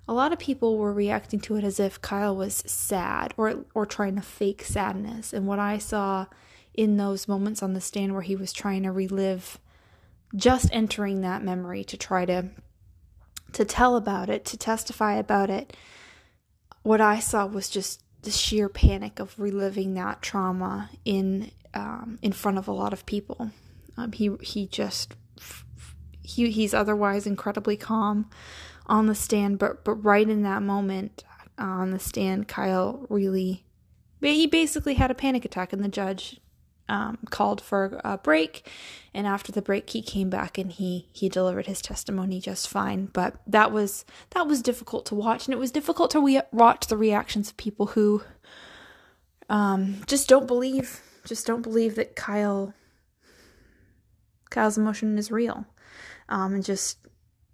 a 0.09 0.13
lot 0.13 0.33
of 0.33 0.41
people 0.41 0.77
were 0.77 0.93
reacting 0.93 1.39
to 1.41 1.57
it 1.57 1.63
as 1.63 1.79
if 1.79 2.01
Kyle 2.01 2.35
was 2.35 2.65
sad 2.67 3.33
or 3.37 3.65
or 3.75 3.87
trying 3.87 4.17
to 4.17 4.23
fake 4.23 4.65
sadness. 4.65 5.33
And 5.33 5.47
what 5.47 5.61
I 5.61 5.79
saw 5.79 6.27
in 6.75 6.97
those 6.97 7.29
moments 7.29 7.63
on 7.63 7.73
the 7.73 7.81
stand 7.81 8.13
where 8.13 8.23
he 8.23 8.37
was 8.37 8.53
trying 8.53 8.83
to 8.83 8.93
relive 8.93 9.59
just 10.35 10.69
entering 10.73 11.21
that 11.21 11.43
memory 11.43 11.85
to 11.85 11.97
try 11.97 12.25
to 12.25 12.51
to 13.53 13.65
tell 13.65 13.97
about 13.97 14.29
it, 14.29 14.45
to 14.47 14.57
testify 14.57 15.15
about 15.15 15.49
it, 15.49 15.77
what 16.83 17.01
I 17.01 17.21
saw 17.21 17.47
was 17.47 17.71
just 17.71 18.03
the 18.27 18.33
sheer 18.33 18.69
panic 18.69 19.21
of 19.21 19.39
reliving 19.39 19.95
that 19.95 20.21
trauma 20.21 20.91
in 21.05 21.53
um, 21.75 22.19
in 22.23 22.33
front 22.33 22.59
of 22.59 22.67
a 22.67 22.73
lot 22.73 22.93
of 22.93 23.07
people. 23.07 23.53
Um, 23.97 24.11
he 24.11 24.33
he 24.43 24.67
just 24.67 25.15
he 26.23 26.51
he's 26.51 26.75
otherwise 26.75 27.25
incredibly 27.25 27.77
calm 27.77 28.29
on 28.87 29.07
the 29.07 29.15
stand, 29.15 29.61
but 29.61 29.85
but 29.85 29.95
right 29.95 30.29
in 30.29 30.43
that 30.43 30.61
moment 30.61 31.23
uh, 31.57 31.63
on 31.63 31.93
the 31.93 32.01
stand, 32.01 32.49
Kyle 32.49 33.07
really 33.09 33.65
he 34.21 34.49
basically 34.49 34.95
had 34.95 35.13
a 35.13 35.15
panic 35.15 35.45
attack, 35.45 35.73
and 35.73 35.85
the 35.85 35.89
judge 35.89 36.41
um, 36.89 37.19
called 37.31 37.61
for 37.61 38.01
a 38.05 38.19
break. 38.19 38.69
And 39.13 39.27
after 39.27 39.51
the 39.51 39.63
break, 39.63 39.91
he 39.91 40.03
came 40.03 40.31
back 40.31 40.59
and 40.59 40.71
he 40.71 41.09
he 41.13 41.29
delivered 41.29 41.67
his 41.67 41.81
testimony 41.81 42.41
just 42.41 42.69
fine. 42.69 43.07
But 43.07 43.37
that 43.47 43.73
was 43.73 44.05
that 44.31 44.47
was 44.47 44.63
difficult 44.63 45.07
to 45.07 45.15
watch, 45.15 45.47
and 45.47 45.55
it 45.55 45.59
was 45.59 45.71
difficult 45.71 46.11
to 46.13 46.21
re- 46.21 46.43
watch 46.53 46.87
the 46.87 46.97
reactions 46.97 47.51
of 47.51 47.57
people 47.57 47.87
who 47.87 48.23
um, 49.49 50.03
just 50.07 50.29
don't 50.29 50.47
believe 50.47 51.01
just 51.25 51.47
don't 51.47 51.63
believe 51.63 51.97
that 51.97 52.17
Kyle 52.17 52.75
Kyle's 54.51 54.79
emotion 54.79 55.19
is 55.19 55.31
real, 55.31 55.67
um, 56.29 56.55
and 56.55 56.65
just 56.65 56.99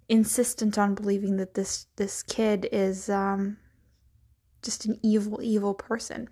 insistent 0.09 0.77
on 0.77 0.95
believing 0.95 1.37
that 1.37 1.53
this 1.53 1.87
this 1.95 2.23
kid 2.23 2.67
is 2.71 3.09
um, 3.09 3.57
just 4.61 4.85
an 4.85 4.99
evil 5.01 5.39
evil 5.41 5.73
person. 5.73 6.29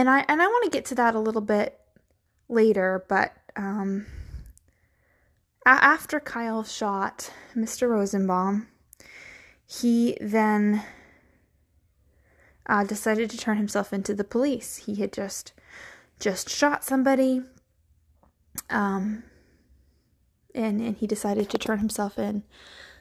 And 0.00 0.08
I 0.08 0.24
and 0.28 0.40
I 0.40 0.46
want 0.46 0.64
to 0.64 0.70
get 0.70 0.86
to 0.86 0.94
that 0.94 1.14
a 1.14 1.20
little 1.20 1.42
bit 1.42 1.78
later, 2.48 3.04
but 3.06 3.34
um, 3.54 4.06
after 5.66 6.18
Kyle 6.18 6.64
shot 6.64 7.30
Mr. 7.54 7.86
Rosenbaum, 7.86 8.68
he 9.66 10.16
then 10.18 10.82
uh, 12.64 12.82
decided 12.84 13.28
to 13.28 13.36
turn 13.36 13.58
himself 13.58 13.92
into 13.92 14.14
the 14.14 14.24
police. 14.24 14.76
He 14.76 14.94
had 14.94 15.12
just 15.12 15.52
just 16.18 16.48
shot 16.48 16.82
somebody, 16.82 17.42
um, 18.70 19.24
and 20.54 20.80
and 20.80 20.96
he 20.96 21.06
decided 21.06 21.50
to 21.50 21.58
turn 21.58 21.78
himself 21.78 22.18
in. 22.18 22.44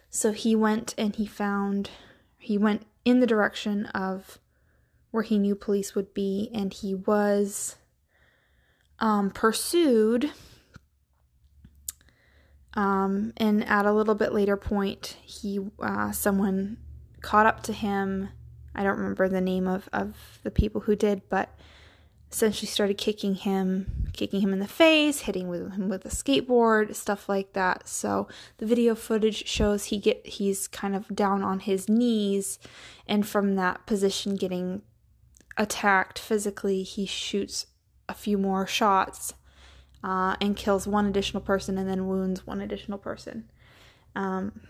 So 0.09 0.33
he 0.33 0.53
went 0.53 0.95
and 0.97 1.15
he 1.15 1.25
found 1.25 1.91
he 2.37 2.57
went 2.57 2.85
in 3.05 3.21
the 3.21 3.25
direction 3.25 3.85
of 3.85 4.37
where 5.11 5.23
he 5.23 5.39
knew 5.39 5.55
police 5.55 5.95
would 5.95 6.13
be, 6.13 6.49
and 6.53 6.73
he 6.73 6.93
was 6.93 7.75
um, 8.99 9.31
pursued. 9.31 10.31
Um, 12.75 13.33
and 13.37 13.67
at 13.67 13.85
a 13.85 13.93
little 13.93 14.15
bit 14.15 14.33
later 14.33 14.55
point, 14.55 15.17
he 15.23 15.59
uh, 15.81 16.11
someone 16.11 16.77
caught 17.21 17.45
up 17.45 17.63
to 17.63 17.73
him. 17.73 18.29
I 18.75 18.83
don't 18.83 18.97
remember 18.97 19.27
the 19.27 19.41
name 19.41 19.67
of, 19.67 19.89
of 19.91 20.39
the 20.43 20.51
people 20.51 20.81
who 20.81 20.95
did, 20.95 21.23
but 21.29 21.57
essentially 22.31 22.67
started 22.67 22.97
kicking 22.97 23.35
him, 23.35 24.07
kicking 24.13 24.41
him 24.41 24.53
in 24.53 24.59
the 24.59 24.67
face, 24.67 25.21
hitting 25.21 25.47
with 25.47 25.73
him 25.73 25.89
with 25.89 26.05
a 26.05 26.09
skateboard, 26.09 26.95
stuff 26.95 27.27
like 27.27 27.53
that. 27.53 27.87
So 27.87 28.27
the 28.59 28.67
video 28.67 28.93
footage 28.93 29.47
shows 29.47 29.85
he 29.85 29.97
get 29.97 30.25
he's 30.25 30.67
kind 30.67 30.95
of 30.95 31.13
down 31.15 31.43
on 31.43 31.61
his 31.61 31.89
knees, 31.89 32.59
and 33.07 33.27
from 33.27 33.55
that 33.55 33.85
position, 33.87 34.35
getting 34.35 34.83
attacked 35.59 36.17
physically, 36.17 36.81
he 36.81 37.05
shoots 37.05 37.67
a 38.07 38.13
few 38.15 38.37
more 38.37 38.65
shots 38.65 39.33
uh, 40.03 40.35
and 40.41 40.55
kills 40.55 40.87
one 40.87 41.05
additional 41.05 41.43
person 41.43 41.77
and 41.77 41.87
then 41.87 42.07
wounds 42.07 42.47
one 42.47 42.61
additional 42.61 42.97
person. 42.97 43.51
Um, 44.15 44.61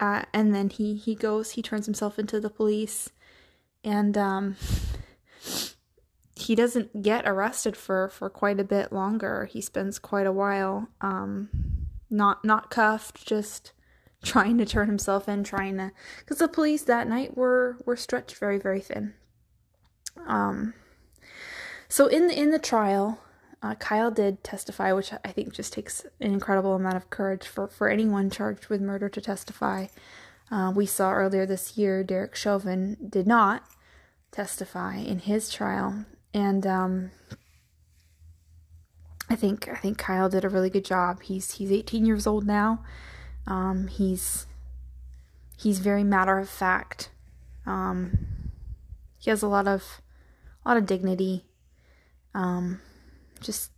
uh, 0.00 0.22
and 0.32 0.54
then 0.54 0.70
he, 0.70 0.96
he 0.96 1.14
goes, 1.14 1.52
he 1.52 1.62
turns 1.62 1.86
himself 1.86 2.18
into 2.18 2.40
the 2.40 2.50
police, 2.50 3.10
and 3.84 4.16
um, 4.16 4.56
he 6.34 6.54
doesn't 6.54 7.02
get 7.02 7.28
arrested 7.28 7.76
for, 7.76 8.08
for 8.08 8.30
quite 8.30 8.58
a 8.58 8.64
bit 8.64 8.92
longer. 8.92 9.46
He 9.46 9.60
spends 9.60 9.98
quite 9.98 10.26
a 10.26 10.32
while 10.32 10.88
um, 11.00 11.48
not 12.10 12.44
not 12.44 12.70
cuffed, 12.70 13.26
just 13.26 13.72
trying 14.22 14.56
to 14.58 14.66
turn 14.66 14.86
himself 14.86 15.28
in, 15.28 15.44
trying 15.44 15.76
to 15.76 15.92
because 16.20 16.38
the 16.38 16.48
police 16.48 16.82
that 16.84 17.08
night 17.08 17.36
were 17.36 17.78
were 17.84 17.96
stretched 17.96 18.36
very 18.36 18.58
very 18.58 18.80
thin. 18.80 19.14
Um, 20.26 20.74
so 21.88 22.06
in 22.06 22.26
the 22.28 22.38
in 22.38 22.50
the 22.50 22.58
trial, 22.58 23.20
uh, 23.62 23.74
Kyle 23.76 24.10
did 24.10 24.44
testify, 24.44 24.92
which 24.92 25.12
I 25.24 25.32
think 25.32 25.52
just 25.52 25.72
takes 25.72 26.04
an 26.20 26.32
incredible 26.32 26.74
amount 26.74 26.96
of 26.96 27.10
courage 27.10 27.46
for 27.46 27.66
for 27.68 27.88
anyone 27.88 28.30
charged 28.30 28.68
with 28.68 28.80
murder 28.80 29.08
to 29.08 29.20
testify. 29.20 29.86
Uh, 30.50 30.72
we 30.74 30.86
saw 30.86 31.12
earlier 31.12 31.44
this 31.44 31.76
year 31.76 32.02
Derek 32.02 32.34
Chauvin 32.34 32.96
did 33.08 33.26
not 33.26 33.64
testify 34.30 34.96
in 34.96 35.20
his 35.20 35.50
trial, 35.50 36.04
and 36.32 36.66
um, 36.66 37.10
I 39.28 39.36
think 39.36 39.68
I 39.68 39.76
think 39.76 39.98
Kyle 39.98 40.28
did 40.28 40.44
a 40.44 40.48
really 40.48 40.70
good 40.70 40.84
job. 40.84 41.22
He's 41.22 41.52
he's 41.52 41.72
18 41.72 42.06
years 42.06 42.26
old 42.26 42.46
now. 42.46 42.84
Um, 43.46 43.88
he's 43.88 44.46
he's 45.56 45.80
very 45.80 46.04
matter 46.04 46.38
of 46.38 46.48
fact. 46.48 47.10
Um, 47.66 48.18
he 49.18 49.30
has 49.30 49.42
a 49.42 49.48
lot 49.48 49.66
of 49.66 50.00
a 50.64 50.68
lot 50.68 50.76
of 50.76 50.86
dignity. 50.86 51.44
Um, 52.34 52.80
just 53.40 53.70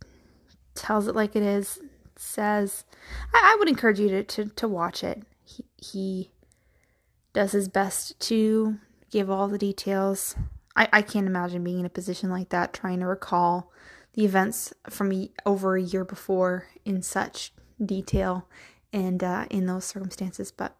tells 0.75 1.07
it 1.07 1.15
like 1.15 1.35
it 1.35 1.43
is. 1.43 1.79
Says, 2.17 2.85
I, 3.33 3.53
I 3.53 3.55
would 3.59 3.69
encourage 3.69 3.99
you 3.99 4.09
to, 4.09 4.23
to, 4.23 4.45
to 4.45 4.67
watch 4.67 5.03
it. 5.03 5.23
He, 5.43 5.65
he 5.77 6.31
does 7.33 7.51
his 7.51 7.67
best 7.67 8.19
to 8.27 8.77
give 9.09 9.29
all 9.29 9.47
the 9.47 9.57
details. 9.57 10.35
I, 10.75 10.87
I 10.93 11.01
can't 11.01 11.27
imagine 11.27 11.63
being 11.63 11.79
in 11.79 11.85
a 11.85 11.89
position 11.89 12.29
like 12.29 12.49
that, 12.49 12.73
trying 12.73 12.99
to 12.99 13.07
recall 13.07 13.71
the 14.13 14.25
events 14.25 14.73
from 14.89 15.29
over 15.45 15.75
a 15.75 15.81
year 15.81 16.05
before 16.05 16.67
in 16.85 17.01
such 17.01 17.53
detail 17.83 18.47
and 18.93 19.23
uh, 19.23 19.45
in 19.49 19.65
those 19.65 19.85
circumstances. 19.85 20.51
But 20.51 20.75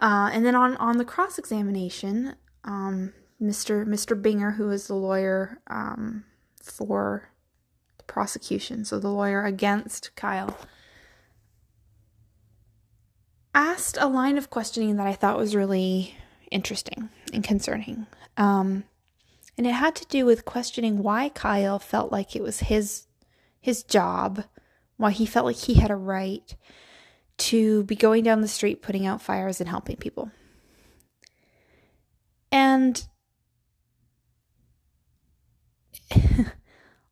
uh, 0.00 0.30
and 0.32 0.44
then 0.46 0.54
on 0.54 0.76
on 0.76 0.98
the 0.98 1.04
cross 1.04 1.38
examination, 1.38 2.36
um, 2.64 3.12
Mr. 3.40 3.86
Mr. 3.86 4.20
Binger, 4.20 4.56
who 4.56 4.70
is 4.70 4.86
the 4.86 4.94
lawyer 4.94 5.58
um, 5.66 6.24
for 6.62 7.30
the 7.98 8.04
prosecution, 8.04 8.84
so 8.84 8.98
the 8.98 9.08
lawyer 9.08 9.44
against 9.44 10.14
Kyle, 10.14 10.56
asked 13.54 13.98
a 14.00 14.06
line 14.06 14.38
of 14.38 14.50
questioning 14.50 14.96
that 14.96 15.06
I 15.06 15.12
thought 15.12 15.38
was 15.38 15.56
really 15.56 16.16
interesting 16.50 17.08
and 17.32 17.42
concerning. 17.42 18.06
Um, 18.36 18.84
and 19.58 19.66
it 19.66 19.72
had 19.72 19.94
to 19.96 20.06
do 20.06 20.24
with 20.24 20.44
questioning 20.44 21.02
why 21.02 21.28
Kyle 21.28 21.78
felt 21.78 22.12
like 22.12 22.34
it 22.36 22.42
was 22.42 22.60
his 22.60 23.06
his 23.60 23.84
job, 23.84 24.44
why 24.96 25.12
he 25.12 25.24
felt 25.24 25.46
like 25.46 25.56
he 25.56 25.74
had 25.74 25.90
a 25.90 25.96
right 25.96 26.56
to 27.38 27.84
be 27.84 27.94
going 27.94 28.24
down 28.24 28.40
the 28.40 28.48
street 28.48 28.82
putting 28.82 29.06
out 29.06 29.22
fires 29.22 29.60
and 29.60 29.68
helping 29.68 29.96
people. 29.96 30.30
And 32.52 33.04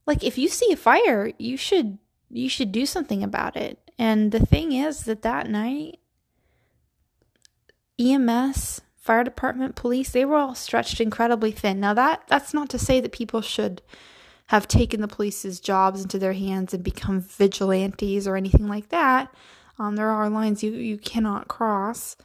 like 0.06 0.22
if 0.22 0.38
you 0.38 0.48
see 0.48 0.72
a 0.72 0.76
fire, 0.76 1.32
you 1.38 1.56
should 1.56 1.98
you 2.28 2.48
should 2.48 2.70
do 2.70 2.86
something 2.86 3.24
about 3.24 3.56
it. 3.56 3.78
And 3.98 4.30
the 4.30 4.44
thing 4.46 4.72
is 4.72 5.04
that 5.04 5.22
that 5.22 5.48
night 5.48 5.98
EMS, 7.98 8.80
fire 8.96 9.24
department, 9.24 9.74
police, 9.74 10.10
they 10.10 10.24
were 10.24 10.36
all 10.36 10.54
stretched 10.54 11.00
incredibly 11.00 11.50
thin. 11.50 11.80
Now 11.80 11.94
that 11.94 12.22
that's 12.28 12.54
not 12.54 12.68
to 12.70 12.78
say 12.78 13.00
that 13.00 13.12
people 13.12 13.40
should 13.40 13.82
have 14.48 14.68
taken 14.68 15.00
the 15.00 15.08
police's 15.08 15.60
jobs 15.60 16.02
into 16.02 16.18
their 16.18 16.32
hands 16.32 16.74
and 16.74 16.82
become 16.82 17.20
vigilantes 17.20 18.26
or 18.26 18.36
anything 18.36 18.68
like 18.68 18.88
that. 18.88 19.32
Um, 19.78 19.96
there 19.96 20.10
are 20.10 20.28
lines 20.28 20.62
you, 20.62 20.72
you 20.72 20.98
cannot 20.98 21.48
cross. 21.48 22.16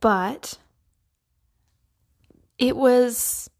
But 0.00 0.58
it 2.58 2.76
was 2.76 3.50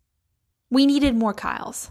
we 0.70 0.86
needed 0.86 1.14
more 1.14 1.34
Kyles. 1.34 1.90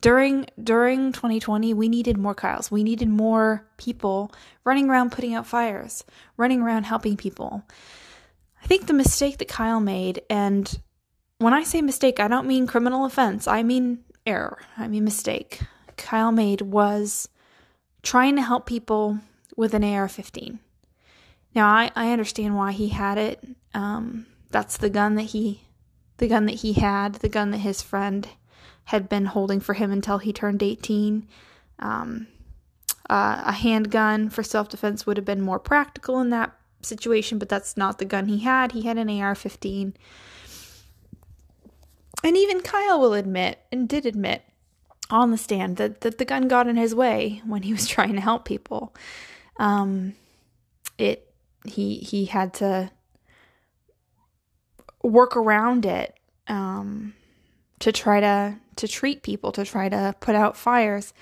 During 0.00 0.46
during 0.62 1.12
2020, 1.12 1.74
we 1.74 1.88
needed 1.88 2.16
more 2.16 2.34
Kyles. 2.34 2.70
We 2.70 2.82
needed 2.82 3.08
more 3.08 3.66
people 3.76 4.32
running 4.64 4.88
around 4.88 5.12
putting 5.12 5.34
out 5.34 5.46
fires, 5.46 6.04
running 6.36 6.60
around 6.60 6.84
helping 6.84 7.16
people. 7.16 7.62
I 8.62 8.66
think 8.66 8.86
the 8.86 8.92
mistake 8.92 9.38
that 9.38 9.48
Kyle 9.48 9.80
made, 9.80 10.22
and 10.28 10.80
when 11.38 11.54
I 11.54 11.64
say 11.64 11.80
mistake, 11.80 12.20
I 12.20 12.28
don't 12.28 12.46
mean 12.46 12.66
criminal 12.66 13.04
offense, 13.04 13.46
I 13.46 13.62
mean 13.62 14.00
error, 14.26 14.58
I 14.76 14.88
mean 14.88 15.04
mistake. 15.04 15.60
Kyle 15.96 16.32
made 16.32 16.62
was 16.62 17.28
trying 18.02 18.36
to 18.36 18.42
help 18.42 18.66
people 18.66 19.18
with 19.56 19.74
an 19.74 19.84
AR 19.84 20.08
15. 20.08 20.58
Now, 21.54 21.68
I, 21.68 21.90
I 21.94 22.12
understand 22.12 22.56
why 22.56 22.72
he 22.72 22.88
had 22.88 23.18
it. 23.18 23.44
Um, 23.74 24.26
that's 24.50 24.78
the 24.78 24.90
gun 24.90 25.16
that 25.16 25.22
he 25.22 25.62
the 26.20 26.28
gun 26.28 26.46
that 26.46 26.56
he 26.56 26.74
had, 26.74 27.16
the 27.16 27.28
gun 27.28 27.50
that 27.50 27.58
his 27.58 27.82
friend 27.82 28.28
had 28.84 29.08
been 29.08 29.24
holding 29.24 29.58
for 29.58 29.74
him 29.74 29.90
until 29.90 30.18
he 30.18 30.32
turned 30.32 30.62
18. 30.62 31.26
Um, 31.78 32.28
uh, 33.08 33.42
a 33.46 33.52
handgun 33.52 34.28
for 34.28 34.42
self 34.42 34.68
defense 34.68 35.06
would 35.06 35.16
have 35.16 35.26
been 35.26 35.40
more 35.40 35.58
practical 35.58 36.20
in 36.20 36.30
that 36.30 36.52
situation, 36.82 37.38
but 37.38 37.48
that's 37.48 37.76
not 37.76 37.98
the 37.98 38.04
gun 38.04 38.26
he 38.26 38.40
had. 38.40 38.72
He 38.72 38.82
had 38.82 38.98
an 38.98 39.10
AR 39.10 39.34
15. 39.34 39.94
And 42.22 42.36
even 42.36 42.60
Kyle 42.60 43.00
will 43.00 43.14
admit, 43.14 43.58
and 43.72 43.88
did 43.88 44.04
admit 44.04 44.42
on 45.08 45.30
the 45.30 45.38
stand, 45.38 45.78
that, 45.78 46.02
that 46.02 46.18
the 46.18 46.24
gun 46.26 46.48
got 46.48 46.68
in 46.68 46.76
his 46.76 46.94
way 46.94 47.40
when 47.46 47.62
he 47.62 47.72
was 47.72 47.88
trying 47.88 48.14
to 48.14 48.20
help 48.20 48.44
people. 48.44 48.94
Um, 49.56 50.14
it 50.98 51.32
he 51.64 51.96
he 51.96 52.26
had 52.26 52.54
to 52.54 52.90
work 55.02 55.36
around 55.36 55.86
it 55.86 56.18
um, 56.48 57.14
to 57.80 57.92
try 57.92 58.20
to 58.20 58.56
to 58.76 58.88
treat 58.88 59.22
people, 59.22 59.52
to 59.52 59.64
try 59.64 59.88
to 59.88 60.14
put 60.20 60.34
out 60.34 60.56
fires. 60.56 61.12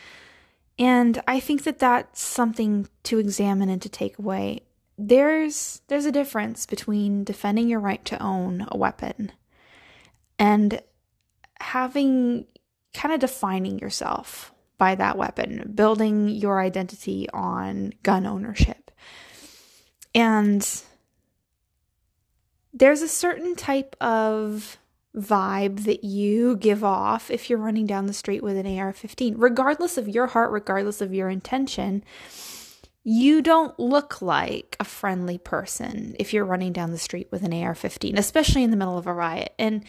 And 0.78 1.20
I 1.26 1.40
think 1.40 1.64
that 1.64 1.80
that's 1.80 2.20
something 2.20 2.88
to 3.04 3.18
examine 3.18 3.68
and 3.68 3.82
to 3.82 3.88
take 3.88 4.18
away 4.18 4.62
there's 4.98 5.80
there's 5.86 6.04
a 6.04 6.12
difference 6.12 6.66
between 6.66 7.22
defending 7.22 7.68
your 7.68 7.78
right 7.78 8.04
to 8.04 8.20
own 8.20 8.66
a 8.68 8.76
weapon 8.76 9.30
and 10.38 10.82
having 11.60 12.46
kind 12.94 13.14
of 13.14 13.20
defining 13.20 13.78
yourself 13.78 14.52
by 14.76 14.94
that 14.96 15.16
weapon, 15.16 15.72
building 15.74 16.28
your 16.28 16.60
identity 16.60 17.28
on 17.32 17.92
gun 18.02 18.26
ownership. 18.26 18.90
And 20.14 20.68
there's 22.78 23.02
a 23.02 23.08
certain 23.08 23.54
type 23.54 23.96
of 24.00 24.78
vibe 25.16 25.84
that 25.84 26.04
you 26.04 26.56
give 26.56 26.84
off 26.84 27.30
if 27.30 27.50
you're 27.50 27.58
running 27.58 27.86
down 27.86 28.06
the 28.06 28.12
street 28.12 28.42
with 28.42 28.56
an 28.56 28.78
AR 28.78 28.92
15, 28.92 29.36
regardless 29.36 29.98
of 29.98 30.08
your 30.08 30.28
heart, 30.28 30.52
regardless 30.52 31.00
of 31.00 31.12
your 31.12 31.28
intention 31.28 32.04
you 33.10 33.40
don't 33.40 33.78
look 33.78 34.20
like 34.20 34.76
a 34.78 34.84
friendly 34.84 35.38
person 35.38 36.14
if 36.18 36.34
you're 36.34 36.44
running 36.44 36.74
down 36.74 36.90
the 36.90 36.98
street 36.98 37.26
with 37.30 37.42
an 37.42 37.54
AR 37.54 37.74
15, 37.74 38.18
especially 38.18 38.62
in 38.62 38.70
the 38.70 38.76
middle 38.76 38.98
of 38.98 39.06
a 39.06 39.14
riot. 39.14 39.54
And 39.58 39.82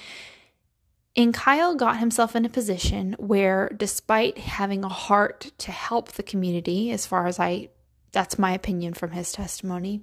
and 1.17 1.33
Kyle 1.33 1.75
got 1.75 1.99
himself 1.99 2.33
in 2.33 2.45
a 2.45 2.49
position 2.49 3.17
where 3.19 3.67
despite 3.75 4.37
having 4.37 4.85
a 4.85 4.89
heart 4.89 5.51
to 5.57 5.69
help 5.69 6.13
the 6.13 6.23
community, 6.23 6.91
as 6.91 7.05
far 7.05 7.27
as 7.27 7.41
I 7.41 7.71
that's 8.13 8.39
my 8.39 8.53
opinion 8.53 8.93
from 8.93 9.11
his 9.11 9.33
testimony, 9.33 10.01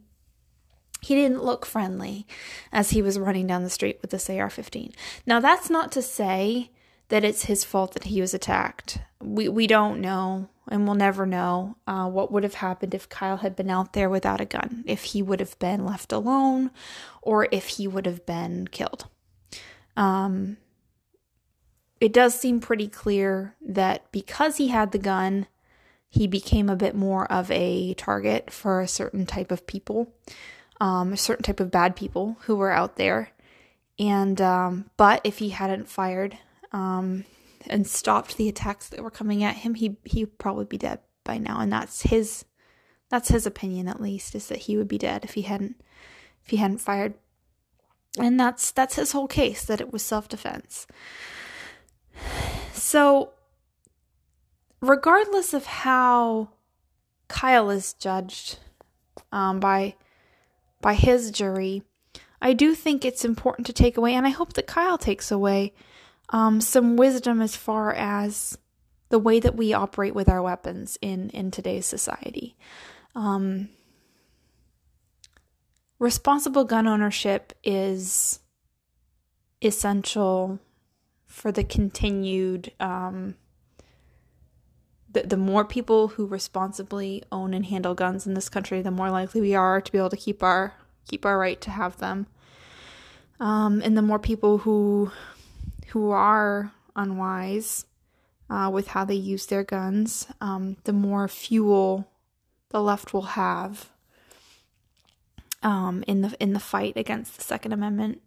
he 1.06 1.14
didn't 1.14 1.44
look 1.44 1.64
friendly 1.64 2.26
as 2.72 2.90
he 2.90 3.00
was 3.00 3.16
running 3.16 3.46
down 3.46 3.62
the 3.62 3.70
street 3.70 3.98
with 4.02 4.10
this 4.10 4.28
AR 4.28 4.50
15. 4.50 4.92
Now, 5.24 5.38
that's 5.38 5.70
not 5.70 5.92
to 5.92 6.02
say 6.02 6.72
that 7.08 7.22
it's 7.22 7.44
his 7.44 7.62
fault 7.62 7.94
that 7.94 8.04
he 8.04 8.20
was 8.20 8.34
attacked. 8.34 8.98
We 9.22 9.48
we 9.48 9.68
don't 9.68 10.00
know 10.00 10.48
and 10.68 10.84
we'll 10.84 10.96
never 10.96 11.24
know 11.24 11.76
uh, 11.86 12.08
what 12.08 12.32
would 12.32 12.42
have 12.42 12.54
happened 12.54 12.92
if 12.92 13.08
Kyle 13.08 13.36
had 13.36 13.54
been 13.54 13.70
out 13.70 13.92
there 13.92 14.10
without 14.10 14.40
a 14.40 14.44
gun, 14.44 14.82
if 14.84 15.04
he 15.04 15.22
would 15.22 15.38
have 15.38 15.56
been 15.60 15.86
left 15.86 16.10
alone, 16.10 16.72
or 17.22 17.46
if 17.52 17.68
he 17.68 17.86
would 17.86 18.04
have 18.04 18.26
been 18.26 18.66
killed. 18.66 19.06
Um, 19.96 20.56
it 22.00 22.12
does 22.12 22.34
seem 22.34 22.58
pretty 22.58 22.88
clear 22.88 23.54
that 23.64 24.10
because 24.10 24.56
he 24.56 24.68
had 24.68 24.90
the 24.90 24.98
gun, 24.98 25.46
he 26.08 26.26
became 26.26 26.68
a 26.68 26.74
bit 26.74 26.96
more 26.96 27.30
of 27.30 27.48
a 27.52 27.94
target 27.94 28.52
for 28.52 28.80
a 28.80 28.88
certain 28.88 29.24
type 29.24 29.52
of 29.52 29.68
people, 29.68 30.12
um, 30.80 31.12
a 31.12 31.16
certain 31.16 31.42
type 31.42 31.60
of 31.60 31.70
bad 31.70 31.96
people 31.96 32.36
who 32.42 32.56
were 32.56 32.70
out 32.70 32.96
there. 32.96 33.30
And 33.98 34.40
um, 34.40 34.90
but 34.96 35.20
if 35.24 35.38
he 35.38 35.50
hadn't 35.50 35.88
fired, 35.88 36.36
um, 36.72 37.24
and 37.68 37.86
stopped 37.86 38.36
the 38.36 38.48
attacks 38.48 38.88
that 38.88 39.02
were 39.02 39.10
coming 39.10 39.42
at 39.42 39.56
him, 39.56 39.74
he 39.74 39.96
he'd 40.04 40.38
probably 40.38 40.64
be 40.64 40.78
dead 40.78 41.00
by 41.24 41.38
now. 41.38 41.60
And 41.60 41.72
that's 41.72 42.02
his 42.02 42.44
that's 43.08 43.28
his 43.28 43.46
opinion 43.46 43.88
at 43.88 44.00
least, 44.00 44.34
is 44.34 44.48
that 44.48 44.58
he 44.58 44.76
would 44.76 44.88
be 44.88 44.98
dead 44.98 45.24
if 45.24 45.34
he 45.34 45.42
hadn't 45.42 45.80
if 46.44 46.50
he 46.50 46.56
hadn't 46.58 46.78
fired. 46.78 47.14
And 48.18 48.38
that's 48.38 48.70
that's 48.70 48.96
his 48.96 49.12
whole 49.12 49.28
case, 49.28 49.64
that 49.64 49.80
it 49.80 49.92
was 49.92 50.02
self 50.02 50.28
defense. 50.28 50.86
So 52.72 53.32
regardless 54.80 55.52
of 55.54 55.66
how 55.66 56.50
Kyle 57.28 57.70
is 57.70 57.92
judged 57.94 58.58
um, 59.32 59.60
by 59.60 59.96
by 60.86 60.94
his 60.94 61.32
jury, 61.32 61.82
I 62.40 62.52
do 62.52 62.72
think 62.72 63.04
it's 63.04 63.24
important 63.24 63.66
to 63.66 63.72
take 63.72 63.96
away, 63.96 64.14
and 64.14 64.24
I 64.24 64.30
hope 64.30 64.52
that 64.52 64.68
Kyle 64.68 64.96
takes 64.96 65.32
away 65.32 65.74
um, 66.28 66.60
some 66.60 66.96
wisdom 66.96 67.42
as 67.42 67.56
far 67.56 67.92
as 67.92 68.56
the 69.08 69.18
way 69.18 69.40
that 69.40 69.56
we 69.56 69.72
operate 69.72 70.14
with 70.14 70.28
our 70.28 70.40
weapons 70.40 70.96
in 71.02 71.30
in 71.30 71.50
today's 71.50 71.86
society. 71.86 72.56
Um, 73.16 73.70
responsible 75.98 76.62
gun 76.62 76.86
ownership 76.86 77.52
is 77.64 78.38
essential 79.60 80.60
for 81.26 81.50
the 81.50 81.64
continued 81.64 82.70
um, 82.78 83.34
the, 85.16 85.26
the 85.26 85.36
more 85.36 85.64
people 85.64 86.08
who 86.08 86.26
responsibly 86.26 87.22
own 87.32 87.54
and 87.54 87.66
handle 87.66 87.94
guns 87.94 88.26
in 88.26 88.34
this 88.34 88.48
country 88.48 88.82
the 88.82 88.90
more 88.90 89.10
likely 89.10 89.40
we 89.40 89.54
are 89.54 89.80
to 89.80 89.92
be 89.92 89.98
able 89.98 90.10
to 90.10 90.16
keep 90.16 90.42
our 90.42 90.74
keep 91.08 91.24
our 91.24 91.38
right 91.38 91.60
to 91.60 91.70
have 91.70 91.96
them 91.98 92.26
um, 93.40 93.80
and 93.84 93.96
the 93.96 94.02
more 94.02 94.18
people 94.18 94.58
who 94.58 95.10
who 95.88 96.10
are 96.10 96.72
unwise 96.94 97.86
uh, 98.48 98.70
with 98.72 98.88
how 98.88 99.04
they 99.04 99.14
use 99.14 99.46
their 99.46 99.64
guns, 99.64 100.26
um, 100.40 100.76
the 100.84 100.92
more 100.92 101.28
fuel 101.28 102.08
the 102.70 102.80
left 102.80 103.12
will 103.12 103.22
have 103.22 103.90
um, 105.62 106.04
in 106.06 106.22
the 106.22 106.36
in 106.40 106.52
the 106.52 106.60
fight 106.60 106.96
against 106.96 107.36
the 107.36 107.44
Second 107.44 107.72
Amendment. 107.72 108.22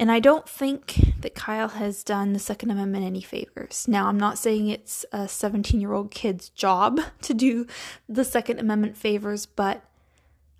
And 0.00 0.12
I 0.12 0.20
don't 0.20 0.48
think 0.48 1.14
that 1.20 1.34
Kyle 1.34 1.68
has 1.68 2.04
done 2.04 2.32
the 2.32 2.38
Second 2.38 2.70
Amendment 2.70 3.04
any 3.04 3.20
favors. 3.20 3.86
Now, 3.88 4.06
I'm 4.06 4.18
not 4.18 4.38
saying 4.38 4.68
it's 4.68 5.04
a 5.10 5.26
17 5.26 5.80
year 5.80 5.92
old 5.92 6.10
kid's 6.10 6.50
job 6.50 7.00
to 7.22 7.34
do 7.34 7.66
the 8.08 8.24
Second 8.24 8.60
Amendment 8.60 8.96
favors, 8.96 9.44
but 9.44 9.82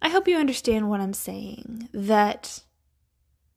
I 0.03 0.09
hope 0.09 0.27
you 0.27 0.37
understand 0.37 0.89
what 0.89 1.01
I'm 1.01 1.13
saying. 1.13 1.89
That 1.93 2.63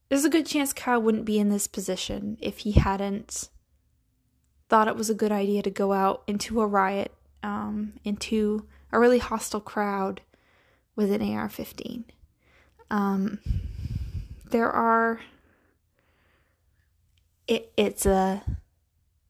there's 0.09 0.25
a 0.25 0.29
good 0.29 0.45
chance 0.45 0.73
Kyle 0.73 1.01
wouldn't 1.01 1.25
be 1.25 1.39
in 1.39 1.49
this 1.49 1.67
position 1.67 2.37
if 2.41 2.59
he 2.59 2.73
hadn't 2.73 3.49
thought 4.69 4.87
it 4.87 4.95
was 4.95 5.09
a 5.09 5.15
good 5.15 5.31
idea 5.31 5.61
to 5.61 5.69
go 5.69 5.93
out 5.93 6.23
into 6.27 6.61
a 6.61 6.67
riot, 6.67 7.13
um, 7.43 7.93
into 8.03 8.67
a 8.91 8.99
really 8.99 9.19
hostile 9.19 9.59
crowd 9.59 10.21
with 10.95 11.11
an 11.11 11.21
AR 11.21 11.49
15. 11.49 12.05
Um, 12.89 13.39
there 14.49 14.69
are. 14.71 15.21
It, 17.51 17.69
it's 17.75 18.05
a 18.05 18.43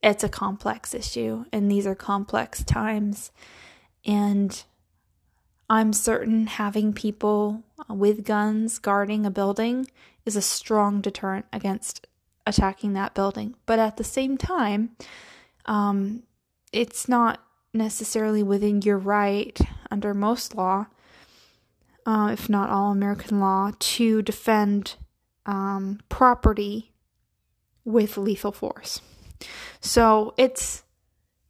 it's 0.03 0.23
a 0.23 0.29
complex 0.29 0.93
issue 0.93 1.45
and 1.51 1.71
these 1.71 1.87
are 1.87 1.95
complex 1.95 2.63
times. 2.63 3.31
And 4.05 4.63
i'm 5.71 5.91
certain 5.91 6.45
having 6.45 6.93
people 6.93 7.63
with 7.89 8.23
guns 8.23 8.77
guarding 8.77 9.25
a 9.25 9.31
building 9.31 9.87
is 10.23 10.35
a 10.35 10.41
strong 10.41 11.01
deterrent 11.01 11.47
against 11.51 12.05
attacking 12.45 12.93
that 12.93 13.15
building. 13.15 13.55
But 13.65 13.79
at 13.79 13.97
the 13.97 14.03
same 14.03 14.37
time 14.37 14.91
um, 15.65 16.21
it's 16.71 17.09
not 17.09 17.41
necessarily 17.73 18.43
within 18.43 18.83
your 18.83 18.99
right 18.99 19.59
under 19.89 20.13
most 20.13 20.53
law 20.53 20.85
uh, 22.05 22.29
if 22.31 22.49
not 22.49 22.69
all 22.69 22.91
american 22.91 23.39
law 23.39 23.71
to 23.79 24.21
defend 24.21 24.95
um, 25.47 25.99
property 26.09 26.90
with 27.85 28.17
lethal 28.17 28.51
force. 28.51 29.01
So 29.79 30.33
it's 30.37 30.83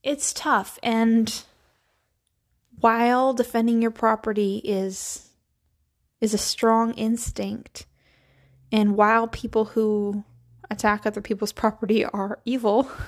it's 0.04 0.34
tough. 0.34 0.80
And 0.82 1.44
while 2.80 3.34
defending 3.34 3.82
your 3.82 3.92
property 3.92 4.62
is 4.64 5.30
is 6.20 6.34
a 6.34 6.38
strong 6.38 6.94
instinct 6.94 7.86
and 8.72 8.96
while 8.96 9.28
people 9.28 9.66
who 9.66 10.24
attack 10.70 11.06
other 11.06 11.22
people's 11.22 11.52
property 11.52 12.06
are 12.06 12.40
evil 12.46 12.90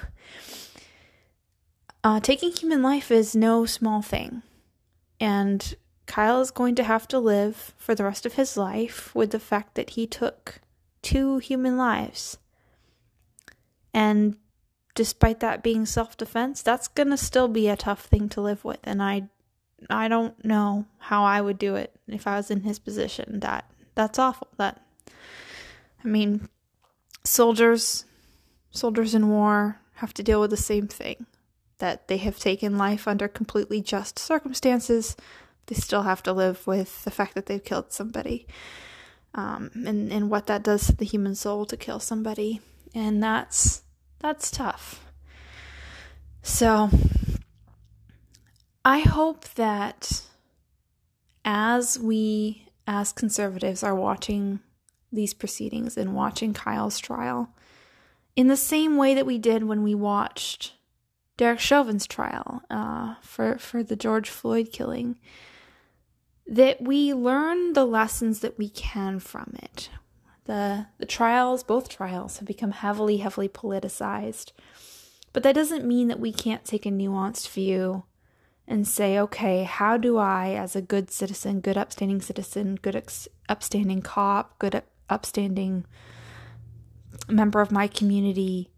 uh, 2.04 2.20
taking 2.20 2.52
human 2.52 2.82
life 2.82 3.10
is 3.12 3.36
no 3.36 3.66
small 3.66 4.02
thing. 4.02 4.44
And 5.20 5.76
kyle 6.06 6.42
is 6.42 6.52
going 6.52 6.76
to 6.76 6.84
have 6.84 7.08
to 7.10 7.20
live 7.20 7.74
for 7.78 7.96
the 7.96 8.04
rest 8.04 8.26
of 8.26 8.34
his 8.34 8.58
life 8.58 9.16
with 9.16 9.32
the 9.32 9.40
fact 9.40 9.76
that 9.76 9.92
he 9.92 10.06
took 10.06 10.60
two 11.02 11.38
human 11.38 11.78
lives 11.78 12.38
and 13.94 14.38
despite 14.96 15.40
that 15.40 15.64
being 15.64 15.86
self-defense, 15.86 16.62
that's 16.62 16.88
going 16.88 17.10
to 17.10 17.18
still 17.18 17.48
be 17.48 17.68
a 17.68 17.76
tough 17.76 18.06
thing 18.06 18.30
to 18.30 18.42
live 18.42 18.64
with 18.64 18.80
and 18.84 19.02
I 19.02 19.30
I 19.90 20.08
don't 20.08 20.44
know 20.44 20.86
how 20.98 21.24
I 21.24 21.42
would 21.42 21.58
do 21.58 21.76
it 21.76 21.94
if 22.08 22.28
I 22.28 22.38
was 22.38 22.52
in 22.52 22.62
his 22.62 22.80
position. 22.80 23.40
That 23.42 23.70
that's 23.96 24.20
awful. 24.20 24.48
That 24.58 24.82
I 26.04 26.08
mean, 26.08 26.50
soldiers 27.24 28.06
soldiers 28.72 29.14
in 29.14 29.30
war 29.30 29.80
have 29.96 30.14
to 30.16 30.24
deal 30.24 30.42
with 30.42 30.50
the 30.50 30.58
same 30.58 30.88
thing. 30.88 31.26
That 31.80 32.08
they 32.08 32.18
have 32.18 32.40
taken 32.40 32.78
life 32.78 33.08
under 33.08 33.28
completely 33.28 33.82
just 33.82 34.18
circumstances. 34.20 35.16
They 35.68 35.76
still 35.76 36.04
have 36.04 36.24
to 36.24 36.34
live 36.34 36.66
with 36.68 37.04
the 37.04 37.12
fact 37.12 37.36
that 37.36 37.46
they've 37.46 37.64
killed 37.64 37.92
somebody. 37.92 38.48
Um, 39.36 39.72
and, 39.74 40.12
and 40.12 40.30
what 40.30 40.48
that 40.48 40.64
does 40.64 40.88
to 40.88 40.96
the 40.96 41.06
human 41.06 41.36
soul 41.36 41.66
to 41.66 41.78
kill 41.78 42.00
somebody. 42.00 42.62
And 42.94 43.24
that's 43.24 43.83
that's 44.24 44.50
tough. 44.50 45.06
So, 46.42 46.90
I 48.86 49.00
hope 49.00 49.48
that 49.56 50.24
as 51.46 52.00
we, 52.00 52.70
as 52.88 53.12
conservatives, 53.12 53.84
are 53.84 53.94
watching 53.94 54.62
these 55.12 55.34
proceedings 55.34 55.98
and 55.98 56.16
watching 56.16 56.54
Kyle's 56.54 57.00
trial, 57.00 57.50
in 58.36 58.48
the 58.48 58.58
same 58.58 58.98
way 58.98 59.14
that 59.14 59.26
we 59.26 59.38
did 59.38 59.66
when 59.66 59.84
we 59.84 59.94
watched 59.94 60.74
Derek 61.38 61.60
Chauvin's 61.60 62.08
trial 62.08 62.64
uh, 62.70 63.16
for 63.22 63.58
for 63.58 63.84
the 63.84 63.96
George 63.96 64.30
Floyd 64.30 64.72
killing, 64.72 65.20
that 66.48 66.82
we 66.82 67.14
learn 67.14 67.74
the 67.74 67.86
lessons 67.86 68.40
that 68.40 68.58
we 68.58 68.70
can 68.70 69.20
from 69.20 69.54
it 69.62 69.90
the 70.46 70.88
the 70.98 71.06
trials, 71.06 71.64
both 71.64 71.90
trials, 71.90 72.38
have 72.38 72.48
become 72.48 72.72
heavily, 72.72 73.18
heavily 73.18 73.50
politicized. 73.50 74.52
But 75.32 75.44
that 75.44 75.56
doesn't 75.56 75.86
mean 75.86 76.10
that 76.10 76.20
we 76.20 76.32
can't 76.32 76.64
take 76.64 76.86
a 76.86 76.90
nuanced 76.90 77.50
view 77.50 78.04
and 78.68 78.88
say, 78.88 79.20
okay, 79.20 79.64
how 79.64 79.98
do 79.98 80.18
I, 80.18 80.54
as 80.54 80.76
a 80.76 80.82
good 80.82 81.12
citizen, 81.12 81.60
good 81.60 81.78
upstanding 81.78 82.22
citizen, 82.22 82.76
good 82.82 82.96
ex- 82.96 83.28
upstanding 83.50 84.02
cop, 84.02 84.58
good 84.60 84.76
up- 84.76 84.88
upstanding 85.10 85.86
member 87.28 87.62
of 87.62 87.72
my 87.72 87.88
community, 87.88 88.70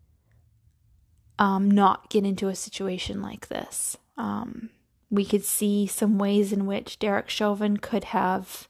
um, 1.37 1.69
not 1.69 2.09
get 2.09 2.25
into 2.25 2.47
a 2.47 2.55
situation 2.55 3.21
like 3.21 3.47
this? 3.47 3.97
Um, 4.17 4.69
we 5.11 5.25
could 5.25 5.43
see 5.43 5.85
some 5.85 6.17
ways 6.17 6.51
in 6.51 6.65
which 6.65 6.97
Derek 6.97 7.29
Chauvin 7.29 7.77
could 7.77 8.05
have 8.05 8.67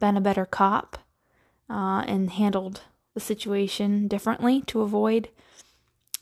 been 0.00 0.16
a 0.16 0.20
better 0.20 0.46
cop 0.46 0.98
uh, 1.68 2.04
and 2.06 2.30
handled 2.30 2.82
the 3.14 3.20
situation 3.20 4.08
differently 4.08 4.62
to 4.62 4.80
avoid 4.80 5.28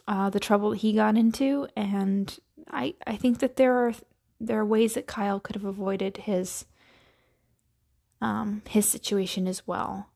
uh, 0.08 0.30
the 0.30 0.40
trouble 0.40 0.72
he 0.72 0.92
got 0.92 1.16
into. 1.16 1.68
And 1.76 2.36
I 2.70 2.94
I 3.06 3.16
think 3.16 3.38
that 3.38 3.56
there 3.56 3.74
are 3.74 3.94
there 4.40 4.60
are 4.60 4.64
ways 4.64 4.94
that 4.94 5.06
Kyle 5.06 5.40
could 5.40 5.56
have 5.56 5.64
avoided 5.64 6.18
his 6.18 6.64
um, 8.20 8.62
his 8.68 8.88
situation 8.88 9.46
as 9.46 9.66
well. 9.66 10.08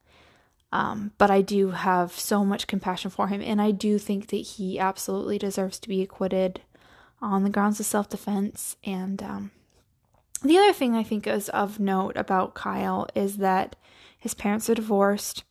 Um, 0.72 1.12
but 1.18 1.30
I 1.30 1.40
do 1.40 1.70
have 1.70 2.12
so 2.12 2.44
much 2.44 2.66
compassion 2.66 3.10
for 3.10 3.28
him, 3.28 3.40
and 3.40 3.62
I 3.62 3.70
do 3.70 3.98
think 3.98 4.28
that 4.28 4.36
he 4.38 4.78
absolutely 4.78 5.38
deserves 5.38 5.78
to 5.78 5.88
be 5.88 6.02
acquitted 6.02 6.62
on 7.22 7.44
the 7.44 7.51
grounds 7.51 7.78
of 7.78 7.86
self 7.86 8.09
defense. 8.09 8.76
And 8.82 9.22
um, 9.22 9.51
the 10.42 10.59
other 10.59 10.72
thing 10.72 10.96
I 10.96 11.05
think 11.05 11.26
is 11.26 11.48
of 11.51 11.78
note 11.78 12.16
about 12.16 12.55
Kyle 12.55 13.06
is 13.14 13.36
that 13.36 13.76
his 14.24 14.32
parents 14.32 14.70
are 14.70 14.74
divorced, 14.74 15.44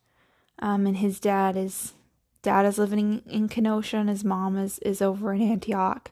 um, 0.58 0.88
and 0.88 0.98
his 0.98 1.20
dad 1.20 1.56
is 1.56 1.94
dad 2.42 2.66
is 2.66 2.80
living 2.80 3.22
in 3.30 3.48
Kenosha, 3.48 3.98
and 3.98 4.10
his 4.10 4.24
mom 4.24 4.58
is 4.58 4.80
is 4.80 5.00
over 5.00 5.32
in 5.32 5.44
Antioch. 5.44 6.12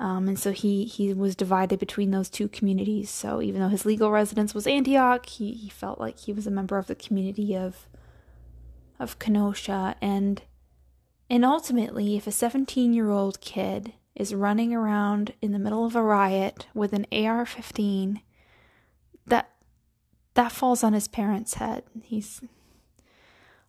Um, 0.00 0.26
and 0.26 0.36
so 0.36 0.50
he 0.50 0.86
he 0.86 1.14
was 1.14 1.36
divided 1.36 1.78
between 1.78 2.10
those 2.10 2.28
two 2.28 2.48
communities. 2.48 3.10
So 3.10 3.40
even 3.40 3.60
though 3.60 3.68
his 3.68 3.86
legal 3.86 4.10
residence 4.10 4.54
was 4.54 4.66
Antioch, 4.66 5.24
he, 5.26 5.52
he 5.52 5.68
felt 5.68 6.00
like 6.00 6.18
he 6.18 6.32
was 6.32 6.48
a 6.48 6.50
member 6.50 6.78
of 6.78 6.88
the 6.88 6.96
community 6.96 7.56
of 7.56 7.86
of 8.98 9.20
Kenosha 9.20 9.94
and 10.02 10.42
and 11.30 11.44
ultimately 11.44 12.16
if 12.16 12.26
a 12.26 12.30
17-year-old 12.30 13.40
kid 13.40 13.92
is 14.16 14.34
running 14.34 14.74
around 14.74 15.32
in 15.40 15.52
the 15.52 15.58
middle 15.60 15.86
of 15.86 15.94
a 15.94 16.02
riot 16.02 16.66
with 16.74 16.92
an 16.92 17.06
AR-15 17.12 18.20
that 19.26 19.53
that 20.34 20.52
falls 20.52 20.84
on 20.84 20.92
his 20.92 21.08
parents' 21.08 21.54
head. 21.54 21.84
He's 22.02 22.40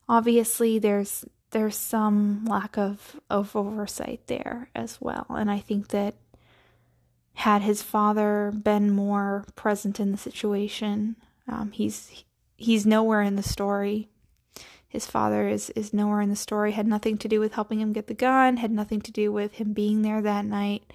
obviously 0.09 0.79
there's 0.79 1.25
there's 1.51 1.77
some 1.77 2.43
lack 2.45 2.77
of, 2.77 3.19
of 3.29 3.55
oversight 3.55 4.19
there 4.27 4.69
as 4.75 4.99
well. 4.99 5.25
And 5.29 5.49
I 5.49 5.59
think 5.59 5.89
that 5.89 6.15
had 7.35 7.61
his 7.61 7.81
father 7.81 8.51
been 8.53 8.91
more 8.91 9.45
present 9.55 9.99
in 9.99 10.11
the 10.11 10.17
situation, 10.17 11.15
um, 11.47 11.71
he's 11.71 12.25
he's 12.57 12.85
nowhere 12.85 13.21
in 13.21 13.35
the 13.35 13.43
story. 13.43 14.09
His 14.87 15.05
father 15.05 15.47
is 15.47 15.69
is 15.71 15.93
nowhere 15.93 16.21
in 16.21 16.29
the 16.29 16.35
story. 16.35 16.71
Had 16.71 16.87
nothing 16.87 17.17
to 17.19 17.27
do 17.27 17.39
with 17.39 17.53
helping 17.53 17.79
him 17.79 17.93
get 17.93 18.07
the 18.07 18.13
gun. 18.13 18.57
Had 18.57 18.71
nothing 18.71 19.01
to 19.01 19.11
do 19.11 19.31
with 19.31 19.53
him 19.53 19.73
being 19.73 20.01
there 20.01 20.21
that 20.21 20.45
night. 20.45 20.91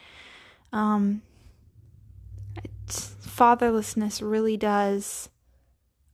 Um, 0.72 1.22
fatherlessness 2.86 4.20
really 4.22 4.56
does 4.56 5.28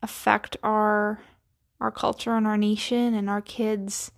affect 0.07 0.57
our 0.63 1.21
our 1.81 1.91
culture 1.91 2.37
and 2.37 2.47
our 2.47 2.57
nation 2.57 3.13
and 3.13 3.29
our 3.29 3.43
kids 3.43 4.13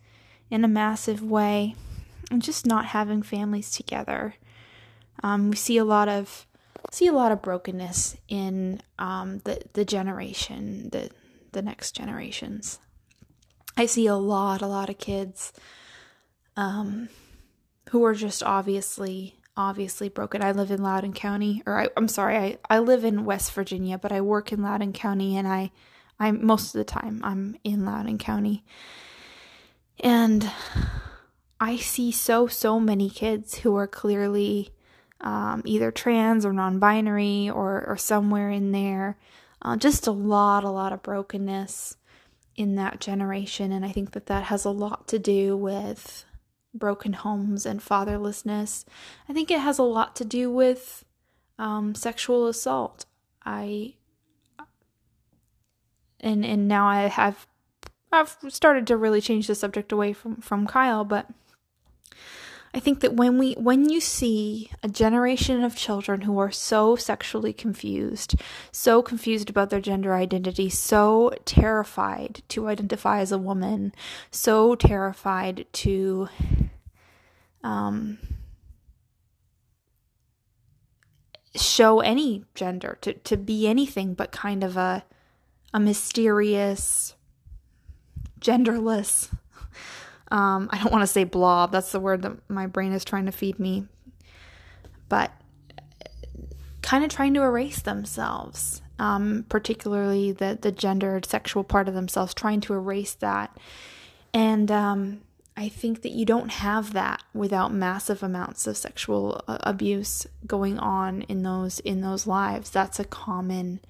in 0.51 0.65
a 0.65 0.69
massive 0.69 1.23
way 1.23 1.75
and 2.31 2.43
just 2.43 2.67
not 2.67 2.85
having 2.85 3.23
families 3.23 3.71
together. 3.71 4.35
Um, 5.23 5.49
we 5.49 5.57
see 5.57 5.79
a 5.79 5.85
lot 5.85 6.09
of 6.09 6.47
see 6.93 7.07
a 7.07 7.13
lot 7.13 7.33
of 7.33 7.41
brokenness 7.41 8.19
in 8.29 8.83
um, 8.99 9.39
the 9.45 9.63
the 9.73 9.85
generation 9.87 10.91
the 10.91 11.11
the 11.53 11.63
next 11.63 11.93
generations. 11.97 12.79
I 13.75 13.87
see 13.87 14.07
a 14.07 14.15
lot 14.15 14.61
a 14.61 14.67
lot 14.67 14.91
of 14.91 14.99
kids 14.99 15.55
um, 16.55 17.09
who 17.91 18.05
are 18.05 18.15
just 18.15 18.43
obviously 18.43 19.38
obviously 19.59 20.09
broken. 20.09 20.43
I 20.43 20.53
live 20.53 20.71
in 20.71 20.81
Loudoun 20.81 21.13
County, 21.13 21.65
or 21.67 21.79
I, 21.79 21.89
am 21.97 22.07
sorry, 22.07 22.37
I, 22.37 22.59
I 22.71 22.79
live 22.79 23.05
in 23.05 23.25
West 23.25 23.53
Virginia, 23.53 23.99
but 23.99 24.13
I 24.13 24.21
work 24.21 24.53
in 24.53 24.63
Loudoun 24.63 24.93
County, 24.93 25.37
and 25.37 25.49
I, 25.49 25.73
I 26.19 26.31
most 26.31 26.75
of 26.75 26.79
the 26.79 26.85
time 26.85 27.21
I'm 27.25 27.57
in 27.65 27.85
Loudoun 27.85 28.19
County, 28.19 28.65
and 29.99 30.49
I 31.61 31.77
see 31.77 32.13
so 32.13 32.47
so 32.47 32.79
many 32.79 33.11
kids 33.11 33.57
who 33.59 33.75
are 33.75 33.89
clearly 33.89 34.71
um, 35.21 35.63
either 35.65 35.91
trans 35.91 36.47
or 36.47 36.53
non-binary 36.53 37.51
or 37.51 37.85
or 37.85 37.97
somewhere 37.97 38.51
in 38.51 38.71
there. 38.71 39.19
Uh, 39.61 39.77
just 39.77 40.07
a 40.07 40.13
lot, 40.13 40.63
a 40.63 40.71
lot 40.71 40.93
of 40.93 41.03
brokenness 41.03 41.97
in 42.55 42.77
that 42.77 43.01
generation, 43.01 43.73
and 43.73 43.85
I 43.85 43.91
think 43.91 44.13
that 44.13 44.27
that 44.27 44.45
has 44.45 44.65
a 44.65 44.71
lot 44.71 45.09
to 45.09 45.19
do 45.19 45.57
with 45.57 46.25
broken 46.75 47.13
homes 47.13 47.67
and 47.67 47.81
fatherlessness. 47.81 48.85
I 49.29 49.33
think 49.33 49.51
it 49.51 49.61
has 49.61 49.79
a 49.79 49.83
lot 49.83 50.17
to 50.17 50.25
do 50.25 50.51
with 50.51 51.05
um, 51.59 51.95
sexual 51.95 52.47
assault. 52.47 53.07
I 53.45 53.95
and 56.21 56.45
and 56.45 56.69
now 56.69 56.87
I 56.87 57.03
have 57.09 57.47
I've 58.11 58.37
started 58.49 58.87
to 58.89 58.97
really 58.97 59.21
change 59.21 59.47
the 59.47 59.55
subject 59.55 59.93
away 59.93 60.13
from 60.13 60.37
from 60.37 60.67
Kyle, 60.67 61.05
but 61.05 61.29
I 62.75 62.81
think 62.81 63.01
that 63.01 63.15
when 63.15 63.39
we 63.39 63.55
when 63.55 63.89
you 63.89 64.01
see 64.01 64.71
a 64.83 64.89
generation 64.89 65.65
of 65.65 65.75
children 65.75 66.23
who 66.23 66.39
are 66.39 66.51
so 66.51 66.97
sexually 66.97 67.53
confused, 67.53 68.35
so 68.71 69.03
confused 69.03 69.49
about 69.49 69.71
their 69.71 69.81
gender 69.81 70.15
identity, 70.15 70.69
so 70.69 71.33
terrified 71.45 72.43
to 72.49 72.69
identify 72.69 73.21
as 73.21 73.33
a 73.33 73.39
woman, 73.39 73.93
so 74.31 74.75
terrified 74.75 75.67
to 75.73 76.29
um 77.65 78.19
show 81.57 82.01
any 82.01 82.45
gender, 82.55 82.99
to 83.01 83.15
to 83.15 83.37
be 83.37 83.67
anything 83.67 84.13
but 84.13 84.31
kind 84.31 84.63
of 84.63 84.77
a 84.77 85.05
a 85.73 85.81
mysterious 85.81 87.15
genderless 88.41 89.31
um, 90.31 90.69
I 90.73 90.79
don't 90.79 90.93
want 90.93 91.03
to 91.03 91.07
say 91.07 91.25
blob. 91.25 91.73
That's 91.73 91.93
the 91.93 92.01
word 92.01 92.23
that 92.23 92.37
my 92.49 92.67
brain 92.67 92.93
is 92.93 93.05
trying 93.05 93.27
to 93.27 93.33
feed 93.33 93.59
me. 93.59 93.87
But 95.09 95.33
kind 96.83 97.05
of 97.05 97.11
trying 97.11 97.35
to 97.35 97.43
erase 97.43 97.81
themselves, 97.81 98.83
um, 98.99 99.45
particularly 99.49 100.33
the, 100.33 100.59
the 100.61 100.73
gendered 100.73 101.27
sexual 101.27 101.65
part 101.65 101.89
of 101.89 101.95
themselves, 101.95 102.35
trying 102.35 102.61
to 102.63 102.75
erase 102.75 103.15
that. 103.15 103.57
And 104.35 104.71
um, 104.71 105.23
I 105.57 105.69
think 105.69 106.03
that 106.03 106.13
you 106.13 106.25
don't 106.25 106.51
have 106.51 106.93
that 106.93 107.23
without 107.35 107.73
massive 107.73 108.23
amounts 108.23 108.67
of 108.67 108.77
sexual 108.77 109.43
uh, 109.49 109.59
abuse 109.63 110.27
going 110.47 110.79
on 110.79 111.23
in 111.23 111.43
those 111.43 111.81
in 111.81 112.01
those 112.01 112.27
lives. 112.27 112.71
That's 112.71 113.01
a 113.01 113.05
common 113.05 113.81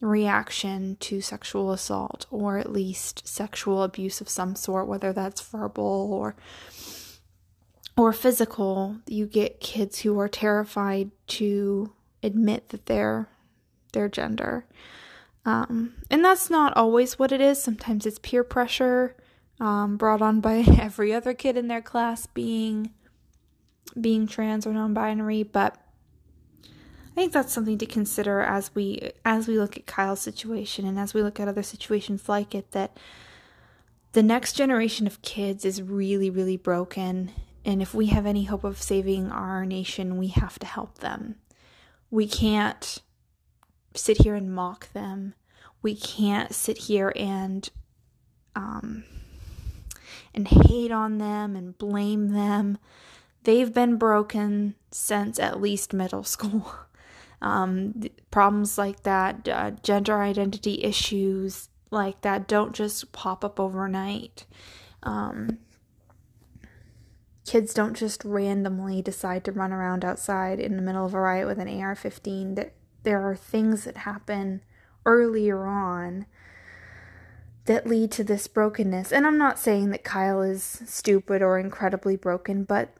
reaction 0.00 0.96
to 1.00 1.20
sexual 1.20 1.72
assault 1.72 2.26
or 2.30 2.58
at 2.58 2.70
least 2.70 3.26
sexual 3.26 3.82
abuse 3.82 4.20
of 4.20 4.28
some 4.28 4.54
sort 4.54 4.86
whether 4.86 5.10
that's 5.12 5.40
verbal 5.40 6.12
or 6.12 6.36
or 7.96 8.12
physical 8.12 8.96
you 9.06 9.24
get 9.26 9.58
kids 9.58 10.00
who 10.00 10.18
are 10.20 10.28
terrified 10.28 11.10
to 11.26 11.92
admit 12.22 12.68
that 12.68 12.86
they're 12.86 13.28
their 13.96 14.08
gender. 14.08 14.66
Um, 15.46 15.94
and 16.10 16.24
that's 16.24 16.50
not 16.50 16.76
always 16.76 17.18
what 17.18 17.32
it 17.32 17.40
is. 17.40 17.62
Sometimes 17.62 18.04
it's 18.04 18.18
peer 18.18 18.44
pressure 18.44 19.16
um, 19.58 19.96
brought 19.96 20.20
on 20.20 20.40
by 20.40 20.56
every 20.78 21.14
other 21.14 21.32
kid 21.32 21.56
in 21.56 21.68
their 21.68 21.82
class 21.82 22.26
being 22.26 22.92
being 23.98 24.26
trans 24.26 24.66
or 24.66 24.74
non-binary 24.74 25.42
but 25.44 25.78
I 27.16 27.20
think 27.20 27.32
that's 27.32 27.52
something 27.52 27.78
to 27.78 27.86
consider 27.86 28.42
as 28.42 28.74
we 28.74 29.12
as 29.24 29.48
we 29.48 29.58
look 29.58 29.78
at 29.78 29.86
Kyle's 29.86 30.20
situation 30.20 30.86
and 30.86 30.98
as 30.98 31.14
we 31.14 31.22
look 31.22 31.40
at 31.40 31.48
other 31.48 31.62
situations 31.62 32.28
like 32.28 32.54
it 32.54 32.72
that 32.72 32.98
the 34.12 34.22
next 34.22 34.52
generation 34.52 35.06
of 35.06 35.22
kids 35.22 35.64
is 35.64 35.80
really 35.80 36.28
really 36.28 36.58
broken 36.58 37.30
and 37.64 37.80
if 37.80 37.94
we 37.94 38.08
have 38.08 38.26
any 38.26 38.44
hope 38.44 38.64
of 38.64 38.82
saving 38.82 39.30
our 39.30 39.64
nation 39.64 40.18
we 40.18 40.28
have 40.28 40.58
to 40.58 40.66
help 40.66 40.98
them. 40.98 41.36
We 42.10 42.28
can't 42.28 42.98
sit 43.94 44.18
here 44.18 44.34
and 44.34 44.54
mock 44.54 44.92
them. 44.92 45.32
We 45.80 45.96
can't 45.96 46.54
sit 46.54 46.76
here 46.76 47.14
and 47.16 47.66
um 48.54 49.04
and 50.34 50.48
hate 50.48 50.92
on 50.92 51.16
them 51.16 51.56
and 51.56 51.78
blame 51.78 52.28
them. 52.28 52.76
They've 53.44 53.72
been 53.72 53.96
broken 53.96 54.74
since 54.90 55.38
at 55.38 55.62
least 55.62 55.94
middle 55.94 56.24
school. 56.24 56.74
um, 57.42 58.02
problems 58.30 58.78
like 58.78 59.02
that, 59.02 59.48
uh, 59.48 59.72
gender 59.82 60.20
identity 60.20 60.82
issues 60.82 61.68
like 61.90 62.20
that 62.22 62.48
don't 62.48 62.74
just 62.74 63.12
pop 63.12 63.44
up 63.44 63.60
overnight. 63.60 64.46
Um, 65.02 65.58
kids 67.46 67.72
don't 67.72 67.94
just 67.94 68.24
randomly 68.24 69.02
decide 69.02 69.44
to 69.44 69.52
run 69.52 69.72
around 69.72 70.04
outside 70.04 70.58
in 70.58 70.76
the 70.76 70.82
middle 70.82 71.06
of 71.06 71.14
a 71.14 71.20
riot 71.20 71.46
with 71.46 71.58
an 71.58 71.80
AR 71.80 71.94
15. 71.94 72.54
There, 72.54 72.72
there 73.02 73.22
are 73.22 73.36
things 73.36 73.84
that 73.84 73.98
happen 73.98 74.62
earlier 75.04 75.66
on 75.66 76.26
that 77.66 77.86
lead 77.86 78.10
to 78.12 78.24
this 78.24 78.46
brokenness. 78.46 79.12
And 79.12 79.26
I'm 79.26 79.38
not 79.38 79.58
saying 79.58 79.90
that 79.90 80.04
Kyle 80.04 80.42
is 80.42 80.82
stupid 80.86 81.42
or 81.42 81.58
incredibly 81.58 82.16
broken, 82.16 82.64
but 82.64 82.90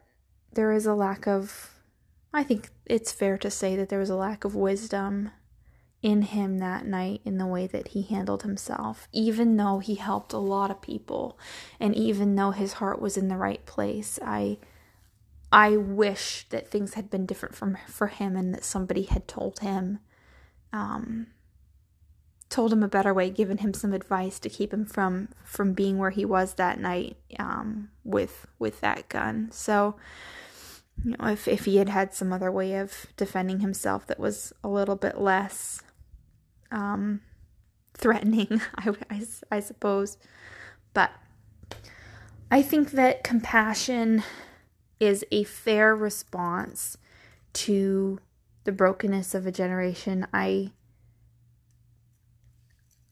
there 0.53 0.71
is 0.71 0.85
a 0.85 0.93
lack 0.93 1.27
of 1.27 1.76
I 2.33 2.43
think 2.43 2.69
it's 2.85 3.11
fair 3.11 3.37
to 3.39 3.49
say 3.49 3.75
that 3.75 3.89
there 3.89 3.99
was 3.99 4.09
a 4.09 4.15
lack 4.15 4.43
of 4.43 4.55
wisdom 4.55 5.31
in 6.01 6.21
him 6.21 6.59
that 6.59 6.85
night 6.85 7.21
in 7.25 7.37
the 7.37 7.47
way 7.47 7.65
that 7.67 7.89
he 7.89 8.03
handled 8.03 8.43
himself, 8.43 9.07
even 9.11 9.57
though 9.57 9.79
he 9.79 9.95
helped 9.95 10.31
a 10.33 10.37
lot 10.37 10.69
of 10.69 10.81
people 10.81 11.37
and 11.79 11.95
even 11.95 12.35
though 12.35 12.51
his 12.51 12.73
heart 12.73 13.01
was 13.01 13.17
in 13.17 13.27
the 13.27 13.37
right 13.37 13.65
place. 13.65 14.19
I 14.23 14.57
I 15.51 15.77
wish 15.77 16.45
that 16.49 16.69
things 16.69 16.95
had 16.95 17.09
been 17.09 17.25
different 17.25 17.55
from 17.55 17.77
for 17.87 18.07
him 18.07 18.35
and 18.35 18.53
that 18.53 18.63
somebody 18.63 19.03
had 19.03 19.27
told 19.27 19.59
him 19.59 19.99
um 20.71 21.27
told 22.49 22.71
him 22.71 22.83
a 22.83 22.87
better 22.87 23.13
way, 23.13 23.29
given 23.29 23.57
him 23.57 23.73
some 23.73 23.91
advice 23.91 24.39
to 24.39 24.49
keep 24.49 24.71
him 24.71 24.85
from 24.85 25.29
from 25.43 25.73
being 25.73 25.97
where 25.97 26.11
he 26.11 26.25
was 26.25 26.53
that 26.55 26.79
night 26.79 27.17
um 27.39 27.89
with 28.03 28.45
with 28.59 28.81
that 28.81 29.09
gun. 29.09 29.49
So 29.51 29.95
you 31.03 31.15
know, 31.17 31.27
if, 31.27 31.47
if 31.47 31.65
he 31.65 31.77
had 31.77 31.89
had 31.89 32.13
some 32.13 32.33
other 32.33 32.51
way 32.51 32.75
of 32.75 33.07
defending 33.17 33.59
himself 33.59 34.07
that 34.07 34.19
was 34.19 34.53
a 34.63 34.67
little 34.67 34.95
bit 34.95 35.19
less 35.19 35.81
um, 36.71 37.21
threatening, 37.93 38.61
I, 38.75 38.93
I, 39.09 39.21
I 39.51 39.59
suppose. 39.59 40.17
But 40.93 41.11
I 42.49 42.61
think 42.61 42.91
that 42.91 43.23
compassion 43.23 44.23
is 44.99 45.25
a 45.31 45.43
fair 45.43 45.95
response 45.95 46.97
to 47.53 48.19
the 48.63 48.71
brokenness 48.71 49.35
of 49.35 49.45
a 49.45 49.51
generation. 49.51 50.27
I 50.33 50.71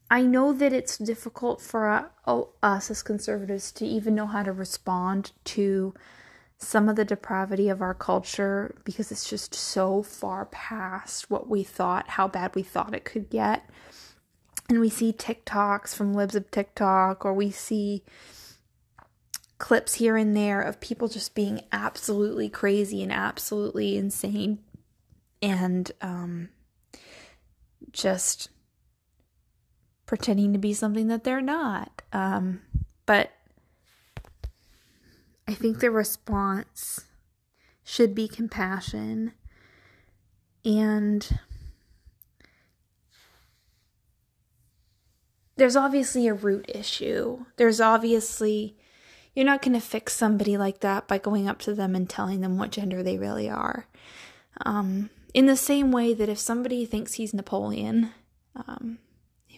I 0.08 0.22
know 0.22 0.52
that 0.52 0.72
it's 0.72 0.98
difficult 0.98 1.60
for 1.60 2.10
us 2.62 2.90
as 2.90 3.02
conservatives 3.02 3.72
to 3.72 3.84
even 3.84 4.14
know 4.14 4.26
how 4.26 4.44
to 4.44 4.52
respond 4.52 5.32
to 5.46 5.94
some 6.58 6.88
of 6.88 6.96
the 6.96 7.04
depravity 7.04 7.68
of 7.68 7.82
our 7.82 7.94
culture 7.94 8.74
because 8.84 9.12
it's 9.12 9.28
just 9.28 9.54
so 9.54 10.02
far 10.02 10.46
past 10.46 11.30
what 11.30 11.48
we 11.48 11.62
thought, 11.62 12.10
how 12.10 12.26
bad 12.26 12.54
we 12.54 12.62
thought 12.62 12.94
it 12.94 13.04
could 13.04 13.28
get. 13.28 13.68
And 14.68 14.80
we 14.80 14.88
see 14.88 15.12
TikToks 15.12 15.94
from 15.94 16.14
libs 16.14 16.34
of 16.34 16.50
TikTok, 16.50 17.24
or 17.24 17.32
we 17.32 17.50
see 17.50 18.02
clips 19.58 19.94
here 19.94 20.16
and 20.16 20.36
there 20.36 20.60
of 20.60 20.80
people 20.80 21.08
just 21.08 21.34
being 21.34 21.62
absolutely 21.72 22.48
crazy 22.48 23.02
and 23.02 23.12
absolutely 23.12 23.96
insane 23.96 24.58
and 25.40 25.92
um, 26.00 26.48
just 27.92 28.50
pretending 30.04 30.52
to 30.52 30.58
be 30.58 30.72
something 30.74 31.08
that 31.08 31.24
they're 31.24 31.40
not. 31.40 32.02
Um, 32.12 32.62
but 33.06 33.30
I 35.48 35.54
think 35.54 35.80
the 35.80 35.90
response 35.90 37.04
should 37.84 38.14
be 38.14 38.26
compassion 38.26 39.32
and 40.64 41.38
there's 45.56 45.76
obviously 45.76 46.26
a 46.26 46.34
root 46.34 46.68
issue. 46.68 47.44
There's 47.56 47.80
obviously 47.80 48.76
you're 49.34 49.46
not 49.46 49.62
going 49.62 49.74
to 49.74 49.80
fix 49.80 50.14
somebody 50.14 50.56
like 50.56 50.80
that 50.80 51.06
by 51.06 51.18
going 51.18 51.48
up 51.48 51.58
to 51.60 51.74
them 51.74 51.94
and 51.94 52.08
telling 52.08 52.40
them 52.40 52.58
what 52.58 52.72
gender 52.72 53.02
they 53.02 53.18
really 53.18 53.48
are. 53.48 53.86
Um, 54.64 55.10
in 55.34 55.46
the 55.46 55.56
same 55.56 55.92
way 55.92 56.14
that 56.14 56.28
if 56.28 56.38
somebody 56.38 56.86
thinks 56.86 57.14
he's 57.14 57.34
Napoleon, 57.34 58.12
um, 58.56 58.98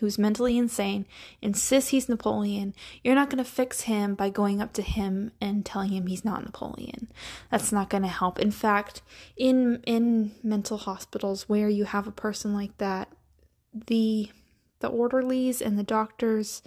who's 0.00 0.18
mentally 0.18 0.56
insane, 0.56 1.06
insists 1.40 1.90
he's 1.90 2.08
Napoleon, 2.08 2.74
you're 3.02 3.14
not 3.14 3.30
going 3.30 3.42
to 3.42 3.50
fix 3.50 3.82
him 3.82 4.14
by 4.14 4.30
going 4.30 4.60
up 4.60 4.72
to 4.74 4.82
him 4.82 5.32
and 5.40 5.64
telling 5.64 5.90
him 5.90 6.06
he's 6.06 6.24
not 6.24 6.44
Napoleon. 6.44 7.08
That's 7.50 7.72
not 7.72 7.90
going 7.90 8.02
to 8.02 8.08
help. 8.08 8.38
In 8.38 8.50
fact, 8.50 9.02
in 9.36 9.82
in 9.84 10.32
mental 10.42 10.78
hospitals 10.78 11.48
where 11.48 11.68
you 11.68 11.84
have 11.84 12.06
a 12.06 12.12
person 12.12 12.54
like 12.54 12.76
that, 12.78 13.08
the 13.86 14.30
the 14.80 14.88
orderlies 14.88 15.60
and 15.60 15.78
the 15.78 15.82
doctors 15.82 16.62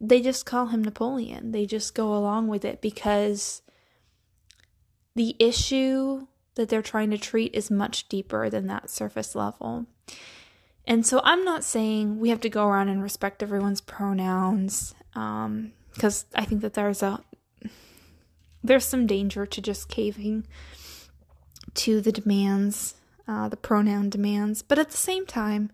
they 0.00 0.20
just 0.20 0.44
call 0.44 0.66
him 0.66 0.84
Napoleon. 0.84 1.52
They 1.52 1.66
just 1.66 1.94
go 1.94 2.14
along 2.14 2.48
with 2.48 2.64
it 2.64 2.82
because 2.82 3.62
the 5.14 5.34
issue 5.38 6.26
that 6.54 6.68
they're 6.68 6.82
trying 6.82 7.10
to 7.10 7.18
treat 7.18 7.54
is 7.54 7.70
much 7.70 8.08
deeper 8.08 8.50
than 8.50 8.66
that 8.66 8.90
surface 8.90 9.34
level. 9.34 9.86
And 10.86 11.04
so 11.04 11.20
I'm 11.24 11.44
not 11.44 11.64
saying 11.64 12.20
we 12.20 12.28
have 12.28 12.40
to 12.42 12.48
go 12.48 12.66
around 12.66 12.88
and 12.88 13.02
respect 13.02 13.42
everyone's 13.42 13.80
pronouns, 13.80 14.94
because 15.12 16.24
um, 16.24 16.30
I 16.34 16.44
think 16.44 16.60
that 16.60 16.74
there's 16.74 17.02
a 17.02 17.22
there's 18.62 18.84
some 18.84 19.06
danger 19.06 19.46
to 19.46 19.60
just 19.60 19.88
caving 19.88 20.46
to 21.74 22.00
the 22.00 22.12
demands, 22.12 22.94
uh, 23.28 23.48
the 23.48 23.56
pronoun 23.56 24.10
demands. 24.10 24.62
But 24.62 24.78
at 24.78 24.90
the 24.90 24.96
same 24.96 25.26
time, 25.26 25.70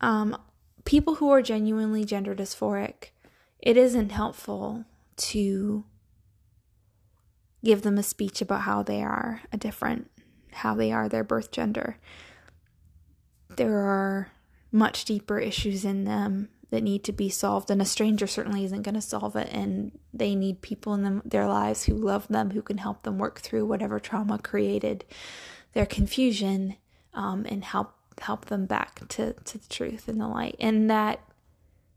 um, 0.00 0.36
people 0.84 1.16
who 1.16 1.30
are 1.30 1.42
genuinely 1.42 2.04
gender 2.04 2.34
dysphoric, 2.34 3.10
it 3.60 3.76
isn't 3.76 4.10
helpful 4.10 4.84
to 5.16 5.84
give 7.64 7.82
them 7.82 7.98
a 7.98 8.02
speech 8.02 8.40
about 8.40 8.62
how 8.62 8.82
they 8.82 9.02
are 9.02 9.42
a 9.52 9.56
different, 9.56 10.10
how 10.52 10.74
they 10.74 10.92
are 10.92 11.08
their 11.08 11.24
birth 11.24 11.50
gender. 11.50 11.98
There 13.58 13.76
are 13.76 14.30
much 14.70 15.04
deeper 15.04 15.38
issues 15.38 15.84
in 15.84 16.04
them 16.04 16.48
that 16.70 16.82
need 16.82 17.02
to 17.04 17.12
be 17.12 17.28
solved, 17.28 17.70
and 17.70 17.82
a 17.82 17.84
stranger 17.84 18.26
certainly 18.26 18.64
isn't 18.64 18.82
going 18.82 18.94
to 18.94 19.00
solve 19.00 19.36
it. 19.36 19.48
And 19.50 19.98
they 20.14 20.34
need 20.34 20.62
people 20.62 20.94
in 20.94 21.02
them, 21.02 21.22
their 21.24 21.46
lives 21.46 21.84
who 21.84 21.94
love 21.94 22.28
them, 22.28 22.50
who 22.50 22.62
can 22.62 22.78
help 22.78 23.02
them 23.02 23.18
work 23.18 23.40
through 23.40 23.66
whatever 23.66 23.98
trauma 23.98 24.38
created 24.38 25.04
their 25.72 25.86
confusion, 25.86 26.76
um, 27.14 27.46
and 27.48 27.64
help 27.64 27.94
help 28.20 28.46
them 28.46 28.66
back 28.66 29.06
to 29.08 29.32
to 29.32 29.58
the 29.58 29.68
truth 29.68 30.08
and 30.08 30.20
the 30.20 30.28
light. 30.28 30.56
And 30.60 30.90
that 30.90 31.20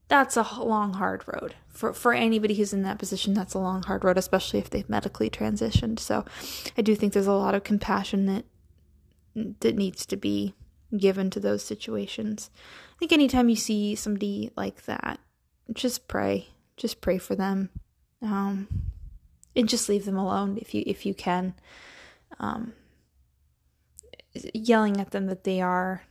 that's 0.07 0.35
a 0.35 0.43
long, 0.59 0.95
hard 0.95 1.23
road 1.25 1.55
for 1.67 1.93
for 1.93 2.13
anybody 2.13 2.55
who's 2.55 2.73
in 2.73 2.83
that 2.83 2.99
position. 2.99 3.33
That's 3.33 3.53
a 3.53 3.59
long, 3.59 3.83
hard 3.83 4.03
road, 4.03 4.17
especially 4.17 4.59
if 4.59 4.69
they've 4.69 4.89
medically 4.89 5.29
transitioned. 5.29 5.99
So, 5.99 6.25
I 6.77 6.81
do 6.81 6.95
think 6.95 7.13
there's 7.13 7.27
a 7.27 7.33
lot 7.33 7.55
of 7.55 7.63
compassion 7.63 8.25
that 8.25 8.45
that 9.61 9.75
needs 9.75 10.05
to 10.07 10.17
be 10.17 10.53
given 10.97 11.29
to 11.31 11.39
those 11.39 11.63
situations. 11.63 12.49
I 12.95 12.97
think 12.99 13.11
anytime 13.11 13.49
you 13.49 13.55
see 13.55 13.95
somebody 13.95 14.51
like 14.55 14.85
that, 14.85 15.19
just 15.73 16.07
pray. 16.07 16.47
Just 16.77 17.01
pray 17.01 17.17
for 17.17 17.35
them. 17.35 17.69
Um, 18.21 18.67
and 19.55 19.67
just 19.67 19.89
leave 19.89 20.05
them 20.05 20.17
alone 20.17 20.57
if 20.61 20.73
you 20.73 20.83
if 20.85 21.05
you 21.05 21.13
can. 21.13 21.53
Um, 22.39 22.73
yelling 24.53 24.99
at 24.99 25.11
them 25.11 25.27
that 25.27 25.43
they 25.43 25.61
are 25.61 26.03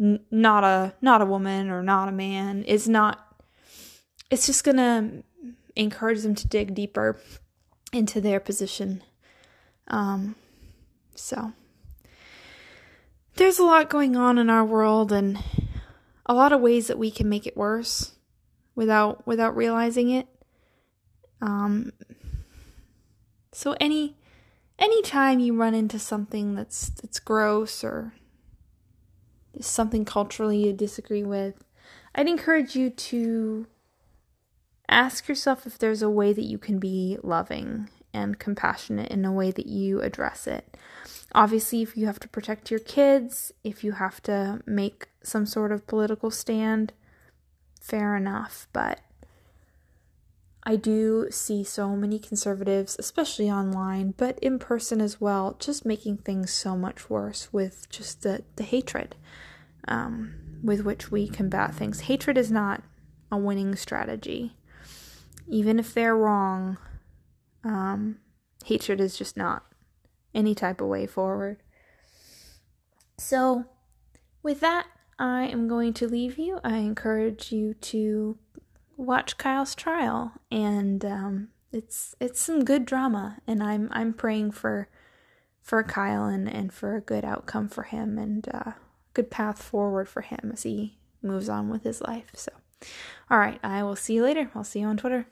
n- 0.00 0.20
not 0.30 0.64
a 0.64 0.94
not 1.00 1.22
a 1.22 1.26
woman 1.26 1.70
or 1.70 1.82
not 1.82 2.08
a 2.08 2.12
man 2.12 2.64
is 2.64 2.88
not 2.88 3.42
it's 4.30 4.46
just 4.46 4.64
to 4.64 5.22
encourage 5.76 6.22
them 6.22 6.34
to 6.34 6.48
dig 6.48 6.74
deeper 6.74 7.18
into 7.92 8.20
their 8.20 8.40
position. 8.40 9.02
Um 9.86 10.34
so 11.14 11.52
there's 13.38 13.58
a 13.58 13.64
lot 13.64 13.88
going 13.88 14.16
on 14.16 14.36
in 14.36 14.50
our 14.50 14.64
world 14.64 15.12
and 15.12 15.38
a 16.26 16.34
lot 16.34 16.52
of 16.52 16.60
ways 16.60 16.88
that 16.88 16.98
we 16.98 17.10
can 17.10 17.28
make 17.28 17.46
it 17.46 17.56
worse 17.56 18.12
without 18.74 19.26
without 19.26 19.56
realizing 19.56 20.10
it. 20.10 20.26
Um 21.40 21.92
so 23.52 23.76
any 23.80 24.16
anytime 24.78 25.40
you 25.40 25.56
run 25.56 25.74
into 25.74 25.98
something 25.98 26.54
that's 26.54 26.90
that's 26.90 27.20
gross 27.20 27.82
or 27.82 28.12
something 29.60 30.04
culturally 30.04 30.64
you 30.66 30.72
disagree 30.72 31.24
with, 31.24 31.64
I'd 32.14 32.28
encourage 32.28 32.76
you 32.76 32.90
to 32.90 33.66
ask 34.88 35.28
yourself 35.28 35.66
if 35.66 35.78
there's 35.78 36.02
a 36.02 36.10
way 36.10 36.32
that 36.32 36.44
you 36.44 36.58
can 36.58 36.78
be 36.78 37.18
loving 37.22 37.88
and 38.12 38.38
compassionate 38.38 39.10
in 39.10 39.24
a 39.24 39.32
way 39.32 39.50
that 39.50 39.66
you 39.66 40.00
address 40.00 40.46
it. 40.46 40.76
Obviously, 41.34 41.82
if 41.82 41.96
you 41.96 42.06
have 42.06 42.20
to 42.20 42.28
protect 42.28 42.70
your 42.70 42.80
kids, 42.80 43.52
if 43.62 43.84
you 43.84 43.92
have 43.92 44.22
to 44.22 44.60
make 44.66 45.08
some 45.22 45.44
sort 45.44 45.72
of 45.72 45.86
political 45.86 46.30
stand, 46.30 46.92
fair 47.80 48.16
enough. 48.16 48.66
But 48.72 49.00
I 50.64 50.76
do 50.76 51.28
see 51.30 51.64
so 51.64 51.96
many 51.96 52.18
conservatives, 52.18 52.96
especially 52.98 53.50
online, 53.50 54.14
but 54.16 54.38
in 54.40 54.58
person 54.58 55.00
as 55.00 55.20
well, 55.20 55.56
just 55.58 55.84
making 55.84 56.18
things 56.18 56.50
so 56.50 56.76
much 56.76 57.08
worse 57.08 57.52
with 57.52 57.88
just 57.90 58.22
the, 58.22 58.44
the 58.56 58.64
hatred 58.64 59.14
um, 59.86 60.34
with 60.62 60.80
which 60.84 61.10
we 61.10 61.28
combat 61.28 61.74
things. 61.74 62.00
Hatred 62.00 62.36
is 62.36 62.50
not 62.50 62.82
a 63.30 63.36
winning 63.36 63.76
strategy. 63.76 64.56
Even 65.46 65.78
if 65.78 65.94
they're 65.94 66.16
wrong, 66.16 66.78
um, 67.64 68.18
hatred 68.64 69.00
is 69.00 69.16
just 69.16 69.36
not 69.36 69.64
any 70.38 70.54
type 70.54 70.80
of 70.80 70.86
way 70.86 71.06
forward. 71.06 71.58
So, 73.18 73.64
with 74.42 74.60
that, 74.60 74.86
I 75.18 75.46
am 75.46 75.66
going 75.66 75.92
to 75.94 76.06
leave 76.06 76.38
you. 76.38 76.60
I 76.62 76.76
encourage 76.76 77.50
you 77.50 77.74
to 77.74 78.38
watch 78.96 79.36
Kyle's 79.36 79.74
trial, 79.74 80.32
and 80.50 81.04
um, 81.04 81.48
it's 81.72 82.14
it's 82.20 82.40
some 82.40 82.64
good 82.64 82.84
drama, 82.84 83.38
and 83.46 83.62
I'm 83.62 83.88
I'm 83.90 84.12
praying 84.12 84.52
for 84.52 84.88
for 85.60 85.82
Kyle 85.82 86.26
and 86.26 86.48
and 86.48 86.72
for 86.72 86.94
a 86.94 87.00
good 87.00 87.24
outcome 87.24 87.68
for 87.68 87.82
him, 87.82 88.16
and 88.16 88.48
uh, 88.54 88.72
good 89.14 89.30
path 89.32 89.60
forward 89.60 90.08
for 90.08 90.22
him 90.22 90.50
as 90.52 90.62
he 90.62 90.98
moves 91.20 91.48
on 91.48 91.68
with 91.68 91.82
his 91.82 92.00
life. 92.00 92.30
So, 92.34 92.52
all 93.28 93.38
right, 93.38 93.58
I 93.64 93.82
will 93.82 93.96
see 93.96 94.14
you 94.14 94.22
later. 94.22 94.52
I'll 94.54 94.62
see 94.62 94.80
you 94.80 94.86
on 94.86 94.96
Twitter. 94.96 95.26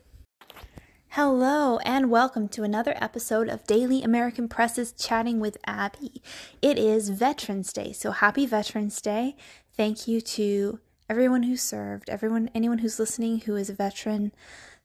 Hello, 1.16 1.78
and 1.78 2.10
welcome 2.10 2.46
to 2.48 2.62
another 2.62 2.92
episode 3.00 3.48
of 3.48 3.66
Daily 3.66 4.02
American 4.02 4.48
Press's 4.48 4.92
Chatting 4.92 5.40
with 5.40 5.56
Abby. 5.64 6.20
It 6.60 6.78
is 6.78 7.08
Veterans 7.08 7.72
Day, 7.72 7.92
so 7.94 8.10
happy 8.10 8.44
Veterans 8.44 9.00
Day. 9.00 9.34
Thank 9.74 10.06
you 10.06 10.20
to 10.20 10.78
everyone 11.08 11.44
who 11.44 11.56
served, 11.56 12.10
everyone, 12.10 12.50
anyone 12.54 12.80
who's 12.80 12.98
listening 12.98 13.40
who 13.40 13.56
is 13.56 13.70
a 13.70 13.72
veteran. 13.72 14.30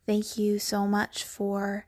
Thank 0.05 0.37
you 0.37 0.57
so 0.57 0.87
much 0.87 1.25
for 1.25 1.85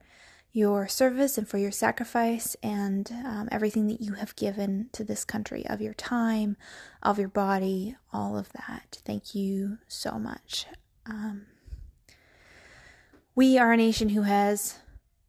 your 0.52 0.90
service 0.90 1.38
and 1.38 1.48
for 1.48 1.58
your 1.58 1.72
sacrifice 1.72 2.58
and 2.62 3.14
um, 3.24 3.48
everything 3.50 3.88
that 3.88 4.02
you 4.02 4.16
have 4.16 4.36
given 4.36 4.90
to 4.92 5.06
this 5.06 5.24
country 5.24 5.66
of 5.68 5.80
your 5.80 5.94
time, 5.94 6.58
of 7.02 7.18
your 7.18 7.30
body, 7.30 7.96
all 8.12 8.38
of 8.38 8.52
that. 8.52 9.02
Thank 9.06 9.34
you 9.34 9.78
so 9.88 10.20
much. 10.20 10.66
Um, 11.06 11.46
we 13.36 13.58
are 13.58 13.72
a 13.72 13.78
nation 13.78 14.10
who 14.10 14.24
has 14.24 14.80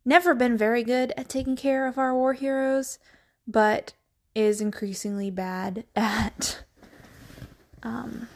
never 0.05 0.35
been 0.35 0.57
very 0.57 0.83
good 0.83 1.13
at 1.17 1.29
taking 1.29 1.57
care 1.57 1.87
of 1.87 1.99
our 1.99 2.15
war 2.15 2.35
heroes, 2.35 2.99
but 3.47 3.95
is 4.35 4.61
increasingly 4.61 5.31
bad 5.31 5.85
at 5.97 6.65
um, 7.83 8.29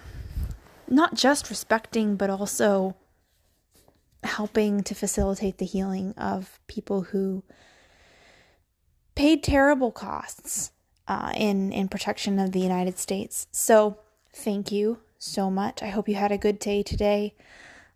not 0.89 1.15
just 1.15 1.51
respecting, 1.51 2.17
but 2.17 2.31
also 2.31 2.97
helping 4.25 4.83
to 4.83 4.95
facilitate 4.95 5.59
the 5.59 5.67
healing 5.67 6.13
of 6.17 6.61
people 6.67 7.03
who 7.03 7.45
paid 9.15 9.43
terrible 9.43 9.91
costs 9.91 10.73
uh, 11.07 11.33
in 11.35 11.73
in 11.73 11.89
protection 11.89 12.39
of 12.39 12.53
the 12.53 12.61
United 12.61 12.99
States. 12.99 13.47
So 13.51 13.99
thank 14.33 14.71
you 14.71 15.01
so 15.19 15.51
much. 15.51 15.83
I 15.83 15.89
hope 15.89 16.09
you 16.09 16.15
had 16.15 16.33
a 16.33 16.39
good 16.39 16.59
day 16.59 16.83
today. 16.83 17.35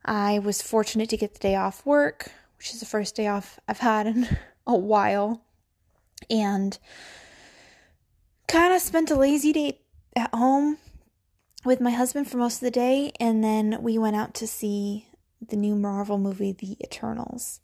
I 0.04 0.38
was 0.38 0.62
fortunate 0.62 1.08
to 1.10 1.16
get 1.16 1.34
the 1.34 1.40
day 1.40 1.54
off 1.54 1.86
work, 1.86 2.32
which 2.58 2.72
is 2.72 2.80
the 2.80 2.86
first 2.86 3.14
day 3.14 3.26
off 3.26 3.58
I've 3.68 3.78
had 3.78 4.06
in 4.06 4.28
a 4.66 4.76
while, 4.76 5.42
and 6.28 6.78
kind 8.48 8.74
of 8.74 8.80
spent 8.80 9.10
a 9.10 9.16
lazy 9.16 9.52
day 9.52 9.80
at 10.16 10.34
home 10.34 10.78
with 11.64 11.80
my 11.80 11.90
husband 11.90 12.28
for 12.28 12.36
most 12.36 12.56
of 12.56 12.60
the 12.60 12.70
day, 12.70 13.12
and 13.20 13.42
then 13.42 13.78
we 13.82 13.98
went 13.98 14.16
out 14.16 14.34
to 14.34 14.46
see 14.46 15.06
the 15.48 15.56
new 15.56 15.74
Marvel 15.74 16.18
movie, 16.18 16.52
The 16.52 16.76
Eternals. 16.82 17.60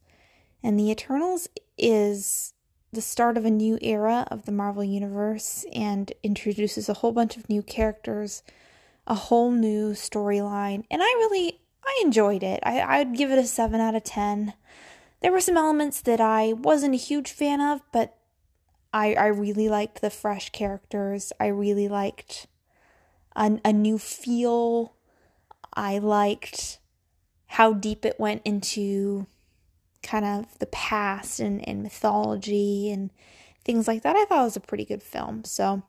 And 0.62 0.78
The 0.78 0.90
Eternals 0.90 1.48
is 1.76 2.54
the 2.92 3.00
start 3.00 3.36
of 3.36 3.44
a 3.44 3.50
new 3.50 3.78
era 3.82 4.26
of 4.30 4.46
the 4.46 4.52
Marvel 4.52 4.82
Universe 4.82 5.66
and 5.72 6.12
introduces 6.22 6.88
a 6.88 6.94
whole 6.94 7.12
bunch 7.12 7.36
of 7.36 7.48
new 7.48 7.62
characters, 7.62 8.42
a 9.06 9.14
whole 9.14 9.50
new 9.50 9.92
storyline. 9.92 10.84
And 10.90 11.02
I 11.02 11.06
really 11.06 11.60
I 11.88 12.02
enjoyed 12.04 12.42
it. 12.42 12.60
I, 12.64 12.80
I'd 12.82 13.16
give 13.16 13.30
it 13.30 13.38
a 13.38 13.44
7 13.44 13.80
out 13.80 13.94
of 13.94 14.04
10. 14.04 14.52
There 15.22 15.32
were 15.32 15.40
some 15.40 15.56
elements 15.56 16.02
that 16.02 16.20
I 16.20 16.52
wasn't 16.52 16.94
a 16.94 16.98
huge 16.98 17.30
fan 17.30 17.62
of, 17.62 17.80
but 17.92 18.16
I, 18.92 19.14
I 19.14 19.26
really 19.28 19.68
liked 19.68 20.02
the 20.02 20.10
fresh 20.10 20.50
characters. 20.50 21.32
I 21.40 21.46
really 21.46 21.88
liked 21.88 22.46
a, 23.34 23.58
a 23.64 23.72
new 23.72 23.98
feel. 23.98 24.94
I 25.74 25.98
liked 25.98 26.78
how 27.46 27.72
deep 27.72 28.04
it 28.04 28.20
went 28.20 28.42
into 28.44 29.26
kind 30.02 30.26
of 30.26 30.58
the 30.58 30.66
past 30.66 31.40
and, 31.40 31.66
and 31.66 31.82
mythology 31.82 32.90
and 32.90 33.10
things 33.64 33.88
like 33.88 34.02
that. 34.02 34.14
I 34.14 34.26
thought 34.26 34.42
it 34.42 34.44
was 34.44 34.56
a 34.56 34.60
pretty 34.60 34.84
good 34.84 35.02
film. 35.02 35.44
So, 35.44 35.82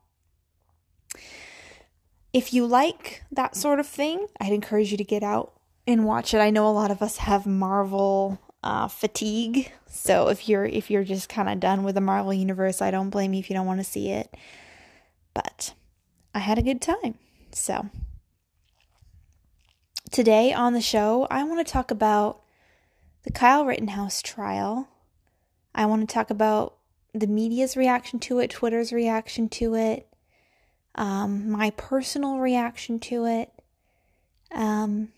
if 2.32 2.54
you 2.54 2.66
like 2.66 3.24
that 3.32 3.56
sort 3.56 3.80
of 3.80 3.88
thing, 3.88 4.28
I'd 4.40 4.54
encourage 4.54 4.92
you 4.92 4.98
to 4.98 5.04
get 5.04 5.24
out 5.24 5.59
and 5.90 6.06
watch 6.06 6.34
it. 6.34 6.40
I 6.40 6.50
know 6.50 6.68
a 6.68 6.72
lot 6.72 6.92
of 6.92 7.02
us 7.02 7.18
have 7.18 7.46
Marvel 7.46 8.40
uh, 8.64 8.88
fatigue, 8.88 9.72
so 9.88 10.30
if 10.30 10.48
you're 10.48 10.66
if 10.66 10.90
you're 10.90 11.04
just 11.04 11.30
kind 11.30 11.50
of 11.50 11.60
done 11.60 11.84
with 11.84 11.96
the 11.96 12.02
Marvel 12.02 12.34
universe, 12.34 12.82
I 12.82 12.92
don't 12.92 13.10
blame 13.10 13.34
you 13.34 13.40
if 13.40 13.50
you 13.50 13.56
don't 13.56 13.68
want 13.68 13.80
to 13.80 13.86
see 13.86 14.12
it. 14.12 14.34
But 15.34 15.74
I 16.34 16.40
had 16.40 16.58
a 16.58 16.64
good 16.64 16.82
time, 16.82 17.16
so 17.52 17.90
Today 20.12 20.52
on 20.52 20.74
the 20.74 20.82
show, 20.82 21.28
I 21.30 21.44
want 21.44 21.66
to 21.66 21.72
talk 21.72 21.92
about 21.92 22.42
the 23.26 23.32
Kyle 23.32 23.64
Rittenhouse 23.64 24.24
trial. 24.24 24.90
I 25.76 25.86
want 25.86 26.02
to 26.02 26.12
talk 26.12 26.32
about 26.32 26.78
the 27.14 27.28
media's 27.28 27.78
reaction 27.78 28.18
to 28.22 28.40
it, 28.40 28.50
Twitter's 28.50 28.92
reaction 28.92 29.50
to 29.50 29.76
it, 29.76 30.08
um, 30.96 31.52
my 31.52 31.70
personal 31.72 32.40
reaction 32.40 33.00
to 33.02 33.26
it. 33.26 33.52
Um, 34.52 35.10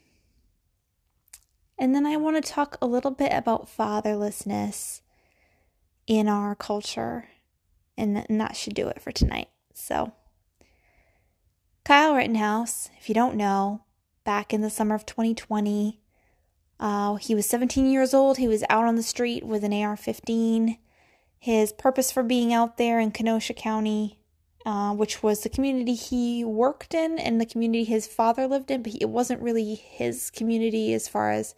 and 1.81 1.95
then 1.95 2.05
I 2.05 2.15
want 2.15 2.35
to 2.35 2.51
talk 2.51 2.77
a 2.79 2.85
little 2.85 3.09
bit 3.09 3.33
about 3.33 3.67
fatherlessness 3.67 5.01
in 6.05 6.27
our 6.27 6.53
culture, 6.53 7.29
and, 7.97 8.23
and 8.29 8.39
that 8.39 8.55
should 8.55 8.75
do 8.75 8.87
it 8.87 9.01
for 9.01 9.11
tonight. 9.11 9.49
So, 9.73 10.13
Kyle 11.83 12.13
Rittenhouse, 12.13 12.91
if 12.99 13.09
you 13.09 13.15
don't 13.15 13.35
know, 13.35 13.81
back 14.23 14.53
in 14.53 14.61
the 14.61 14.69
summer 14.69 14.93
of 14.93 15.07
2020, 15.07 15.99
uh, 16.79 17.15
he 17.15 17.33
was 17.33 17.47
17 17.47 17.89
years 17.89 18.13
old. 18.13 18.37
He 18.37 18.47
was 18.47 18.63
out 18.69 18.85
on 18.85 18.95
the 18.95 19.01
street 19.01 19.43
with 19.43 19.63
an 19.63 19.73
AR 19.73 19.97
15. 19.97 20.77
His 21.39 21.73
purpose 21.73 22.11
for 22.11 22.21
being 22.21 22.53
out 22.53 22.77
there 22.77 22.99
in 22.99 23.09
Kenosha 23.09 23.55
County, 23.55 24.19
uh, 24.65 24.93
which 24.93 25.23
was 25.23 25.41
the 25.41 25.49
community 25.49 25.95
he 25.95 26.43
worked 26.43 26.93
in 26.93 27.19
and 27.19 27.39
the 27.39 27.45
community 27.45 27.83
his 27.83 28.07
father 28.07 28.47
lived 28.47 28.71
in, 28.71 28.83
but 28.83 28.93
he, 28.93 28.97
it 29.01 29.09
wasn't 29.09 29.41
really 29.41 29.75
his 29.75 30.29
community 30.29 30.93
as 30.93 31.07
far 31.07 31.31
as 31.31 31.55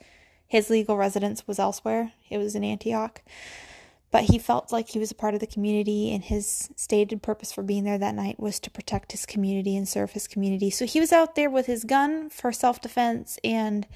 his 0.47 0.69
legal 0.69 0.97
residence 0.97 1.47
was 1.47 1.59
elsewhere. 1.59 2.13
It 2.29 2.37
was 2.37 2.55
in 2.55 2.63
Antioch 2.63 3.21
but 4.13 4.25
he 4.25 4.37
felt 4.37 4.71
like 4.71 4.89
he 4.89 4.99
was 4.99 5.09
a 5.09 5.15
part 5.15 5.33
of 5.33 5.39
the 5.39 5.47
community 5.47 6.13
and 6.13 6.23
his 6.23 6.69
stated 6.75 7.23
purpose 7.23 7.51
for 7.51 7.63
being 7.63 7.83
there 7.83 7.97
that 7.97 8.13
night 8.13 8.39
was 8.39 8.59
to 8.59 8.69
protect 8.69 9.11
his 9.11 9.25
community 9.25 9.75
and 9.75 9.89
serve 9.89 10.11
his 10.11 10.27
community. 10.27 10.69
So 10.69 10.85
he 10.85 10.99
was 10.99 11.11
out 11.11 11.33
there 11.33 11.49
with 11.49 11.65
his 11.65 11.83
gun 11.83 12.29
for 12.29 12.51
self-defense 12.51 13.39
and 13.43 13.87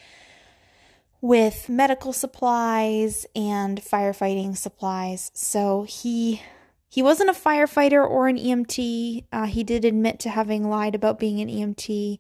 with 1.22 1.70
medical 1.70 2.14
supplies 2.14 3.28
and 3.36 3.80
firefighting 3.80 4.58
supplies. 4.58 5.30
So 5.36 5.84
he 5.84 6.42
he 6.90 7.02
wasn't 7.02 7.30
a 7.30 7.34
firefighter 7.34 8.08
or 8.08 8.28
an 8.28 8.38
EMT. 8.38 9.26
Uh, 9.32 9.46
he 9.46 9.64
did 9.64 9.84
admit 9.84 10.20
to 10.20 10.30
having 10.30 10.70
lied 10.70 10.96
about 10.96 11.20
being 11.20 11.40
an 11.42 11.50
EMT, 11.50 12.20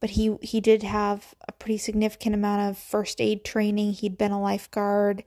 but 0.00 0.10
he 0.10 0.36
he 0.40 0.60
did 0.60 0.82
have 0.82 1.34
a 1.48 1.52
pretty 1.52 1.78
significant 1.78 2.34
amount 2.34 2.62
of 2.62 2.78
first 2.78 3.20
aid 3.20 3.44
training. 3.44 3.92
He'd 3.92 4.18
been 4.18 4.32
a 4.32 4.40
lifeguard 4.40 5.24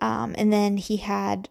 um, 0.00 0.34
and 0.38 0.52
then 0.52 0.76
he 0.76 0.98
had 0.98 1.48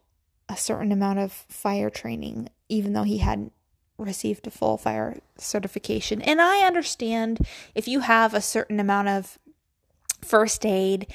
a 0.49 0.57
certain 0.57 0.91
amount 0.91 1.19
of 1.19 1.31
fire 1.31 1.89
training, 1.89 2.49
even 2.69 2.93
though 2.93 3.03
he 3.03 3.17
hadn't 3.17 3.51
received 3.97 4.47
a 4.47 4.51
full 4.51 4.77
fire 4.77 5.19
certification. 5.37 6.21
And 6.21 6.41
I 6.41 6.65
understand 6.65 7.39
if 7.75 7.87
you 7.87 8.01
have 8.01 8.33
a 8.33 8.41
certain 8.41 8.79
amount 8.79 9.09
of 9.09 9.37
first 10.23 10.65
aid, 10.65 11.07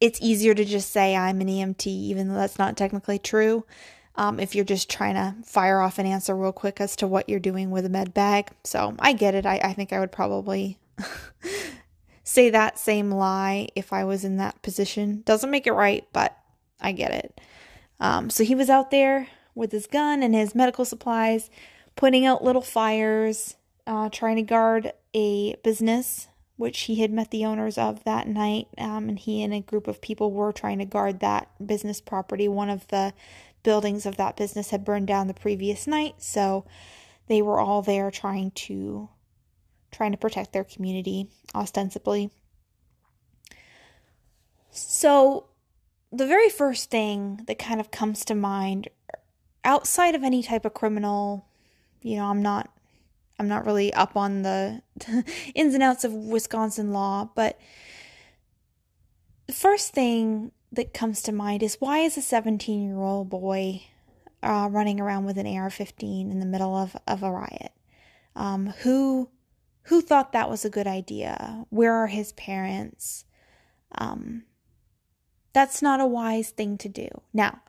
it's 0.00 0.20
easier 0.22 0.54
to 0.54 0.64
just 0.64 0.90
say 0.90 1.16
I'm 1.16 1.40
an 1.40 1.48
EMT, 1.48 1.86
even 1.86 2.28
though 2.28 2.34
that's 2.34 2.58
not 2.58 2.76
technically 2.76 3.18
true. 3.18 3.64
Um, 4.16 4.38
if 4.38 4.54
you're 4.54 4.64
just 4.64 4.88
trying 4.88 5.14
to 5.14 5.34
fire 5.44 5.80
off 5.80 5.98
an 5.98 6.06
answer 6.06 6.36
real 6.36 6.52
quick 6.52 6.80
as 6.80 6.94
to 6.96 7.06
what 7.06 7.28
you're 7.28 7.40
doing 7.40 7.70
with 7.70 7.84
a 7.84 7.88
med 7.88 8.14
bag. 8.14 8.50
So 8.62 8.94
I 8.98 9.12
get 9.12 9.34
it. 9.34 9.44
I, 9.44 9.56
I 9.56 9.72
think 9.72 9.92
I 9.92 9.98
would 9.98 10.12
probably 10.12 10.78
say 12.24 12.50
that 12.50 12.78
same 12.78 13.10
lie 13.10 13.68
if 13.74 13.92
I 13.92 14.04
was 14.04 14.24
in 14.24 14.36
that 14.36 14.62
position. 14.62 15.22
Doesn't 15.24 15.50
make 15.50 15.66
it 15.66 15.72
right, 15.72 16.06
but 16.12 16.36
I 16.80 16.92
get 16.92 17.12
it. 17.12 17.40
Um, 17.98 18.30
so 18.30 18.44
he 18.44 18.54
was 18.54 18.70
out 18.70 18.90
there 18.90 19.28
with 19.54 19.72
his 19.72 19.86
gun 19.86 20.22
and 20.22 20.34
his 20.34 20.54
medical 20.54 20.84
supplies, 20.84 21.50
putting 21.96 22.24
out 22.24 22.44
little 22.44 22.62
fires, 22.62 23.56
uh, 23.86 24.08
trying 24.10 24.36
to 24.36 24.42
guard 24.42 24.92
a 25.12 25.54
business 25.64 26.28
which 26.56 26.82
he 26.82 26.96
had 26.96 27.10
met 27.10 27.30
the 27.30 27.44
owners 27.44 27.76
of 27.76 28.04
that 28.04 28.28
night. 28.28 28.68
Um, 28.78 29.08
and 29.08 29.18
he 29.18 29.42
and 29.42 29.52
a 29.52 29.60
group 29.60 29.88
of 29.88 30.00
people 30.00 30.30
were 30.30 30.52
trying 30.52 30.78
to 30.78 30.84
guard 30.84 31.20
that 31.20 31.48
business 31.64 32.00
property. 32.00 32.46
One 32.46 32.70
of 32.70 32.86
the 32.88 33.12
buildings 33.64 34.06
of 34.06 34.16
that 34.16 34.36
business 34.36 34.70
had 34.70 34.84
burned 34.84 35.08
down 35.08 35.26
the 35.26 35.34
previous 35.34 35.88
night, 35.88 36.14
so 36.18 36.64
they 37.26 37.42
were 37.42 37.58
all 37.58 37.82
there 37.82 38.12
trying 38.12 38.52
to 38.52 39.08
trying 39.90 40.12
to 40.12 40.18
protect 40.18 40.52
their 40.52 40.64
community 40.64 41.28
ostensibly. 41.54 42.30
So 44.70 45.46
the 46.12 46.26
very 46.26 46.48
first 46.48 46.90
thing 46.90 47.40
that 47.46 47.58
kind 47.58 47.80
of 47.80 47.90
comes 47.90 48.24
to 48.26 48.34
mind 48.34 48.88
outside 49.64 50.14
of 50.14 50.22
any 50.22 50.42
type 50.42 50.64
of 50.64 50.74
criminal, 50.74 51.46
you 52.02 52.16
know, 52.16 52.26
I'm 52.26 52.42
not 52.42 52.70
I'm 53.38 53.48
not 53.48 53.66
really 53.66 53.92
up 53.92 54.16
on 54.16 54.42
the 54.42 54.82
ins 55.54 55.74
and 55.74 55.82
outs 55.82 56.04
of 56.04 56.12
Wisconsin 56.12 56.92
law, 56.92 57.30
but 57.34 57.58
the 59.46 59.52
first 59.52 59.92
thing 59.92 60.52
that 60.74 60.94
comes 60.94 61.22
to 61.22 61.32
mind 61.32 61.62
is 61.62 61.76
why 61.80 61.98
is 61.98 62.16
a 62.16 62.22
17 62.22 62.82
year 62.82 63.00
old 63.00 63.28
boy 63.30 63.82
uh, 64.42 64.68
running 64.70 65.00
around 65.00 65.24
with 65.24 65.38
an 65.38 65.46
AR-15 65.46 66.30
in 66.30 66.40
the 66.40 66.46
middle 66.46 66.76
of, 66.76 66.96
of 67.06 67.22
a 67.22 67.30
riot? 67.30 67.72
Um, 68.36 68.68
who 68.82 69.30
who 69.88 70.00
thought 70.00 70.32
that 70.32 70.48
was 70.48 70.64
a 70.64 70.70
good 70.70 70.86
idea? 70.86 71.66
Where 71.68 71.92
are 71.92 72.06
his 72.06 72.32
parents? 72.32 73.26
Um, 73.92 74.44
that's 75.52 75.82
not 75.82 76.00
a 76.00 76.06
wise 76.06 76.50
thing 76.50 76.78
to 76.78 76.88
do. 76.88 77.08
Now, 77.32 77.60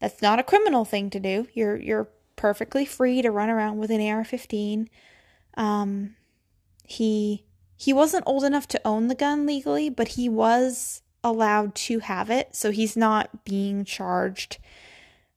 that's 0.00 0.22
not 0.22 0.38
a 0.38 0.44
criminal 0.44 0.84
thing 0.84 1.10
to 1.10 1.20
do. 1.20 1.48
You're 1.54 1.76
you're 1.76 2.08
perfectly 2.36 2.84
free 2.84 3.22
to 3.22 3.30
run 3.30 3.50
around 3.50 3.78
with 3.78 3.90
an 3.90 4.00
AR-15. 4.00 4.88
Um, 5.56 6.16
he 6.84 7.44
he 7.76 7.92
wasn't 7.92 8.24
old 8.26 8.44
enough 8.44 8.68
to 8.68 8.80
own 8.84 9.08
the 9.08 9.14
gun 9.14 9.46
legally, 9.46 9.90
but 9.90 10.08
he 10.08 10.28
was 10.28 11.02
allowed 11.26 11.74
to 11.74 11.98
have 11.98 12.30
it, 12.30 12.54
so 12.54 12.70
he's 12.70 12.96
not 12.96 13.44
being 13.44 13.84
charged 13.84 14.58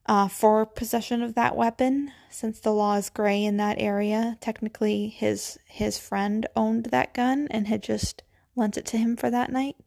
uh, 0.06 0.28
for 0.28 0.64
possession 0.64 1.24
of 1.24 1.34
that 1.34 1.56
weapon. 1.56 2.12
Since 2.30 2.60
the 2.60 2.72
law 2.72 2.96
is 2.96 3.10
gray 3.10 3.44
in 3.44 3.58
that 3.58 3.78
area, 3.80 4.38
technically 4.40 5.08
his 5.08 5.58
his 5.66 5.98
friend 5.98 6.46
owned 6.56 6.86
that 6.86 7.16
gun 7.16 7.48
and 7.50 7.68
had 7.68 7.82
just 7.82 8.22
lent 8.56 8.78
it 8.78 8.86
to 8.86 8.98
him 8.98 9.18
for 9.18 9.32
that 9.32 9.52
night. 9.52 9.78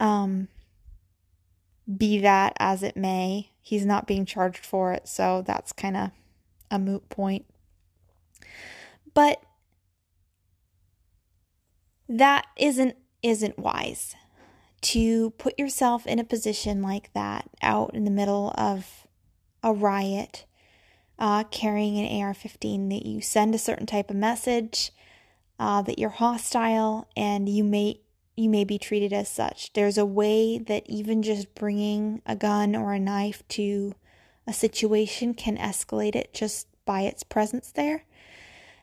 Um, 0.00 0.48
be 1.96 2.18
that 2.18 2.54
as 2.58 2.82
it 2.82 2.96
may, 2.96 3.52
he's 3.62 3.86
not 3.86 4.08
being 4.08 4.26
charged 4.26 4.66
for 4.66 4.92
it, 4.92 5.06
so 5.06 5.44
that's 5.46 5.72
kind 5.72 5.96
of 5.96 6.10
a 6.68 6.80
moot 6.80 7.08
point. 7.08 7.46
But 9.14 9.40
that 12.08 12.46
isn't 12.56 12.96
isn't 13.22 13.56
wise 13.56 14.16
to 14.86 15.30
put 15.30 15.58
yourself 15.58 16.06
in 16.06 16.20
a 16.20 16.24
position 16.24 16.80
like 16.80 17.12
that 17.12 17.50
out 17.60 17.92
in 17.92 18.04
the 18.04 18.10
middle 18.10 18.54
of 18.56 19.06
a 19.62 19.72
riot 19.72 20.46
uh, 21.18 21.42
carrying 21.44 21.98
an 21.98 22.22
AR-15 22.22 22.90
that 22.90 23.04
you 23.04 23.20
send 23.20 23.52
a 23.52 23.58
certain 23.58 23.86
type 23.86 24.10
of 24.10 24.16
message 24.16 24.92
uh, 25.58 25.82
that 25.82 25.98
you're 25.98 26.10
hostile 26.10 27.08
and 27.16 27.48
you 27.48 27.64
may 27.64 28.00
you 28.38 28.50
may 28.50 28.64
be 28.64 28.78
treated 28.78 29.14
as 29.14 29.30
such. 29.30 29.72
There's 29.72 29.96
a 29.96 30.04
way 30.04 30.58
that 30.58 30.82
even 30.86 31.22
just 31.22 31.54
bringing 31.54 32.20
a 32.26 32.36
gun 32.36 32.76
or 32.76 32.92
a 32.92 33.00
knife 33.00 33.42
to 33.48 33.94
a 34.46 34.52
situation 34.52 35.32
can 35.32 35.56
escalate 35.56 36.14
it 36.14 36.34
just 36.34 36.68
by 36.84 37.00
its 37.00 37.22
presence 37.22 37.72
there. 37.72 38.04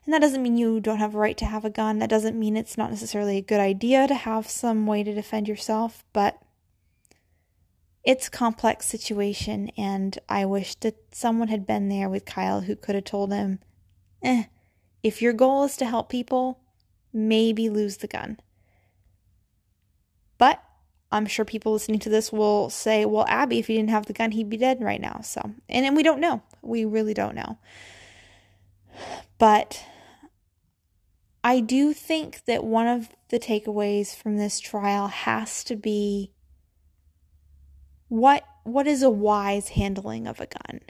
And 0.04 0.12
that 0.12 0.20
doesn't 0.20 0.42
mean 0.42 0.56
you 0.56 0.80
don't 0.80 0.98
have 0.98 1.14
a 1.14 1.18
right 1.18 1.36
to 1.38 1.46
have 1.46 1.64
a 1.64 1.70
gun. 1.70 1.98
That 1.98 2.10
doesn't 2.10 2.38
mean 2.38 2.56
it's 2.56 2.76
not 2.76 2.90
necessarily 2.90 3.38
a 3.38 3.42
good 3.42 3.60
idea 3.60 4.06
to 4.06 4.14
have 4.14 4.48
some 4.48 4.86
way 4.86 5.02
to 5.02 5.14
defend 5.14 5.48
yourself, 5.48 6.04
but 6.12 6.38
it's 8.04 8.28
a 8.28 8.30
complex 8.30 8.86
situation 8.86 9.70
and 9.78 10.18
I 10.28 10.44
wish 10.44 10.74
that 10.76 10.96
someone 11.12 11.48
had 11.48 11.66
been 11.66 11.88
there 11.88 12.10
with 12.10 12.26
Kyle 12.26 12.62
who 12.62 12.76
could 12.76 12.94
have 12.94 13.04
told 13.04 13.32
him, 13.32 13.60
"Eh, 14.22 14.44
if 15.02 15.22
your 15.22 15.32
goal 15.32 15.64
is 15.64 15.76
to 15.78 15.86
help 15.86 16.10
people, 16.10 16.60
maybe 17.12 17.70
lose 17.70 17.98
the 17.98 18.06
gun." 18.06 18.38
But 20.36 20.62
I'm 21.10 21.26
sure 21.26 21.44
people 21.44 21.72
listening 21.72 22.00
to 22.00 22.08
this 22.08 22.32
will 22.32 22.68
say, 22.68 23.04
well, 23.04 23.24
Abby, 23.28 23.60
if 23.60 23.68
he 23.68 23.76
didn't 23.76 23.90
have 23.90 24.06
the 24.06 24.12
gun, 24.12 24.32
he'd 24.32 24.50
be 24.50 24.56
dead 24.56 24.82
right 24.82 25.00
now. 25.00 25.20
So, 25.22 25.40
and, 25.68 25.86
and 25.86 25.96
we 25.96 26.02
don't 26.02 26.20
know. 26.20 26.42
We 26.60 26.84
really 26.84 27.14
don't 27.14 27.36
know. 27.36 27.58
But 29.38 29.84
I 31.44 31.60
do 31.60 31.92
think 31.92 32.46
that 32.46 32.64
one 32.64 32.86
of 32.86 33.10
the 33.28 33.38
takeaways 33.38 34.16
from 34.16 34.38
this 34.38 34.58
trial 34.58 35.08
has 35.08 35.62
to 35.64 35.76
be 35.76 36.32
what 38.08 38.44
what 38.62 38.86
is 38.86 39.02
a 39.02 39.10
wise 39.10 39.70
handling 39.70 40.26
of 40.26 40.40
a 40.40 40.46
gun? 40.46 40.80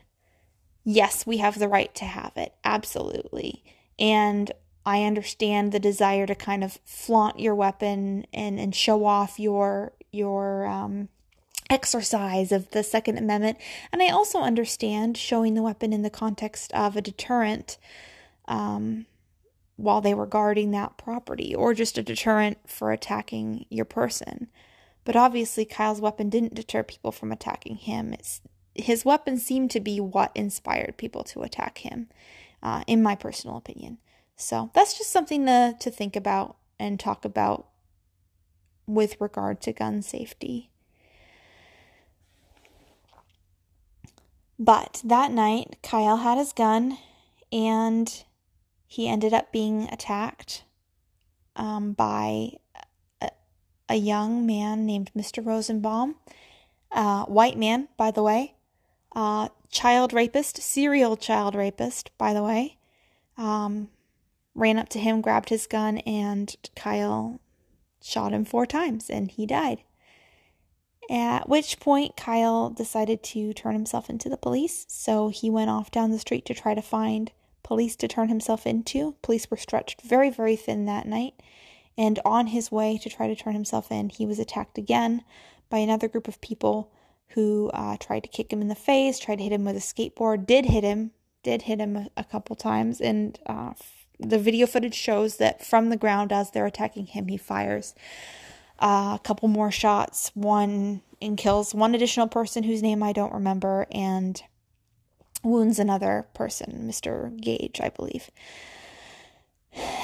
Yes, 0.84 1.26
we 1.26 1.38
have 1.38 1.58
the 1.58 1.68
right 1.68 1.92
to 1.96 2.04
have 2.04 2.32
it. 2.36 2.54
Absolutely. 2.64 3.64
And 3.98 4.52
I 4.86 5.02
understand 5.02 5.72
the 5.72 5.80
desire 5.80 6.26
to 6.26 6.36
kind 6.36 6.62
of 6.62 6.78
flaunt 6.84 7.40
your 7.40 7.54
weapon 7.54 8.26
and, 8.32 8.60
and 8.60 8.74
show 8.76 9.04
off 9.04 9.40
your 9.40 9.92
your 10.12 10.66
um, 10.66 11.08
exercise 11.68 12.52
of 12.52 12.70
the 12.70 12.84
Second 12.84 13.18
Amendment, 13.18 13.58
and 13.92 14.00
I 14.00 14.10
also 14.10 14.38
understand 14.38 15.16
showing 15.16 15.54
the 15.54 15.62
weapon 15.62 15.92
in 15.92 16.02
the 16.02 16.10
context 16.10 16.72
of 16.74 16.96
a 16.96 17.02
deterrent 17.02 17.76
um, 18.46 19.06
while 19.76 20.00
they 20.00 20.14
were 20.14 20.26
guarding 20.26 20.70
that 20.70 20.96
property, 20.96 21.54
or 21.54 21.74
just 21.74 21.98
a 21.98 22.02
deterrent 22.02 22.58
for 22.66 22.92
attacking 22.92 23.66
your 23.70 23.84
person. 23.84 24.48
But 25.04 25.16
obviously, 25.16 25.64
Kyle's 25.64 26.00
weapon 26.00 26.30
didn't 26.30 26.54
deter 26.54 26.82
people 26.82 27.12
from 27.12 27.32
attacking 27.32 27.76
him. 27.76 28.12
It's, 28.12 28.40
his 28.74 29.04
weapon 29.04 29.36
seemed 29.38 29.70
to 29.72 29.80
be 29.80 30.00
what 30.00 30.32
inspired 30.34 30.96
people 30.96 31.24
to 31.24 31.42
attack 31.42 31.78
him, 31.78 32.08
uh, 32.62 32.84
in 32.86 33.02
my 33.02 33.14
personal 33.14 33.56
opinion. 33.56 33.98
So 34.36 34.70
that's 34.74 34.96
just 34.96 35.10
something 35.10 35.46
to, 35.46 35.76
to 35.78 35.90
think 35.90 36.16
about 36.16 36.56
and 36.78 36.98
talk 36.98 37.24
about 37.24 37.68
with 38.86 39.20
regard 39.20 39.60
to 39.62 39.72
gun 39.72 40.02
safety. 40.02 40.70
But 44.58 45.02
that 45.04 45.32
night, 45.32 45.76
Kyle 45.82 46.18
had 46.18 46.38
his 46.38 46.52
gun 46.52 46.98
and 47.52 48.24
he 48.94 49.08
ended 49.08 49.34
up 49.34 49.50
being 49.50 49.88
attacked 49.90 50.62
um, 51.56 51.94
by 51.94 52.52
a, 53.20 53.30
a, 53.88 53.96
young 53.96 54.46
man 54.46 54.86
named 54.86 55.10
Mr. 55.16 55.44
Rosenbaum, 55.44 56.14
uh, 56.92 57.24
white 57.24 57.58
man, 57.58 57.88
by 57.96 58.12
the 58.12 58.22
way, 58.22 58.54
uh, 59.16 59.48
child 59.68 60.12
rapist, 60.12 60.58
serial 60.62 61.16
child 61.16 61.56
rapist, 61.56 62.16
by 62.18 62.32
the 62.32 62.42
way. 62.44 62.78
Um, 63.36 63.88
ran 64.54 64.78
up 64.78 64.88
to 64.90 65.00
him, 65.00 65.20
grabbed 65.20 65.48
his 65.48 65.66
gun, 65.66 65.98
and 65.98 66.54
Kyle 66.76 67.40
shot 68.00 68.32
him 68.32 68.44
four 68.44 68.64
times 68.64 69.10
and 69.10 69.28
he 69.28 69.44
died. 69.44 69.82
At 71.10 71.48
which 71.48 71.80
point, 71.80 72.16
Kyle 72.16 72.70
decided 72.70 73.24
to 73.24 73.52
turn 73.54 73.72
himself 73.72 74.08
into 74.08 74.28
the 74.28 74.36
police. 74.36 74.86
So 74.88 75.30
he 75.30 75.50
went 75.50 75.70
off 75.70 75.90
down 75.90 76.12
the 76.12 76.18
street 76.20 76.44
to 76.46 76.54
try 76.54 76.74
to 76.74 76.80
find 76.80 77.32
police 77.64 77.96
to 77.96 78.06
turn 78.06 78.28
himself 78.28 78.64
into. 78.66 79.16
Police 79.22 79.50
were 79.50 79.56
stretched 79.56 80.02
very, 80.02 80.30
very 80.30 80.54
thin 80.54 80.84
that 80.86 81.08
night. 81.08 81.34
And 81.98 82.20
on 82.24 82.48
his 82.48 82.70
way 82.70 82.98
to 82.98 83.10
try 83.10 83.26
to 83.26 83.34
turn 83.34 83.54
himself 83.54 83.90
in, 83.90 84.10
he 84.10 84.26
was 84.26 84.38
attacked 84.38 84.78
again 84.78 85.24
by 85.70 85.78
another 85.78 86.06
group 86.06 86.28
of 86.28 86.40
people 86.40 86.92
who 87.30 87.70
uh, 87.74 87.96
tried 87.96 88.22
to 88.22 88.28
kick 88.28 88.52
him 88.52 88.60
in 88.60 88.68
the 88.68 88.74
face, 88.76 89.18
tried 89.18 89.36
to 89.36 89.42
hit 89.42 89.52
him 89.52 89.64
with 89.64 89.76
a 89.76 89.80
skateboard, 89.80 90.46
did 90.46 90.66
hit 90.66 90.84
him, 90.84 91.10
did 91.42 91.62
hit 91.62 91.80
him 91.80 91.96
a, 91.96 92.08
a 92.16 92.24
couple 92.24 92.54
times. 92.54 93.00
And 93.00 93.38
uh, 93.46 93.72
the 94.20 94.38
video 94.38 94.66
footage 94.66 94.94
shows 94.94 95.38
that 95.38 95.64
from 95.64 95.90
the 95.90 95.96
ground, 95.96 96.32
as 96.32 96.50
they're 96.50 96.66
attacking 96.66 97.06
him, 97.06 97.28
he 97.28 97.36
fires 97.36 97.94
uh, 98.78 99.16
a 99.16 99.20
couple 99.22 99.48
more 99.48 99.70
shots, 99.70 100.30
one 100.34 101.02
and 101.22 101.38
kills 101.38 101.74
one 101.74 101.94
additional 101.94 102.28
person 102.28 102.64
whose 102.64 102.82
name 102.82 103.02
I 103.02 103.12
don't 103.12 103.32
remember, 103.32 103.86
and 103.90 104.42
wounds 105.44 105.78
another 105.78 106.26
person, 106.34 106.88
Mr. 106.88 107.38
Gaige, 107.40 107.80
I 107.80 107.90
believe. 107.90 108.30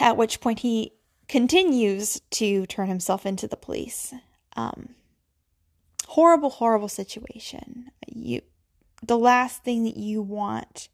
At 0.00 0.16
which 0.16 0.40
point 0.40 0.60
he 0.60 0.92
continues 1.28 2.20
to 2.30 2.66
turn 2.66 2.88
himself 2.88 3.24
into 3.24 3.46
the 3.46 3.56
police. 3.56 4.12
Um, 4.56 4.90
horrible, 6.08 6.50
horrible 6.50 6.88
situation. 6.88 7.90
You, 8.08 8.42
the 9.02 9.18
last 9.18 9.62
thing 9.62 9.84
that 9.84 9.96
you 9.96 10.22
want 10.22 10.88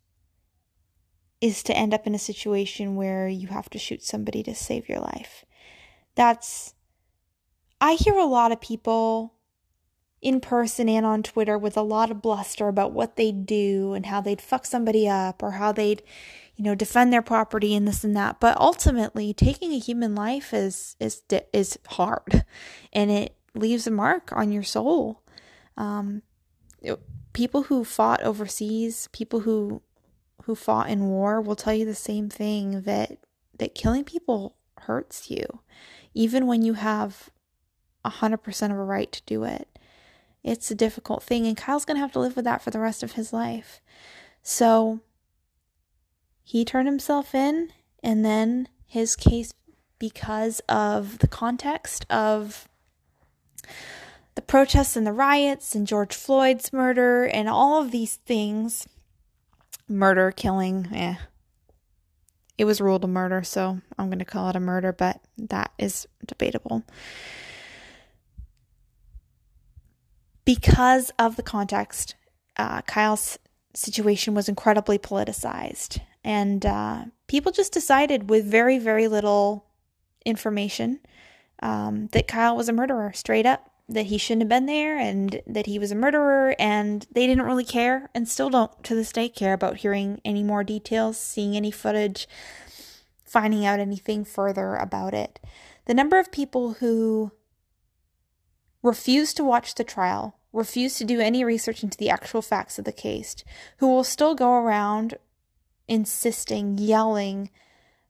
is 1.41 1.63
to 1.65 1.77
end 1.77 1.93
up 1.93 2.07
in 2.07 2.15
a 2.15 2.19
situation 2.19 2.97
where 2.97 3.29
you 3.29 3.49
have 3.49 3.71
to 3.71 3.79
shoot 3.79 4.03
somebody 4.03 4.43
to 4.43 4.55
save 4.55 4.89
your 4.89 5.01
life. 5.01 5.45
That's 6.15 6.75
I 7.81 7.95
hear 7.95 8.15
a 8.15 8.25
lot 8.25 8.53
of 8.53 8.61
people 8.61 9.35
in 10.27 10.41
person 10.41 10.89
and 10.89 11.07
on 11.07 11.23
Twitter 11.23 11.57
with 11.57 11.77
a 11.77 11.83
lot 11.83 12.11
of 12.11 12.21
bluster 12.21 12.67
about 12.67 12.91
what 12.91 13.15
they'd 13.15 13.47
do 13.47 13.93
and 13.93 14.07
how 14.07 14.21
they'd 14.21 14.41
fuck 14.41 14.67
somebody 14.67 15.09
up 15.09 15.41
or 15.41 15.53
how 15.53 15.71
they'd, 15.71 16.03
you 16.57 16.65
know, 16.65 16.75
defend 16.75 17.13
their 17.13 17.23
property 17.23 17.77
and 17.77 17.87
this 17.87 18.03
and 18.03 18.17
that. 18.17 18.41
But 18.41 18.59
ultimately, 18.59 19.33
taking 19.33 19.73
a 19.73 19.79
human 19.79 20.17
life 20.17 20.53
is 20.53 20.97
is 20.99 21.23
is 21.53 21.79
hard, 21.91 22.45
and 22.93 23.09
it 23.09 23.37
leaves 23.55 23.87
a 23.87 23.93
mark 23.93 24.33
on 24.33 24.51
your 24.51 24.65
soul. 24.65 25.23
Um, 25.77 26.23
people 27.33 27.63
who 27.65 27.85
fought 27.85 28.21
overseas, 28.25 29.09
people 29.13 29.41
who 29.41 29.81
who 30.43 30.57
fought 30.57 30.91
in 30.91 31.07
war, 31.07 31.41
will 31.41 31.55
tell 31.55 31.75
you 31.75 31.85
the 31.85 31.95
same 31.95 32.29
thing 32.29 32.81
that 32.81 33.19
that 33.57 33.77
killing 33.77 34.03
people 34.03 34.57
hurts 34.79 35.31
you, 35.31 35.61
even 36.15 36.49
when 36.49 36.63
you 36.63 36.73
have 36.73 37.31
100% 38.05 38.73
of 38.73 38.77
a 38.77 38.83
right 38.83 39.13
to 39.13 39.23
do 39.25 39.45
it. 39.45 39.76
It's 40.47 40.71
a 40.71 40.77
difficult 40.77 41.25
thing, 41.25 41.45
and 41.47 41.57
Kyle's 41.57 41.85
going 41.85 41.97
to 41.97 42.01
have 42.01 42.13
to 42.13 42.21
live 42.21 42.37
with 42.37 42.45
that 42.45 42.63
for 42.63 42.71
the 42.71 42.79
rest 42.79 43.03
of 43.03 43.13
his 43.13 43.33
life. 43.33 43.81
So 44.45 45.01
he 46.45 46.65
turned 46.65 46.87
himself 46.87 47.35
in, 47.35 47.73
and 48.01 48.25
then 48.25 48.69
his 48.87 49.17
case, 49.17 49.53
because 49.99 50.61
of 50.69 51.19
the 51.19 51.27
context 51.27 52.07
of 52.09 52.69
the 54.37 54.43
protests 54.43 54.97
and 54.97 55.05
the 55.05 55.13
riots 55.13 55.75
and 55.75 55.85
George 55.85 56.15
Floyd's 56.15 56.73
murder 56.73 57.25
and 57.25 57.49
all 57.49 57.83
of 57.83 57.91
these 57.91 58.15
things 58.15 58.87
murder, 59.89 60.31
killing, 60.31 60.89
eh. 60.95 61.17
It 62.57 62.67
was 62.67 62.81
ruled 62.81 63.03
a 63.03 63.09
murder, 63.09 63.43
so 63.43 63.81
I'm 63.99 64.07
going 64.07 64.21
to 64.21 64.25
call 64.25 64.49
it 64.51 64.57
a 64.57 64.61
murder, 64.61 64.93
but 64.93 65.21
that 65.37 65.73
is 65.77 66.07
debatable. 66.25 66.85
Because 70.47 71.11
of 71.19 71.37
the 71.37 71.43
context, 71.43 72.15
uh, 72.57 72.81
Kyle's 72.83 73.39
situation 73.75 74.33
was 74.33 74.49
incredibly 74.49 74.99
politicized. 74.99 76.01
And 76.25 76.65
uh, 76.65 77.05
people 77.27 77.53
just 77.53 77.75
decided, 77.75 78.31
with 78.31 78.47
very, 78.47 78.79
very 78.79 79.09
little 79.09 79.67
information, 80.25 81.01
um, 81.63 82.09
that 82.13 82.29
Kyle 82.29 82.57
was 82.57 82.71
a 82.71 82.73
murderer, 82.73 83.13
straight 83.13 83.45
up, 83.45 83.71
that 83.89 84.07
he 84.07 84.19
shouldn't 84.19 84.43
have 84.43 84.49
been 84.49 84.67
there, 84.67 84.97
and 84.97 85.43
that 85.47 85.67
he 85.67 85.79
was 85.79 85.91
a 85.93 85.97
murderer. 85.97 86.57
And 86.59 87.07
they 87.11 87.27
didn't 87.27 87.45
really 87.45 87.65
care, 87.65 88.09
and 88.15 88.29
still 88.29 88.49
don't 88.49 88.85
to 88.85 88.95
this 88.95 89.13
day 89.13 89.29
care 89.29 89.53
about 89.53 89.79
hearing 89.79 90.21
any 90.25 90.43
more 90.43 90.65
details, 90.65 91.19
seeing 91.19 91.57
any 91.57 91.71
footage, 91.71 92.29
finding 93.25 93.67
out 93.67 93.81
anything 93.81 94.25
further 94.25 94.77
about 94.77 95.13
it. 95.13 95.41
The 95.87 95.95
number 95.95 96.19
of 96.19 96.33
people 96.33 96.75
who 96.75 97.33
refused 98.87 99.37
to 99.37 99.45
watch 99.45 99.75
the 99.75 99.85
trial, 99.85 100.39
refused 100.53 100.97
to 100.99 101.05
do 101.05 101.21
any 101.21 101.45
research 101.45 101.83
into 101.83 101.99
the 101.99 102.09
actual 102.09 102.41
facts 102.41 102.79
of 102.79 102.85
the 102.85 102.93
case, 102.93 103.37
who 103.79 103.89
will 103.89 104.05
still 104.05 104.35
go 104.35 104.53
around 104.53 105.19
insisting, 105.89 106.79
yelling 106.79 107.51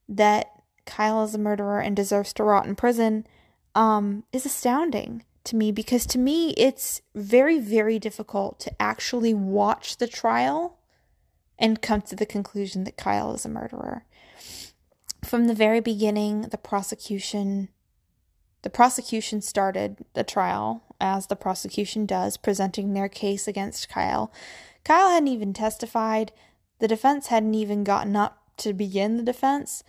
that 0.08 0.52
Kyle 0.84 1.24
is 1.24 1.34
a 1.34 1.38
murderer 1.38 1.80
and 1.80 1.96
deserves 1.96 2.32
to 2.34 2.44
rot 2.44 2.66
in 2.66 2.76
prison, 2.76 3.26
um, 3.74 4.24
is 4.32 4.46
astounding 4.46 5.24
to 5.44 5.56
me 5.56 5.72
because 5.72 6.06
to 6.06 6.18
me 6.18 6.50
it's 6.56 7.00
very, 7.14 7.58
very 7.58 7.98
difficult 7.98 8.60
to 8.60 8.82
actually 8.82 9.32
watch 9.32 9.96
the 9.96 10.06
trial 10.06 10.78
and 11.58 11.80
come 11.80 12.02
to 12.02 12.16
the 12.16 12.26
conclusion 12.26 12.84
that 12.84 12.96
Kyle 12.96 13.32
is 13.32 13.44
a 13.44 13.48
murderer. 13.48 14.04
From 15.24 15.46
the 15.46 15.54
very 15.54 15.80
beginning, 15.80 16.42
the 16.42 16.58
prosecution 16.58 17.68
the 18.66 18.70
prosecution 18.70 19.40
started 19.40 20.04
the 20.14 20.24
trial, 20.24 20.82
as 21.00 21.28
the 21.28 21.36
prosecution 21.36 22.04
does, 22.04 22.36
presenting 22.36 22.94
their 22.94 23.08
case 23.08 23.46
against 23.46 23.88
Kyle. 23.88 24.32
Kyle 24.82 25.08
hadn't 25.08 25.28
even 25.28 25.52
testified, 25.52 26.32
the 26.80 26.88
defense 26.88 27.28
hadn't 27.28 27.54
even 27.54 27.84
gotten 27.84 28.16
up 28.16 28.42
to 28.56 28.72
begin 28.72 29.18
the 29.18 29.22
defense 29.22 29.84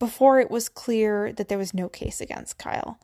before 0.00 0.40
it 0.40 0.50
was 0.50 0.68
clear 0.68 1.32
that 1.34 1.46
there 1.46 1.56
was 1.56 1.72
no 1.72 1.88
case 1.88 2.20
against 2.20 2.58
Kyle. 2.58 2.98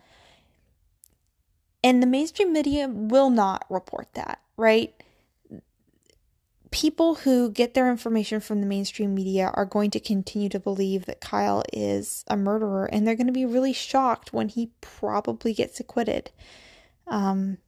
And 1.85 2.03
the 2.03 2.09
mainstream 2.09 2.53
media 2.53 2.89
will 2.89 3.31
not 3.31 3.65
report 3.71 4.09
that, 4.15 4.41
right? 4.57 4.93
People 6.73 7.17
who 7.17 7.51
get 7.51 7.75
their 7.75 7.91
information 7.91 8.41
from 8.41 8.61
the 8.61 8.67
mainstream 8.67 9.15
media 9.15 9.51
are 9.55 9.67
going 9.67 9.91
to 9.91 10.01
continue 10.01 10.49
to 10.49 10.59
believe 10.59 11.05
that 11.05 11.21
Kyle 11.21 11.63
is 11.73 12.25
a 12.27 12.37
murderer 12.37 12.87
and 12.87 13.07
they're 13.07 13.15
going 13.15 13.27
to 13.27 13.33
be 13.33 13.45
really 13.45 13.75
shocked 13.75 14.33
when 14.33 14.49
he 14.49 14.73
probably 14.81 15.55
gets 15.55 15.79
acquitted. 15.79 16.33
Um 17.07 17.59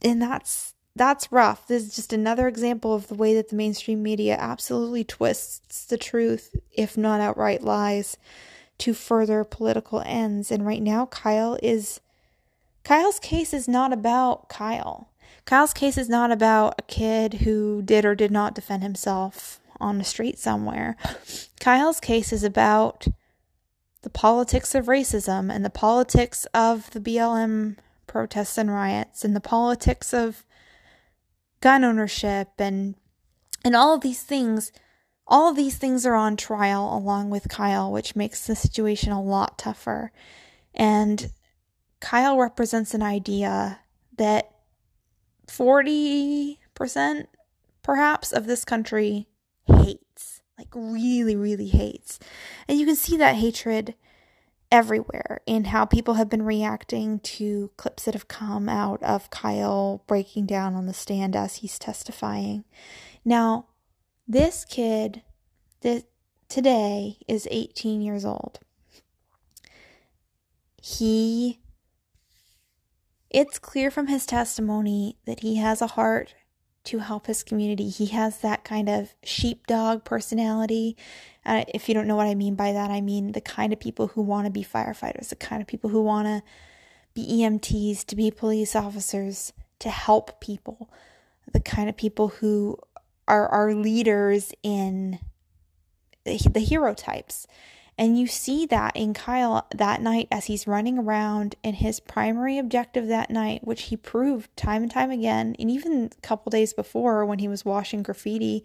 and 0.00 0.22
that's 0.22 0.74
that's 0.96 1.30
rough. 1.30 1.68
This 1.68 1.84
is 1.84 1.94
just 1.94 2.12
another 2.12 2.48
example 2.48 2.94
of 2.94 3.06
the 3.06 3.14
way 3.14 3.34
that 3.34 3.50
the 3.50 3.56
mainstream 3.56 4.02
media 4.02 4.36
absolutely 4.38 5.04
twists 5.04 5.84
the 5.84 5.98
truth, 5.98 6.56
if 6.72 6.96
not 6.96 7.20
outright 7.20 7.62
lies, 7.62 8.16
to 8.78 8.94
further 8.94 9.44
political 9.44 10.02
ends. 10.04 10.50
And 10.50 10.66
right 10.66 10.82
now 10.82 11.06
Kyle 11.06 11.58
is 11.62 12.00
Kyle's 12.82 13.18
case 13.18 13.52
is 13.52 13.68
not 13.68 13.92
about 13.92 14.48
Kyle. 14.48 15.10
Kyle's 15.48 15.72
case 15.72 15.96
is 15.96 16.10
not 16.10 16.30
about 16.30 16.74
a 16.78 16.82
kid 16.82 17.32
who 17.32 17.80
did 17.80 18.04
or 18.04 18.14
did 18.14 18.30
not 18.30 18.54
defend 18.54 18.82
himself 18.82 19.60
on 19.80 19.96
the 19.96 20.04
street 20.04 20.38
somewhere. 20.38 20.94
Kyle's 21.58 22.00
case 22.00 22.34
is 22.34 22.44
about 22.44 23.08
the 24.02 24.10
politics 24.10 24.74
of 24.74 24.84
racism 24.84 25.50
and 25.50 25.64
the 25.64 25.70
politics 25.70 26.46
of 26.52 26.90
the 26.90 27.00
BLM 27.00 27.78
protests 28.06 28.58
and 28.58 28.70
riots 28.70 29.24
and 29.24 29.34
the 29.34 29.40
politics 29.40 30.12
of 30.12 30.44
gun 31.62 31.82
ownership 31.82 32.48
and 32.58 32.94
and 33.64 33.74
all 33.74 33.94
of 33.94 34.02
these 34.02 34.22
things 34.22 34.70
all 35.26 35.48
of 35.48 35.56
these 35.56 35.78
things 35.78 36.04
are 36.04 36.14
on 36.14 36.36
trial 36.36 36.94
along 36.94 37.30
with 37.30 37.48
Kyle 37.48 37.90
which 37.90 38.14
makes 38.14 38.46
the 38.46 38.54
situation 38.54 39.12
a 39.12 39.22
lot 39.22 39.56
tougher 39.56 40.12
and 40.74 41.32
Kyle 42.00 42.36
represents 42.36 42.92
an 42.92 43.02
idea 43.02 43.80
that 44.18 44.52
40% 45.48 47.26
perhaps 47.82 48.32
of 48.32 48.46
this 48.46 48.64
country 48.64 49.28
hates, 49.66 50.42
like 50.58 50.68
really, 50.74 51.36
really 51.36 51.68
hates. 51.68 52.18
And 52.68 52.78
you 52.78 52.86
can 52.86 52.96
see 52.96 53.16
that 53.16 53.36
hatred 53.36 53.94
everywhere 54.70 55.40
in 55.46 55.64
how 55.64 55.84
people 55.84 56.14
have 56.14 56.28
been 56.28 56.42
reacting 56.42 57.18
to 57.20 57.70
clips 57.76 58.04
that 58.04 58.14
have 58.14 58.28
come 58.28 58.68
out 58.68 59.02
of 59.02 59.30
Kyle 59.30 60.02
breaking 60.06 60.46
down 60.46 60.74
on 60.74 60.86
the 60.86 60.92
stand 60.92 61.34
as 61.34 61.56
he's 61.56 61.78
testifying. 61.78 62.64
Now, 63.24 63.66
this 64.26 64.64
kid 64.66 65.22
this, 65.80 66.04
today 66.48 67.18
is 67.26 67.48
18 67.50 68.00
years 68.00 68.24
old. 68.24 68.60
He 70.82 71.58
it's 73.30 73.58
clear 73.58 73.90
from 73.90 74.06
his 74.06 74.26
testimony 74.26 75.16
that 75.26 75.40
he 75.40 75.56
has 75.56 75.82
a 75.82 75.88
heart 75.88 76.34
to 76.84 77.00
help 77.00 77.26
his 77.26 77.42
community. 77.42 77.90
He 77.90 78.06
has 78.06 78.38
that 78.38 78.64
kind 78.64 78.88
of 78.88 79.14
sheepdog 79.22 80.04
personality. 80.04 80.96
Uh, 81.44 81.64
if 81.68 81.88
you 81.88 81.94
don't 81.94 82.06
know 82.06 82.16
what 82.16 82.26
I 82.26 82.34
mean 82.34 82.54
by 82.54 82.72
that, 82.72 82.90
I 82.90 83.02
mean 83.02 83.32
the 83.32 83.42
kind 83.42 83.72
of 83.72 83.80
people 83.80 84.08
who 84.08 84.22
want 84.22 84.46
to 84.46 84.50
be 84.50 84.64
firefighters, 84.64 85.28
the 85.28 85.36
kind 85.36 85.60
of 85.60 85.68
people 85.68 85.90
who 85.90 86.02
want 86.02 86.26
to 86.26 86.42
be 87.12 87.26
EMTs, 87.26 88.06
to 88.06 88.16
be 88.16 88.30
police 88.30 88.74
officers, 88.74 89.52
to 89.80 89.90
help 89.90 90.40
people, 90.40 90.90
the 91.52 91.60
kind 91.60 91.88
of 91.88 91.96
people 91.96 92.28
who 92.28 92.78
are 93.26 93.48
our 93.48 93.74
leaders 93.74 94.54
in 94.62 95.18
the, 96.24 96.38
the 96.50 96.60
hero 96.60 96.94
types. 96.94 97.46
And 97.98 98.16
you 98.16 98.28
see 98.28 98.64
that 98.66 98.96
in 98.96 99.12
Kyle 99.12 99.66
that 99.74 100.00
night 100.00 100.28
as 100.30 100.44
he's 100.46 100.68
running 100.68 100.98
around, 100.98 101.56
and 101.64 101.74
his 101.74 101.98
primary 101.98 102.56
objective 102.56 103.08
that 103.08 103.28
night, 103.28 103.66
which 103.66 103.82
he 103.84 103.96
proved 103.96 104.56
time 104.56 104.84
and 104.84 104.90
time 104.90 105.10
again, 105.10 105.56
and 105.58 105.68
even 105.68 106.10
a 106.16 106.20
couple 106.20 106.50
days 106.50 106.72
before 106.72 107.26
when 107.26 107.40
he 107.40 107.48
was 107.48 107.64
washing 107.64 108.04
graffiti, 108.04 108.64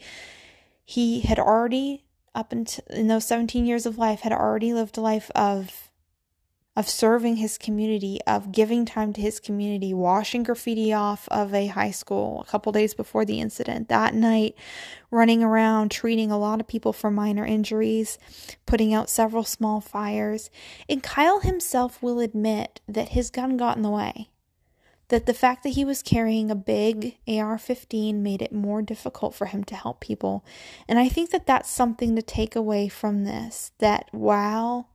he 0.86 1.22
had 1.22 1.40
already, 1.40 2.04
up 2.36 2.52
until 2.52 2.86
in 2.92 3.08
those 3.08 3.26
17 3.26 3.66
years 3.66 3.88
of 3.88 3.98
life, 3.98 4.20
had 4.22 4.32
already 4.32 4.72
lived 4.72 4.98
a 4.98 5.02
life 5.02 5.32
of 5.34 5.90
of 6.76 6.90
serving 6.90 7.36
his 7.36 7.58
community, 7.58 8.20
of 8.26 8.52
giving 8.52 8.84
time 8.84 9.14
to 9.14 9.22
his 9.22 9.40
community, 9.40 9.94
washing 9.94 10.42
graffiti 10.42 10.92
off 10.92 11.28
of 11.30 11.54
a 11.54 11.68
high 11.68 11.92
school 11.92 12.42
a 12.42 12.50
couple 12.50 12.72
days 12.72 12.96
before 12.96 13.26
the 13.26 13.40
incident. 13.40 13.90
That 13.90 14.16
night, 14.16 14.56
running 15.12 15.44
around, 15.44 15.92
treating 15.92 16.32
a 16.32 16.38
lot 16.38 16.60
of 16.60 16.68
people 16.68 16.92
for 16.92 17.12
minor 17.12 17.46
injuries, 17.46 18.18
putting 18.66 18.92
out 18.92 19.10
several 19.10 19.44
small 19.44 19.82
fires. 19.82 20.50
And 20.90 21.04
Kyle 21.04 21.42
himself 21.42 22.02
will 22.02 22.20
admit 22.20 22.82
that 22.88 23.10
his 23.10 23.30
gun 23.30 23.56
got 23.56 23.78
in 23.78 23.84
the 23.84 23.90
way. 23.92 24.30
That 25.10 25.28
the 25.28 25.34
fact 25.36 25.62
that 25.62 25.74
he 25.74 25.86
was 25.86 26.02
carrying 26.02 26.50
a 26.50 26.56
big 26.56 27.18
AR 27.28 27.60
15 27.60 28.24
made 28.24 28.42
it 28.42 28.52
more 28.52 28.82
difficult 28.82 29.36
for 29.36 29.46
him 29.46 29.64
to 29.66 29.76
help 29.76 30.00
people. 30.00 30.44
And 30.88 30.98
I 30.98 31.08
think 31.08 31.30
that 31.30 31.46
that's 31.46 31.70
something 31.70 32.16
to 32.16 32.24
take 32.24 32.56
away 32.56 32.88
from 32.88 33.26
this. 33.26 33.74
That 33.78 34.08
while 34.12 34.90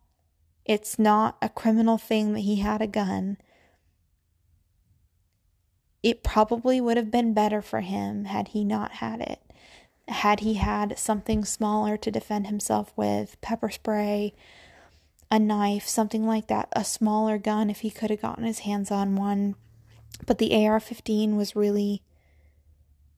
it's 0.68 0.98
not 0.98 1.38
a 1.40 1.48
criminal 1.48 1.96
thing 1.96 2.34
that 2.34 2.40
he 2.40 2.56
had 2.56 2.82
a 2.82 2.86
gun. 2.86 3.38
It 6.02 6.22
probably 6.22 6.80
would 6.80 6.98
have 6.98 7.10
been 7.10 7.32
better 7.34 7.62
for 7.62 7.80
him 7.80 8.26
had 8.26 8.48
he 8.48 8.64
not 8.64 8.92
had 8.92 9.20
it. 9.20 9.40
Had 10.08 10.40
he 10.40 10.54
had 10.54 10.98
something 10.98 11.44
smaller 11.44 11.96
to 11.96 12.10
defend 12.10 12.46
himself 12.46 12.92
with, 12.96 13.40
pepper 13.40 13.70
spray, 13.70 14.34
a 15.30 15.38
knife, 15.38 15.88
something 15.88 16.26
like 16.26 16.46
that, 16.48 16.68
a 16.72 16.84
smaller 16.84 17.38
gun 17.38 17.70
if 17.70 17.80
he 17.80 17.90
could 17.90 18.10
have 18.10 18.22
gotten 18.22 18.44
his 18.44 18.60
hands 18.60 18.90
on 18.90 19.16
one. 19.16 19.54
But 20.26 20.38
the 20.38 20.54
AR 20.66 20.80
15 20.80 21.36
was 21.36 21.56
really 21.56 22.02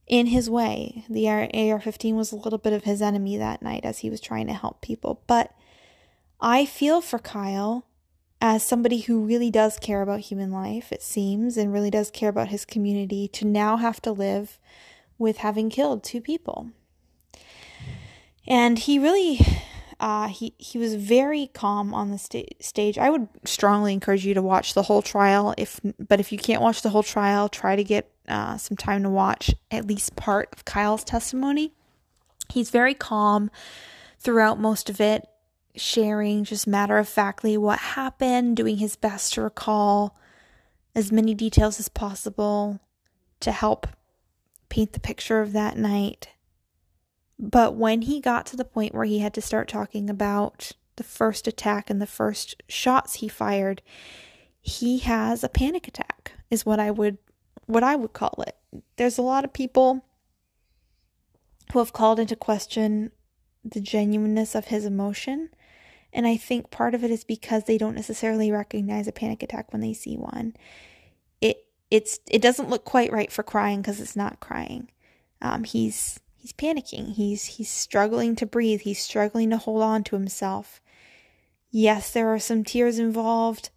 in 0.07 0.27
his 0.27 0.49
way. 0.49 1.05
The 1.09 1.29
AR 1.29 1.81
15 1.81 2.17
was 2.17 2.33
a 2.33 2.37
little 2.37 2.59
bit 2.59 2.73
of 2.73 2.85
his 2.85 3.03
enemy 3.03 3.37
that 3.37 3.63
night 3.63 3.85
as 3.85 3.99
he 3.99 4.11
was 4.11 4.21
trying 4.21 4.47
to 4.47 4.53
help 4.53 4.81
people. 4.81 5.23
But 5.27 5.53
I 6.41 6.65
feel 6.65 7.01
for 7.01 7.19
Kyle 7.19 7.85
as 8.41 8.63
somebody 8.63 9.01
who 9.01 9.25
really 9.25 9.51
does 9.51 9.79
care 9.79 10.01
about 10.01 10.21
human 10.21 10.51
life, 10.51 10.93
it 10.93 11.03
seems, 11.03 11.57
and 11.57 11.73
really 11.73 11.91
does 11.91 12.11
care 12.11 12.31
about 12.31 12.49
his 12.49 12.65
community 12.65 13.29
to 13.29 13.45
now 13.45 13.77
have 13.77 14.01
to 14.03 14.13
live 14.13 14.59
with 15.19 15.39
having 15.39 15.69
killed 15.69 16.03
two 16.03 16.21
people. 16.21 16.71
And 18.47 18.79
he 18.79 18.99
really 18.99 19.41
uh, 20.01 20.29
he 20.29 20.55
he 20.57 20.79
was 20.79 20.95
very 20.95 21.51
calm 21.53 21.93
on 21.93 22.11
the 22.11 22.19
sta- 22.19 22.49
stage. 22.59 22.97
I 22.97 23.11
would 23.11 23.29
strongly 23.45 23.93
encourage 23.93 24.25
you 24.25 24.33
to 24.33 24.43
watch 24.43 24.73
the 24.73 24.85
whole 24.85 25.03
trial. 25.03 25.55
If 25.59 25.79
but 25.99 26.21
if 26.21 26.33
you 26.33 26.39
can't 26.39 26.63
watch 26.63 26.81
the 26.81 26.89
whole 26.89 27.03
trial, 27.03 27.51
try 27.51 27.77
to 27.77 27.85
get 27.85 28.11
uh, 28.27 28.57
some 28.57 28.79
time 28.79 29.03
to 29.03 29.11
watch 29.11 29.55
at 29.71 29.87
least 29.87 30.17
part 30.17 30.49
of 30.55 30.65
Kyle's 30.65 31.05
testimony. 31.05 31.75
He's 32.49 32.71
very 32.71 32.95
calm 32.95 33.51
throughout 34.19 34.59
most 34.59 34.89
of 34.89 35.01
it 35.01 35.29
sharing 35.77 36.45
just 36.45 36.67
matter 36.67 36.99
of 36.99 37.09
factly 37.09 37.57
what 37.57 37.79
happened, 37.79 38.57
doing 38.57 38.79
his 38.79 38.97
best 38.97 39.35
to 39.35 39.43
recall 39.43 40.17
as 40.95 41.13
many 41.13 41.35
details 41.35 41.79
as 41.79 41.89
possible 41.89 42.81
to 43.41 43.53
help 43.53 43.87
paint 44.69 44.93
the 44.93 45.01
picture 45.01 45.41
of 45.41 45.53
that 45.53 45.77
night. 45.77 46.29
But 47.39 47.75
when 47.75 48.03
he 48.03 48.21
got 48.21 48.47
to 48.47 48.57
the 48.57 48.65
point 48.65 48.95
where 48.95 49.05
he 49.05 49.21
had 49.21 49.35
to 49.35 49.41
start 49.41 49.69
talking 49.69 50.11
about 50.11 50.73
the 50.97 51.05
first 51.05 51.47
attack 51.47 51.89
and 51.89 52.01
the 52.01 52.07
first 52.07 52.63
shots 52.69 53.15
he 53.15 53.29
fired, 53.29 53.81
he 54.61 54.99
has 54.99 55.43
a 55.43 55.49
panic 55.49 55.89
attack 55.89 56.33
is 56.51 56.67
what 56.67 56.79
I 56.79 56.91
would 56.91 57.19
what 57.67 57.83
I 57.83 57.97
would 57.97 58.13
call 58.13 58.45
it. 58.47 58.57
There's 58.97 59.17
a 59.17 59.23
lot 59.23 59.45
of 59.45 59.53
people 59.53 60.05
who 61.73 61.79
have 61.79 61.93
called 61.93 62.19
into 62.19 62.37
question 62.37 63.13
the 63.65 63.81
genuineness 63.81 64.55
of 64.55 64.67
his 64.67 64.85
emotion 64.85 65.51
and 66.13 66.27
I 66.27 66.37
think 66.37 66.71
part 66.71 66.95
of 66.95 67.05
it 67.05 67.11
is 67.11 67.25
because 67.25 67.65
they 67.65 67.79
don't 67.79 67.95
necessarily 67.95 68.51
recognize 68.51 69.07
a 69.07 69.13
panic 69.13 69.43
attack 69.43 69.73
when 69.73 69.81
they 69.81 69.93
see 69.93 70.17
one. 70.17 70.55
It 71.41 71.65
it's 71.91 72.21
it 72.29 72.43
doesn't 72.43 72.69
look 72.69 72.85
quite 72.85 73.13
right 73.13 73.31
for 73.31 73.43
crying 73.43 73.81
because 73.81 74.01
it's 74.01 74.17
not 74.17 74.41
crying. 74.41 74.91
Um, 75.41 75.65
he's 75.65 76.21
he's 76.37 76.53
panicking. 76.53 77.15
He's 77.15 77.45
he's 77.45 77.71
struggling 77.71 78.35
to 78.37 78.47
breathe. 78.47 78.83
He's 78.83 79.01
struggling 79.01 79.51
to 79.51 79.57
hold 79.57 79.83
on 79.83 80.05
to 80.05 80.17
himself. 80.17 80.81
Yes, 81.71 82.11
there 82.11 82.29
are 82.29 82.41
some 82.41 82.65
tears 82.65 82.99
involved, 82.99 83.71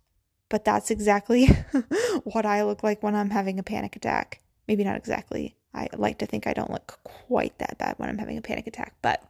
but 0.49 0.65
that's 0.65 0.89
exactly 0.89 1.45
what 2.23 2.45
I 2.45 2.63
look 2.63 2.81
like 2.81 3.03
when 3.03 3.15
I'm 3.15 3.29
having 3.29 3.59
a 3.59 3.63
panic 3.63 3.95
attack. 3.95 4.41
Maybe 4.67 4.83
not 4.83 4.97
exactly. 4.97 5.55
I 5.75 5.89
like 5.93 6.19
to 6.19 6.25
think 6.25 6.47
I 6.47 6.53
don't 6.53 6.71
look 6.71 6.99
quite 7.03 7.57
that 7.59 7.77
bad 7.77 7.95
when 7.97 8.09
I'm 8.09 8.17
having 8.17 8.37
a 8.37 8.41
panic 8.41 8.67
attack, 8.67 8.95
but 9.01 9.23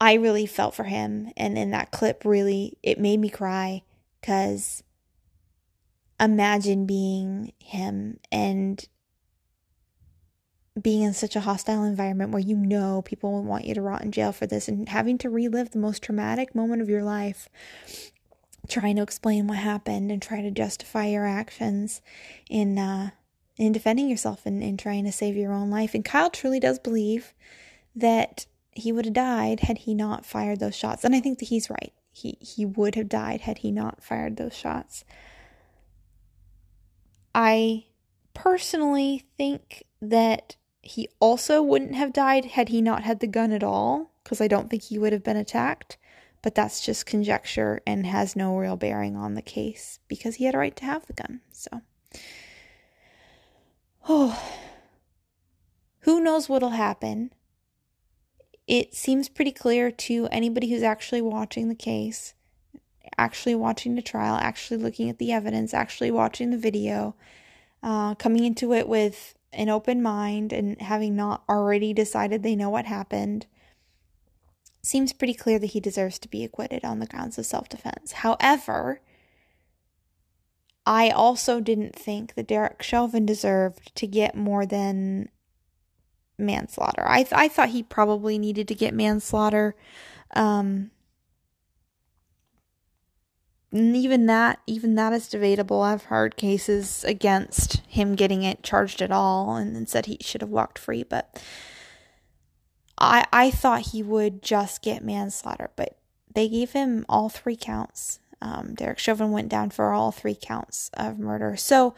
I 0.00 0.14
really 0.14 0.46
felt 0.46 0.74
for 0.74 0.84
him. 0.84 1.30
And 1.36 1.58
in 1.58 1.70
that 1.72 1.90
clip, 1.90 2.24
really, 2.24 2.78
it 2.82 2.98
made 2.98 3.20
me 3.20 3.28
cry 3.28 3.82
because 4.20 4.82
imagine 6.18 6.86
being 6.86 7.52
him 7.58 8.18
and 8.32 8.86
being 10.80 11.02
in 11.02 11.12
such 11.12 11.36
a 11.36 11.40
hostile 11.40 11.84
environment 11.84 12.30
where 12.30 12.40
you 12.40 12.56
know 12.56 13.02
people 13.02 13.32
will 13.32 13.42
want 13.42 13.64
you 13.64 13.74
to 13.74 13.82
rot 13.82 14.02
in 14.02 14.12
jail 14.12 14.32
for 14.32 14.46
this 14.46 14.68
and 14.68 14.88
having 14.88 15.18
to 15.18 15.28
relive 15.28 15.70
the 15.70 15.78
most 15.78 16.02
traumatic 16.02 16.54
moment 16.54 16.80
of 16.80 16.88
your 16.88 17.02
life, 17.02 17.48
trying 18.68 18.96
to 18.96 19.02
explain 19.02 19.46
what 19.46 19.58
happened 19.58 20.10
and 20.10 20.22
try 20.22 20.40
to 20.40 20.50
justify 20.50 21.06
your 21.06 21.26
actions 21.26 22.00
in 22.48 22.78
uh, 22.78 23.10
in 23.56 23.72
defending 23.72 24.08
yourself 24.08 24.46
and, 24.46 24.62
and 24.62 24.78
trying 24.78 25.04
to 25.04 25.12
save 25.12 25.36
your 25.36 25.52
own 25.52 25.68
life. 25.68 25.94
And 25.94 26.04
Kyle 26.04 26.30
truly 26.30 26.60
does 26.60 26.78
believe 26.78 27.34
that 27.94 28.46
he 28.72 28.92
would 28.92 29.04
have 29.04 29.14
died 29.14 29.60
had 29.60 29.78
he 29.78 29.94
not 29.94 30.24
fired 30.24 30.60
those 30.60 30.76
shots. 30.76 31.04
And 31.04 31.14
I 31.14 31.20
think 31.20 31.38
that 31.38 31.48
he's 31.48 31.70
right. 31.70 31.92
He 32.12 32.38
he 32.40 32.64
would 32.66 32.94
have 32.94 33.08
died 33.08 33.42
had 33.42 33.58
he 33.58 33.70
not 33.70 34.02
fired 34.02 34.36
those 34.36 34.56
shots. 34.56 35.04
I 37.34 37.86
personally 38.34 39.24
think 39.36 39.84
that 40.00 40.56
he 40.82 41.08
also 41.20 41.62
wouldn't 41.62 41.94
have 41.94 42.12
died 42.12 42.46
had 42.46 42.70
he 42.70 42.80
not 42.80 43.02
had 43.02 43.20
the 43.20 43.26
gun 43.26 43.52
at 43.52 43.62
all, 43.62 44.12
because 44.24 44.40
I 44.40 44.48
don't 44.48 44.70
think 44.70 44.84
he 44.84 44.98
would 44.98 45.12
have 45.12 45.22
been 45.22 45.36
attacked. 45.36 45.96
But 46.42 46.54
that's 46.54 46.84
just 46.84 47.04
conjecture 47.04 47.82
and 47.86 48.06
has 48.06 48.34
no 48.34 48.56
real 48.56 48.76
bearing 48.76 49.14
on 49.14 49.34
the 49.34 49.42
case 49.42 49.98
because 50.08 50.36
he 50.36 50.44
had 50.44 50.54
a 50.54 50.58
right 50.58 50.74
to 50.76 50.86
have 50.86 51.06
the 51.06 51.12
gun. 51.12 51.40
So, 51.52 51.82
oh, 54.08 54.42
who 56.00 56.20
knows 56.20 56.48
what'll 56.48 56.70
happen? 56.70 57.32
It 58.70 58.94
seems 58.94 59.28
pretty 59.28 59.50
clear 59.50 59.90
to 59.90 60.28
anybody 60.30 60.70
who's 60.70 60.84
actually 60.84 61.20
watching 61.20 61.68
the 61.68 61.74
case, 61.74 62.34
actually 63.18 63.56
watching 63.56 63.96
the 63.96 64.00
trial, 64.00 64.36
actually 64.36 64.76
looking 64.76 65.10
at 65.10 65.18
the 65.18 65.32
evidence, 65.32 65.74
actually 65.74 66.12
watching 66.12 66.52
the 66.52 66.56
video, 66.56 67.16
uh, 67.82 68.14
coming 68.14 68.44
into 68.44 68.72
it 68.72 68.86
with 68.86 69.34
an 69.52 69.68
open 69.68 70.00
mind 70.00 70.52
and 70.52 70.80
having 70.82 71.16
not 71.16 71.42
already 71.48 71.92
decided 71.92 72.44
they 72.44 72.54
know 72.54 72.70
what 72.70 72.84
happened. 72.84 73.44
Seems 74.82 75.12
pretty 75.12 75.34
clear 75.34 75.58
that 75.58 75.72
he 75.72 75.80
deserves 75.80 76.20
to 76.20 76.28
be 76.28 76.44
acquitted 76.44 76.84
on 76.84 77.00
the 77.00 77.06
grounds 77.06 77.38
of 77.38 77.46
self 77.46 77.68
defense. 77.68 78.12
However, 78.12 79.00
I 80.86 81.10
also 81.10 81.58
didn't 81.58 81.96
think 81.96 82.34
that 82.34 82.46
Derek 82.46 82.84
Chauvin 82.84 83.26
deserved 83.26 83.92
to 83.96 84.06
get 84.06 84.36
more 84.36 84.64
than 84.64 85.28
manslaughter. 86.40 87.04
I 87.06 87.22
th- 87.22 87.32
I 87.32 87.48
thought 87.48 87.70
he 87.70 87.82
probably 87.82 88.38
needed 88.38 88.68
to 88.68 88.74
get 88.74 88.94
manslaughter. 88.94 89.74
Um, 90.34 90.90
even 93.72 94.26
that 94.26 94.60
even 94.66 94.96
that 94.96 95.12
is 95.12 95.28
debatable. 95.28 95.80
I've 95.82 96.04
heard 96.04 96.36
cases 96.36 97.04
against 97.04 97.76
him 97.86 98.16
getting 98.16 98.42
it 98.42 98.62
charged 98.62 99.00
at 99.00 99.12
all 99.12 99.54
and 99.54 99.76
then 99.76 99.86
said 99.86 100.06
he 100.06 100.18
should 100.20 100.40
have 100.40 100.50
walked 100.50 100.78
free, 100.78 101.04
but 101.04 101.40
I 102.98 103.24
I 103.32 103.50
thought 103.50 103.88
he 103.88 104.02
would 104.02 104.42
just 104.42 104.82
get 104.82 105.04
manslaughter, 105.04 105.70
but 105.76 105.96
they 106.34 106.48
gave 106.48 106.72
him 106.72 107.04
all 107.08 107.28
three 107.28 107.56
counts. 107.56 108.18
Um, 108.42 108.74
Derek 108.74 108.98
Chauvin 108.98 109.32
went 109.32 109.48
down 109.48 109.70
for 109.70 109.92
all 109.92 110.10
three 110.12 110.36
counts 110.40 110.90
of 110.94 111.18
murder. 111.18 111.56
So 111.56 111.94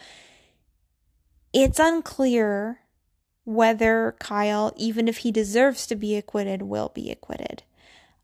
it's 1.53 1.79
unclear 1.79 2.81
whether 3.45 4.15
Kyle, 4.19 4.73
even 4.77 5.09
if 5.09 5.19
he 5.19 5.33
deserves 5.33 5.87
to 5.87 5.97
be 5.97 6.17
acquitted, 6.17 6.63
will 6.63 6.91
be 6.95 7.11
acquitted. 7.11 7.65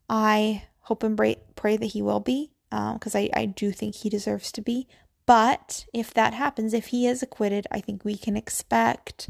I 0.09 0.63
hope 0.81 1.03
and 1.03 1.17
pray 1.55 1.77
that 1.77 1.85
he 1.85 2.01
will 2.01 2.19
be, 2.19 2.51
because 2.69 3.15
um, 3.15 3.21
I, 3.21 3.29
I 3.33 3.45
do 3.45 3.71
think 3.71 3.95
he 3.95 4.09
deserves 4.09 4.51
to 4.53 4.61
be. 4.61 4.87
But 5.25 5.85
if 5.93 6.13
that 6.13 6.33
happens, 6.33 6.73
if 6.73 6.87
he 6.87 7.05
is 7.05 7.21
acquitted, 7.21 7.67
I 7.69 7.81
think 7.81 8.03
we 8.03 8.17
can 8.17 8.35
expect 8.35 9.29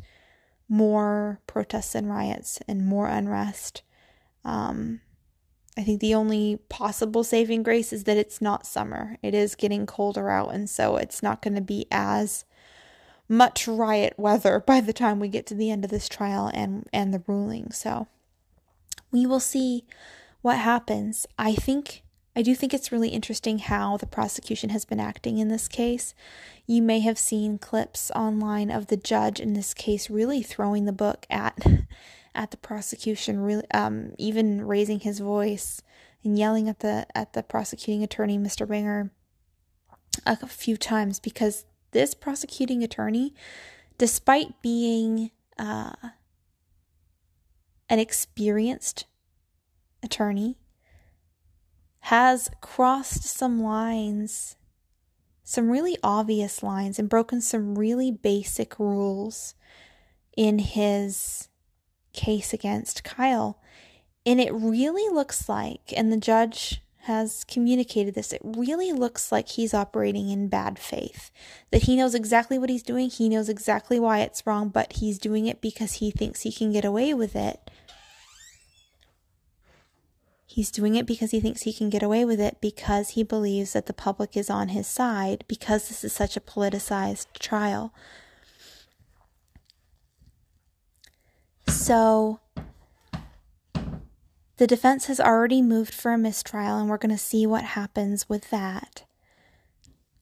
more 0.70 1.42
protests 1.48 1.96
and 1.96 2.10
riots 2.10 2.60
and 2.68 2.86
more 2.86 3.08
unrest. 3.08 3.82
Um, 4.46 5.02
I 5.78 5.84
think 5.84 6.00
the 6.00 6.16
only 6.16 6.60
possible 6.70 7.24
saving 7.24 7.64
grace 7.64 7.92
is 7.92 8.04
that 8.04 8.18
it's 8.18 8.42
not 8.42 8.68
summer. 8.68 9.18
It 9.22 9.34
is 9.34 9.56
getting 9.56 9.86
colder 9.86 10.30
out, 10.30 10.54
and 10.54 10.70
so 10.70 10.98
it's 10.98 11.24
not 11.24 11.42
going 11.42 11.56
to 11.56 11.62
be 11.62 11.88
as 11.92 12.46
much 13.30 13.68
riot 13.68 14.16
weather 14.18 14.60
by 14.66 14.82
the 14.82 14.92
time 14.92 15.20
we 15.20 15.30
get 15.30 15.46
to 15.46 15.56
the 15.56 15.72
end 15.72 15.86
of 15.86 15.92
this 15.92 16.10
trial 16.10 16.52
and 16.54 16.88
and 16.92 17.14
the 17.14 17.24
ruling. 17.28 17.72
So 17.72 18.08
we 19.12 19.26
will 19.26 19.40
see 19.40 19.86
what 20.42 20.58
happens. 20.58 21.26
I 21.38 21.56
think 21.56 22.04
I 22.36 22.42
do 22.42 22.56
think 22.56 22.74
it's 22.74 22.92
really 22.92 23.10
interesting 23.10 23.60
how 23.60 23.98
the 23.98 24.06
prosecution 24.06 24.70
has 24.70 24.86
been 24.86 25.00
acting 25.00 25.40
in 25.40 25.48
this 25.48 25.68
case. 25.68 26.14
You 26.66 26.82
may 26.82 27.00
have 27.00 27.18
seen 27.18 27.58
clips 27.58 28.12
online 28.16 28.72
of 28.72 28.88
the 28.88 28.98
judge 28.98 29.40
in 29.40 29.54
this 29.54 29.74
case 29.74 30.10
really 30.10 30.42
throwing 30.42 30.86
the 30.86 30.92
book 30.92 31.26
at 31.30 31.58
at 32.36 32.52
the 32.52 32.58
prosecution, 32.58 33.40
really 33.40 33.70
um, 33.72 34.14
even 34.18 34.66
raising 34.66 35.02
his 35.02 35.20
voice 35.20 35.82
and 36.24 36.38
yelling 36.38 36.70
at 36.70 36.80
the 36.80 37.06
at 37.16 37.34
the 37.34 37.44
prosecuting 37.44 38.04
attorney, 38.04 38.38
Mr. 38.38 38.68
Binger, 38.68 39.10
a 40.26 40.48
few 40.48 40.78
times 40.78 41.20
because 41.20 41.66
this 41.92 42.14
prosecuting 42.14 42.84
attorney, 42.84 43.34
despite 43.98 44.62
being 44.62 45.32
uh, 45.58 45.94
an 47.90 48.00
experienced 48.00 49.06
attorney, 50.04 50.58
has 52.02 52.50
crossed 52.62 53.24
some 53.24 53.62
lines, 53.62 54.56
some 55.44 55.70
really 55.70 55.98
obvious 56.02 56.64
lines, 56.64 56.98
and 56.98 57.10
broken 57.10 57.42
some 57.42 57.78
really 57.78 58.12
basic 58.12 58.80
rules 58.80 59.56
in 60.38 60.60
his 60.60 61.50
case 62.14 62.54
against 62.54 63.04
Kyle. 63.04 63.60
And 64.26 64.40
it 64.40 64.54
really 64.54 65.14
looks 65.14 65.50
like, 65.50 65.94
and 65.96 66.12
the 66.12 66.18
judge 66.18 66.82
has 67.04 67.44
communicated 67.46 68.14
this, 68.14 68.34
it 68.34 68.42
really 68.44 68.92
looks 68.92 69.32
like 69.32 69.50
he's 69.50 69.74
operating 69.74 70.30
in 70.30 70.48
bad 70.50 70.78
faith. 70.78 71.32
That 71.72 71.84
he 71.84 71.96
knows 71.96 72.14
exactly 72.14 72.60
what 72.60 72.70
he's 72.70 72.84
doing, 72.84 73.10
he 73.10 73.30
knows 73.30 73.50
exactly 73.50 74.00
why 74.00 74.20
it's 74.20 74.46
wrong, 74.46 74.70
but 74.70 74.94
he's 74.94 75.18
doing 75.18 75.46
it 75.46 75.62
because 75.62 75.94
he 75.94 76.12
thinks 76.12 76.42
he 76.42 76.52
can 76.52 76.72
get 76.72 76.86
away 76.86 77.14
with 77.14 77.36
it. 77.36 77.72
He's 80.46 80.72
doing 80.72 80.96
it 80.96 81.06
because 81.06 81.32
he 81.32 81.40
thinks 81.40 81.62
he 81.62 81.72
can 81.72 81.90
get 81.90 82.02
away 82.02 82.26
with 82.26 82.42
it 82.42 82.58
because 82.60 83.10
he 83.10 83.24
believes 83.24 83.74
that 83.74 83.86
the 83.86 83.94
public 83.94 84.36
is 84.36 84.50
on 84.50 84.70
his 84.70 84.88
side 84.88 85.46
because 85.48 85.88
this 85.88 86.04
is 86.04 86.12
such 86.12 86.36
a 86.36 86.42
politicized 86.42 87.28
trial. 87.38 87.94
So 91.68 92.40
the 94.60 94.68
defense 94.68 95.06
has 95.06 95.22
already 95.22 95.62
moved 95.62 95.94
for 95.94 96.12
a 96.12 96.18
mistrial, 96.18 96.78
and 96.78 96.90
we're 96.90 96.98
going 96.98 97.16
to 97.16 97.18
see 97.18 97.48
what 97.48 97.64
happens 97.64 98.28
with 98.28 98.50
that. 98.50 99.06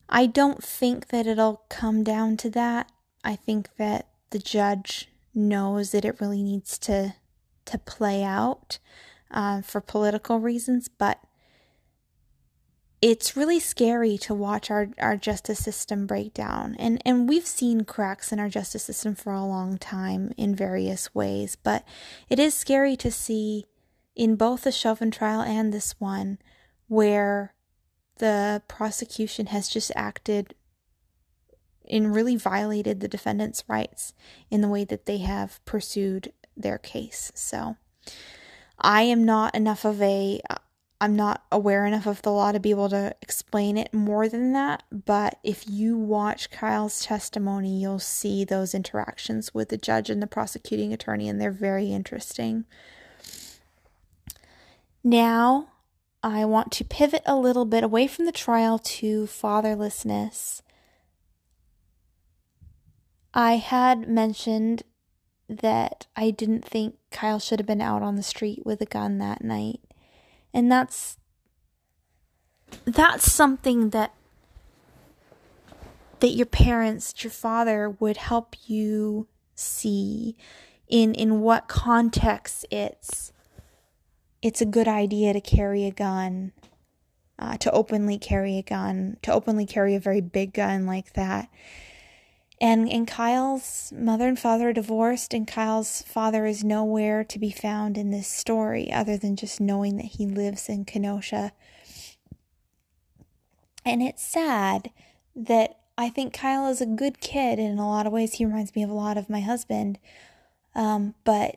I 0.08 0.26
don't 0.26 0.62
think 0.62 1.08
that 1.08 1.26
it'll 1.26 1.64
come 1.68 2.04
down 2.04 2.36
to 2.38 2.50
that. 2.50 2.88
I 3.24 3.34
think 3.34 3.74
that 3.78 4.06
the 4.30 4.38
judge 4.38 5.08
knows 5.34 5.90
that 5.90 6.04
it 6.04 6.20
really 6.20 6.44
needs 6.44 6.78
to 6.78 7.16
to 7.64 7.78
play 7.78 8.22
out 8.22 8.78
uh, 9.32 9.60
for 9.60 9.80
political 9.80 10.38
reasons, 10.38 10.88
but 10.88 11.18
it's 13.02 13.36
really 13.36 13.58
scary 13.58 14.16
to 14.18 14.34
watch 14.34 14.70
our, 14.70 14.88
our 14.98 15.16
justice 15.16 15.58
system 15.58 16.06
break 16.06 16.32
down. 16.32 16.76
And, 16.78 17.02
and 17.04 17.28
we've 17.28 17.46
seen 17.46 17.84
cracks 17.84 18.32
in 18.32 18.40
our 18.40 18.48
justice 18.48 18.84
system 18.84 19.14
for 19.14 19.32
a 19.32 19.44
long 19.44 19.78
time 19.78 20.32
in 20.36 20.54
various 20.54 21.14
ways, 21.14 21.56
but 21.62 21.84
it 22.30 22.38
is 22.38 22.54
scary 22.54 22.96
to 22.96 23.10
see 23.10 23.66
in 24.18 24.34
both 24.34 24.64
the 24.64 24.72
Chauvin 24.72 25.10
trial 25.10 25.40
and 25.40 25.72
this 25.72 25.94
one 25.98 26.38
where 26.88 27.54
the 28.18 28.60
prosecution 28.66 29.46
has 29.46 29.68
just 29.68 29.92
acted 29.94 30.54
and 31.88 32.14
really 32.14 32.36
violated 32.36 33.00
the 33.00 33.08
defendant's 33.08 33.64
rights 33.68 34.12
in 34.50 34.60
the 34.60 34.68
way 34.68 34.84
that 34.84 35.06
they 35.06 35.18
have 35.18 35.64
pursued 35.64 36.32
their 36.56 36.76
case. 36.76 37.30
So 37.34 37.76
I 38.78 39.02
am 39.02 39.24
not 39.24 39.54
enough 39.54 39.84
of 39.84 40.02
a 40.02 40.40
I'm 41.00 41.14
not 41.14 41.44
aware 41.52 41.86
enough 41.86 42.06
of 42.06 42.22
the 42.22 42.32
law 42.32 42.50
to 42.50 42.58
be 42.58 42.70
able 42.70 42.88
to 42.88 43.14
explain 43.22 43.78
it 43.78 43.94
more 43.94 44.28
than 44.28 44.52
that, 44.54 44.82
but 44.90 45.38
if 45.44 45.68
you 45.68 45.96
watch 45.96 46.50
Kyle's 46.50 47.04
testimony, 47.04 47.80
you'll 47.80 48.00
see 48.00 48.44
those 48.44 48.74
interactions 48.74 49.54
with 49.54 49.68
the 49.68 49.78
judge 49.78 50.10
and 50.10 50.20
the 50.20 50.26
prosecuting 50.26 50.92
attorney, 50.92 51.28
and 51.28 51.40
they're 51.40 51.52
very 51.52 51.92
interesting. 51.92 52.64
Now, 55.02 55.68
I 56.22 56.44
want 56.44 56.72
to 56.72 56.84
pivot 56.84 57.22
a 57.24 57.36
little 57.36 57.64
bit 57.64 57.84
away 57.84 58.06
from 58.06 58.26
the 58.26 58.32
trial 58.32 58.78
to 58.78 59.26
fatherlessness. 59.26 60.62
I 63.32 63.56
had 63.56 64.08
mentioned 64.08 64.82
that 65.48 66.06
I 66.16 66.30
didn't 66.30 66.64
think 66.64 66.96
Kyle 67.10 67.38
should 67.38 67.60
have 67.60 67.66
been 67.66 67.80
out 67.80 68.02
on 68.02 68.16
the 68.16 68.22
street 68.22 68.66
with 68.66 68.80
a 68.80 68.86
gun 68.86 69.18
that 69.18 69.42
night. 69.42 69.80
And 70.52 70.70
that's 70.70 71.18
that's 72.84 73.30
something 73.30 73.90
that 73.90 74.12
that 76.20 76.28
your 76.28 76.46
parents, 76.46 77.14
your 77.22 77.30
father 77.30 77.88
would 77.88 78.16
help 78.16 78.56
you 78.66 79.28
see 79.54 80.36
in 80.88 81.14
in 81.14 81.40
what 81.40 81.68
context 81.68 82.66
it's 82.70 83.32
it's 84.42 84.60
a 84.60 84.66
good 84.66 84.88
idea 84.88 85.32
to 85.32 85.40
carry 85.40 85.84
a 85.84 85.90
gun, 85.90 86.52
uh, 87.38 87.56
to 87.58 87.70
openly 87.72 88.18
carry 88.18 88.58
a 88.58 88.62
gun, 88.62 89.16
to 89.22 89.32
openly 89.32 89.66
carry 89.66 89.94
a 89.94 90.00
very 90.00 90.20
big 90.20 90.52
gun 90.52 90.86
like 90.86 91.14
that. 91.14 91.48
And 92.60 92.90
and 92.90 93.06
Kyle's 93.06 93.92
mother 93.96 94.26
and 94.26 94.38
father 94.38 94.70
are 94.70 94.72
divorced, 94.72 95.32
and 95.32 95.46
Kyle's 95.46 96.02
father 96.02 96.44
is 96.44 96.64
nowhere 96.64 97.22
to 97.22 97.38
be 97.38 97.50
found 97.50 97.96
in 97.96 98.10
this 98.10 98.26
story 98.26 98.92
other 98.92 99.16
than 99.16 99.36
just 99.36 99.60
knowing 99.60 99.96
that 99.96 100.06
he 100.06 100.26
lives 100.26 100.68
in 100.68 100.84
Kenosha. 100.84 101.52
And 103.84 104.02
it's 104.02 104.26
sad 104.26 104.90
that 105.36 105.78
I 105.96 106.10
think 106.10 106.32
Kyle 106.32 106.68
is 106.68 106.80
a 106.80 106.86
good 106.86 107.20
kid, 107.20 107.58
and 107.60 107.72
in 107.72 107.78
a 107.78 107.88
lot 107.88 108.06
of 108.06 108.12
ways, 108.12 108.34
he 108.34 108.44
reminds 108.44 108.74
me 108.74 108.82
of 108.82 108.90
a 108.90 108.94
lot 108.94 109.16
of 109.16 109.30
my 109.30 109.40
husband. 109.40 109.98
Um, 110.74 111.14
but 111.24 111.56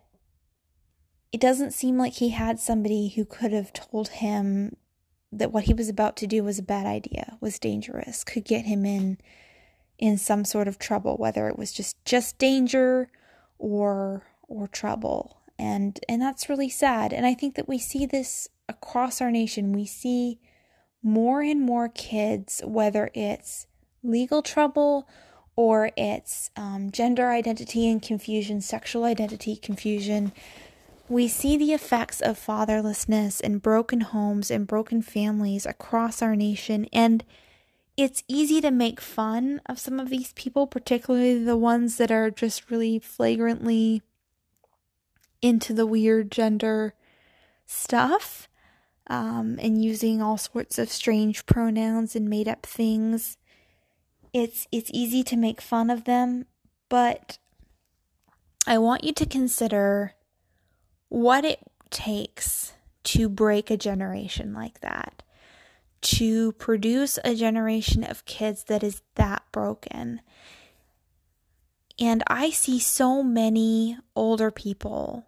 it 1.31 1.39
doesn't 1.39 1.71
seem 1.71 1.97
like 1.97 2.13
he 2.13 2.29
had 2.29 2.59
somebody 2.59 3.09
who 3.09 3.25
could 3.25 3.53
have 3.53 3.71
told 3.73 4.09
him 4.09 4.75
that 5.31 5.51
what 5.51 5.63
he 5.63 5.73
was 5.73 5.87
about 5.87 6.17
to 6.17 6.27
do 6.27 6.43
was 6.43 6.59
a 6.59 6.63
bad 6.63 6.85
idea, 6.85 7.37
was 7.39 7.57
dangerous, 7.57 8.23
could 8.23 8.43
get 8.43 8.65
him 8.65 8.85
in 8.85 9.17
in 9.97 10.17
some 10.17 10.43
sort 10.43 10.67
of 10.67 10.79
trouble, 10.79 11.15
whether 11.17 11.47
it 11.47 11.57
was 11.57 11.71
just 11.71 12.03
just 12.03 12.37
danger 12.37 13.09
or 13.57 14.23
or 14.47 14.67
trouble. 14.67 15.41
And 15.57 15.99
and 16.09 16.21
that's 16.21 16.49
really 16.49 16.69
sad. 16.69 17.13
And 17.13 17.25
I 17.25 17.33
think 17.33 17.55
that 17.55 17.69
we 17.69 17.77
see 17.77 18.05
this 18.05 18.49
across 18.67 19.21
our 19.21 19.31
nation. 19.31 19.71
We 19.71 19.85
see 19.85 20.39
more 21.01 21.41
and 21.41 21.61
more 21.61 21.87
kids, 21.87 22.61
whether 22.65 23.09
it's 23.13 23.67
legal 24.03 24.41
trouble 24.41 25.07
or 25.55 25.91
it's 25.95 26.49
um, 26.55 26.91
gender 26.91 27.29
identity 27.29 27.89
and 27.89 28.01
confusion, 28.01 28.61
sexual 28.61 29.03
identity 29.03 29.55
confusion, 29.55 30.31
we 31.11 31.27
see 31.27 31.57
the 31.57 31.73
effects 31.73 32.21
of 32.21 32.39
fatherlessness 32.39 33.41
and 33.43 33.61
broken 33.61 34.01
homes 34.01 34.49
and 34.49 34.65
broken 34.65 35.01
families 35.01 35.65
across 35.65 36.21
our 36.21 36.35
nation, 36.35 36.87
and 36.93 37.23
it's 37.97 38.23
easy 38.27 38.61
to 38.61 38.71
make 38.71 39.01
fun 39.01 39.59
of 39.65 39.77
some 39.77 39.99
of 39.99 40.09
these 40.09 40.31
people, 40.33 40.65
particularly 40.65 41.43
the 41.43 41.57
ones 41.57 41.97
that 41.97 42.11
are 42.11 42.31
just 42.31 42.71
really 42.71 42.97
flagrantly 42.99 44.01
into 45.41 45.73
the 45.73 45.85
weird 45.85 46.31
gender 46.31 46.93
stuff. 47.65 48.47
um, 49.07 49.57
and 49.61 49.83
using 49.83 50.21
all 50.21 50.37
sorts 50.37 50.79
of 50.79 50.89
strange 50.89 51.45
pronouns 51.45 52.15
and 52.15 52.29
made 52.29 52.47
up 52.47 52.65
things. 52.65 53.37
It's 54.33 54.67
it's 54.71 54.89
easy 54.93 55.23
to 55.23 55.35
make 55.35 55.59
fun 55.59 55.89
of 55.89 56.05
them, 56.05 56.45
but 56.87 57.37
I 58.65 58.77
want 58.77 59.03
you 59.03 59.11
to 59.13 59.25
consider 59.25 60.13
what 61.11 61.43
it 61.43 61.59
takes 61.89 62.71
to 63.03 63.27
break 63.27 63.69
a 63.69 63.75
generation 63.75 64.53
like 64.53 64.79
that, 64.79 65.23
to 65.99 66.53
produce 66.53 67.19
a 67.25 67.35
generation 67.35 68.01
of 68.05 68.23
kids 68.23 68.63
that 68.63 68.81
is 68.81 69.01
that 69.15 69.43
broken. 69.51 70.21
And 71.99 72.23
I 72.27 72.49
see 72.49 72.79
so 72.79 73.21
many 73.21 73.97
older 74.15 74.51
people 74.51 75.27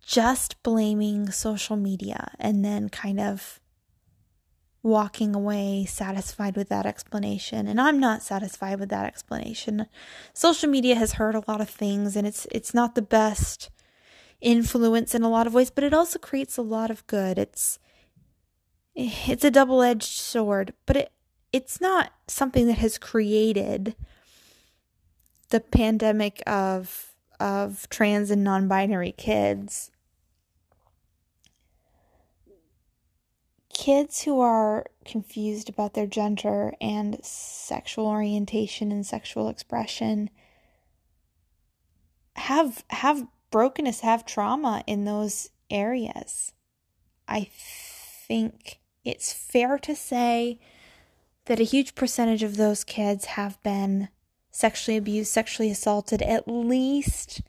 just 0.00 0.62
blaming 0.62 1.30
social 1.30 1.76
media 1.76 2.32
and 2.38 2.64
then 2.64 2.88
kind 2.88 3.20
of 3.20 3.60
walking 4.82 5.34
away 5.34 5.84
satisfied 5.84 6.56
with 6.56 6.70
that 6.70 6.86
explanation 6.86 7.66
and 7.66 7.78
I'm 7.78 8.00
not 8.00 8.22
satisfied 8.22 8.80
with 8.80 8.88
that 8.88 9.04
explanation. 9.04 9.88
Social 10.32 10.70
media 10.70 10.94
has 10.94 11.14
hurt 11.14 11.34
a 11.34 11.44
lot 11.46 11.60
of 11.60 11.68
things 11.68 12.16
and 12.16 12.26
it's 12.26 12.46
it's 12.50 12.72
not 12.72 12.94
the 12.94 13.02
best 13.02 13.68
influence 14.40 15.14
in 15.14 15.22
a 15.22 15.28
lot 15.28 15.46
of 15.46 15.54
ways, 15.54 15.70
but 15.70 15.84
it 15.84 15.94
also 15.94 16.18
creates 16.18 16.56
a 16.56 16.62
lot 16.62 16.90
of 16.90 17.06
good. 17.06 17.38
It's 17.38 17.78
it's 18.94 19.44
a 19.44 19.50
double-edged 19.50 20.02
sword, 20.08 20.74
but 20.86 20.96
it 20.96 21.12
it's 21.52 21.80
not 21.80 22.12
something 22.26 22.66
that 22.66 22.78
has 22.78 22.98
created 22.98 23.94
the 25.50 25.60
pandemic 25.60 26.42
of 26.46 27.14
of 27.40 27.88
trans 27.88 28.30
and 28.30 28.42
non-binary 28.42 29.12
kids. 29.12 29.90
Kids 33.72 34.22
who 34.22 34.40
are 34.40 34.86
confused 35.04 35.68
about 35.68 35.94
their 35.94 36.06
gender 36.06 36.74
and 36.80 37.18
sexual 37.24 38.06
orientation 38.06 38.90
and 38.90 39.06
sexual 39.06 39.48
expression 39.48 40.30
have 42.34 42.84
have 42.90 43.26
brokenness, 43.50 44.00
have 44.00 44.26
trauma 44.26 44.82
in 44.86 45.04
those 45.04 45.50
areas. 45.70 46.52
I 47.26 47.48
think 47.52 48.80
it's 49.04 49.32
fair 49.32 49.78
to 49.78 49.94
say 49.94 50.58
that 51.46 51.60
a 51.60 51.64
huge 51.64 51.94
percentage 51.94 52.42
of 52.42 52.56
those 52.56 52.84
kids 52.84 53.24
have 53.26 53.62
been 53.62 54.08
sexually 54.50 54.96
abused, 54.96 55.30
sexually 55.30 55.70
assaulted, 55.70 56.20
at 56.22 56.48
least 56.48 57.42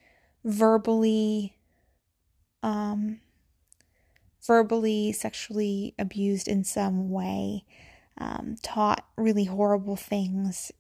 verbally, 0.44 1.58
um, 2.64 3.20
verbally, 4.46 5.12
sexually 5.12 5.94
abused 6.00 6.48
in 6.48 6.64
some 6.64 7.10
way, 7.10 7.66
um, 8.18 8.56
taught 8.62 9.06
really 9.18 9.46
horrible 9.46 9.96
things, 9.96 10.72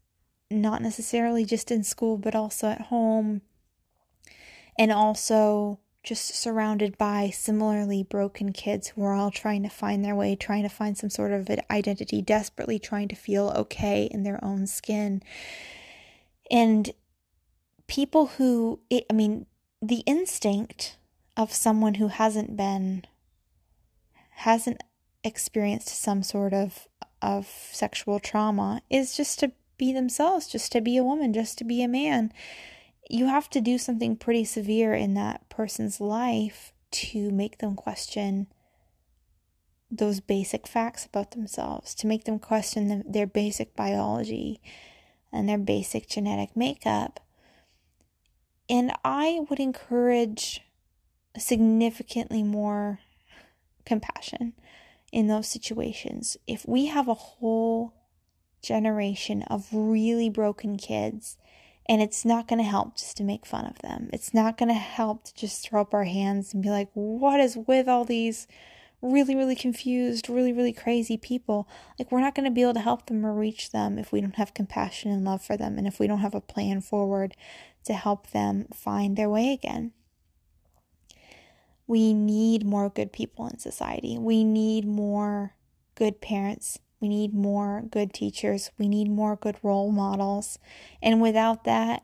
not 0.50 0.82
necessarily 0.82 1.46
just 1.46 1.72
in 1.72 1.84
school, 1.84 2.18
but 2.18 2.36
also 2.36 2.68
at 2.68 2.82
home, 2.84 3.42
and 4.80 4.94
also 4.94 5.78
just 6.02 6.34
surrounded 6.34 6.98
by 6.98 7.30
similarly 7.30 8.02
broken 8.02 8.54
kids 8.54 8.88
who 8.88 9.04
are 9.04 9.14
all 9.14 9.30
trying 9.30 9.62
to 9.62 9.70
find 9.70 10.04
their 10.04 10.16
way, 10.16 10.38
trying 10.38 10.64
to 10.64 10.70
find 10.70 10.98
some 10.98 11.10
sort 11.10 11.34
of 11.34 11.50
identity, 11.70 12.22
desperately 12.22 12.80
trying 12.80 13.10
to 13.10 13.16
feel 13.16 13.50
okay 13.50 14.06
in 14.06 14.24
their 14.24 14.44
own 14.44 14.66
skin. 14.66 15.22
And 16.50 16.92
people 17.88 18.28
who, 18.28 18.80
I 18.90 19.14
mean, 19.14 19.46
the 19.82 20.04
instinct 20.06 20.98
of 21.36 21.54
someone 21.54 21.96
who 21.96 22.08
hasn't 22.08 22.56
been, 22.56 23.04
hasn't 24.30 24.82
experienced 25.26 25.90
some 25.90 26.24
sort 26.24 26.54
of 26.54 26.88
of 27.22 27.46
sexual 27.74 28.18
trauma 28.18 28.82
is 28.90 29.18
just 29.18 29.40
to 29.40 29.52
be 29.78 29.92
themselves, 29.92 30.48
just 30.48 30.72
to 30.72 30.80
be 30.80 30.96
a 30.96 31.04
woman, 31.04 31.34
just 31.34 31.58
to 31.58 31.66
be 31.66 31.84
a 31.84 31.88
man 31.90 32.32
you 33.10 33.26
have 33.26 33.50
to 33.50 33.60
do 33.60 33.78
something 33.80 34.16
pretty 34.16 34.46
severe 34.46 34.94
in 34.94 35.16
that 35.16 35.50
person's 35.50 36.00
life 36.00 36.72
to 36.92 37.32
make 37.32 37.58
them 37.58 37.76
question 37.76 38.48
those 39.92 40.20
basic 40.20 40.68
facts 40.68 41.06
about 41.06 41.32
themselves, 41.32 41.96
to 41.96 42.06
make 42.06 42.26
them 42.26 42.38
question 42.38 42.88
the, 42.88 43.04
their 43.08 43.26
basic 43.26 43.76
biology 43.76 44.62
and 45.32 45.50
their 45.50 45.58
basic 45.58 46.08
genetic 46.08 46.56
makeup. 46.56 47.20
And 48.70 48.92
I 49.04 49.42
would 49.50 49.60
encourage 49.60 50.62
significantly 51.36 52.44
more 52.44 53.00
compassion 53.84 54.54
in 55.12 55.28
those 55.28 55.48
situations. 55.48 56.38
If 56.46 56.68
we 56.68 56.86
have 56.86 57.08
a 57.08 57.16
whole 57.16 57.94
generation 58.62 59.42
of 59.44 59.68
really 59.72 60.30
broken 60.30 60.78
kids 60.78 61.38
and 61.90 62.04
it's 62.04 62.24
not 62.24 62.48
going 62.48 62.60
to 62.60 62.70
help 62.70 62.98
just 62.98 63.18
to 63.18 63.24
make 63.24 63.48
fun 63.48 63.66
of 63.66 63.80
them. 63.80 64.12
It's 64.14 64.32
not 64.32 64.60
going 64.60 64.70
to 64.70 64.76
help 64.76 65.24
to 65.24 65.34
just 65.34 65.68
throw 65.68 65.82
up 65.82 65.92
our 65.92 66.04
hands 66.04 66.54
and 66.54 66.62
be 66.62 66.70
like, 66.70 66.92
what 66.94 67.40
is 67.40 67.58
with 67.58 67.88
all 67.88 68.06
these 68.06 68.46
really, 69.02 69.36
really 69.36 69.56
confused, 69.56 70.30
really, 70.30 70.54
really 70.54 70.72
crazy 70.72 71.18
people? 71.18 71.68
Like, 71.98 72.12
we're 72.12 72.22
not 72.22 72.36
going 72.36 72.46
to 72.46 72.52
be 72.52 72.62
able 72.62 72.76
to 72.76 72.80
help 72.80 73.08
them 73.08 73.26
or 73.26 73.34
reach 73.34 73.72
them 73.72 73.98
if 73.98 74.12
we 74.12 74.22
don't 74.22 74.36
have 74.36 74.54
compassion 74.54 75.12
and 75.12 75.26
love 75.26 75.42
for 75.42 75.58
them 75.58 75.80
and 75.80 75.88
if 75.88 76.00
we 76.00 76.06
don't 76.06 76.20
have 76.20 76.36
a 76.36 76.42
plan 76.42 76.82
forward 76.82 77.36
to 77.86 77.94
help 77.94 78.30
them 78.30 78.68
find 78.72 79.18
their 79.18 79.30
way 79.30 79.52
again. 79.52 79.92
We 81.88 82.14
need 82.14 82.68
more 82.68 82.92
good 82.92 83.12
people 83.12 83.48
in 83.48 83.58
society. 83.58 84.16
We 84.16 84.44
need 84.44 84.86
more 84.86 85.56
good 85.96 86.22
parents 86.22 86.78
we 87.02 87.08
need 87.08 87.34
more 87.34 87.84
good 87.90 88.14
teachers. 88.14 88.72
We 88.78 88.88
need 88.88 89.10
more 89.10 89.36
good 89.36 89.58
role 89.64 89.92
models. 89.92 90.60
And 91.02 91.22
without 91.22 91.64
that, 91.64 92.04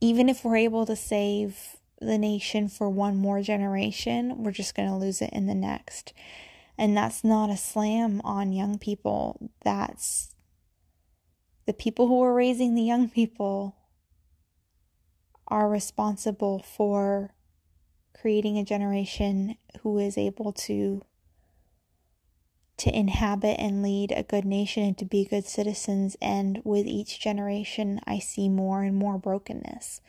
even 0.00 0.28
if 0.28 0.44
we're 0.44 0.56
able 0.56 0.86
to 0.86 0.96
save 0.96 1.76
the 2.00 2.18
nation 2.18 2.68
for 2.68 2.88
one 2.88 3.16
more 3.16 3.42
generation, 3.42 4.42
we're 4.42 4.52
just 4.52 4.74
going 4.74 4.88
to 4.88 4.94
lose 4.94 5.20
it 5.20 5.30
in 5.32 5.46
the 5.46 5.54
next. 5.54 6.12
And 6.76 6.96
that's 6.96 7.24
not 7.24 7.50
a 7.50 7.56
slam 7.56 8.20
on 8.22 8.52
young 8.52 8.78
people. 8.78 9.50
That's 9.64 10.34
the 11.66 11.72
people 11.72 12.06
who 12.06 12.22
are 12.22 12.34
raising 12.34 12.74
the 12.74 12.82
young 12.82 13.08
people 13.08 13.76
are 15.48 15.68
responsible 15.68 16.60
for 16.60 17.34
creating 18.18 18.58
a 18.58 18.64
generation 18.64 19.56
who 19.80 19.98
is 19.98 20.16
able 20.16 20.52
to 20.52 21.02
to 22.78 22.96
inhabit 22.96 23.58
and 23.60 23.82
lead 23.82 24.12
a 24.12 24.22
good 24.22 24.44
nation 24.44 24.82
and 24.82 24.98
to 24.98 25.04
be 25.04 25.24
good 25.24 25.44
citizens. 25.44 26.16
And 26.20 26.60
with 26.64 26.86
each 26.86 27.20
generation, 27.20 28.00
I 28.06 28.18
see 28.18 28.48
more 28.48 28.82
and 28.82 28.96
more 28.96 29.18
brokenness 29.18 30.00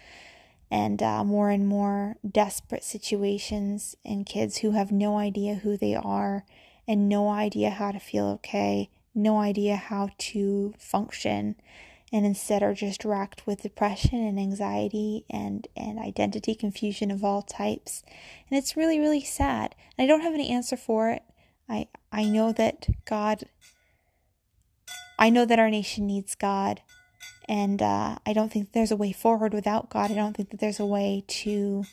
and 0.72 1.02
uh, 1.02 1.24
more 1.24 1.50
and 1.50 1.68
more 1.68 2.16
desperate 2.30 2.84
situations 2.84 3.96
and 4.06 4.26
kids 4.26 4.58
who 4.58 4.72
have 4.72 4.92
no 4.92 5.18
idea 5.18 5.56
who 5.56 5.78
they 5.78 5.96
are 5.96 6.46
and 6.88 7.10
no 7.10 7.30
idea 7.30 7.70
how 7.70 7.92
to 7.92 8.00
feel 8.00 8.26
okay, 8.26 8.90
no 9.14 9.40
idea 9.40 9.76
how 9.76 10.10
to 10.18 10.74
function, 10.78 11.56
and 12.12 12.26
instead 12.26 12.64
are 12.64 12.74
just 12.74 13.06
racked 13.06 13.46
with 13.46 13.62
depression 13.62 14.20
and 14.20 14.40
anxiety 14.40 15.26
and, 15.30 15.68
and 15.76 16.00
identity 16.00 16.56
confusion 16.56 17.12
of 17.12 17.24
all 17.24 17.42
types. 17.42 18.04
And 18.50 18.58
it's 18.58 18.76
really, 18.76 19.00
really 19.00 19.24
sad. 19.24 19.76
And 19.98 20.04
I 20.04 20.08
don't 20.08 20.22
have 20.22 20.34
any 20.34 20.50
answer 20.50 20.78
for 20.78 21.12
it. 21.12 21.22
I 21.68 21.88
I 22.12 22.26
know 22.26 22.52
that 22.52 22.88
God 23.06 23.46
I 25.18 25.30
know 25.30 25.46
that 25.46 25.60
our 25.60 25.70
nation 25.70 26.08
needs 26.08 26.36
God 26.36 26.82
and 27.50 27.82
uh, 27.82 28.18
I 28.26 28.34
don't 28.34 28.52
think 28.52 28.72
there's 28.72 28.92
a 28.92 28.96
way 28.96 29.12
forward 29.12 29.54
without 29.54 29.90
God. 29.90 30.12
I 30.12 30.16
don't 30.16 30.38
think 30.38 30.52
that 30.52 30.60
there's 30.60 30.80
a 30.80 30.86
way 30.86 31.24
to 31.28 31.84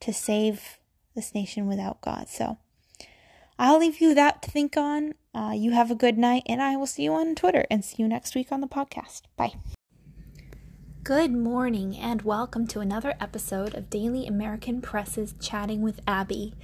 to 0.00 0.12
save 0.12 0.78
this 1.14 1.34
nation 1.34 1.66
without 1.68 2.00
God. 2.00 2.28
So 2.28 2.58
I'll 3.58 3.78
leave 3.78 4.00
you 4.00 4.14
that 4.14 4.42
to 4.42 4.50
think 4.50 4.76
on. 4.76 5.14
Uh, 5.34 5.52
you 5.54 5.70
have 5.70 5.90
a 5.90 5.94
good 5.94 6.18
night, 6.18 6.42
and 6.46 6.60
I 6.60 6.76
will 6.76 6.86
see 6.86 7.04
you 7.04 7.14
on 7.14 7.34
Twitter 7.34 7.64
and 7.70 7.84
see 7.84 8.02
you 8.02 8.08
next 8.08 8.34
week 8.34 8.50
on 8.50 8.60
the 8.60 8.66
podcast. 8.66 9.22
Bye. 9.36 9.54
Good 11.04 11.32
morning, 11.32 11.96
and 11.96 12.22
welcome 12.22 12.66
to 12.66 12.80
another 12.80 13.14
episode 13.20 13.74
of 13.74 13.88
Daily 13.88 14.26
American 14.26 14.82
Press's 14.82 15.34
Chatting 15.40 15.82
with 15.82 16.00
Abby. 16.06 16.54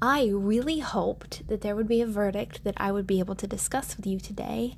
I 0.00 0.28
really 0.32 0.80
hoped 0.80 1.46
that 1.48 1.60
there 1.62 1.74
would 1.74 1.88
be 1.88 2.00
a 2.00 2.06
verdict 2.06 2.64
that 2.64 2.74
I 2.76 2.92
would 2.92 3.06
be 3.06 3.18
able 3.18 3.34
to 3.36 3.46
discuss 3.46 3.96
with 3.96 4.06
you 4.06 4.20
today 4.20 4.76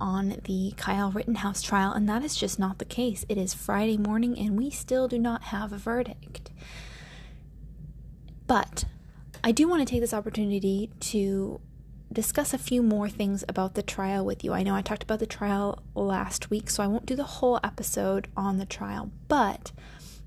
on 0.00 0.40
the 0.44 0.74
Kyle 0.76 1.10
Rittenhouse 1.10 1.62
trial, 1.62 1.92
and 1.92 2.08
that 2.08 2.22
is 2.22 2.36
just 2.36 2.58
not 2.58 2.78
the 2.78 2.84
case. 2.84 3.24
It 3.28 3.38
is 3.38 3.54
Friday 3.54 3.96
morning, 3.96 4.38
and 4.38 4.56
we 4.56 4.70
still 4.70 5.08
do 5.08 5.18
not 5.18 5.44
have 5.44 5.72
a 5.72 5.78
verdict. 5.78 6.50
But 8.46 8.84
I 9.42 9.52
do 9.52 9.68
want 9.68 9.86
to 9.86 9.90
take 9.90 10.00
this 10.00 10.14
opportunity 10.14 10.90
to 11.00 11.60
discuss 12.12 12.54
a 12.54 12.58
few 12.58 12.82
more 12.82 13.08
things 13.08 13.44
about 13.48 13.74
the 13.74 13.82
trial 13.82 14.24
with 14.24 14.42
you. 14.42 14.52
I 14.52 14.62
know 14.62 14.74
I 14.74 14.82
talked 14.82 15.02
about 15.02 15.18
the 15.18 15.26
trial 15.26 15.82
last 15.94 16.50
week, 16.50 16.70
so 16.70 16.82
I 16.82 16.86
won't 16.86 17.06
do 17.06 17.16
the 17.16 17.24
whole 17.24 17.60
episode 17.62 18.28
on 18.36 18.58
the 18.58 18.66
trial, 18.66 19.10
but 19.28 19.72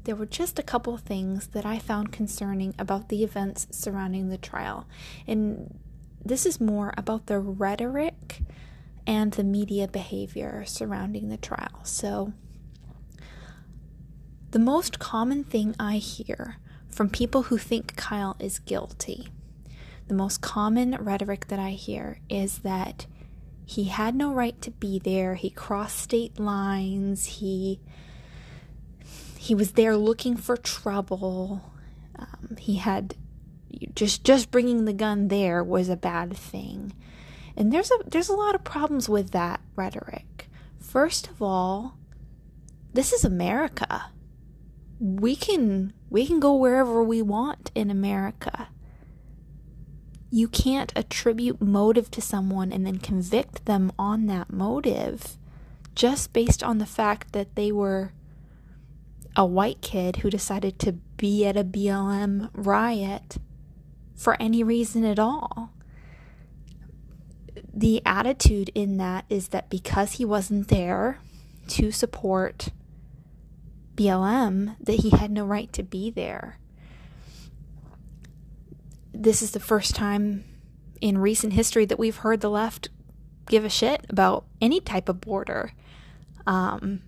there 0.03 0.15
were 0.15 0.25
just 0.25 0.57
a 0.57 0.63
couple 0.63 0.97
things 0.97 1.47
that 1.47 1.65
I 1.65 1.79
found 1.79 2.11
concerning 2.11 2.73
about 2.79 3.09
the 3.09 3.23
events 3.23 3.67
surrounding 3.71 4.29
the 4.29 4.37
trial. 4.37 4.87
And 5.27 5.79
this 6.23 6.45
is 6.45 6.59
more 6.59 6.93
about 6.97 7.27
the 7.27 7.39
rhetoric 7.39 8.41
and 9.05 9.33
the 9.33 9.43
media 9.43 9.87
behavior 9.87 10.63
surrounding 10.65 11.29
the 11.29 11.37
trial. 11.37 11.81
So, 11.83 12.33
the 14.51 14.59
most 14.59 14.99
common 14.99 15.43
thing 15.43 15.75
I 15.79 15.97
hear 15.97 16.57
from 16.89 17.09
people 17.09 17.43
who 17.43 17.57
think 17.57 17.95
Kyle 17.95 18.35
is 18.39 18.59
guilty, 18.59 19.29
the 20.07 20.13
most 20.13 20.41
common 20.41 20.97
rhetoric 20.99 21.47
that 21.47 21.59
I 21.59 21.71
hear 21.71 22.19
is 22.29 22.59
that 22.59 23.05
he 23.65 23.85
had 23.85 24.13
no 24.13 24.33
right 24.33 24.61
to 24.61 24.71
be 24.71 24.99
there, 24.99 25.35
he 25.35 25.49
crossed 25.49 25.99
state 25.99 26.37
lines, 26.37 27.25
he 27.25 27.79
he 29.41 29.55
was 29.55 29.71
there 29.71 29.97
looking 29.97 30.37
for 30.37 30.55
trouble. 30.55 31.73
Um, 32.15 32.57
he 32.59 32.75
had 32.75 33.15
just 33.95 34.23
just 34.23 34.51
bringing 34.51 34.85
the 34.85 34.93
gun 34.93 35.29
there 35.29 35.63
was 35.63 35.89
a 35.89 35.97
bad 35.97 36.37
thing. 36.37 36.93
And 37.57 37.73
there's 37.73 37.89
a 37.89 37.97
there's 38.05 38.29
a 38.29 38.35
lot 38.35 38.53
of 38.53 38.63
problems 38.63 39.09
with 39.09 39.31
that 39.31 39.59
rhetoric. 39.75 40.47
First 40.79 41.27
of 41.27 41.41
all, 41.41 41.97
this 42.93 43.11
is 43.11 43.25
America. 43.25 44.11
We 44.99 45.35
can 45.35 45.93
we 46.11 46.27
can 46.27 46.39
go 46.39 46.53
wherever 46.53 47.03
we 47.03 47.23
want 47.23 47.71
in 47.73 47.89
America. 47.89 48.67
You 50.29 50.49
can't 50.49 50.93
attribute 50.95 51.59
motive 51.59 52.11
to 52.11 52.21
someone 52.21 52.71
and 52.71 52.85
then 52.85 52.99
convict 52.99 53.65
them 53.65 53.91
on 53.97 54.27
that 54.27 54.53
motive 54.53 55.39
just 55.95 56.31
based 56.31 56.61
on 56.61 56.77
the 56.77 56.85
fact 56.85 57.33
that 57.33 57.55
they 57.55 57.71
were 57.71 58.13
a 59.35 59.45
white 59.45 59.81
kid 59.81 60.17
who 60.17 60.29
decided 60.29 60.79
to 60.79 60.93
be 61.17 61.45
at 61.45 61.57
a 61.57 61.63
BLM 61.63 62.49
riot 62.53 63.37
for 64.15 64.35
any 64.41 64.63
reason 64.63 65.05
at 65.05 65.19
all 65.19 65.71
the 67.73 68.01
attitude 68.05 68.69
in 68.75 68.97
that 68.97 69.25
is 69.29 69.49
that 69.49 69.69
because 69.69 70.13
he 70.13 70.25
wasn't 70.25 70.67
there 70.67 71.19
to 71.67 71.91
support 71.91 72.69
BLM, 73.95 74.75
that 74.79 74.99
he 75.01 75.11
had 75.11 75.31
no 75.31 75.45
right 75.45 75.71
to 75.73 75.83
be 75.83 76.09
there. 76.09 76.59
This 79.13 79.41
is 79.41 79.51
the 79.51 79.59
first 79.59 79.95
time 79.95 80.43
in 80.99 81.17
recent 81.17 81.53
history 81.53 81.85
that 81.85 81.99
we've 81.99 82.17
heard 82.17 82.41
the 82.41 82.49
left 82.49 82.89
give 83.47 83.65
a 83.65 83.69
shit 83.69 84.05
about 84.09 84.45
any 84.59 84.79
type 84.79 85.09
of 85.09 85.21
border, 85.21 85.73
um, 86.45 87.01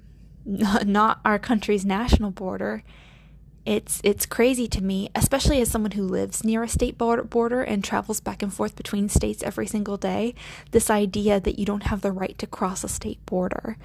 not 0.45 1.19
our 1.23 1.39
country's 1.39 1.85
national 1.85 2.31
border 2.31 2.83
it's 3.65 4.01
it's 4.03 4.25
crazy 4.25 4.67
to 4.67 4.83
me, 4.83 5.09
especially 5.15 5.61
as 5.61 5.69
someone 5.69 5.91
who 5.91 6.03
lives 6.03 6.43
near 6.43 6.63
a 6.63 6.67
state 6.67 6.97
border 6.97 7.61
and 7.61 7.83
travels 7.83 8.19
back 8.19 8.43
and 8.43 8.53
forth 8.53 8.75
between 8.75 9.07
states 9.07 9.41
every 9.41 9.67
single 9.67 9.95
day. 9.95 10.35
This 10.71 10.89
idea 10.89 11.39
that 11.39 11.57
you 11.57 11.65
don't 11.65 11.83
have 11.83 12.01
the 12.01 12.11
right 12.11 12.37
to 12.39 12.47
cross 12.47 12.83
a 12.83 12.89
state 12.89 13.25
border. 13.25 13.77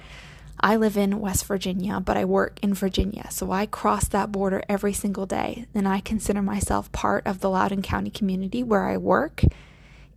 I 0.59 0.75
live 0.75 0.97
in 0.97 1.21
West 1.21 1.45
Virginia, 1.45 2.01
but 2.01 2.17
I 2.17 2.25
work 2.25 2.59
in 2.61 2.73
Virginia, 2.73 3.27
so 3.29 3.53
I 3.53 3.65
cross 3.65 4.09
that 4.09 4.29
border 4.29 4.61
every 4.67 4.91
single 4.91 5.25
day, 5.25 5.65
and 5.73 5.87
I 5.87 6.01
consider 6.01 6.41
myself 6.41 6.91
part 6.91 7.25
of 7.25 7.39
the 7.39 7.49
Loudoun 7.49 7.81
County 7.81 8.09
community 8.09 8.61
where 8.61 8.83
I 8.83 8.97
work 8.97 9.43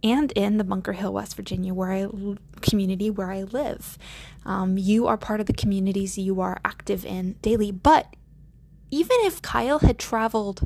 and 0.02 0.32
in 0.32 0.58
the 0.58 0.64
Bunker 0.64 0.92
Hill, 0.92 1.12
West 1.12 1.36
Virginia, 1.36 1.72
where 1.72 1.92
I 1.92 2.06
community 2.60 3.10
where 3.10 3.30
I 3.30 3.42
live. 3.42 3.98
Um, 4.44 4.76
you 4.76 5.06
are 5.06 5.16
part 5.16 5.40
of 5.40 5.46
the 5.46 5.52
communities 5.52 6.18
you 6.18 6.40
are 6.40 6.60
active 6.64 7.04
in 7.04 7.34
daily, 7.42 7.70
but 7.70 8.14
even 8.90 9.16
if 9.20 9.40
Kyle 9.40 9.78
had 9.78 9.98
traveled 9.98 10.62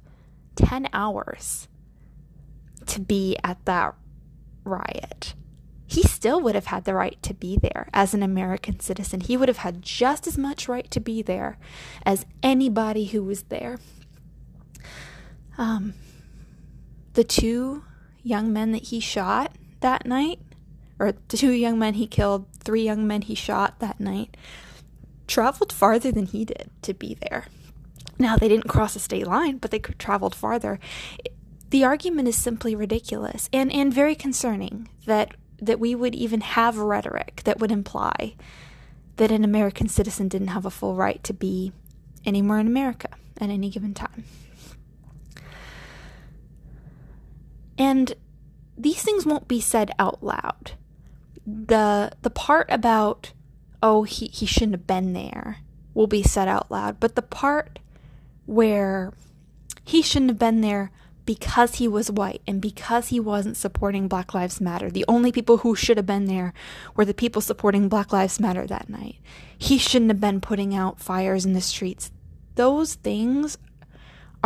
10 0.57 0.89
hours 0.93 1.69
to 2.87 3.01
be 3.01 3.37
at 3.45 3.65
that 3.67 3.95
riot, 4.65 5.35
he 5.87 6.03
still 6.03 6.41
would 6.41 6.55
have 6.57 6.67
had 6.67 6.85
the 6.85 6.95
right 6.95 7.23
to 7.23 7.33
be 7.33 7.57
there 7.57 7.89
as 7.95 8.15
an 8.15 8.23
American 8.23 8.81
citizen. 8.81 9.21
He 9.21 9.37
would 9.37 9.49
have 9.49 9.59
had 9.59 9.83
just 9.83 10.27
as 10.27 10.37
much 10.37 10.69
right 10.69 10.91
to 10.91 10.99
be 10.99 11.23
there 11.23 11.59
as 12.05 12.27
anybody 12.43 13.05
who 13.05 13.23
was 13.23 13.45
there. 13.45 13.79
Um, 15.57 15.95
the 17.13 17.25
two 17.25 17.85
young 18.27 18.53
men 18.53 18.73
that 18.73 18.89
he 18.89 19.01
shot 19.01 19.53
that 19.81 20.05
night, 20.05 20.41
or 20.99 21.13
two 21.29 21.53
young 21.53 21.79
men 21.79 21.95
he 21.95 22.07
killed, 22.07 22.47
three 22.59 22.83
young 22.83 23.07
men 23.07 23.23
he 23.23 23.35
shot 23.35 23.79
that 23.79 24.01
night, 24.01 24.37
traveled 25.27 25.73
farther 25.73 26.11
than 26.11 26.27
he 26.27 26.45
did 26.45 26.71
to 26.83 26.93
be 26.93 27.17
there. 27.29 27.47
Now, 28.19 28.37
they 28.37 28.49
didn't 28.49 28.69
cross 28.69 28.97
a 28.97 28.99
state 28.99 29.27
line, 29.27 29.59
but 29.59 29.71
they 29.71 29.79
traveled 29.79 30.35
farther. 30.35 30.81
The 31.71 31.85
argument 31.85 32.29
is 32.29 32.37
simply 32.37 32.75
ridiculous 32.75 33.49
and, 33.53 33.73
and 33.73 33.93
very 33.93 34.15
concerning 34.15 34.89
that, 35.05 35.35
that 35.61 35.79
we 35.79 35.95
would 35.95 36.15
even 36.15 36.41
have 36.41 36.79
rhetoric 36.79 37.43
that 37.45 37.61
would 37.61 37.71
imply 37.71 38.35
that 39.17 39.31
an 39.31 39.45
American 39.45 39.89
citizen 39.89 40.29
didn't 40.29 40.49
have 40.49 40.67
a 40.67 40.71
full 40.71 40.95
right 40.95 41.23
to 41.25 41.33
be 41.33 41.73
anywhere 42.25 42.59
in 42.59 42.67
America 42.67 43.09
at 43.41 43.51
any 43.51 43.71
given 43.71 43.95
time. 43.95 44.25
And 47.79 48.15
these 48.77 49.03
things 49.03 49.27
won't 49.27 49.49
be 49.49 49.61
said 49.61 49.91
out 49.99 50.23
loud. 50.23 50.73
The 51.47 52.13
the 52.23 52.31
part 52.31 52.67
about 52.71 53.33
oh 53.83 54.03
he, 54.03 54.27
he 54.27 54.47
shouldn't 54.47 54.73
have 54.73 54.87
been 54.87 55.13
there 55.13 55.59
will 55.95 56.07
be 56.07 56.23
said 56.23 56.49
out 56.49 56.71
loud, 56.71 57.01
but 57.01 57.15
the 57.15 57.23
part 57.23 57.79
where 58.45 59.13
he 59.85 60.03
shouldn't 60.03 60.31
have 60.31 60.39
been 60.39 60.61
there 60.61 60.91
because 61.25 61.77
he 61.77 61.89
was 61.89 62.11
white 62.11 62.41
and 62.47 62.61
because 62.61 63.09
he 63.09 63.19
wasn't 63.19 63.57
supporting 63.57 64.07
Black 64.07 64.33
Lives 64.33 64.61
Matter. 64.61 64.91
The 64.91 65.05
only 65.09 65.33
people 65.33 65.59
who 65.59 65.75
should 65.75 65.97
have 65.97 66.07
been 66.07 66.27
there 66.27 66.55
were 66.95 67.05
the 67.05 67.13
people 67.13 67.43
supporting 67.43 67.89
Black 67.89 68.13
Lives 68.13 68.39
Matter 68.39 68.67
that 68.67 68.89
night. 68.89 69.17
He 69.59 69.77
shouldn't 69.77 70.11
have 70.11 70.21
been 70.21 70.41
putting 70.41 70.75
out 70.75 71.01
fires 71.01 71.45
in 71.45 71.53
the 71.53 71.61
streets. 71.61 72.13
Those 72.55 72.95
things 72.95 73.59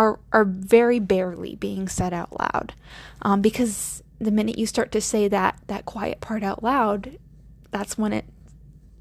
are 0.00 0.18
are 0.32 0.46
very 0.46 0.98
barely 0.98 1.56
being 1.56 1.86
said 1.86 2.14
out 2.14 2.32
loud, 2.40 2.72
um, 3.20 3.42
because 3.42 4.02
the 4.18 4.30
minute 4.30 4.56
you 4.58 4.64
start 4.66 4.90
to 4.92 5.00
say 5.00 5.28
that 5.28 5.58
that 5.66 5.84
quiet 5.84 6.22
part 6.22 6.42
out 6.42 6.62
loud, 6.62 7.18
that's 7.70 7.98
when 7.98 8.14
it 8.14 8.24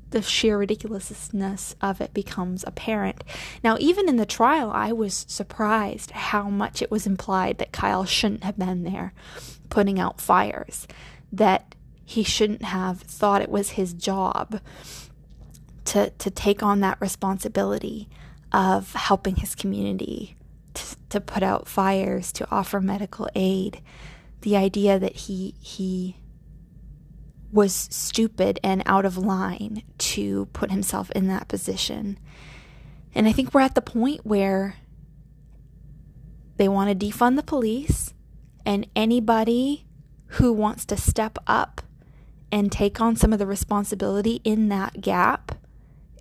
the 0.10 0.22
sheer 0.22 0.58
ridiculousness 0.58 1.76
of 1.82 2.02
it 2.02 2.14
becomes 2.14 2.66
apparent. 2.68 3.24
Now, 3.64 3.78
even 3.80 4.10
in 4.10 4.18
the 4.18 4.26
trial, 4.26 4.72
I 4.72 4.92
was 4.92 5.26
surprised 5.30 6.12
how 6.12 6.50
much 6.50 6.82
it 6.82 6.92
was 6.92 7.08
implied 7.08 7.60
that 7.60 7.72
Kyle 7.72 8.06
shouldn't 8.06 8.44
have 8.44 8.58
been 8.58 8.84
there 8.84 9.14
putting 9.70 10.00
out 10.00 10.20
fires, 10.20 10.88
that 11.32 11.76
he 12.04 12.24
shouldn't 12.24 12.64
have 12.64 13.02
thought 13.02 13.44
it 13.44 13.52
was 13.52 13.72
his 13.72 13.94
job 13.94 14.60
to, 15.86 16.10
to 16.10 16.32
take 16.32 16.64
on 16.64 16.80
that 16.80 17.00
responsibility 17.00 18.10
of 18.52 18.94
helping 18.94 19.36
his 19.36 19.54
community 19.54 20.36
to, 21.10 21.22
put 21.22 21.44
out 21.44 21.68
fires, 21.68 22.32
to 22.34 22.48
offer 22.52 22.80
medical 22.80 23.28
aid. 23.36 23.82
The 24.42 24.56
idea 24.56 25.00
that 25.00 25.16
he 25.16 25.56
he 25.60 26.16
was 27.52 27.74
stupid 27.74 28.60
and 28.64 28.84
out 28.86 29.06
of 29.06 29.18
line 29.18 29.84
to 29.98 30.46
put 30.54 30.72
himself 30.72 31.10
in 31.12 31.28
that 31.28 31.48
position. 31.48 32.20
And 33.16 33.28
I 33.28 33.32
think 33.32 33.54
we're 33.54 33.62
at 33.62 33.76
the 33.76 33.82
point 33.82 34.26
where 34.26 34.76
they 36.58 36.70
want 36.70 36.90
to 36.90 37.08
defund 37.08 37.38
the 37.38 37.44
police, 37.44 38.14
and 38.66 38.88
anybody 38.96 39.88
who 40.34 40.54
wants 40.54 40.86
to 40.86 40.98
step 40.98 41.38
up 41.48 41.82
and 42.52 42.72
take 42.72 43.02
on 43.02 43.16
some 43.16 43.34
of 43.34 43.40
the 43.40 43.48
responsibility 43.48 44.42
in 44.44 44.70
that 44.70 45.02
gap 45.02 45.58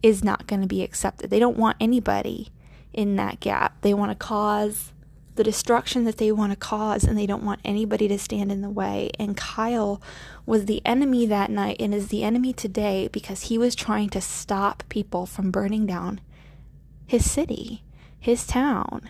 is 0.02 0.24
not 0.24 0.46
going 0.46 0.62
to 0.62 0.68
be 0.68 0.82
accepted. 0.82 1.28
They 1.28 1.38
don't 1.38 1.56
want 1.56 1.76
anybody 1.80 2.50
in 2.92 3.16
that 3.16 3.40
gap. 3.40 3.80
They 3.82 3.94
want 3.94 4.10
to 4.10 4.14
cause 4.14 4.92
the 5.38 5.44
destruction 5.44 6.02
that 6.04 6.18
they 6.18 6.32
want 6.32 6.50
to 6.50 6.56
cause 6.56 7.04
and 7.04 7.16
they 7.16 7.26
don't 7.26 7.44
want 7.44 7.60
anybody 7.64 8.08
to 8.08 8.18
stand 8.18 8.50
in 8.50 8.60
the 8.60 8.68
way. 8.68 9.10
And 9.20 9.36
Kyle 9.36 10.02
was 10.44 10.64
the 10.64 10.82
enemy 10.84 11.26
that 11.26 11.48
night 11.48 11.76
and 11.78 11.94
is 11.94 12.08
the 12.08 12.24
enemy 12.24 12.52
today 12.52 13.08
because 13.12 13.42
he 13.42 13.56
was 13.56 13.76
trying 13.76 14.08
to 14.10 14.20
stop 14.20 14.82
people 14.88 15.26
from 15.26 15.52
burning 15.52 15.86
down 15.86 16.20
his 17.06 17.30
city, 17.30 17.84
his 18.18 18.46
town. 18.46 19.08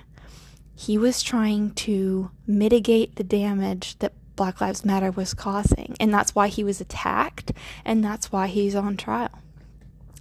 He 0.75 0.99
was 0.99 1.23
trying 1.23 1.71
to 1.73 2.31
mitigate 2.47 3.17
the 3.17 3.25
damage 3.25 3.99
that 4.01 4.13
Black 4.37 4.61
Lives 4.61 4.85
Matter 4.85 5.11
was 5.11 5.33
causing. 5.35 5.97
And 5.99 6.13
that's 6.13 6.35
why 6.35 6.49
he 6.49 6.63
was 6.63 6.81
attacked 6.81 7.53
and 7.85 8.05
that's 8.05 8.31
why 8.31 8.49
he's 8.49 8.75
on 8.75 8.99
trial. 8.99 9.31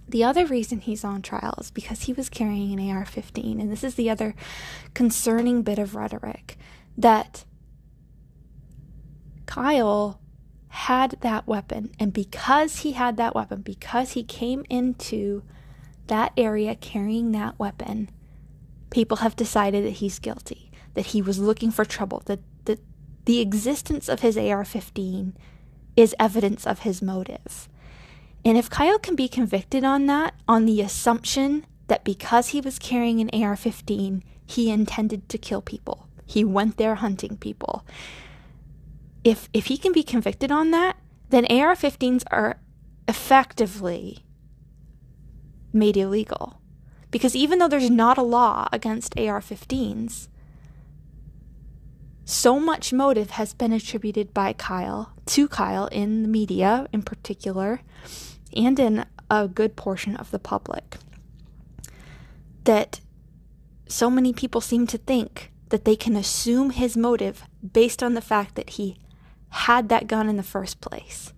The 0.08 0.24
other 0.24 0.46
reason 0.46 0.80
he's 0.80 1.04
on 1.04 1.20
trial 1.20 1.54
is 1.60 1.70
because 1.70 2.02
he 2.02 2.14
was 2.14 2.30
carrying 2.30 2.78
an 2.78 2.90
AR 2.90 3.04
15. 3.04 3.60
And 3.60 3.70
this 3.70 3.84
is 3.84 3.94
the 3.94 4.08
other 4.08 4.34
concerning 4.94 5.62
bit 5.62 5.78
of 5.78 5.94
rhetoric 5.94 6.56
that 6.96 7.44
Kyle 9.44 10.20
had 10.68 11.16
that 11.20 11.46
weapon. 11.46 11.90
And 11.98 12.12
because 12.12 12.80
he 12.80 12.92
had 12.92 13.16
that 13.18 13.34
weapon, 13.34 13.60
because 13.62 14.12
he 14.12 14.22
came 14.22 14.64
into 14.70 15.42
that 16.06 16.32
area 16.36 16.74
carrying 16.74 17.32
that 17.32 17.58
weapon, 17.58 18.10
people 18.90 19.18
have 19.18 19.36
decided 19.36 19.84
that 19.84 19.90
he's 19.90 20.18
guilty, 20.18 20.70
that 20.94 21.06
he 21.06 21.20
was 21.20 21.38
looking 21.38 21.70
for 21.70 21.84
trouble, 21.84 22.22
that, 22.26 22.40
that 22.64 22.80
the 23.26 23.40
existence 23.40 24.08
of 24.08 24.20
his 24.20 24.38
AR 24.38 24.64
15 24.64 25.36
is 25.96 26.14
evidence 26.18 26.66
of 26.66 26.80
his 26.80 27.02
motive. 27.02 27.68
And 28.44 28.56
if 28.56 28.70
Kyle 28.70 28.98
can 28.98 29.14
be 29.14 29.28
convicted 29.28 29.84
on 29.84 30.06
that, 30.06 30.34
on 30.46 30.64
the 30.64 30.80
assumption 30.80 31.66
that 31.88 32.04
because 32.04 32.48
he 32.48 32.60
was 32.60 32.78
carrying 32.78 33.20
an 33.20 33.30
AR 33.42 33.56
15, 33.56 34.22
he 34.46 34.70
intended 34.70 35.28
to 35.28 35.38
kill 35.38 35.60
people, 35.60 36.08
he 36.24 36.44
went 36.44 36.76
there 36.76 36.96
hunting 36.96 37.36
people. 37.36 37.84
If, 39.24 39.48
if 39.52 39.66
he 39.66 39.76
can 39.76 39.92
be 39.92 40.02
convicted 40.02 40.50
on 40.50 40.70
that, 40.70 40.96
then 41.30 41.44
AR 41.46 41.74
15s 41.74 42.22
are 42.30 42.60
effectively 43.06 44.24
made 45.72 45.96
illegal. 45.96 46.60
Because 47.10 47.34
even 47.34 47.58
though 47.58 47.68
there's 47.68 47.90
not 47.90 48.18
a 48.18 48.22
law 48.22 48.68
against 48.72 49.18
AR 49.18 49.40
15s, 49.40 50.28
so 52.24 52.60
much 52.60 52.92
motive 52.92 53.30
has 53.30 53.54
been 53.54 53.72
attributed 53.72 54.34
by 54.34 54.52
Kyle 54.52 55.14
to 55.26 55.48
Kyle 55.48 55.86
in 55.86 56.22
the 56.22 56.28
media 56.28 56.86
in 56.92 57.02
particular 57.02 57.80
and 58.56 58.78
in 58.78 59.04
a 59.30 59.48
good 59.48 59.76
portion 59.76 60.16
of 60.16 60.30
the 60.30 60.38
public 60.38 60.96
that 62.64 63.00
so 63.88 64.10
many 64.10 64.32
people 64.32 64.60
seem 64.60 64.86
to 64.86 64.98
think 64.98 65.50
that 65.70 65.84
they 65.84 65.96
can 65.96 66.16
assume 66.16 66.70
his 66.70 66.96
motive 66.96 67.44
based 67.72 68.02
on 68.02 68.14
the 68.14 68.20
fact 68.20 68.54
that 68.54 68.70
he 68.70 68.98
had 69.50 69.88
that 69.88 70.06
gun 70.06 70.28
in 70.28 70.36
the 70.36 70.42
first 70.42 70.80
place. 70.80 71.32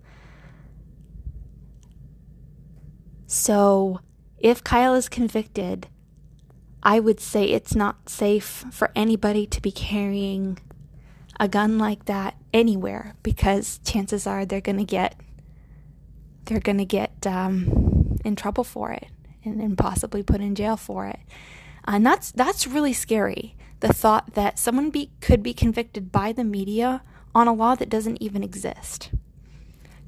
So, 3.27 4.01
if 4.39 4.63
Kyle 4.63 4.93
is 4.93 5.07
convicted, 5.07 5.87
I 6.83 6.99
would 6.99 7.19
say 7.19 7.45
it's 7.45 7.75
not 7.75 8.09
safe 8.09 8.65
for 8.71 8.91
anybody 8.95 9.45
to 9.47 9.61
be 9.61 9.71
carrying 9.71 10.59
a 11.39 11.47
gun 11.47 11.77
like 11.77 12.05
that 12.05 12.35
anywhere 12.53 13.15
because 13.23 13.79
chances 13.85 14.27
are 14.27 14.45
they're 14.45 14.59
going 14.59 14.77
to 14.77 14.83
get 14.83 15.15
they're 16.51 16.59
going 16.59 16.77
to 16.77 16.85
get 16.85 17.25
um, 17.25 18.17
in 18.25 18.35
trouble 18.35 18.65
for 18.65 18.91
it 18.91 19.07
and, 19.45 19.61
and 19.61 19.77
possibly 19.77 20.21
put 20.21 20.41
in 20.41 20.53
jail 20.53 20.75
for 20.75 21.07
it. 21.07 21.19
And 21.85 22.05
that's 22.05 22.31
that's 22.31 22.67
really 22.67 22.93
scary. 22.93 23.55
The 23.79 23.93
thought 23.93 24.35
that 24.35 24.59
someone 24.59 24.91
be, 24.91 25.11
could 25.21 25.41
be 25.41 25.53
convicted 25.53 26.11
by 26.11 26.33
the 26.33 26.43
media 26.43 27.01
on 27.33 27.47
a 27.47 27.53
law 27.53 27.73
that 27.75 27.89
doesn't 27.89 28.21
even 28.21 28.43
exist. 28.43 29.11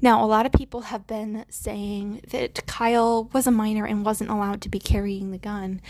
Now, 0.00 0.22
a 0.22 0.26
lot 0.26 0.44
of 0.44 0.52
people 0.52 0.82
have 0.82 1.06
been 1.06 1.46
saying 1.48 2.20
that 2.30 2.66
Kyle 2.66 3.24
was 3.32 3.46
a 3.46 3.50
minor 3.50 3.86
and 3.86 4.04
wasn't 4.04 4.30
allowed 4.30 4.60
to 4.62 4.68
be 4.68 4.78
carrying 4.78 5.30
the 5.30 5.38
gun. 5.38 5.80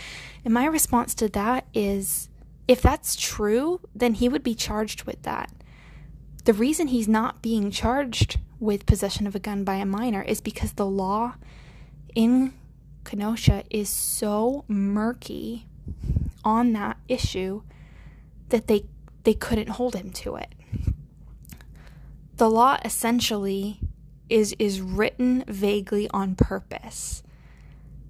And 0.45 0.53
my 0.53 0.65
response 0.65 1.13
to 1.15 1.27
that 1.29 1.67
is 1.73 2.29
if 2.67 2.81
that's 2.81 3.15
true, 3.17 3.81
then 3.93 4.13
he 4.15 4.29
would 4.29 4.43
be 4.43 4.55
charged 4.55 5.03
with 5.03 5.21
that. 5.23 5.51
The 6.45 6.53
reason 6.53 6.87
he's 6.87 7.09
not 7.09 7.41
being 7.41 7.69
charged 7.71 8.39
with 8.59 8.85
possession 8.85 9.27
of 9.27 9.35
a 9.35 9.39
gun 9.39 9.63
by 9.63 9.75
a 9.75 9.85
minor 9.85 10.21
is 10.21 10.41
because 10.41 10.73
the 10.73 10.85
law 10.85 11.35
in 12.13 12.53
Kenosha 13.03 13.63
is 13.69 13.89
so 13.89 14.65
murky 14.67 15.67
on 16.43 16.73
that 16.73 16.97
issue 17.07 17.61
that 18.49 18.67
they 18.67 18.85
they 19.23 19.33
couldn't 19.33 19.69
hold 19.69 19.95
him 19.95 20.11
to 20.11 20.35
it. 20.35 20.53
The 22.37 22.49
law 22.49 22.77
essentially 22.83 23.79
is 24.29 24.55
is 24.59 24.81
written 24.81 25.43
vaguely 25.47 26.09
on 26.09 26.35
purpose. 26.35 27.23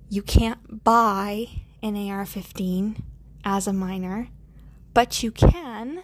You 0.10 0.22
can't 0.22 0.84
buy 0.84 1.48
an 1.82 1.96
AR-15 1.96 3.02
as 3.44 3.68
a 3.68 3.74
minor, 3.74 4.30
but 4.94 5.24
you 5.24 5.32
can 5.32 6.04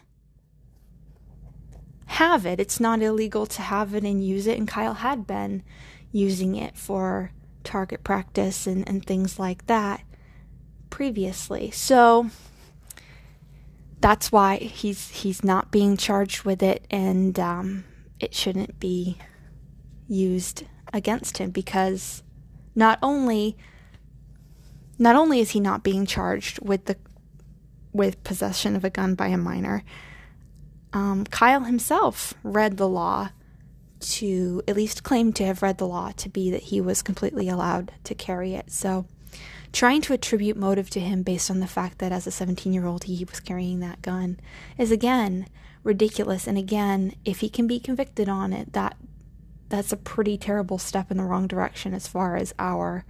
have 2.11 2.45
it. 2.45 2.59
It's 2.59 2.79
not 2.79 3.01
illegal 3.01 3.45
to 3.45 3.61
have 3.61 3.95
it 3.95 4.03
and 4.03 4.25
use 4.25 4.45
it, 4.45 4.57
and 4.57 4.67
Kyle 4.67 4.95
had 4.95 5.25
been 5.25 5.63
using 6.11 6.55
it 6.55 6.77
for 6.77 7.31
target 7.63 8.03
practice 8.03 8.67
and, 8.67 8.87
and 8.87 9.05
things 9.05 9.39
like 9.39 9.65
that 9.67 10.03
previously. 10.89 11.71
So 11.71 12.29
that's 14.01 14.31
why 14.31 14.57
he's 14.57 15.09
he's 15.09 15.43
not 15.43 15.71
being 15.71 15.95
charged 15.95 16.43
with 16.43 16.61
it, 16.61 16.85
and 16.91 17.39
um, 17.39 17.85
it 18.19 18.33
shouldn't 18.33 18.79
be 18.79 19.17
used 20.07 20.65
against 20.91 21.37
him 21.37 21.51
because 21.51 22.23
not 22.75 22.99
only 23.01 23.55
not 24.99 25.15
only 25.15 25.39
is 25.39 25.51
he 25.51 25.59
not 25.61 25.81
being 25.81 26.05
charged 26.05 26.59
with 26.59 26.85
the 26.85 26.97
with 27.93 28.21
possession 28.23 28.75
of 28.75 28.83
a 28.83 28.89
gun 28.89 29.15
by 29.15 29.27
a 29.27 29.37
minor, 29.37 29.83
um, 30.93 31.25
Kyle 31.25 31.63
himself 31.63 32.33
read 32.43 32.77
the 32.77 32.87
law 32.87 33.29
to 33.99 34.63
at 34.67 34.75
least 34.75 35.03
claim 35.03 35.31
to 35.33 35.45
have 35.45 35.61
read 35.61 35.77
the 35.77 35.87
law 35.87 36.11
to 36.17 36.29
be 36.29 36.49
that 36.51 36.63
he 36.63 36.81
was 36.81 37.01
completely 37.01 37.47
allowed 37.47 37.91
to 38.03 38.15
carry 38.15 38.55
it. 38.55 38.71
So, 38.71 39.05
trying 39.71 40.01
to 40.01 40.13
attribute 40.13 40.57
motive 40.57 40.89
to 40.89 40.99
him 40.99 41.23
based 41.23 41.49
on 41.49 41.59
the 41.59 41.67
fact 41.67 41.99
that 41.99 42.11
as 42.11 42.27
a 42.27 42.31
17 42.31 42.73
year 42.73 42.85
old 42.85 43.05
he 43.05 43.23
was 43.23 43.39
carrying 43.39 43.79
that 43.79 44.01
gun 44.01 44.39
is 44.77 44.91
again 44.91 45.47
ridiculous. 45.83 46.47
And 46.47 46.57
again, 46.57 47.15
if 47.25 47.39
he 47.39 47.49
can 47.49 47.67
be 47.67 47.79
convicted 47.79 48.27
on 48.27 48.53
it, 48.53 48.73
that 48.73 48.97
that's 49.69 49.93
a 49.93 49.97
pretty 49.97 50.37
terrible 50.37 50.77
step 50.77 51.11
in 51.11 51.17
the 51.17 51.23
wrong 51.23 51.47
direction 51.47 51.93
as 51.93 52.07
far 52.07 52.35
as 52.35 52.53
our 52.59 53.05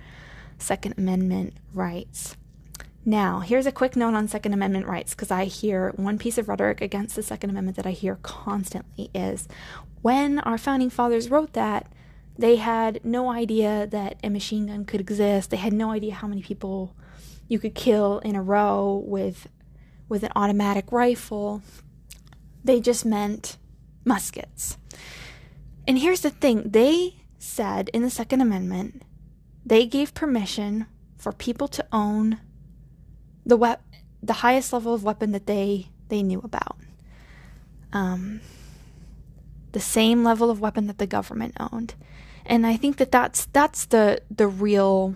Second 0.60 0.94
Amendment 0.98 1.56
rights. 1.74 2.38
Now, 3.04 3.40
here's 3.40 3.66
a 3.66 3.72
quick 3.72 3.96
note 3.96 4.14
on 4.14 4.28
Second 4.28 4.54
Amendment 4.54 4.86
rights 4.86 5.16
because 5.16 5.32
I 5.32 5.46
hear 5.46 5.92
one 5.96 6.20
piece 6.20 6.38
of 6.38 6.48
rhetoric 6.48 6.82
against 6.82 7.16
the 7.16 7.24
Second 7.24 7.50
Amendment 7.50 7.78
that 7.78 7.88
I 7.88 7.92
hear 7.92 8.20
constantly 8.22 9.10
is 9.16 9.48
when 10.04 10.40
our 10.40 10.58
founding 10.58 10.92
fathers 10.92 11.32
wrote 11.32 11.54
that, 11.54 11.92
they 12.38 12.58
had 12.58 13.04
no 13.04 13.32
idea 13.32 13.88
that 13.88 14.18
a 14.24 14.30
machine 14.30 14.68
gun 14.68 14.86
could 14.86 15.02
exist. 15.02 15.50
They 15.50 15.58
had 15.58 15.74
no 15.74 15.92
idea 15.92 16.14
how 16.14 16.28
many 16.28 16.44
people 16.44 16.96
you 17.48 17.60
could 17.60 17.76
kill 17.76 18.20
in 18.20 18.36
a 18.36 18.42
row 18.42 19.04
with 19.06 19.48
with 20.08 20.24
an 20.24 20.32
automatic 20.36 20.92
rifle. 20.92 21.62
They 22.64 22.82
just 22.82 23.06
meant 23.06 23.58
muskets. 24.06 24.78
And 25.88 25.98
here's 25.98 26.22
the 26.22 26.30
thing, 26.30 26.70
they 26.70 27.16
said 27.40 27.90
in 27.94 28.04
the 28.04 28.10
Second 28.10 28.42
Amendment, 28.42 29.04
they 29.66 29.86
gave 29.86 30.14
permission 30.14 30.86
for 31.18 31.32
people 31.32 31.68
to 31.70 31.86
own 31.92 32.40
the 33.46 33.58
we- 33.58 33.76
the 34.24 34.34
highest 34.34 34.74
level 34.74 34.94
of 34.94 35.04
weapon 35.04 35.32
that 35.32 35.48
they 35.48 35.90
they 36.10 36.24
knew 36.24 36.42
about. 36.44 36.78
Um, 37.94 38.42
the 39.72 39.80
same 39.80 40.24
level 40.24 40.50
of 40.50 40.60
weapon 40.60 40.88
that 40.88 40.98
the 40.98 41.08
government 41.08 41.56
owned, 41.60 41.96
and 42.46 42.66
I 42.66 42.78
think 42.78 42.98
that 42.98 43.12
that's 43.12 43.46
that's 43.48 43.86
the 43.86 44.22
the 44.30 44.48
real 44.48 45.16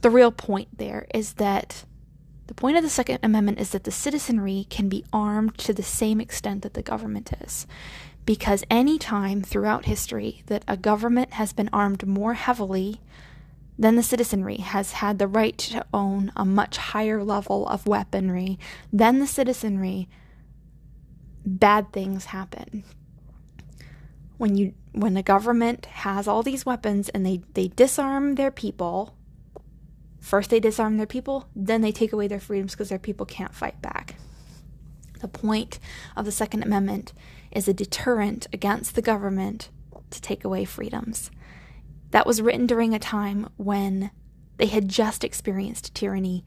the 0.00 0.10
real 0.10 0.32
point 0.32 0.78
there 0.78 1.06
is 1.14 1.34
that 1.34 1.84
the 2.46 2.54
point 2.54 2.76
of 2.76 2.82
the 2.82 2.90
Second 2.90 3.20
Amendment 3.22 3.60
is 3.60 3.70
that 3.70 3.84
the 3.84 3.92
citizenry 3.92 4.66
can 4.70 4.88
be 4.88 5.04
armed 5.12 5.56
to 5.58 5.72
the 5.72 5.84
same 5.84 6.20
extent 6.20 6.62
that 6.62 6.74
the 6.74 6.82
government 6.82 7.32
is. 7.40 7.64
Because 8.26 8.64
any 8.68 8.98
time 8.98 9.40
throughout 9.42 9.84
history 9.84 10.42
that 10.46 10.64
a 10.66 10.76
government 10.76 11.34
has 11.34 11.52
been 11.52 11.70
armed 11.72 12.06
more 12.06 12.34
heavily 12.34 13.00
then 13.80 13.96
the 13.96 14.02
citizenry 14.02 14.58
has 14.58 14.92
had 14.92 15.18
the 15.18 15.26
right 15.26 15.56
to 15.56 15.82
own 15.94 16.30
a 16.36 16.44
much 16.44 16.76
higher 16.76 17.24
level 17.24 17.66
of 17.66 17.86
weaponry 17.86 18.58
than 18.92 19.20
the 19.20 19.26
citizenry, 19.26 20.06
bad 21.46 21.90
things 21.90 22.26
happen. 22.26 22.84
When 24.36 24.54
you 24.58 24.74
when 24.92 25.14
the 25.14 25.22
government 25.22 25.86
has 25.86 26.28
all 26.28 26.42
these 26.42 26.66
weapons 26.66 27.08
and 27.08 27.24
they, 27.24 27.40
they 27.54 27.68
disarm 27.68 28.34
their 28.34 28.50
people, 28.50 29.16
first 30.20 30.50
they 30.50 30.60
disarm 30.60 30.98
their 30.98 31.06
people, 31.06 31.48
then 31.56 31.80
they 31.80 31.92
take 31.92 32.12
away 32.12 32.28
their 32.28 32.40
freedoms 32.40 32.72
because 32.72 32.90
their 32.90 32.98
people 32.98 33.24
can't 33.24 33.54
fight 33.54 33.80
back. 33.80 34.16
The 35.20 35.28
point 35.28 35.78
of 36.16 36.26
the 36.26 36.32
Second 36.32 36.64
Amendment 36.64 37.14
is 37.50 37.66
a 37.66 37.72
deterrent 37.72 38.46
against 38.52 38.94
the 38.94 39.02
government 39.02 39.70
to 40.10 40.20
take 40.20 40.44
away 40.44 40.66
freedoms 40.66 41.30
that 42.10 42.26
was 42.26 42.42
written 42.42 42.66
during 42.66 42.94
a 42.94 42.98
time 42.98 43.48
when 43.56 44.10
they 44.56 44.66
had 44.66 44.88
just 44.88 45.24
experienced 45.24 45.94
tyranny, 45.94 46.44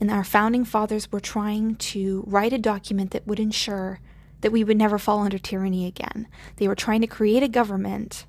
and 0.00 0.10
our 0.10 0.24
founding 0.24 0.64
fathers 0.64 1.10
were 1.10 1.20
trying 1.20 1.76
to 1.76 2.24
write 2.26 2.52
a 2.52 2.58
document 2.58 3.10
that 3.12 3.26
would 3.26 3.40
ensure 3.40 4.00
that 4.40 4.52
we 4.52 4.64
would 4.64 4.76
never 4.76 4.98
fall 4.98 5.20
under 5.20 5.38
tyranny 5.38 5.86
again. 5.86 6.28
They 6.56 6.68
were 6.68 6.74
trying 6.74 7.00
to 7.00 7.06
create 7.06 7.42
a 7.42 7.48
government 7.48 8.26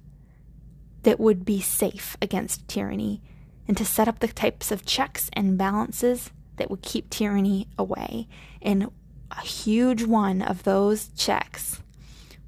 that 1.04 1.20
would 1.20 1.46
be 1.46 1.62
safe 1.62 2.18
against 2.22 2.68
tyranny 2.68 3.22
and 3.68 3.78
to 3.78 3.86
set 3.86 4.08
up 4.08 4.20
the 4.20 4.28
types 4.28 4.72
of 4.72 4.86
checks 4.86 5.30
and 5.34 5.58
balances 5.58 6.32
that 6.58 6.70
would 6.70 6.82
keep 6.82 7.10
tyranny 7.10 7.68
away. 7.78 8.28
And 8.62 8.92
a 9.32 9.42
huge 9.42 10.04
one 10.04 10.42
of 10.42 10.64
those 10.64 11.10
checks 11.10 11.82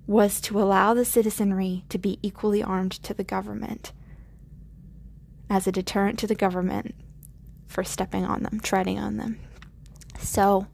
was 0.08 0.42
to 0.42 0.60
allow 0.60 0.94
the 0.94 1.06
citizenry 1.06 1.86
to 1.90 1.98
be 1.98 2.20
equally 2.22 2.62
armed 2.64 2.92
to 2.92 3.14
the 3.14 3.24
government 3.24 3.94
as 5.52 5.68
a 5.68 5.72
deterrent 5.72 6.18
to 6.18 6.26
the 6.26 6.34
government 6.34 6.96
for 7.68 7.84
stepping 7.84 8.24
on 8.24 8.42
them, 8.42 8.62
treading 8.62 8.98
on 8.98 9.18
them. 9.18 9.38
So 10.18 10.68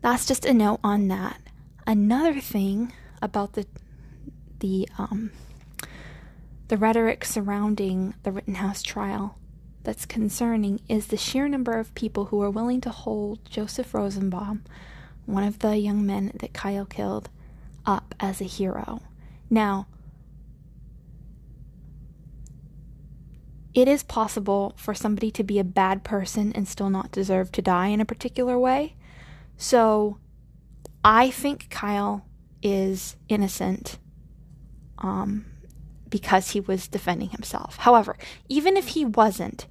that's 0.00 0.26
just 0.26 0.44
a 0.44 0.52
note 0.52 0.80
on 0.82 1.06
that. 1.08 1.40
Another 1.86 2.40
thing 2.40 2.92
about 3.22 3.52
the 3.52 3.64
the 4.58 4.88
um, 4.98 5.30
the 6.66 6.76
rhetoric 6.76 7.24
surrounding 7.24 8.14
the 8.24 8.32
Rittenhouse 8.32 8.82
trial 8.82 9.38
that's 9.84 10.04
concerning 10.04 10.80
is 10.88 11.06
the 11.06 11.16
sheer 11.16 11.48
number 11.48 11.78
of 11.78 11.94
people 11.94 12.26
who 12.26 12.42
are 12.42 12.50
willing 12.50 12.80
to 12.80 12.90
hold 12.90 13.44
Joseph 13.48 13.94
Rosenbaum, 13.94 14.64
one 15.26 15.44
of 15.44 15.60
the 15.60 15.76
young 15.76 16.04
men 16.04 16.32
that 16.40 16.52
Kyle 16.52 16.86
killed, 16.86 17.28
up 17.86 18.16
as 18.18 18.40
a 18.40 18.44
hero. 18.44 19.00
Now, 19.48 19.86
it 23.74 23.88
is 23.88 24.02
possible 24.02 24.74
for 24.76 24.94
somebody 24.94 25.30
to 25.30 25.42
be 25.42 25.58
a 25.58 25.64
bad 25.64 26.04
person 26.04 26.52
and 26.54 26.68
still 26.68 26.90
not 26.90 27.10
deserve 27.10 27.50
to 27.52 27.62
die 27.62 27.88
in 27.88 28.00
a 28.00 28.04
particular 28.04 28.58
way. 28.58 28.96
So, 29.56 30.18
I 31.04 31.30
think 31.30 31.68
Kyle 31.70 32.26
is 32.62 33.16
innocent 33.28 33.98
um, 34.98 35.46
because 36.08 36.50
he 36.50 36.60
was 36.60 36.86
defending 36.86 37.30
himself. 37.30 37.76
However, 37.78 38.16
even 38.48 38.76
if 38.76 38.88
he 38.88 39.04
wasn't, 39.04 39.66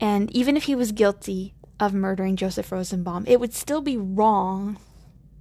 and 0.00 0.30
even 0.34 0.56
if 0.56 0.64
he 0.64 0.74
was 0.74 0.92
guilty 0.92 1.54
of 1.78 1.94
murdering 1.94 2.36
Joseph 2.36 2.72
Rosenbaum, 2.72 3.24
it 3.26 3.38
would 3.38 3.54
still 3.54 3.80
be 3.80 3.96
wrong 3.96 4.78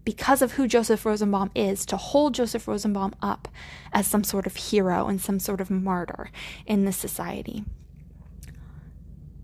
because 0.03 0.41
of 0.41 0.53
who 0.53 0.67
Joseph 0.67 1.05
Rosenbaum 1.05 1.49
is 1.55 1.85
to 1.87 1.97
hold 1.97 2.35
Joseph 2.35 2.67
Rosenbaum 2.67 3.15
up 3.21 3.47
as 3.91 4.05
some 4.05 4.23
sort 4.23 4.45
of 4.45 4.55
hero 4.55 5.07
and 5.07 5.19
some 5.19 5.39
sort 5.39 5.59
of 5.59 5.71
martyr 5.71 6.29
in 6.67 6.85
this 6.85 6.97
society. 6.97 7.65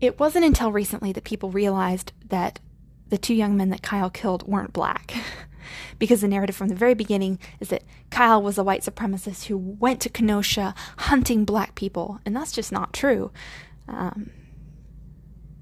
It 0.02 0.18
wasn't 0.18 0.44
until 0.44 0.72
recently 0.72 1.12
that 1.12 1.22
people 1.22 1.52
realized 1.52 2.12
that 2.28 2.58
the 3.08 3.16
two 3.16 3.34
young 3.34 3.56
men 3.56 3.70
that 3.70 3.82
Kyle 3.82 4.10
killed 4.10 4.46
weren't 4.48 4.72
black. 4.72 5.14
because 6.00 6.22
the 6.22 6.28
narrative 6.28 6.56
from 6.56 6.68
the 6.68 6.74
very 6.74 6.94
beginning 6.94 7.38
is 7.60 7.68
that 7.68 7.84
Kyle 8.10 8.42
was 8.42 8.58
a 8.58 8.64
white 8.64 8.82
supremacist 8.82 9.44
who 9.44 9.56
went 9.56 10.00
to 10.00 10.08
Kenosha 10.08 10.74
hunting 10.98 11.44
black 11.44 11.76
people, 11.76 12.18
and 12.26 12.34
that's 12.34 12.50
just 12.50 12.72
not 12.72 12.92
true. 12.92 13.30
Um, 13.86 14.30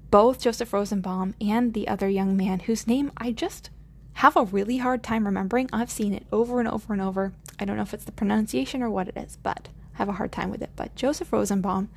both 0.09 0.41
Joseph 0.41 0.73
Rosenbaum 0.73 1.35
and 1.39 1.75
the 1.75 1.87
other 1.87 2.09
young 2.09 2.35
man, 2.35 2.61
whose 2.61 2.87
name 2.87 3.11
I 3.17 3.31
just 3.31 3.69
have 4.13 4.35
a 4.35 4.43
really 4.43 4.77
hard 4.77 5.03
time 5.03 5.25
remembering. 5.25 5.69
I've 5.71 5.91
seen 5.91 6.15
it 6.15 6.25
over 6.31 6.59
and 6.59 6.67
over 6.67 6.93
and 6.93 7.01
over. 7.01 7.31
I 7.59 7.65
don't 7.65 7.77
know 7.77 7.83
if 7.83 7.93
it's 7.93 8.05
the 8.05 8.11
pronunciation 8.11 8.81
or 8.81 8.89
what 8.89 9.07
it 9.07 9.15
is, 9.15 9.37
but 9.43 9.69
I 9.93 9.97
have 9.99 10.09
a 10.09 10.13
hard 10.13 10.31
time 10.31 10.49
with 10.49 10.63
it. 10.63 10.71
But 10.75 10.95
Joseph 10.95 11.31
Rosenbaum 11.31 11.89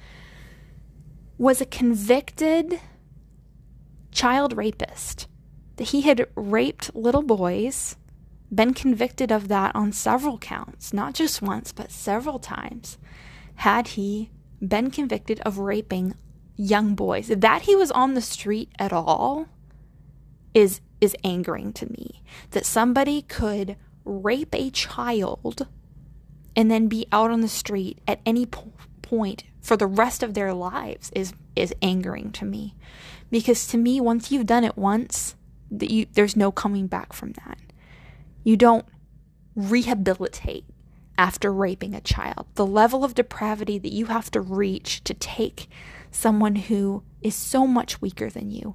was 1.38 1.60
a 1.60 1.66
convicted 1.66 2.80
child 4.12 4.56
rapist 4.56 5.26
that 5.76 5.88
he 5.88 6.02
had 6.02 6.26
raped 6.36 6.94
little 6.94 7.22
boys, 7.22 7.96
been 8.54 8.72
convicted 8.72 9.32
of 9.32 9.48
that 9.48 9.74
on 9.74 9.92
several 9.92 10.38
counts, 10.38 10.92
not 10.92 11.14
just 11.14 11.42
once, 11.42 11.72
but 11.72 11.90
several 11.90 12.38
times. 12.38 12.98
Had 13.56 13.88
he 13.88 14.30
been 14.66 14.90
convicted 14.90 15.40
of 15.40 15.58
raping 15.58 16.14
young 16.56 16.94
boys, 16.94 17.28
that 17.28 17.62
he 17.62 17.74
was 17.74 17.90
on 17.90 18.14
the 18.14 18.20
street 18.20 18.70
at 18.78 18.92
all 18.92 19.48
is 20.54 20.80
is 21.00 21.16
angering 21.24 21.72
to 21.72 21.90
me. 21.90 22.22
That 22.52 22.64
somebody 22.64 23.22
could 23.22 23.76
rape 24.04 24.54
a 24.54 24.70
child 24.70 25.66
and 26.56 26.70
then 26.70 26.86
be 26.88 27.06
out 27.10 27.30
on 27.30 27.40
the 27.40 27.48
street 27.48 27.98
at 28.06 28.20
any 28.24 28.46
po- 28.46 28.72
point 29.16 29.44
for 29.60 29.76
the 29.76 29.86
rest 29.86 30.22
of 30.22 30.34
their 30.34 30.52
lives 30.52 31.10
is 31.14 31.32
is 31.56 31.74
angering 31.80 32.32
to 32.32 32.44
me. 32.44 32.74
Because 33.30 33.66
to 33.68 33.76
me 33.76 34.00
once 34.00 34.30
you've 34.30 34.46
done 34.46 34.64
it 34.64 34.76
once, 34.76 35.36
that 35.70 35.90
you 35.90 36.06
there's 36.12 36.36
no 36.36 36.50
coming 36.50 36.86
back 36.86 37.12
from 37.12 37.32
that. 37.32 37.58
You 38.42 38.56
don't 38.56 38.86
rehabilitate 39.54 40.64
after 41.16 41.52
raping 41.52 41.94
a 41.94 42.00
child. 42.00 42.46
The 42.54 42.66
level 42.66 43.04
of 43.04 43.14
depravity 43.14 43.78
that 43.78 43.92
you 43.92 44.06
have 44.06 44.30
to 44.32 44.40
reach 44.40 45.04
to 45.04 45.14
take 45.14 45.68
someone 46.10 46.56
who 46.56 47.02
is 47.22 47.34
so 47.34 47.66
much 47.66 48.00
weaker 48.00 48.28
than 48.28 48.50
you 48.50 48.74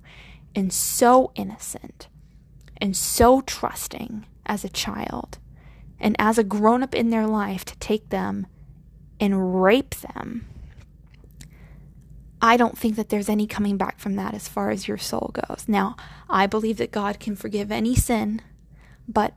and 0.56 0.72
so 0.72 1.32
innocent 1.36 2.08
and 2.78 2.96
so 2.96 3.42
trusting 3.42 4.26
as 4.46 4.64
a 4.64 4.70
child 4.70 5.38
and 6.00 6.16
as 6.18 6.38
a 6.38 6.44
grown 6.44 6.82
up 6.82 6.96
in 6.96 7.10
their 7.10 7.28
life 7.28 7.66
to 7.66 7.78
take 7.80 8.10
them 8.10 8.48
and 9.20 9.62
rape 9.62 9.96
them 9.96 10.46
I 12.42 12.58
don't 12.58 12.78
think 12.78 12.96
that 12.96 13.10
there's 13.10 13.30
any 13.30 13.48
coming 13.48 13.78
back 13.78 14.00
from 14.00 14.16
that 14.16 14.34
as 14.34 14.48
far 14.48 14.70
as 14.70 14.88
your 14.88 14.98
soul 14.98 15.32
goes. 15.34 15.66
Now, 15.68 15.96
I 16.30 16.48
believe 16.48 16.78
that 16.78 16.92
God 16.92 17.20
can 17.20 17.36
forgive 17.36 17.72
any 17.72 17.96
sin, 17.96 18.42
but 19.08 19.34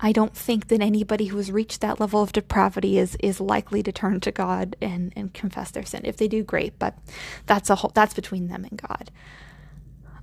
I 0.00 0.12
don't 0.12 0.36
think 0.36 0.68
that 0.68 0.82
anybody 0.82 1.26
who 1.26 1.36
has 1.36 1.52
reached 1.52 1.80
that 1.80 2.00
level 2.00 2.22
of 2.22 2.32
depravity 2.32 2.98
is 2.98 3.16
is 3.20 3.40
likely 3.40 3.82
to 3.82 3.92
turn 3.92 4.20
to 4.20 4.32
God 4.32 4.76
and, 4.82 5.12
and 5.16 5.32
confess 5.32 5.70
their 5.70 5.84
sin. 5.84 6.02
If 6.04 6.16
they 6.16 6.28
do, 6.28 6.42
great, 6.42 6.78
but 6.78 6.98
that's 7.46 7.70
a 7.70 7.76
whole, 7.76 7.92
that's 7.94 8.14
between 8.14 8.48
them 8.48 8.64
and 8.64 8.82
God. 8.82 9.10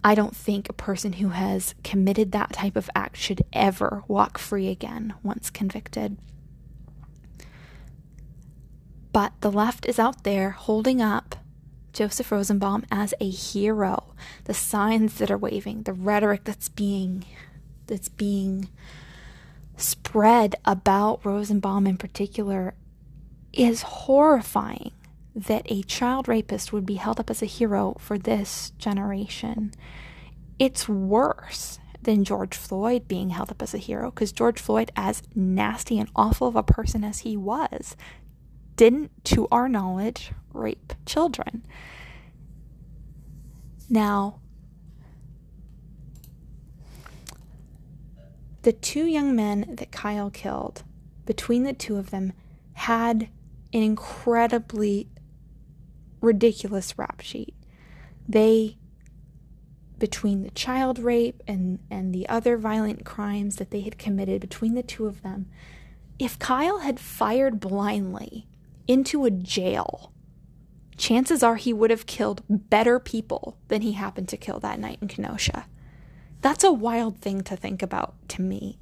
I 0.04 0.16
don't 0.16 0.36
think 0.36 0.68
a 0.68 0.74
person 0.74 1.14
who 1.14 1.30
has 1.30 1.76
committed 1.84 2.34
that 2.34 2.52
type 2.52 2.76
of 2.76 2.90
act 2.94 3.16
should 3.16 3.42
ever 3.54 4.04
walk 4.10 4.38
free 4.38 4.68
again 4.68 5.14
once 5.24 5.50
convicted. 5.50 6.18
But 9.14 9.34
the 9.42 9.52
left 9.52 9.86
is 9.86 10.00
out 10.00 10.24
there 10.24 10.50
holding 10.50 11.02
up 11.02 11.36
Joseph 11.94 12.32
Rosenbaum 12.32 12.86
as 12.92 13.14
a 13.22 13.30
hero. 13.30 14.16
The 14.46 14.54
signs 14.54 15.16
that 15.16 15.32
are 15.32 15.38
waving, 15.38 15.84
the 15.84 15.94
rhetoric 15.94 16.44
that's 16.44 16.68
being 16.68 17.24
that's 17.86 18.10
being 18.10 18.70
spread 19.78 20.56
about 20.66 21.26
Rosenbaum 21.26 21.86
in 21.86 21.98
particular 21.98 22.74
is 23.52 23.84
horrifying 23.84 24.92
that 25.36 25.66
a 25.70 25.84
child 25.84 26.28
rapist 26.28 26.72
would 26.74 26.86
be 26.86 26.96
held 26.96 27.20
up 27.20 27.30
as 27.30 27.42
a 27.42 27.48
hero 27.48 27.96
for 28.00 28.18
this 28.18 28.72
generation. 28.78 29.74
It's 30.58 30.88
worse 30.88 31.80
than 32.02 32.24
George 32.24 32.56
Floyd 32.56 33.08
being 33.08 33.30
held 33.30 33.52
up 33.52 33.62
as 33.62 33.74
a 33.74 33.80
hero 33.80 34.12
because 34.12 34.32
George 34.32 34.60
Floyd, 34.60 34.92
as 34.96 35.24
nasty 35.36 36.00
and 36.00 36.10
awful 36.16 36.48
of 36.48 36.56
a 36.56 36.64
person 36.64 37.04
as 37.04 37.20
he 37.20 37.36
was, 37.36 37.96
didn't, 38.76 39.12
to 39.26 39.48
our 39.52 39.68
knowledge, 39.70 40.32
rape 40.52 40.94
children. 41.06 41.66
Now, 43.90 44.40
the 48.64 48.74
two 48.74 49.06
young 49.06 49.36
men 49.36 49.76
that 49.76 49.92
Kyle 49.92 50.30
killed, 50.30 50.84
between 51.26 51.64
the 51.64 51.74
two 51.74 51.98
of 51.98 52.12
them, 52.12 52.34
had 52.74 53.30
an 53.74 53.84
incredibly 53.84 55.10
ridiculous 56.22 56.98
rap 56.98 57.22
sheet. 57.22 57.54
They, 58.28 58.78
between 60.00 60.44
the 60.44 60.52
child 60.52 60.98
rape 60.98 61.44
and, 61.48 61.80
and 61.92 62.14
the 62.14 62.28
other 62.30 62.58
violent 62.58 63.06
crimes 63.06 63.58
that 63.58 63.72
they 63.72 63.82
had 63.82 63.98
committed 63.98 64.42
between 64.42 64.76
the 64.76 64.84
two 64.84 65.06
of 65.06 65.22
them, 65.22 65.48
if 66.18 66.40
Kyle 66.40 66.80
had 66.80 67.00
fired 67.00 67.60
blindly 67.60 68.48
into 68.88 69.26
a 69.26 69.32
jail 69.32 70.14
chances 70.98 71.44
are 71.44 71.56
he 71.56 71.74
would 71.74 71.90
have 71.90 72.06
killed 72.06 72.44
better 72.50 73.00
people 73.00 73.58
than 73.68 73.82
he 73.82 73.94
happened 73.94 74.30
to 74.30 74.38
kill 74.38 74.60
that 74.60 74.80
night 74.80 75.00
in 75.02 75.08
Kenosha. 75.08 75.66
That's 76.42 76.64
a 76.64 76.72
wild 76.72 77.20
thing 77.20 77.42
to 77.44 77.56
think 77.56 77.82
about 77.82 78.16
to 78.30 78.42
me. 78.42 78.80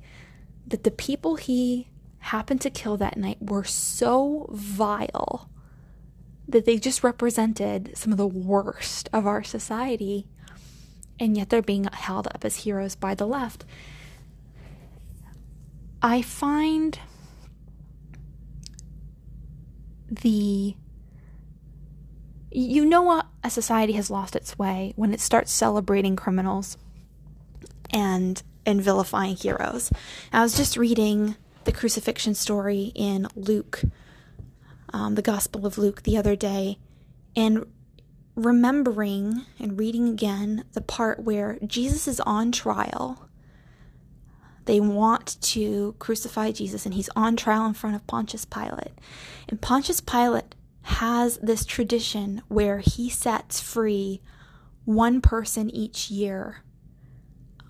That 0.68 0.84
the 0.84 0.92
people 0.92 1.36
he 1.36 1.90
happened 2.20 2.62
to 2.62 2.70
kill 2.70 2.98
that 2.98 3.18
night 3.18 3.38
were 3.42 3.64
so 3.64 4.48
vile 4.52 5.50
that 6.48 6.66
they 6.66 6.78
just 6.78 7.04
represented 7.04 7.92
some 7.96 8.12
of 8.12 8.18
the 8.18 8.28
worst 8.28 9.10
of 9.14 9.26
our 9.26 9.44
society, 9.44 10.28
and 11.20 11.38
yet 11.38 11.50
they're 11.50 11.62
being 11.62 11.86
held 11.86 12.28
up 12.28 12.44
as 12.44 12.58
heroes 12.58 12.96
by 12.96 13.16
the 13.16 13.28
left. 13.28 13.64
I 16.02 16.22
find 16.22 17.00
the 20.12 20.76
you 22.54 22.86
know 22.86 23.02
what 23.02 23.28
a 23.44 23.50
society 23.50 23.94
has 23.94 24.10
lost 24.10 24.36
its 24.36 24.60
way 24.60 24.92
when 24.98 25.14
it 25.14 25.22
starts 25.22 25.52
celebrating 25.52 26.18
criminals 26.18 26.78
and 27.92 28.44
and 28.66 28.82
vilifying 28.82 29.36
heroes. 29.36 29.92
I 30.32 30.44
was 30.44 30.56
just 30.56 30.78
reading 30.78 31.36
the 31.64 31.72
crucifixion 31.72 32.36
story 32.36 32.92
in 32.94 33.28
Luke, 33.36 33.82
um, 34.94 35.16
the 35.16 35.22
Gospel 35.22 35.66
of 35.66 35.78
Luke, 35.78 36.04
the 36.04 36.18
other 36.18 36.36
day, 36.36 36.78
and 37.36 37.66
remembering 38.36 39.46
and 39.60 39.80
reading 39.80 40.08
again 40.08 40.66
the 40.74 40.82
part 40.82 41.20
where 41.24 41.58
Jesus 41.66 42.08
is 42.08 42.20
on 42.22 42.52
trial. 42.52 43.28
They 44.66 44.80
want 44.80 45.42
to 45.42 45.96
crucify 46.00 46.52
Jesus, 46.52 46.86
and 46.86 46.94
he's 46.96 47.10
on 47.16 47.36
trial 47.36 47.66
in 47.66 47.74
front 47.74 47.96
of 47.96 48.08
Pontius 48.08 48.46
Pilate. 48.46 48.94
And 49.50 49.62
Pontius 49.62 50.02
Pilate 50.02 50.56
has 50.84 51.38
this 51.38 51.66
tradition 51.66 52.42
where 52.48 52.80
he 52.80 53.10
sets 53.10 53.60
free 53.60 54.22
one 54.86 55.22
person 55.22 55.70
each 55.70 56.10
year 56.12 56.64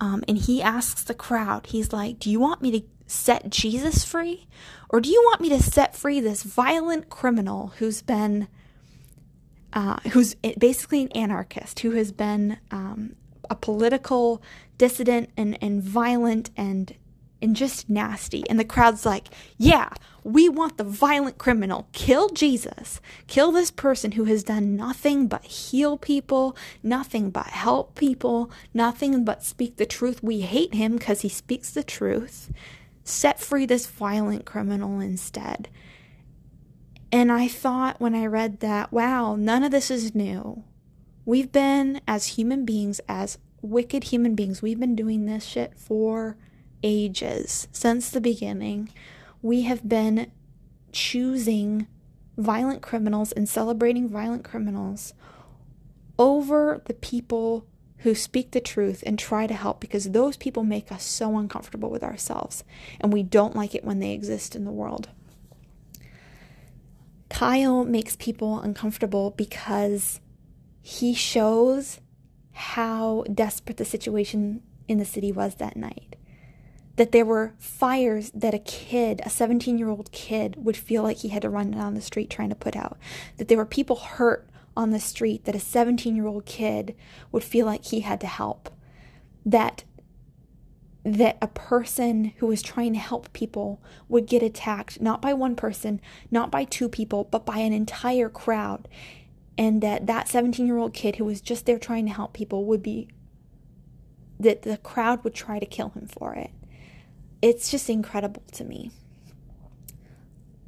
Um, 0.00 0.24
and 0.26 0.36
he 0.36 0.60
asks 0.62 1.04
the 1.04 1.14
crowd, 1.14 1.66
he's 1.68 1.92
like, 1.92 2.18
Do 2.18 2.30
you 2.30 2.40
want 2.40 2.60
me 2.62 2.70
to 2.72 2.86
set 3.06 3.50
Jesus 3.50 4.04
free? 4.04 4.48
Or 4.90 5.00
do 5.00 5.08
you 5.10 5.22
want 5.26 5.40
me 5.40 5.48
to 5.50 5.62
set 5.62 5.94
free 5.94 6.20
this 6.20 6.42
violent 6.42 7.08
criminal 7.08 7.72
who's 7.78 8.02
been, 8.02 8.48
uh, 9.72 9.98
who's 10.10 10.34
basically 10.58 11.02
an 11.02 11.12
anarchist, 11.12 11.80
who 11.80 11.92
has 11.92 12.12
been 12.12 12.58
um, 12.70 13.14
a 13.50 13.54
political 13.54 14.42
dissident 14.78 15.30
and, 15.36 15.58
and 15.62 15.82
violent 15.82 16.50
and 16.56 16.94
and 17.42 17.56
just 17.56 17.90
nasty. 17.90 18.48
And 18.48 18.58
the 18.58 18.64
crowd's 18.64 19.04
like, 19.04 19.26
yeah, 19.58 19.88
we 20.22 20.48
want 20.48 20.76
the 20.76 20.84
violent 20.84 21.38
criminal. 21.38 21.88
Kill 21.92 22.28
Jesus. 22.28 23.00
Kill 23.26 23.50
this 23.50 23.72
person 23.72 24.12
who 24.12 24.24
has 24.24 24.44
done 24.44 24.76
nothing 24.76 25.26
but 25.26 25.44
heal 25.44 25.98
people, 25.98 26.56
nothing 26.82 27.30
but 27.30 27.48
help 27.48 27.96
people, 27.96 28.50
nothing 28.72 29.24
but 29.24 29.42
speak 29.42 29.76
the 29.76 29.84
truth. 29.84 30.22
We 30.22 30.42
hate 30.42 30.74
him 30.74 30.96
because 30.96 31.22
he 31.22 31.28
speaks 31.28 31.72
the 31.72 31.82
truth. 31.82 32.52
Set 33.02 33.40
free 33.40 33.66
this 33.66 33.88
violent 33.88 34.46
criminal 34.46 35.00
instead. 35.00 35.68
And 37.10 37.32
I 37.32 37.48
thought 37.48 38.00
when 38.00 38.14
I 38.14 38.26
read 38.26 38.60
that, 38.60 38.92
wow, 38.92 39.34
none 39.34 39.64
of 39.64 39.72
this 39.72 39.90
is 39.90 40.14
new. 40.14 40.62
We've 41.24 41.52
been, 41.52 42.00
as 42.08 42.28
human 42.28 42.64
beings, 42.64 43.00
as 43.08 43.38
wicked 43.60 44.04
human 44.04 44.34
beings, 44.34 44.60
we've 44.60 44.80
been 44.80 44.96
doing 44.96 45.26
this 45.26 45.44
shit 45.44 45.78
for 45.78 46.36
ages, 46.82 47.68
since 47.70 48.10
the 48.10 48.20
beginning, 48.20 48.90
we 49.40 49.62
have 49.62 49.88
been 49.88 50.32
choosing 50.90 51.86
violent 52.36 52.82
criminals 52.82 53.32
and 53.32 53.48
celebrating 53.48 54.08
violent 54.08 54.44
criminals 54.44 55.14
over 56.18 56.82
the 56.86 56.94
people 56.94 57.66
who 57.98 58.14
speak 58.14 58.50
the 58.50 58.60
truth 58.60 59.02
and 59.06 59.18
try 59.18 59.46
to 59.46 59.54
help 59.54 59.80
because 59.80 60.10
those 60.10 60.36
people 60.36 60.64
make 60.64 60.90
us 60.90 61.04
so 61.04 61.36
uncomfortable 61.38 61.88
with 61.88 62.02
ourselves 62.02 62.64
and 63.00 63.12
we 63.12 63.22
don't 63.22 63.54
like 63.54 63.74
it 63.74 63.84
when 63.84 64.00
they 64.00 64.12
exist 64.12 64.56
in 64.56 64.64
the 64.64 64.72
world. 64.72 65.08
Kyle 67.28 67.84
makes 67.84 68.16
people 68.16 68.60
uncomfortable 68.60 69.30
because 69.30 70.20
he 70.82 71.14
shows 71.14 72.00
how 72.52 73.24
desperate 73.32 73.78
the 73.78 73.84
situation 73.84 74.62
in 74.88 74.98
the 74.98 75.04
city 75.04 75.32
was 75.32 75.54
that 75.54 75.76
night 75.76 76.16
that 76.96 77.12
there 77.12 77.24
were 77.24 77.54
fires 77.58 78.30
that 78.34 78.54
a 78.54 78.58
kid, 78.58 79.20
a 79.24 79.30
17 79.30 79.78
year 79.78 79.88
old 79.88 80.12
kid, 80.12 80.56
would 80.58 80.76
feel 80.76 81.02
like 81.02 81.18
he 81.18 81.28
had 81.28 81.42
to 81.42 81.50
run 81.50 81.70
down 81.70 81.94
the 81.94 82.00
street 82.00 82.30
trying 82.30 82.50
to 82.50 82.54
put 82.54 82.76
out. 82.76 82.98
That 83.38 83.48
there 83.48 83.56
were 83.56 83.66
people 83.66 83.96
hurt 83.96 84.48
on 84.76 84.90
the 84.90 85.00
street 85.00 85.44
that 85.44 85.54
a 85.54 85.60
17 85.60 86.14
year 86.14 86.26
old 86.26 86.46
kid 86.46 86.94
would 87.30 87.44
feel 87.44 87.66
like 87.66 87.86
he 87.86 88.00
had 88.00 88.20
to 88.20 88.26
help. 88.26 88.70
That 89.44 89.84
that 91.04 91.36
a 91.42 91.48
person 91.48 92.32
who 92.36 92.46
was 92.46 92.62
trying 92.62 92.92
to 92.92 92.98
help 93.00 93.32
people 93.32 93.82
would 94.08 94.24
get 94.24 94.40
attacked 94.40 95.00
not 95.00 95.20
by 95.20 95.32
one 95.32 95.56
person, 95.56 96.00
not 96.30 96.48
by 96.48 96.62
two 96.62 96.88
people, 96.88 97.24
but 97.24 97.44
by 97.44 97.58
an 97.58 97.72
entire 97.72 98.28
crowd. 98.28 98.86
And 99.58 99.82
that 99.82 100.06
that 100.06 100.28
17 100.28 100.66
year 100.66 100.78
old 100.78 100.94
kid 100.94 101.16
who 101.16 101.24
was 101.24 101.40
just 101.40 101.66
there 101.66 101.78
trying 101.78 102.06
to 102.06 102.12
help 102.12 102.32
people 102.32 102.64
would 102.64 102.82
be, 102.82 103.08
that 104.40 104.62
the 104.62 104.78
crowd 104.78 105.22
would 105.24 105.34
try 105.34 105.58
to 105.58 105.66
kill 105.66 105.90
him 105.90 106.06
for 106.06 106.34
it 106.34 106.50
it's 107.42 107.70
just 107.70 107.90
incredible 107.90 108.44
to 108.52 108.64
me. 108.64 108.92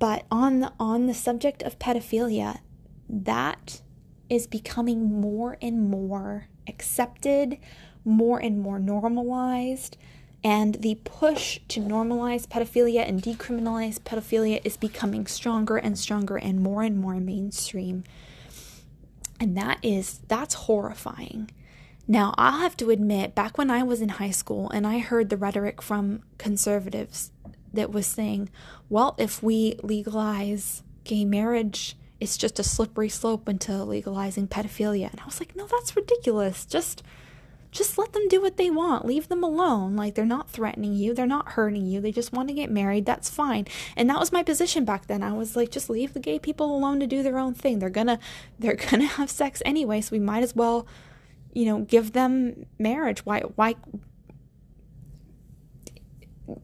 But 0.01 0.27
on 0.31 0.59
the 0.59 0.73
on 0.79 1.07
the 1.07 1.15
subject 1.15 1.63
of 1.63 1.79
pedophilia, 1.79 2.59
that 3.09 3.81
is 4.29 4.47
becoming 4.49 5.21
more 5.21 5.57
and 5.63 5.89
more 5.89 6.49
accepted, 6.69 7.59
more 8.05 8.41
and 8.41 8.61
more 8.61 8.81
normalized, 8.81 9.97
and 10.43 10.75
the 10.75 10.97
push 11.05 11.61
to 11.69 11.81
normalize 11.81 12.47
pedophilia 12.47 13.09
and 13.09 13.23
decriminalize 13.23 14.01
pedophilia 14.01 14.61
is 14.65 14.77
becoming 14.77 15.27
stronger 15.27 15.77
and 15.77 15.97
stronger 15.97 16.37
and 16.37 16.61
more 16.61 16.83
and 16.83 16.99
more 16.99 17.15
mainstream. 17.15 18.03
And 19.45 19.59
that 19.59 19.79
is 19.83 20.21
that's 20.27 20.55
horrifying. 20.55 21.51
Now, 22.09 22.35
I'll 22.39 22.61
have 22.61 22.79
to 22.79 22.89
admit, 22.89 23.35
back 23.35 23.59
when 23.59 23.71
I 23.71 23.83
was 23.83 24.01
in 24.01 24.09
high 24.09 24.31
school 24.31 24.71
and 24.71 24.87
I 24.87 25.01
heard 25.01 25.29
the 25.29 25.37
rhetoric 25.37 25.83
from 25.83 26.23
conservatives 26.39 27.31
that 27.71 27.93
was 27.93 28.07
saying, 28.07 28.49
well, 28.89 29.15
if 29.19 29.43
we 29.43 29.79
legalize 29.83 30.83
gay 31.05 31.27
marriage, 31.27 31.95
it's 32.21 32.39
just 32.39 32.59
a 32.59 32.65
slippery 32.65 33.11
slope 33.11 33.47
into 33.47 33.85
legalizing 33.85 34.49
pedophilia. 34.49 35.11
And 35.11 35.21
I 35.21 35.27
was 35.27 35.41
like, 35.41 35.55
no, 35.55 35.67
that's 35.67 35.95
ridiculous. 35.95 36.65
Just 36.65 37.03
just 37.75 37.99
let 37.99 38.13
them 38.13 38.27
do 38.29 38.41
what 38.41 38.57
they 38.57 38.71
want. 38.71 39.05
Leave 39.05 39.29
them 39.29 39.45
alone. 39.45 39.97
Like 39.97 40.15
they're 40.15 40.25
not 40.25 40.49
threatening 40.49 40.95
you, 40.95 41.13
they're 41.13 41.27
not 41.27 41.51
hurting 41.51 41.87
you. 41.87 42.01
They 42.01 42.13
just 42.13 42.33
want 42.33 42.49
to 42.49 42.55
get 42.55 42.71
married. 42.71 43.05
That's 43.05 43.29
fine. 43.29 43.67
And 43.97 44.09
that 44.09 44.21
was 44.21 44.33
my 44.33 44.43
position 44.43 44.85
back 44.85 45.07
then. 45.07 45.23
I 45.23 45.33
was 45.33 45.57
like 45.57 45.71
just 45.71 45.91
leave 45.91 46.15
the 46.15 46.21
gay 46.21 46.39
people 46.39 46.75
alone 46.75 47.01
to 47.01 47.07
do 47.07 47.23
their 47.23 47.39
own 47.39 47.53
thing. 47.53 47.81
They're 47.81 47.91
to 47.91 48.19
they're 48.59 48.77
to 48.77 49.01
have 49.05 49.29
sex 49.29 49.61
anyway, 49.67 50.01
so 50.01 50.13
we 50.13 50.21
might 50.21 50.43
as 50.43 50.57
well 50.57 50.87
you 51.55 51.65
know, 51.65 51.81
give 51.81 52.13
them 52.13 52.67
marriage. 52.79 53.25
Why 53.25 53.41
why 53.41 53.77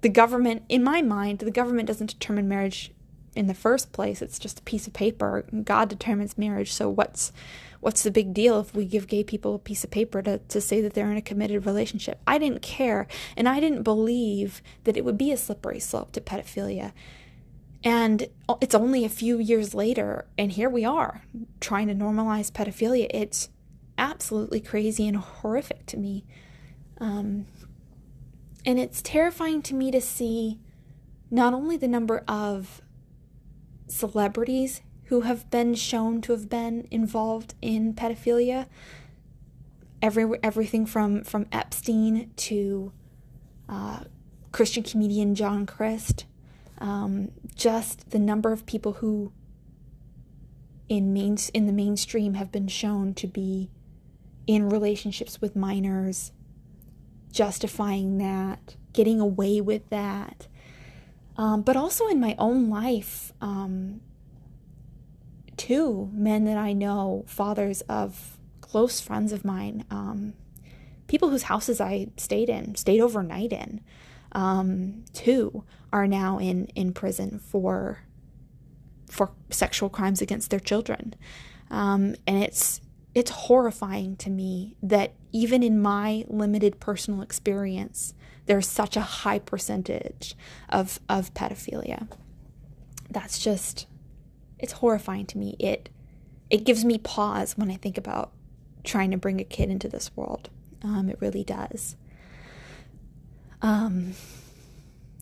the 0.02 0.08
government 0.08 0.64
in 0.68 0.84
my 0.84 1.00
mind, 1.00 1.38
the 1.38 1.50
government 1.50 1.86
doesn't 1.86 2.10
determine 2.10 2.48
marriage 2.48 2.92
in 3.34 3.46
the 3.46 3.54
first 3.54 3.92
place. 3.92 4.20
It's 4.20 4.38
just 4.38 4.58
a 4.58 4.62
piece 4.62 4.86
of 4.86 4.92
paper. 4.92 5.46
God 5.64 5.88
determines 5.88 6.36
marriage. 6.36 6.72
So 6.72 6.90
what's 6.90 7.32
what's 7.80 8.02
the 8.02 8.10
big 8.10 8.32
deal 8.34 8.60
if 8.60 8.74
we 8.74 8.84
give 8.84 9.06
gay 9.06 9.24
people 9.24 9.54
a 9.54 9.58
piece 9.58 9.84
of 9.84 9.90
paper 9.90 10.22
to, 10.22 10.38
to 10.38 10.60
say 10.60 10.80
that 10.80 10.94
they're 10.94 11.10
in 11.10 11.16
a 11.16 11.22
committed 11.22 11.66
relationship? 11.66 12.20
I 12.26 12.38
didn't 12.38 12.62
care. 12.62 13.06
And 13.36 13.48
I 13.48 13.58
didn't 13.60 13.82
believe 13.82 14.62
that 14.84 14.96
it 14.96 15.04
would 15.04 15.18
be 15.18 15.32
a 15.32 15.36
slippery 15.36 15.80
slope 15.80 16.12
to 16.12 16.20
pedophilia. 16.20 16.92
And 17.82 18.28
it's 18.60 18.74
only 18.74 19.04
a 19.04 19.08
few 19.08 19.38
years 19.38 19.74
later, 19.74 20.26
and 20.36 20.52
here 20.52 20.68
we 20.68 20.84
are 20.84 21.22
trying 21.60 21.88
to 21.88 21.94
normalize 21.94 22.52
pedophilia. 22.52 23.06
It's 23.08 23.48
absolutely 23.96 24.60
crazy 24.60 25.08
and 25.08 25.16
horrific 25.16 25.86
to 25.86 25.96
me. 25.96 26.26
Um, 26.98 27.46
and 28.66 28.78
it's 28.78 29.00
terrifying 29.00 29.62
to 29.62 29.74
me 29.74 29.90
to 29.90 30.00
see 30.00 30.60
not 31.30 31.54
only 31.54 31.78
the 31.78 31.88
number 31.88 32.22
of 32.28 32.82
celebrities 33.86 34.82
who 35.10 35.22
have 35.22 35.50
been 35.50 35.74
shown 35.74 36.20
to 36.20 36.30
have 36.30 36.48
been 36.48 36.86
involved 36.88 37.54
in 37.60 37.92
pedophilia, 37.92 38.66
every 40.00 40.38
everything 40.40 40.86
from 40.86 41.24
from 41.24 41.46
Epstein 41.50 42.30
to 42.36 42.92
uh, 43.68 44.04
Christian 44.52 44.84
comedian 44.84 45.34
John 45.34 45.66
Crist, 45.66 46.26
um, 46.78 47.32
just 47.56 48.10
the 48.10 48.20
number 48.20 48.52
of 48.52 48.66
people 48.66 48.94
who 48.94 49.32
in 50.88 51.12
main 51.12 51.36
in 51.52 51.66
the 51.66 51.72
mainstream 51.72 52.34
have 52.34 52.52
been 52.52 52.68
shown 52.68 53.12
to 53.14 53.26
be 53.26 53.68
in 54.46 54.68
relationships 54.68 55.40
with 55.40 55.56
minors, 55.56 56.30
justifying 57.32 58.18
that, 58.18 58.76
getting 58.92 59.18
away 59.18 59.60
with 59.60 59.90
that. 59.90 60.46
Um, 61.36 61.62
but 61.62 61.76
also 61.76 62.06
in 62.06 62.20
my 62.20 62.36
own 62.38 62.70
life, 62.70 63.32
um, 63.40 64.02
too, 65.60 66.08
men 66.12 66.44
that 66.44 66.56
I 66.56 66.72
know, 66.72 67.24
fathers 67.26 67.82
of 67.82 68.38
close 68.62 69.00
friends 69.00 69.30
of 69.32 69.44
mine, 69.44 69.84
um, 69.90 70.32
people 71.06 71.28
whose 71.28 71.44
houses 71.44 71.80
I 71.80 72.08
stayed 72.16 72.48
in, 72.48 72.74
stayed 72.76 73.00
overnight 73.00 73.52
in, 73.52 73.82
um, 74.32 75.04
too, 75.12 75.64
are 75.92 76.06
now 76.06 76.38
in, 76.38 76.66
in 76.74 76.92
prison 76.92 77.38
for 77.38 77.98
for 79.10 79.32
sexual 79.50 79.90
crimes 79.90 80.22
against 80.22 80.50
their 80.50 80.60
children. 80.60 81.14
Um, 81.68 82.14
and 82.26 82.42
it's 82.42 82.80
it's 83.14 83.30
horrifying 83.30 84.16
to 84.16 84.30
me 84.30 84.76
that 84.82 85.12
even 85.32 85.62
in 85.62 85.82
my 85.82 86.24
limited 86.28 86.80
personal 86.80 87.22
experience, 87.22 88.14
there's 88.46 88.68
such 88.68 88.96
a 88.96 89.00
high 89.00 89.40
percentage 89.40 90.36
of, 90.68 91.00
of 91.08 91.34
pedophilia. 91.34 92.08
That's 93.10 93.38
just, 93.38 93.86
it's 94.60 94.74
horrifying 94.74 95.26
to 95.26 95.38
me. 95.38 95.56
It, 95.58 95.88
it 96.48 96.64
gives 96.64 96.84
me 96.84 96.98
pause 96.98 97.56
when 97.56 97.70
I 97.70 97.76
think 97.76 97.98
about 97.98 98.32
trying 98.84 99.10
to 99.10 99.16
bring 99.16 99.40
a 99.40 99.44
kid 99.44 99.70
into 99.70 99.88
this 99.88 100.10
world. 100.16 100.50
Um, 100.82 101.08
it 101.08 101.18
really 101.20 101.44
does. 101.44 101.96
Um, 103.62 104.14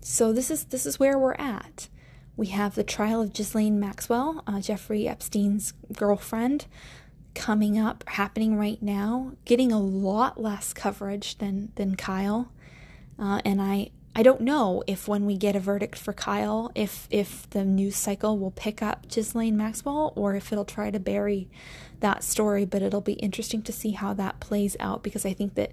so 0.01 0.33
this 0.33 0.51
is 0.51 0.65
this 0.65 0.87
is 0.87 0.99
where 0.99 1.19
we're 1.19 1.35
at. 1.35 1.89
We 2.37 2.49
have 2.49 2.77
the 2.77 2.85
trial 2.85 3.21
of 3.21 3.33
Ghislaine 3.33 3.81
Maxwell, 3.81 4.45
uh, 4.47 4.61
Jeffrey 4.61 5.09
Epstein's 5.09 5.73
girlfriend 5.93 6.67
coming 7.35 7.79
up, 7.79 8.05
happening 8.09 8.57
right 8.57 8.81
now, 8.81 9.33
getting 9.45 9.73
a 9.73 9.81
lot 9.81 10.41
less 10.41 10.73
coverage 10.73 11.39
than 11.39 11.73
than 11.75 11.97
Kyle, 11.97 12.53
uh, 13.19 13.41
and 13.45 13.61
I 13.61 13.91
I 14.19 14.25
don't 14.25 14.41
know 14.41 14.83
if 14.89 15.07
when 15.07 15.27
we 15.27 15.37
get 15.37 15.55
a 15.55 15.61
verdict 15.61 15.97
for 15.97 16.13
Kyle, 16.13 16.73
if 16.75 17.07
if 17.09 17.49
the 17.51 17.65
news 17.65 17.95
cycle 17.95 18.37
will 18.37 18.51
pick 18.51 18.83
up 18.83 19.07
Ghislaine 19.09 19.57
Maxwell 19.57 20.13
or 20.17 20.35
if 20.35 20.51
it'll 20.51 20.65
try 20.65 20.91
to 20.91 20.99
bury 20.99 21.49
that 22.01 22.25
story. 22.25 22.65
But 22.65 22.83
it'll 22.83 23.01
be 23.01 23.13
interesting 23.13 23.63
to 23.63 23.71
see 23.71 23.93
how 23.93 24.15
that 24.15 24.41
plays 24.41 24.77
out 24.81 25.05
because 25.05 25.25
I 25.25 25.35
think 25.35 25.55
that 25.55 25.71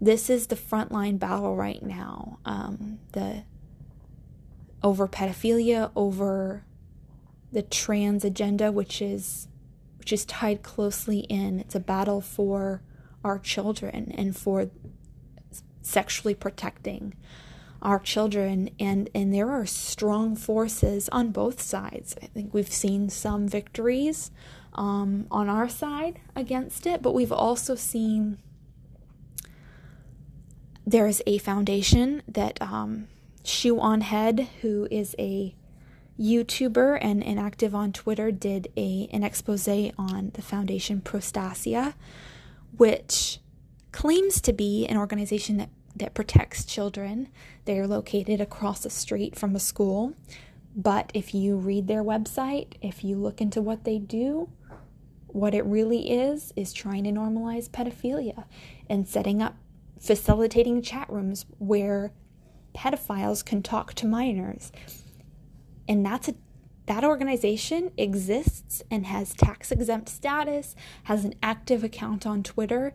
this 0.00 0.30
is 0.30 0.46
the 0.46 0.54
frontline 0.54 1.18
battle 1.18 1.56
right 1.56 1.82
now. 1.82 2.38
Um, 2.44 3.00
the 3.14 3.42
over 4.80 5.08
pedophilia, 5.08 5.90
over 5.96 6.64
the 7.50 7.62
trans 7.62 8.24
agenda, 8.24 8.70
which 8.70 9.02
is 9.02 9.48
which 9.98 10.12
is 10.12 10.24
tied 10.24 10.62
closely 10.62 11.22
in. 11.22 11.58
It's 11.58 11.74
a 11.74 11.80
battle 11.80 12.20
for 12.20 12.80
our 13.24 13.40
children 13.40 14.12
and 14.16 14.36
for 14.36 14.70
sexually 15.82 16.36
protecting 16.36 17.14
our 17.80 17.98
children 17.98 18.70
and 18.80 19.08
and 19.14 19.32
there 19.32 19.50
are 19.50 19.66
strong 19.66 20.34
forces 20.34 21.08
on 21.10 21.30
both 21.30 21.60
sides. 21.60 22.16
I 22.22 22.26
think 22.26 22.52
we've 22.52 22.72
seen 22.72 23.08
some 23.08 23.46
victories 23.46 24.30
um, 24.74 25.26
on 25.30 25.48
our 25.48 25.68
side 25.68 26.20
against 26.36 26.86
it 26.86 27.02
but 27.02 27.12
we've 27.12 27.32
also 27.32 27.74
seen 27.74 28.38
there 30.86 31.06
is 31.06 31.22
a 31.26 31.38
foundation 31.38 32.22
that 32.26 32.60
um, 32.62 33.08
shoe 33.44 33.78
on 33.80 34.00
head 34.00 34.48
who 34.62 34.88
is 34.90 35.14
a 35.18 35.54
youtuber 36.18 36.98
and, 37.00 37.22
and 37.22 37.38
active 37.38 37.74
on 37.74 37.92
twitter 37.92 38.30
did 38.30 38.68
a 38.76 39.08
an 39.12 39.22
expose 39.22 39.68
on 39.68 40.30
the 40.34 40.42
foundation 40.42 41.00
prostasia 41.00 41.94
which 42.76 43.38
claims 43.92 44.40
to 44.40 44.52
be 44.52 44.86
an 44.86 44.96
organization 44.96 45.56
that 45.56 45.70
that 45.98 46.14
protects 46.14 46.64
children. 46.64 47.28
They 47.64 47.78
are 47.78 47.86
located 47.86 48.40
across 48.40 48.80
the 48.80 48.90
street 48.90 49.36
from 49.36 49.54
a 49.54 49.60
school. 49.60 50.14
But 50.74 51.10
if 51.14 51.34
you 51.34 51.56
read 51.56 51.88
their 51.88 52.04
website, 52.04 52.74
if 52.80 53.02
you 53.02 53.16
look 53.16 53.40
into 53.40 53.60
what 53.60 53.84
they 53.84 53.98
do, 53.98 54.48
what 55.26 55.54
it 55.54 55.64
really 55.64 56.10
is, 56.10 56.52
is 56.56 56.72
trying 56.72 57.04
to 57.04 57.10
normalize 57.10 57.68
pedophilia 57.68 58.44
and 58.88 59.06
setting 59.06 59.42
up, 59.42 59.56
facilitating 59.98 60.82
chat 60.82 61.10
rooms 61.10 61.46
where 61.58 62.12
pedophiles 62.74 63.44
can 63.44 63.62
talk 63.62 63.94
to 63.94 64.06
minors. 64.06 64.72
And 65.88 66.04
that's 66.04 66.28
a 66.28 66.34
that 66.88 67.04
organization 67.04 67.92
exists 67.98 68.82
and 68.90 69.04
has 69.04 69.34
tax 69.34 69.70
exempt 69.70 70.08
status, 70.08 70.74
has 71.04 71.22
an 71.22 71.34
active 71.42 71.84
account 71.84 72.26
on 72.26 72.42
Twitter, 72.42 72.94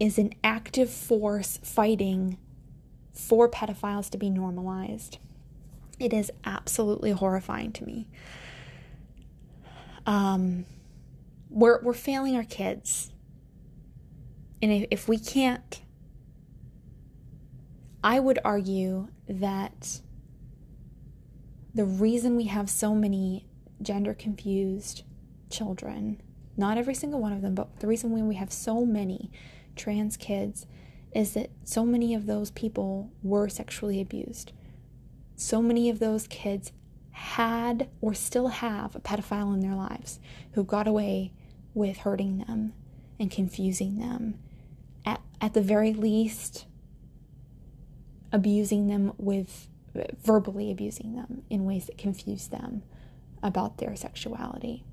is 0.00 0.18
an 0.18 0.34
active 0.42 0.90
force 0.90 1.58
fighting 1.62 2.38
for 3.12 3.48
pedophiles 3.48 4.10
to 4.10 4.18
be 4.18 4.28
normalized. 4.28 5.18
It 5.98 6.12
is 6.12 6.32
absolutely 6.44 7.12
horrifying 7.12 7.72
to 7.72 7.84
me. 7.84 8.08
Um, 10.06 10.66
we're, 11.48 11.80
we're 11.82 11.94
failing 11.94 12.36
our 12.36 12.44
kids. 12.44 13.12
And 14.60 14.72
if, 14.72 14.86
if 14.90 15.08
we 15.08 15.18
can't, 15.18 15.80
I 18.02 18.20
would 18.20 18.38
argue 18.44 19.08
that 19.28 20.00
the 21.72 21.84
reason 21.84 22.36
we 22.36 22.44
have 22.44 22.68
so 22.68 22.94
many 22.94 23.46
gender 23.80 24.14
confused 24.14 25.04
children, 25.50 26.20
not 26.56 26.76
every 26.76 26.94
single 26.94 27.20
one 27.20 27.32
of 27.32 27.42
them, 27.42 27.54
but 27.54 27.80
the 27.80 27.86
reason 27.86 28.10
why 28.10 28.22
we 28.22 28.34
have 28.34 28.52
so 28.52 28.84
many 28.84 29.30
trans 29.76 30.16
kids 30.16 30.66
is 31.14 31.34
that 31.34 31.50
so 31.64 31.84
many 31.84 32.14
of 32.14 32.26
those 32.26 32.50
people 32.50 33.10
were 33.22 33.48
sexually 33.48 34.00
abused. 34.00 34.52
So 35.36 35.62
many 35.62 35.88
of 35.88 35.98
those 35.98 36.26
kids 36.26 36.72
had 37.12 37.88
or 38.00 38.14
still 38.14 38.48
have 38.48 38.96
a 38.96 39.00
pedophile 39.00 39.54
in 39.54 39.60
their 39.60 39.74
lives 39.74 40.18
who 40.52 40.64
got 40.64 40.88
away 40.88 41.32
with 41.72 41.98
hurting 41.98 42.38
them 42.38 42.72
and 43.18 43.30
confusing 43.30 43.98
them. 43.98 44.38
At, 45.04 45.20
at 45.40 45.54
the 45.54 45.62
very 45.62 45.92
least, 45.92 46.66
abusing 48.32 48.88
them 48.88 49.12
with 49.16 49.68
verbally 50.24 50.70
abusing 50.72 51.14
them 51.14 51.42
in 51.48 51.64
ways 51.64 51.86
that 51.86 51.96
confuse 51.96 52.48
them 52.48 52.82
about 53.42 53.78
their 53.78 53.94
sexuality. 53.94 54.84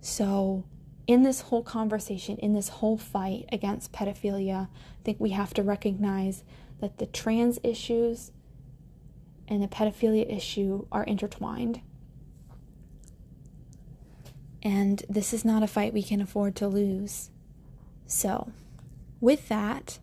So, 0.00 0.64
in 1.08 1.22
this 1.22 1.40
whole 1.40 1.62
conversation, 1.62 2.36
in 2.36 2.52
this 2.52 2.68
whole 2.68 2.98
fight 2.98 3.46
against 3.50 3.92
pedophilia, 3.92 4.68
I 4.68 5.02
think 5.04 5.18
we 5.18 5.30
have 5.30 5.54
to 5.54 5.62
recognize 5.62 6.44
that 6.80 6.98
the 6.98 7.06
trans 7.06 7.58
issues 7.64 8.30
and 9.48 9.62
the 9.62 9.68
pedophilia 9.68 10.30
issue 10.30 10.86
are 10.92 11.04
intertwined. 11.04 11.80
And 14.62 15.02
this 15.08 15.32
is 15.32 15.46
not 15.46 15.62
a 15.62 15.66
fight 15.66 15.94
we 15.94 16.02
can 16.02 16.20
afford 16.20 16.54
to 16.56 16.68
lose. 16.68 17.30
So, 18.06 18.52
with 19.18 19.48
that, 19.48 19.98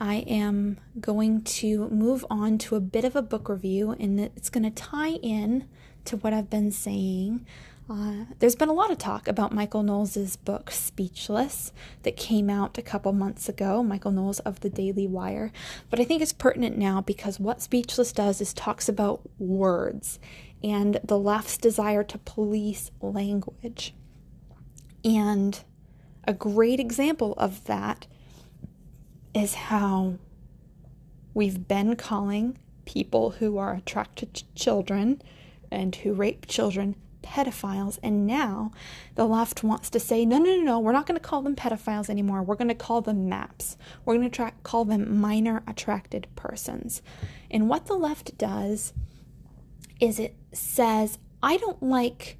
I 0.00 0.16
am 0.28 0.78
going 1.00 1.42
to 1.42 1.88
move 1.88 2.24
on 2.30 2.58
to 2.58 2.76
a 2.76 2.80
bit 2.80 3.04
of 3.04 3.16
a 3.16 3.22
book 3.22 3.48
review, 3.48 3.92
and 3.98 4.20
it's 4.20 4.50
going 4.50 4.64
to 4.64 4.70
tie 4.70 5.14
in 5.14 5.66
to 6.04 6.16
what 6.18 6.32
I've 6.32 6.50
been 6.50 6.70
saying 6.70 7.44
uh, 7.88 8.24
there's 8.38 8.56
been 8.56 8.70
a 8.70 8.74
lot 8.74 8.90
of 8.90 8.96
talk 8.96 9.28
about 9.28 9.52
Michael 9.52 9.82
Knowles' 9.82 10.36
book 10.36 10.70
Speechless 10.70 11.72
that 12.02 12.16
came 12.16 12.48
out 12.48 12.78
a 12.78 12.82
couple 12.82 13.12
months 13.12 13.46
ago, 13.48 13.82
Michael 13.82 14.10
Knowles 14.10 14.40
of 14.40 14.60
the 14.60 14.70
Daily 14.70 15.06
Wire. 15.06 15.52
But 15.90 16.00
I 16.00 16.04
think 16.04 16.22
it's 16.22 16.32
pertinent 16.32 16.78
now 16.78 17.02
because 17.02 17.38
what 17.38 17.60
Speechless 17.60 18.12
does 18.12 18.40
is 18.40 18.54
talks 18.54 18.88
about 18.88 19.20
words 19.38 20.18
and 20.62 20.98
the 21.04 21.18
left's 21.18 21.58
desire 21.58 22.02
to 22.04 22.16
police 22.16 22.90
language. 23.02 23.94
And 25.04 25.62
a 26.26 26.32
great 26.32 26.80
example 26.80 27.34
of 27.36 27.64
that 27.64 28.06
is 29.34 29.54
how 29.54 30.14
we've 31.34 31.68
been 31.68 31.96
calling 31.96 32.56
people 32.86 33.32
who 33.32 33.58
are 33.58 33.74
attracted 33.74 34.32
to 34.32 34.44
children 34.54 35.20
and 35.70 35.94
who 35.96 36.14
rape 36.14 36.46
children 36.46 36.96
pedophiles. 37.24 37.98
And 38.02 38.26
now 38.26 38.70
the 39.14 39.26
left 39.26 39.64
wants 39.64 39.90
to 39.90 40.00
say, 40.00 40.24
no, 40.24 40.38
no, 40.38 40.56
no, 40.56 40.62
no, 40.62 40.78
we're 40.78 40.92
not 40.92 41.06
going 41.06 41.18
to 41.18 41.26
call 41.26 41.42
them 41.42 41.56
pedophiles 41.56 42.08
anymore. 42.08 42.42
We're 42.42 42.54
going 42.54 42.68
to 42.68 42.74
call 42.74 43.00
them 43.00 43.28
MAPS. 43.28 43.76
We're 44.04 44.16
going 44.16 44.30
to 44.30 44.36
tra- 44.36 44.52
call 44.62 44.84
them 44.84 45.20
minor 45.20 45.62
attracted 45.66 46.28
persons. 46.36 47.02
And 47.50 47.68
what 47.68 47.86
the 47.86 47.94
left 47.94 48.38
does 48.38 48.92
is 50.00 50.18
it 50.18 50.36
says, 50.52 51.18
I 51.42 51.56
don't 51.56 51.82
like 51.82 52.38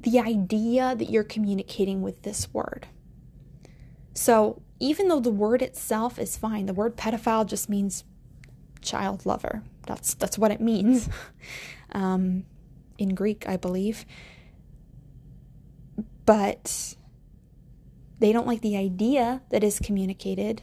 the 0.00 0.18
idea 0.18 0.94
that 0.96 1.10
you're 1.10 1.24
communicating 1.24 2.02
with 2.02 2.22
this 2.22 2.52
word. 2.52 2.88
So 4.14 4.62
even 4.78 5.08
though 5.08 5.20
the 5.20 5.30
word 5.30 5.62
itself 5.62 6.18
is 6.18 6.36
fine, 6.36 6.66
the 6.66 6.74
word 6.74 6.96
pedophile 6.96 7.46
just 7.46 7.68
means 7.68 8.04
child 8.80 9.24
lover. 9.24 9.62
That's 9.86 10.14
that's 10.14 10.38
what 10.38 10.50
it 10.50 10.60
means. 10.60 11.08
Um, 11.94 12.46
in 13.02 13.14
Greek, 13.14 13.48
I 13.48 13.56
believe. 13.56 14.06
But 16.24 16.96
they 18.18 18.32
don't 18.32 18.46
like 18.46 18.60
the 18.60 18.76
idea 18.76 19.42
that 19.50 19.64
is 19.64 19.78
communicated, 19.80 20.62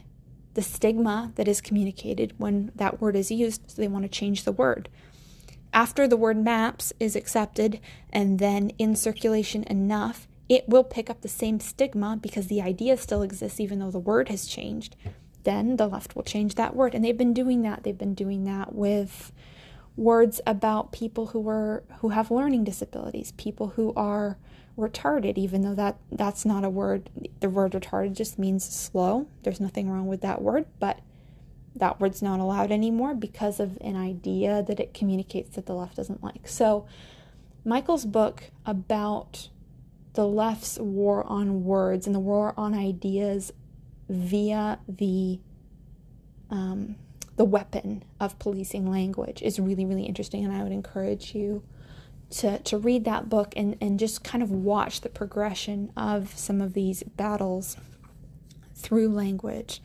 the 0.54 0.62
stigma 0.62 1.32
that 1.36 1.46
is 1.46 1.60
communicated 1.60 2.32
when 2.38 2.72
that 2.74 3.00
word 3.00 3.14
is 3.14 3.30
used, 3.30 3.70
so 3.70 3.80
they 3.80 3.88
want 3.88 4.04
to 4.04 4.08
change 4.08 4.44
the 4.44 4.52
word. 4.52 4.88
After 5.72 6.08
the 6.08 6.16
word 6.16 6.42
maps 6.42 6.92
is 6.98 7.14
accepted 7.14 7.80
and 8.12 8.38
then 8.38 8.70
in 8.78 8.96
circulation 8.96 9.62
enough, 9.64 10.26
it 10.48 10.68
will 10.68 10.82
pick 10.82 11.08
up 11.08 11.20
the 11.20 11.28
same 11.28 11.60
stigma 11.60 12.18
because 12.20 12.48
the 12.48 12.60
idea 12.60 12.96
still 12.96 13.22
exists 13.22 13.60
even 13.60 13.78
though 13.78 13.92
the 13.92 14.00
word 14.00 14.28
has 14.30 14.46
changed. 14.46 14.96
Then 15.44 15.76
the 15.76 15.86
left 15.86 16.16
will 16.16 16.24
change 16.24 16.56
that 16.56 16.74
word. 16.74 16.94
And 16.94 17.04
they've 17.04 17.16
been 17.16 17.32
doing 17.32 17.62
that. 17.62 17.84
They've 17.84 17.96
been 17.96 18.14
doing 18.14 18.44
that 18.44 18.74
with 18.74 19.32
words 19.96 20.40
about 20.46 20.92
people 20.92 21.28
who 21.28 21.40
were 21.40 21.84
who 22.00 22.10
have 22.10 22.30
learning 22.30 22.64
disabilities, 22.64 23.32
people 23.32 23.68
who 23.68 23.92
are 23.94 24.38
retarded 24.78 25.36
even 25.36 25.60
though 25.62 25.74
that 25.74 25.98
that's 26.10 26.46
not 26.46 26.64
a 26.64 26.70
word 26.70 27.10
the 27.40 27.50
word 27.50 27.72
retarded 27.72 28.14
just 28.14 28.38
means 28.38 28.64
slow. 28.64 29.26
There's 29.42 29.60
nothing 29.60 29.90
wrong 29.90 30.06
with 30.06 30.20
that 30.22 30.40
word, 30.40 30.66
but 30.78 31.00
that 31.76 32.00
word's 32.00 32.22
not 32.22 32.40
allowed 32.40 32.72
anymore 32.72 33.14
because 33.14 33.60
of 33.60 33.78
an 33.80 33.96
idea 33.96 34.62
that 34.62 34.80
it 34.80 34.94
communicates 34.94 35.54
that 35.56 35.66
the 35.66 35.74
left 35.74 35.96
doesn't 35.96 36.22
like. 36.22 36.48
So 36.48 36.86
Michael's 37.64 38.06
book 38.06 38.50
about 38.66 39.48
the 40.14 40.26
left's 40.26 40.78
war 40.78 41.24
on 41.26 41.64
words 41.64 42.06
and 42.06 42.14
the 42.14 42.20
war 42.20 42.54
on 42.56 42.74
ideas 42.74 43.52
via 44.08 44.78
the 44.88 45.38
um, 46.50 46.96
the 47.40 47.44
weapon 47.46 48.04
of 48.20 48.38
policing 48.38 48.90
language 48.90 49.40
is 49.40 49.58
really, 49.58 49.86
really 49.86 50.04
interesting. 50.04 50.44
And 50.44 50.54
I 50.54 50.62
would 50.62 50.72
encourage 50.72 51.34
you 51.34 51.62
to, 52.32 52.58
to 52.58 52.76
read 52.76 53.06
that 53.06 53.30
book 53.30 53.54
and, 53.56 53.78
and 53.80 53.98
just 53.98 54.22
kind 54.22 54.42
of 54.42 54.50
watch 54.50 55.00
the 55.00 55.08
progression 55.08 55.90
of 55.96 56.36
some 56.36 56.60
of 56.60 56.74
these 56.74 57.02
battles 57.02 57.78
through 58.74 59.08
language 59.08 59.80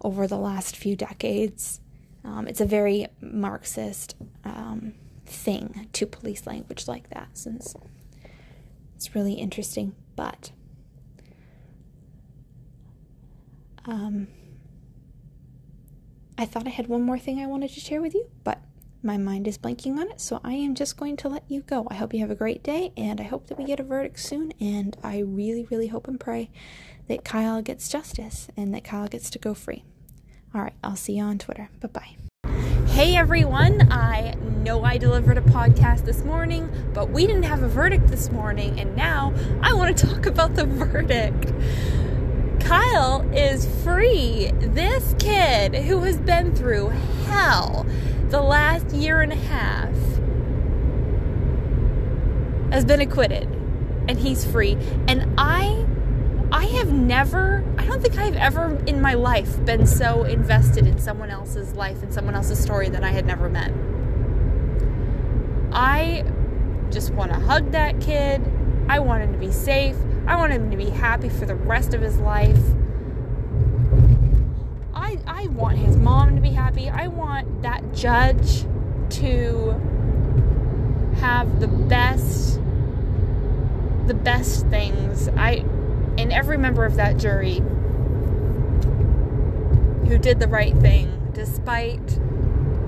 over 0.00 0.28
the 0.28 0.38
last 0.38 0.76
few 0.76 0.94
decades. 0.94 1.80
Um, 2.22 2.46
it's 2.46 2.60
a 2.60 2.64
very 2.64 3.08
Marxist 3.20 4.14
um, 4.44 4.94
thing 5.26 5.88
to 5.94 6.06
police 6.06 6.46
language 6.46 6.86
like 6.86 7.10
that, 7.10 7.30
since 7.32 7.74
it's 8.94 9.12
really 9.12 9.34
interesting. 9.34 9.96
But 10.14 10.52
um, 13.86 14.28
I 16.42 16.44
thought 16.44 16.66
I 16.66 16.70
had 16.70 16.88
one 16.88 17.02
more 17.02 17.20
thing 17.20 17.38
I 17.38 17.46
wanted 17.46 17.70
to 17.70 17.78
share 17.78 18.02
with 18.02 18.14
you, 18.14 18.28
but 18.42 18.58
my 19.00 19.16
mind 19.16 19.46
is 19.46 19.56
blanking 19.56 19.96
on 19.96 20.10
it, 20.10 20.20
so 20.20 20.40
I 20.42 20.54
am 20.54 20.74
just 20.74 20.96
going 20.96 21.16
to 21.18 21.28
let 21.28 21.44
you 21.46 21.60
go. 21.60 21.86
I 21.88 21.94
hope 21.94 22.12
you 22.12 22.18
have 22.18 22.32
a 22.32 22.34
great 22.34 22.64
day, 22.64 22.92
and 22.96 23.20
I 23.20 23.22
hope 23.22 23.46
that 23.46 23.56
we 23.56 23.64
get 23.64 23.78
a 23.78 23.84
verdict 23.84 24.18
soon. 24.18 24.52
And 24.60 24.96
I 25.04 25.20
really, 25.20 25.68
really 25.70 25.86
hope 25.86 26.08
and 26.08 26.18
pray 26.18 26.50
that 27.06 27.24
Kyle 27.24 27.62
gets 27.62 27.88
justice 27.88 28.48
and 28.56 28.74
that 28.74 28.82
Kyle 28.82 29.06
gets 29.06 29.30
to 29.30 29.38
go 29.38 29.54
free. 29.54 29.84
All 30.52 30.62
right, 30.62 30.74
I'll 30.82 30.96
see 30.96 31.18
you 31.18 31.22
on 31.22 31.38
Twitter. 31.38 31.68
Bye 31.80 31.88
bye. 31.92 32.16
Hey 32.88 33.16
everyone, 33.16 33.90
I 33.92 34.34
know 34.34 34.82
I 34.84 34.98
delivered 34.98 35.38
a 35.38 35.42
podcast 35.42 36.04
this 36.04 36.24
morning, 36.24 36.68
but 36.92 37.08
we 37.08 37.26
didn't 37.26 37.44
have 37.44 37.62
a 37.62 37.68
verdict 37.68 38.08
this 38.08 38.30
morning, 38.32 38.80
and 38.80 38.96
now 38.96 39.32
I 39.62 39.72
want 39.74 39.96
to 39.96 40.06
talk 40.08 40.26
about 40.26 40.56
the 40.56 40.64
verdict. 40.64 41.52
Kyle 42.72 43.20
is 43.34 43.66
free. 43.84 44.50
This 44.58 45.14
kid 45.18 45.74
who 45.74 46.04
has 46.04 46.16
been 46.16 46.54
through 46.54 46.88
hell 47.26 47.84
the 48.30 48.40
last 48.40 48.94
year 48.94 49.20
and 49.20 49.30
a 49.30 49.36
half 49.36 49.94
has 52.72 52.86
been 52.86 53.02
acquitted 53.02 53.42
and 54.08 54.18
he's 54.18 54.46
free. 54.46 54.78
And 55.06 55.34
I 55.36 55.84
I 56.50 56.64
have 56.64 56.90
never 56.90 57.62
I 57.76 57.84
don't 57.84 58.00
think 58.00 58.16
I've 58.16 58.36
ever 58.36 58.82
in 58.86 59.02
my 59.02 59.12
life 59.12 59.62
been 59.66 59.86
so 59.86 60.24
invested 60.24 60.86
in 60.86 60.98
someone 60.98 61.28
else's 61.28 61.74
life 61.74 62.02
and 62.02 62.10
someone 62.10 62.34
else's 62.34 62.58
story 62.58 62.88
that 62.88 63.04
I 63.04 63.10
had 63.10 63.26
never 63.26 63.50
met. 63.50 63.70
I 65.74 66.24
just 66.88 67.12
want 67.12 67.32
to 67.32 67.38
hug 67.38 67.72
that 67.72 68.00
kid. 68.00 68.40
I 68.88 68.98
want 69.00 69.24
him 69.24 69.32
to 69.34 69.38
be 69.38 69.52
safe. 69.52 69.96
I 70.26 70.36
want 70.36 70.52
him 70.52 70.70
to 70.70 70.76
be 70.76 70.90
happy 70.90 71.28
for 71.28 71.46
the 71.46 71.54
rest 71.54 71.94
of 71.94 72.00
his 72.00 72.18
life. 72.18 72.60
I, 74.94 75.18
I 75.26 75.46
want 75.48 75.78
his 75.78 75.96
mom 75.96 76.36
to 76.36 76.40
be 76.40 76.50
happy. 76.50 76.88
I 76.88 77.08
want 77.08 77.62
that 77.62 77.92
judge 77.92 78.64
to 79.20 79.70
have 81.16 81.60
the 81.60 81.68
best 81.68 82.60
the 84.06 84.14
best 84.14 84.66
things. 84.68 85.28
I 85.28 85.64
and 86.18 86.32
every 86.32 86.58
member 86.58 86.84
of 86.84 86.96
that 86.96 87.16
jury 87.16 87.60
who 90.08 90.18
did 90.18 90.40
the 90.40 90.48
right 90.48 90.76
thing 90.78 91.30
despite 91.32 92.18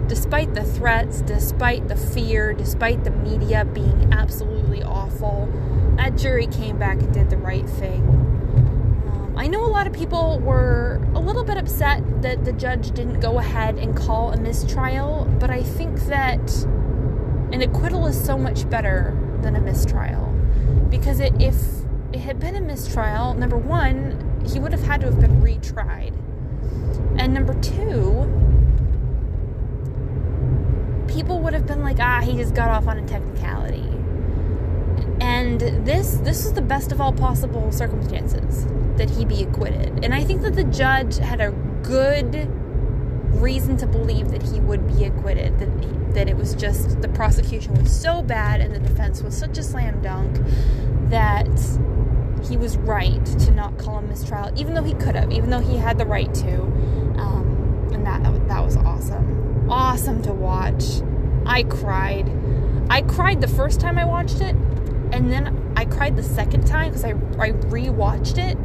despite 0.06 0.54
the 0.54 0.64
threats, 0.64 1.22
despite 1.22 1.88
the 1.88 1.96
fear, 1.96 2.52
despite 2.52 3.04
the 3.04 3.10
media 3.10 3.64
being 3.64 4.12
absolutely 4.12 4.82
awful. 4.82 5.48
That 5.96 6.16
jury 6.16 6.46
came 6.46 6.78
back 6.78 6.98
and 6.98 7.12
did 7.12 7.30
the 7.30 7.36
right 7.36 7.68
thing. 7.68 8.24
I 9.36 9.48
know 9.48 9.64
a 9.64 9.68
lot 9.68 9.86
of 9.86 9.92
people 9.92 10.38
were 10.40 11.00
a 11.14 11.20
little 11.20 11.44
bit 11.44 11.56
upset 11.56 12.22
that 12.22 12.44
the 12.44 12.52
judge 12.52 12.92
didn't 12.92 13.20
go 13.20 13.38
ahead 13.38 13.78
and 13.78 13.96
call 13.96 14.32
a 14.32 14.36
mistrial, 14.36 15.24
but 15.40 15.50
I 15.50 15.62
think 15.62 16.00
that 16.06 16.64
an 17.52 17.60
acquittal 17.60 18.06
is 18.06 18.22
so 18.22 18.38
much 18.38 18.68
better 18.70 19.16
than 19.42 19.56
a 19.56 19.60
mistrial. 19.60 20.32
Because 20.88 21.20
it, 21.20 21.32
if 21.40 21.56
it 22.12 22.20
had 22.20 22.38
been 22.38 22.54
a 22.54 22.60
mistrial, 22.60 23.34
number 23.34 23.56
one, 23.56 24.42
he 24.46 24.60
would 24.60 24.72
have 24.72 24.82
had 24.82 25.00
to 25.00 25.06
have 25.06 25.20
been 25.20 25.42
retried. 25.42 26.14
And 27.18 27.34
number 27.34 27.54
two, 27.60 28.30
people 31.08 31.40
would 31.40 31.54
have 31.54 31.66
been 31.66 31.82
like, 31.82 31.98
ah, 32.00 32.20
he 32.20 32.36
just 32.36 32.54
got 32.54 32.70
off 32.70 32.86
on 32.86 32.98
a 32.98 33.06
technicality. 33.06 33.93
And 35.20 35.60
this 35.60 36.16
this 36.18 36.44
was 36.44 36.52
the 36.54 36.62
best 36.62 36.92
of 36.92 37.00
all 37.00 37.12
possible 37.12 37.70
circumstances 37.72 38.66
that 38.96 39.10
he 39.10 39.24
be 39.24 39.42
acquitted. 39.42 40.04
And 40.04 40.14
I 40.14 40.24
think 40.24 40.42
that 40.42 40.54
the 40.54 40.64
judge 40.64 41.18
had 41.18 41.40
a 41.40 41.50
good 41.82 42.48
reason 43.40 43.76
to 43.78 43.86
believe 43.86 44.30
that 44.30 44.42
he 44.42 44.60
would 44.60 44.86
be 44.96 45.04
acquitted. 45.04 45.58
That 45.58 45.84
he, 45.84 45.90
that 46.14 46.28
it 46.28 46.36
was 46.36 46.54
just 46.54 47.02
the 47.02 47.08
prosecution 47.08 47.74
was 47.74 47.92
so 47.92 48.22
bad 48.22 48.60
and 48.60 48.74
the 48.74 48.78
defense 48.78 49.22
was 49.22 49.36
such 49.36 49.58
a 49.58 49.62
slam 49.62 50.00
dunk 50.00 50.38
that 51.10 51.48
he 52.48 52.56
was 52.56 52.76
right 52.78 53.24
to 53.24 53.50
not 53.50 53.78
call 53.78 53.98
him 53.98 54.08
mistrial, 54.08 54.50
even 54.58 54.74
though 54.74 54.82
he 54.82 54.94
could 54.94 55.14
have, 55.14 55.32
even 55.32 55.50
though 55.50 55.60
he 55.60 55.76
had 55.76 55.98
the 55.98 56.06
right 56.06 56.32
to. 56.34 56.62
Um, 57.18 57.88
and 57.92 58.06
that 58.06 58.22
that 58.48 58.64
was 58.64 58.76
awesome, 58.76 59.70
awesome 59.70 60.22
to 60.22 60.32
watch. 60.32 60.84
I 61.46 61.62
cried. 61.64 62.30
I 62.90 63.02
cried 63.02 63.40
the 63.40 63.48
first 63.48 63.80
time 63.80 63.98
I 63.98 64.04
watched 64.04 64.40
it, 64.40 64.54
and 65.12 65.32
then 65.32 65.72
I 65.76 65.84
cried 65.84 66.16
the 66.16 66.22
second 66.22 66.66
time 66.66 66.88
because 66.88 67.04
I 67.04 67.10
I 67.10 67.52
rewatched 67.52 68.38
it 68.38 68.56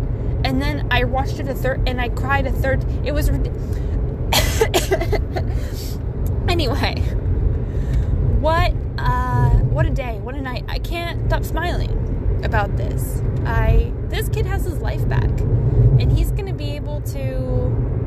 and 0.43 0.61
then 0.61 0.88
I 0.92 1.03
watched 1.03 1.40
it 1.40 1.48
a 1.48 1.53
third, 1.53 1.88
and 1.88 2.00
I 2.00 2.09
cried 2.09 2.48
a 2.48 2.51
third. 2.51 2.85
It 3.06 3.14
was. 3.14 3.30
anyway, 6.50 7.01
what 8.40 8.74
uh, 8.98 9.50
what 9.50 9.85
a 9.85 9.90
day, 9.90 10.19
what 10.19 10.35
a 10.35 10.42
night! 10.42 10.66
I 10.68 10.80
can't 10.80 11.27
stop 11.27 11.43
smiling 11.43 12.42
about 12.43 12.77
this. 12.77 13.22
I 13.45 13.92
this 14.08 14.30
kid 14.30 14.45
has 14.45 14.64
his 14.64 14.80
life 14.80 15.08
back, 15.09 15.30
and 15.30 16.11
he's 16.11 16.32
gonna 16.32 16.53
be 16.53 16.76
able 16.76 17.01
to 17.01 17.99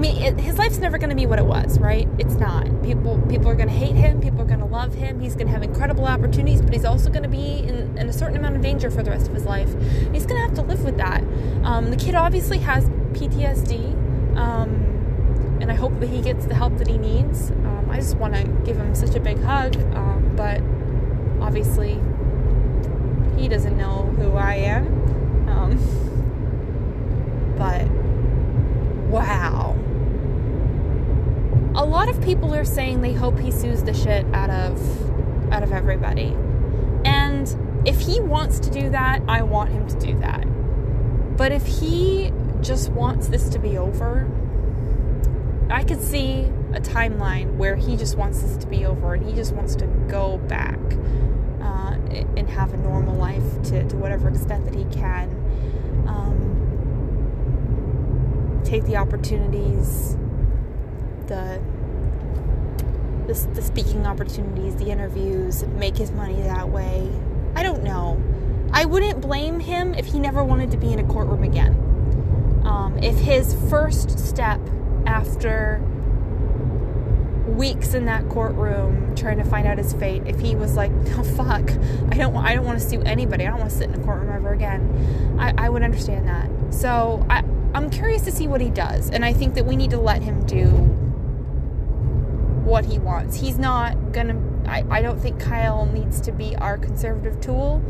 mean, 0.00 0.22
it, 0.22 0.40
his 0.40 0.58
life's 0.58 0.78
never 0.78 0.98
going 0.98 1.10
to 1.10 1.16
be 1.16 1.26
what 1.26 1.38
it 1.38 1.44
was, 1.44 1.78
right? 1.78 2.08
It's 2.18 2.34
not. 2.34 2.82
People 2.82 3.20
people 3.28 3.48
are 3.48 3.54
going 3.54 3.68
to 3.68 3.74
hate 3.74 3.96
him. 3.96 4.20
People 4.20 4.40
are 4.40 4.46
going 4.46 4.60
to 4.60 4.66
love 4.66 4.94
him. 4.94 5.20
He's 5.20 5.34
going 5.34 5.46
to 5.46 5.52
have 5.52 5.62
incredible 5.62 6.06
opportunities, 6.06 6.62
but 6.62 6.72
he's 6.72 6.86
also 6.86 7.10
going 7.10 7.22
to 7.22 7.28
be 7.28 7.58
in, 7.58 7.98
in, 7.98 8.08
a 8.08 8.12
certain 8.12 8.38
amount 8.38 8.56
of 8.56 8.62
danger 8.62 8.90
for 8.90 9.02
the 9.02 9.10
rest 9.10 9.28
of 9.28 9.34
his 9.34 9.44
life. 9.44 9.68
He's 10.12 10.24
going 10.26 10.40
to 10.40 10.46
have 10.46 10.54
to 10.54 10.62
live 10.62 10.82
with 10.84 10.96
that. 10.96 11.22
Um, 11.64 11.90
the 11.90 11.96
kid 11.96 12.14
obviously 12.14 12.58
has 12.58 12.88
PTSD, 13.12 14.36
um, 14.36 15.58
and 15.60 15.70
I 15.70 15.74
hope 15.74 16.00
that 16.00 16.08
he 16.08 16.22
gets 16.22 16.46
the 16.46 16.54
help 16.54 16.78
that 16.78 16.88
he 16.88 16.96
needs. 16.96 17.50
Um, 17.50 17.88
I 17.90 17.96
just 17.96 18.16
want 18.16 18.34
to 18.34 18.44
give 18.64 18.78
him 18.78 18.94
such 18.94 19.14
a 19.14 19.20
big 19.20 19.40
hug, 19.42 19.76
um, 19.94 20.32
but 20.34 20.62
obviously 21.44 22.00
he 23.36 23.48
doesn't 23.48 23.76
know 23.76 24.14
who 24.16 24.32
I 24.32 24.54
am. 24.54 24.86
Um, 25.48 25.78
but 27.58 27.86
wow 29.10 29.79
a 31.74 31.84
lot 31.84 32.08
of 32.08 32.20
people 32.22 32.54
are 32.54 32.64
saying 32.64 33.00
they 33.00 33.12
hope 33.12 33.38
he 33.38 33.50
sues 33.50 33.84
the 33.84 33.94
shit 33.94 34.26
out 34.34 34.50
of 34.50 35.52
out 35.52 35.62
of 35.62 35.72
everybody. 35.72 36.36
And 37.04 37.82
if 37.86 38.00
he 38.00 38.20
wants 38.20 38.60
to 38.60 38.70
do 38.70 38.90
that, 38.90 39.22
I 39.28 39.42
want 39.42 39.70
him 39.70 39.86
to 39.88 39.98
do 39.98 40.18
that. 40.18 40.44
But 41.36 41.52
if 41.52 41.66
he 41.66 42.32
just 42.60 42.90
wants 42.90 43.28
this 43.28 43.48
to 43.50 43.58
be 43.58 43.78
over, 43.78 44.28
I 45.70 45.84
could 45.84 46.00
see 46.00 46.42
a 46.74 46.80
timeline 46.80 47.56
where 47.56 47.76
he 47.76 47.96
just 47.96 48.16
wants 48.16 48.42
this 48.42 48.56
to 48.58 48.66
be 48.66 48.84
over 48.84 49.14
and 49.14 49.24
he 49.26 49.32
just 49.34 49.52
wants 49.54 49.74
to 49.76 49.86
go 50.08 50.38
back 50.38 50.78
uh, 51.60 51.96
and 52.36 52.48
have 52.50 52.74
a 52.74 52.76
normal 52.76 53.16
life 53.16 53.62
to, 53.64 53.88
to 53.88 53.96
whatever 53.96 54.28
extent 54.28 54.64
that 54.66 54.74
he 54.74 54.84
can. 54.86 55.30
Um, 56.06 56.50
take 58.64 58.84
the 58.84 58.96
opportunities 58.96 60.16
the, 61.30 61.60
the 63.26 63.48
the 63.54 63.62
speaking 63.62 64.06
opportunities, 64.06 64.76
the 64.76 64.90
interviews, 64.90 65.64
make 65.78 65.96
his 65.96 66.10
money 66.10 66.42
that 66.42 66.68
way. 66.68 67.08
I 67.54 67.62
don't 67.62 67.82
know. 67.82 68.22
I 68.72 68.84
wouldn't 68.84 69.20
blame 69.20 69.60
him 69.60 69.94
if 69.94 70.06
he 70.06 70.18
never 70.18 70.44
wanted 70.44 70.70
to 70.72 70.76
be 70.76 70.92
in 70.92 70.98
a 70.98 71.04
courtroom 71.04 71.42
again. 71.42 71.72
Um, 72.64 72.98
if 73.02 73.16
his 73.16 73.54
first 73.70 74.18
step 74.18 74.60
after 75.06 75.80
weeks 77.46 77.94
in 77.94 78.04
that 78.06 78.28
courtroom 78.28 79.14
trying 79.16 79.38
to 79.38 79.44
find 79.44 79.66
out 79.66 79.78
his 79.78 79.92
fate, 79.92 80.22
if 80.26 80.40
he 80.40 80.56
was 80.56 80.74
like, 80.74 80.90
"Oh 81.16 81.22
fuck, 81.22 81.70
I 82.10 82.16
don't, 82.16 82.36
I 82.36 82.54
don't 82.54 82.64
want 82.64 82.80
to 82.80 82.86
sue 82.86 83.02
anybody. 83.02 83.46
I 83.46 83.50
don't 83.50 83.60
want 83.60 83.70
to 83.70 83.76
sit 83.76 83.88
in 83.88 83.94
a 84.00 84.04
courtroom 84.04 84.30
ever 84.30 84.52
again," 84.52 85.36
I, 85.38 85.66
I 85.66 85.68
would 85.68 85.82
understand 85.84 86.28
that. 86.28 86.48
So 86.74 87.24
I, 87.30 87.44
I'm 87.72 87.88
curious 87.88 88.22
to 88.22 88.32
see 88.32 88.48
what 88.48 88.60
he 88.60 88.70
does, 88.70 89.10
and 89.10 89.24
I 89.24 89.32
think 89.32 89.54
that 89.54 89.66
we 89.66 89.76
need 89.76 89.90
to 89.90 90.00
let 90.00 90.22
him 90.22 90.44
do 90.44 90.96
what 92.70 92.86
he 92.86 92.98
wants. 92.98 93.36
He's 93.36 93.58
not 93.58 94.12
gonna, 94.12 94.40
I, 94.66 94.84
I 94.88 95.02
don't 95.02 95.18
think 95.18 95.40
Kyle 95.40 95.86
needs 95.86 96.20
to 96.22 96.32
be 96.32 96.56
our 96.56 96.78
conservative 96.78 97.40
tool 97.40 97.82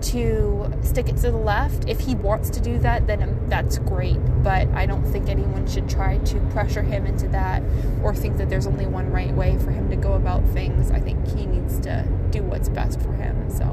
to 0.00 0.72
stick 0.82 1.08
it 1.08 1.16
to 1.16 1.30
the 1.30 1.36
left. 1.36 1.88
If 1.88 2.00
he 2.00 2.14
wants 2.14 2.50
to 2.50 2.60
do 2.60 2.78
that, 2.78 3.06
then 3.06 3.22
um, 3.22 3.48
that's 3.48 3.78
great. 3.78 4.18
But 4.42 4.68
I 4.68 4.86
don't 4.86 5.04
think 5.04 5.28
anyone 5.28 5.66
should 5.66 5.88
try 5.88 6.18
to 6.18 6.40
pressure 6.50 6.82
him 6.82 7.06
into 7.06 7.28
that 7.28 7.62
or 8.02 8.14
think 8.14 8.36
that 8.38 8.48
there's 8.50 8.66
only 8.66 8.86
one 8.86 9.10
right 9.10 9.32
way 9.32 9.58
for 9.58 9.70
him 9.70 9.88
to 9.90 9.96
go 9.96 10.14
about 10.14 10.44
things. 10.48 10.90
I 10.90 11.00
think 11.00 11.26
he 11.36 11.46
needs 11.46 11.78
to 11.80 12.06
do 12.30 12.42
what's 12.42 12.68
best 12.68 13.00
for 13.00 13.12
him. 13.12 13.50
So, 13.50 13.64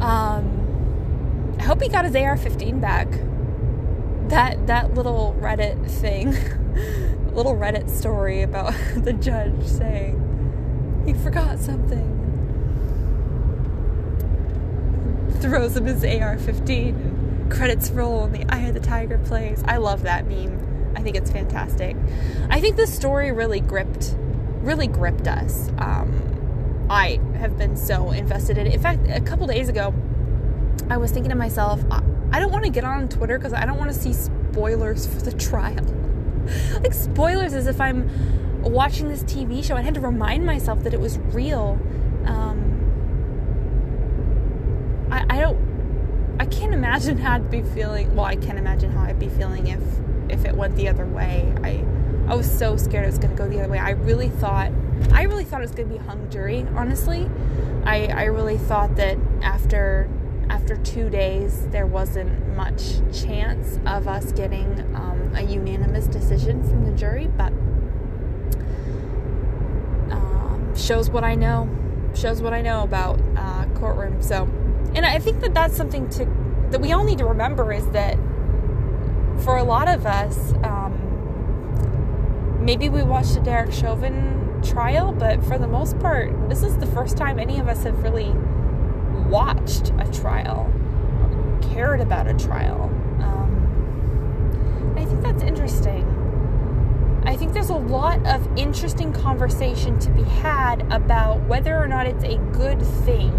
um, 0.00 1.56
I 1.58 1.62
hope 1.62 1.82
he 1.82 1.88
got 1.88 2.04
his 2.04 2.14
AR 2.14 2.36
15 2.36 2.80
back. 2.80 3.08
that 4.28 4.66
that 4.68 4.94
little 4.94 5.36
Reddit 5.40 5.90
thing, 5.90 6.28
little 7.30 7.54
Reddit 7.54 7.88
story 7.88 8.42
about 8.42 8.74
the 8.96 9.12
judge 9.12 9.64
saying 9.64 11.02
he 11.06 11.14
forgot 11.14 11.58
something. 11.58 12.16
Throws 15.40 15.76
him 15.76 15.86
his 15.86 16.04
AR-15. 16.04 17.50
Credits 17.50 17.90
roll 17.90 18.24
and 18.24 18.34
the 18.34 18.54
Eye 18.54 18.66
of 18.66 18.74
the 18.74 18.80
Tiger 18.80 19.18
plays. 19.18 19.62
I 19.66 19.78
love 19.78 20.02
that 20.02 20.26
meme. 20.26 20.92
I 20.96 21.02
think 21.02 21.16
it's 21.16 21.30
fantastic. 21.30 21.96
I 22.50 22.60
think 22.60 22.76
this 22.76 22.94
story 22.94 23.32
really 23.32 23.60
gripped, 23.60 24.14
really 24.60 24.86
gripped 24.86 25.26
us. 25.26 25.70
Um, 25.78 26.86
I 26.90 27.20
have 27.38 27.56
been 27.56 27.76
so 27.76 28.10
invested 28.10 28.58
in 28.58 28.66
it. 28.66 28.74
In 28.74 28.80
fact, 28.80 29.08
a 29.08 29.20
couple 29.20 29.46
days 29.46 29.68
ago, 29.68 29.94
I 30.90 30.96
was 30.96 31.10
thinking 31.10 31.30
to 31.30 31.36
myself, 31.36 31.80
I 31.90 32.38
don't 32.38 32.52
want 32.52 32.64
to 32.64 32.70
get 32.70 32.84
on 32.84 33.08
Twitter 33.08 33.38
because 33.38 33.52
I 33.52 33.64
don't 33.64 33.78
want 33.78 33.92
to 33.92 33.98
see 33.98 34.12
spoilers 34.12 35.06
for 35.06 35.20
the 35.22 35.32
trial. 35.32 35.84
like 36.80 36.92
spoilers 36.92 37.52
as 37.54 37.66
if 37.66 37.80
I'm 37.80 38.08
watching 38.62 39.08
this 39.08 39.22
TV 39.24 39.64
show. 39.64 39.76
I 39.76 39.82
had 39.82 39.94
to 39.94 40.00
remind 40.00 40.44
myself 40.44 40.82
that 40.84 40.94
it 40.94 41.00
was 41.00 41.18
real. 41.18 41.78
Um, 42.26 42.68
I, 45.10 45.24
I 45.28 45.40
don't. 45.40 45.70
I 46.38 46.46
can't 46.46 46.72
imagine 46.72 47.18
how 47.18 47.34
I'd 47.34 47.50
be 47.50 47.62
feeling. 47.62 48.14
Well, 48.14 48.24
I 48.24 48.36
can't 48.36 48.58
imagine 48.58 48.92
how 48.92 49.02
I'd 49.02 49.18
be 49.18 49.28
feeling 49.28 49.66
if 49.66 49.82
if 50.28 50.44
it 50.44 50.54
went 50.54 50.76
the 50.76 50.88
other 50.88 51.06
way. 51.06 51.52
I 51.62 51.84
I 52.30 52.34
was 52.34 52.50
so 52.50 52.76
scared 52.76 53.04
it 53.04 53.08
was 53.08 53.18
going 53.18 53.36
to 53.36 53.36
go 53.36 53.48
the 53.48 53.60
other 53.60 53.70
way. 53.70 53.78
I 53.78 53.90
really 53.90 54.28
thought 54.28 54.70
I 55.12 55.24
really 55.24 55.44
thought 55.44 55.60
it 55.60 55.64
was 55.64 55.72
going 55.72 55.88
to 55.88 55.98
be 55.98 56.04
hung 56.04 56.30
jury. 56.30 56.66
Honestly, 56.74 57.28
I 57.84 58.06
I 58.06 58.24
really 58.24 58.58
thought 58.58 58.96
that 58.96 59.18
after 59.42 60.08
after 60.48 60.76
two 60.76 61.08
days, 61.10 61.66
there 61.68 61.86
wasn't 61.86 62.49
much 62.60 63.00
chance 63.22 63.78
of 63.86 64.06
us 64.06 64.32
getting 64.32 64.80
um, 64.94 65.32
a 65.34 65.40
unanimous 65.42 66.06
decision 66.06 66.62
from 66.62 66.84
the 66.84 66.92
jury, 66.92 67.26
but 67.26 67.52
um, 70.12 70.72
shows 70.76 71.08
what 71.08 71.24
I 71.24 71.34
know. 71.34 71.68
Shows 72.14 72.42
what 72.42 72.52
I 72.52 72.60
know 72.60 72.82
about 72.82 73.18
uh, 73.36 73.64
courtroom. 73.76 74.20
So, 74.20 74.44
and 74.94 75.06
I 75.06 75.18
think 75.18 75.40
that 75.40 75.54
that's 75.54 75.74
something 75.76 76.08
to 76.10 76.26
that 76.70 76.80
we 76.80 76.92
all 76.92 77.04
need 77.04 77.18
to 77.18 77.24
remember 77.24 77.72
is 77.72 77.86
that 77.90 78.16
for 79.44 79.56
a 79.56 79.64
lot 79.64 79.88
of 79.88 80.04
us, 80.04 80.52
um, 80.64 80.94
maybe 82.60 82.88
we 82.88 83.02
watched 83.02 83.36
a 83.36 83.40
Derek 83.40 83.72
Chauvin 83.72 84.60
trial, 84.62 85.12
but 85.12 85.42
for 85.44 85.56
the 85.56 85.66
most 85.66 85.98
part, 85.98 86.30
this 86.50 86.62
is 86.62 86.76
the 86.78 86.86
first 86.86 87.16
time 87.16 87.38
any 87.38 87.58
of 87.58 87.68
us 87.68 87.84
have 87.84 88.02
really 88.02 88.34
watched 89.28 89.92
a 89.98 90.10
trial, 90.12 90.70
cared 91.72 92.00
about 92.00 92.26
a 92.26 92.34
trial. 92.34 92.84
Um, 93.20 94.94
I 94.96 95.04
think 95.04 95.22
that's 95.22 95.42
interesting. 95.42 96.04
I 97.24 97.36
think 97.36 97.52
there's 97.52 97.70
a 97.70 97.74
lot 97.74 98.26
of 98.26 98.46
interesting 98.58 99.12
conversation 99.12 99.98
to 100.00 100.10
be 100.10 100.22
had 100.22 100.90
about 100.90 101.40
whether 101.46 101.76
or 101.76 101.86
not 101.86 102.06
it's 102.06 102.24
a 102.24 102.36
good 102.52 102.80
thing 102.82 103.30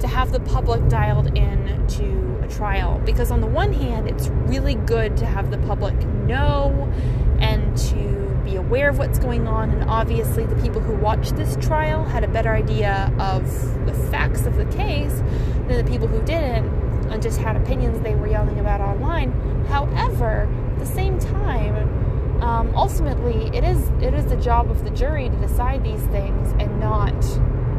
to 0.00 0.06
have 0.06 0.32
the 0.32 0.40
public 0.40 0.86
dialed 0.88 1.36
in 1.36 1.86
to 1.88 2.40
a 2.44 2.48
trial. 2.48 3.00
Because, 3.04 3.30
on 3.30 3.40
the 3.40 3.46
one 3.46 3.72
hand, 3.72 4.08
it's 4.08 4.28
really 4.28 4.74
good 4.74 5.16
to 5.16 5.26
have 5.26 5.50
the 5.50 5.58
public 5.58 5.94
know 6.26 6.92
and 7.40 7.76
to 7.76 8.40
be 8.44 8.56
aware 8.56 8.90
of 8.90 8.98
what's 8.98 9.18
going 9.18 9.48
on. 9.48 9.70
And 9.70 9.88
obviously, 9.88 10.44
the 10.44 10.56
people 10.56 10.80
who 10.80 10.94
watched 10.94 11.36
this 11.36 11.56
trial 11.56 12.04
had 12.04 12.22
a 12.22 12.28
better 12.28 12.54
idea 12.54 13.12
of 13.18 13.44
the 13.86 13.94
facts 14.10 14.44
of 14.46 14.56
the 14.56 14.66
case 14.66 15.22
than 15.68 15.84
the 15.84 15.90
people 15.90 16.06
who 16.06 16.22
didn't 16.24 16.85
and 17.10 17.22
just 17.22 17.38
had 17.38 17.56
opinions 17.56 18.00
they 18.00 18.14
were 18.14 18.28
yelling 18.28 18.58
about 18.58 18.80
online. 18.80 19.32
However, 19.68 20.48
at 20.72 20.78
the 20.78 20.86
same 20.86 21.18
time, 21.18 22.42
um, 22.42 22.74
ultimately, 22.76 23.50
it 23.56 23.64
is 23.64 23.88
it 24.02 24.12
is 24.12 24.26
the 24.26 24.36
job 24.36 24.70
of 24.70 24.84
the 24.84 24.90
jury 24.90 25.28
to 25.28 25.36
decide 25.36 25.82
these 25.82 26.02
things 26.06 26.52
and 26.60 26.78
not, 26.78 27.14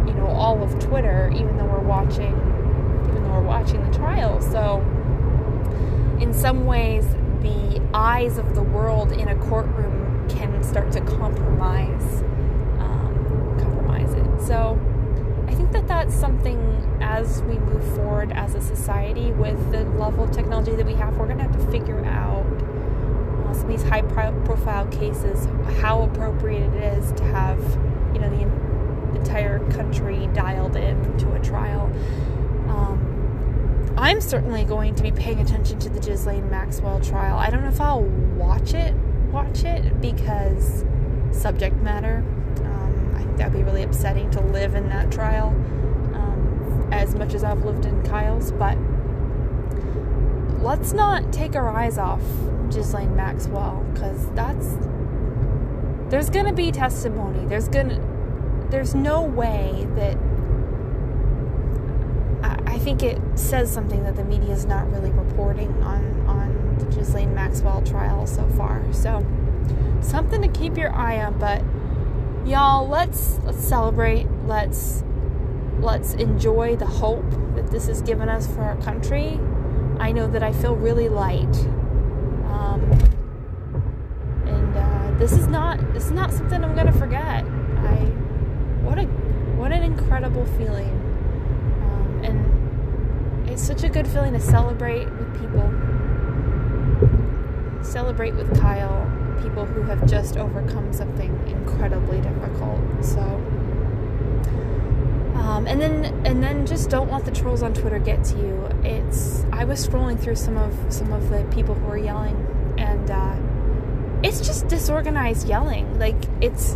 you 0.07 0.13
know, 0.13 0.27
all 0.27 0.61
of 0.63 0.79
Twitter. 0.79 1.31
Even 1.35 1.57
though 1.57 1.65
we're 1.65 1.79
watching, 1.79 2.33
even 3.07 3.23
though 3.23 3.33
we're 3.33 3.41
watching 3.41 3.83
the 3.89 3.95
trial, 3.95 4.41
so 4.41 4.79
in 6.19 6.33
some 6.33 6.65
ways, 6.65 7.05
the 7.41 7.81
eyes 7.93 8.37
of 8.37 8.55
the 8.55 8.63
world 8.63 9.11
in 9.11 9.27
a 9.27 9.35
courtroom 9.35 10.27
can 10.27 10.63
start 10.63 10.91
to 10.91 11.01
compromise 11.01 12.23
um, 12.79 13.57
compromise 13.59 14.13
it. 14.13 14.47
So 14.47 14.79
think 15.67 15.87
that 15.87 15.87
that's 15.87 16.15
something 16.15 16.99
as 17.01 17.41
we 17.43 17.57
move 17.57 17.83
forward 17.95 18.31
as 18.31 18.55
a 18.55 18.61
society 18.61 19.31
with 19.33 19.71
the 19.71 19.83
level 19.83 20.23
of 20.23 20.31
technology 20.31 20.73
that 20.75 20.85
we 20.85 20.93
have, 20.93 21.17
we're 21.17 21.25
going 21.25 21.37
to 21.37 21.43
have 21.43 21.57
to 21.57 21.71
figure 21.71 22.03
out 22.05 22.45
uh, 22.45 23.53
some 23.53 23.63
of 23.63 23.67
these 23.67 23.83
high 23.83 24.01
profile 24.01 24.87
cases 24.87 25.45
how 25.81 26.03
appropriate 26.03 26.73
it 26.73 26.97
is 26.97 27.11
to 27.13 27.23
have 27.25 27.59
you 28.13 28.19
know 28.19 28.29
the 28.29 29.19
entire 29.19 29.59
country 29.71 30.27
dialed 30.33 30.77
in 30.77 31.17
to 31.17 31.33
a 31.33 31.39
trial. 31.39 31.91
Um, 32.69 33.93
I'm 33.97 34.21
certainly 34.21 34.63
going 34.63 34.95
to 34.95 35.03
be 35.03 35.11
paying 35.11 35.41
attention 35.41 35.79
to 35.79 35.89
the 35.89 35.99
Ghislaine 35.99 36.49
Maxwell 36.49 37.01
trial. 37.01 37.37
I 37.37 37.49
don't 37.49 37.61
know 37.61 37.69
if 37.69 37.81
I'll 37.81 38.03
watch 38.03 38.73
it 38.73 38.93
watch 39.31 39.65
it 39.65 39.99
because 39.99 40.85
subject 41.31 41.75
matter. 41.77 42.23
That'd 43.37 43.53
be 43.53 43.63
really 43.63 43.83
upsetting 43.83 44.31
to 44.31 44.41
live 44.41 44.75
in 44.75 44.89
that 44.89 45.11
trial 45.11 45.49
um, 46.13 46.89
as 46.91 47.15
much 47.15 47.33
as 47.33 47.43
I've 47.43 47.63
lived 47.63 47.85
in 47.85 48.03
Kyle's. 48.03 48.51
But 48.51 48.77
let's 50.61 50.91
not 50.91 51.31
take 51.31 51.55
our 51.55 51.69
eyes 51.69 51.97
off 51.97 52.21
Ghislaine 52.71 53.15
Maxwell 53.15 53.85
because 53.93 54.29
that's 54.31 54.75
there's 56.09 56.29
gonna 56.29 56.53
be 56.53 56.71
testimony. 56.71 57.45
There's 57.45 57.67
gonna 57.67 58.01
there's 58.69 58.95
no 58.95 59.21
way 59.21 59.87
that 59.95 60.17
I, 62.43 62.73
I 62.73 62.77
think 62.79 63.03
it 63.03 63.19
says 63.35 63.71
something 63.71 64.03
that 64.03 64.15
the 64.15 64.25
media 64.25 64.53
is 64.53 64.65
not 64.65 64.91
really 64.91 65.11
reporting 65.11 65.71
on 65.83 66.25
on 66.27 66.77
the 66.79 66.85
Ghislaine 66.85 67.33
Maxwell 67.33 67.81
trial 67.83 68.25
so 68.25 68.47
far. 68.49 68.81
So 68.91 69.25
something 70.01 70.41
to 70.41 70.47
keep 70.47 70.77
your 70.77 70.93
eye 70.93 71.23
on. 71.23 71.37
But 71.37 71.61
y'all, 72.47 72.87
let's 72.87 73.39
let's 73.43 73.63
celebrate. 73.63 74.27
Let's 74.45 75.03
let's 75.79 76.13
enjoy 76.13 76.75
the 76.75 76.85
hope 76.85 77.29
that 77.55 77.69
this 77.71 77.87
has 77.87 78.01
given 78.01 78.29
us 78.29 78.47
for 78.47 78.61
our 78.61 78.77
country. 78.77 79.39
I 79.99 80.11
know 80.11 80.27
that 80.27 80.43
I 80.43 80.53
feel 80.53 80.75
really 80.75 81.09
light. 81.09 81.55
Um, 82.45 82.89
and 84.45 84.77
uh, 84.77 85.17
this 85.19 85.33
is 85.33 85.47
not 85.47 85.93
this 85.93 86.05
is 86.05 86.11
not 86.11 86.31
something 86.31 86.63
I'm 86.63 86.75
gonna 86.75 86.93
forget. 86.93 87.43
I 87.43 87.95
what 88.83 88.97
a 88.97 89.03
what 89.57 89.71
an 89.71 89.83
incredible 89.83 90.45
feeling. 90.57 90.89
Um, 91.83 92.21
and 92.23 93.49
it's 93.49 93.61
such 93.61 93.83
a 93.83 93.89
good 93.89 94.07
feeling 94.07 94.33
to 94.33 94.39
celebrate 94.39 95.09
with 95.09 95.39
people 95.39 95.73
celebrate 97.83 98.35
with 98.35 98.59
Kyle 98.59 99.16
people 99.41 99.65
who 99.65 99.81
have 99.83 100.05
just 100.07 100.37
overcome 100.37 100.93
something 100.93 101.31
incredibly 101.47 102.21
difficult. 102.21 102.79
So, 103.03 103.21
um, 105.35 105.65
and 105.67 105.81
then 105.81 106.05
and 106.25 106.41
then 106.43 106.65
just 106.65 106.89
don't 106.89 107.11
let 107.11 107.25
the 107.25 107.31
trolls 107.31 107.63
on 107.63 107.73
Twitter 107.73 107.99
get 107.99 108.23
to 108.25 108.37
you. 108.37 108.69
It's 108.83 109.45
I 109.51 109.63
was 109.63 109.85
scrolling 109.85 110.19
through 110.19 110.35
some 110.35 110.57
of 110.57 110.73
some 110.89 111.11
of 111.11 111.29
the 111.29 111.43
people 111.45 111.75
who 111.75 111.87
are 111.87 111.97
yelling, 111.97 112.75
and 112.77 113.11
uh, 113.11 113.35
it's 114.23 114.39
just 114.41 114.67
disorganized 114.67 115.47
yelling. 115.47 115.99
Like 115.99 116.17
it's 116.41 116.75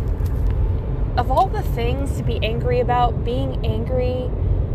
of 1.16 1.30
all 1.30 1.48
the 1.48 1.62
things 1.62 2.16
to 2.16 2.22
be 2.22 2.38
angry 2.42 2.80
about, 2.80 3.24
being 3.24 3.64
angry 3.66 4.30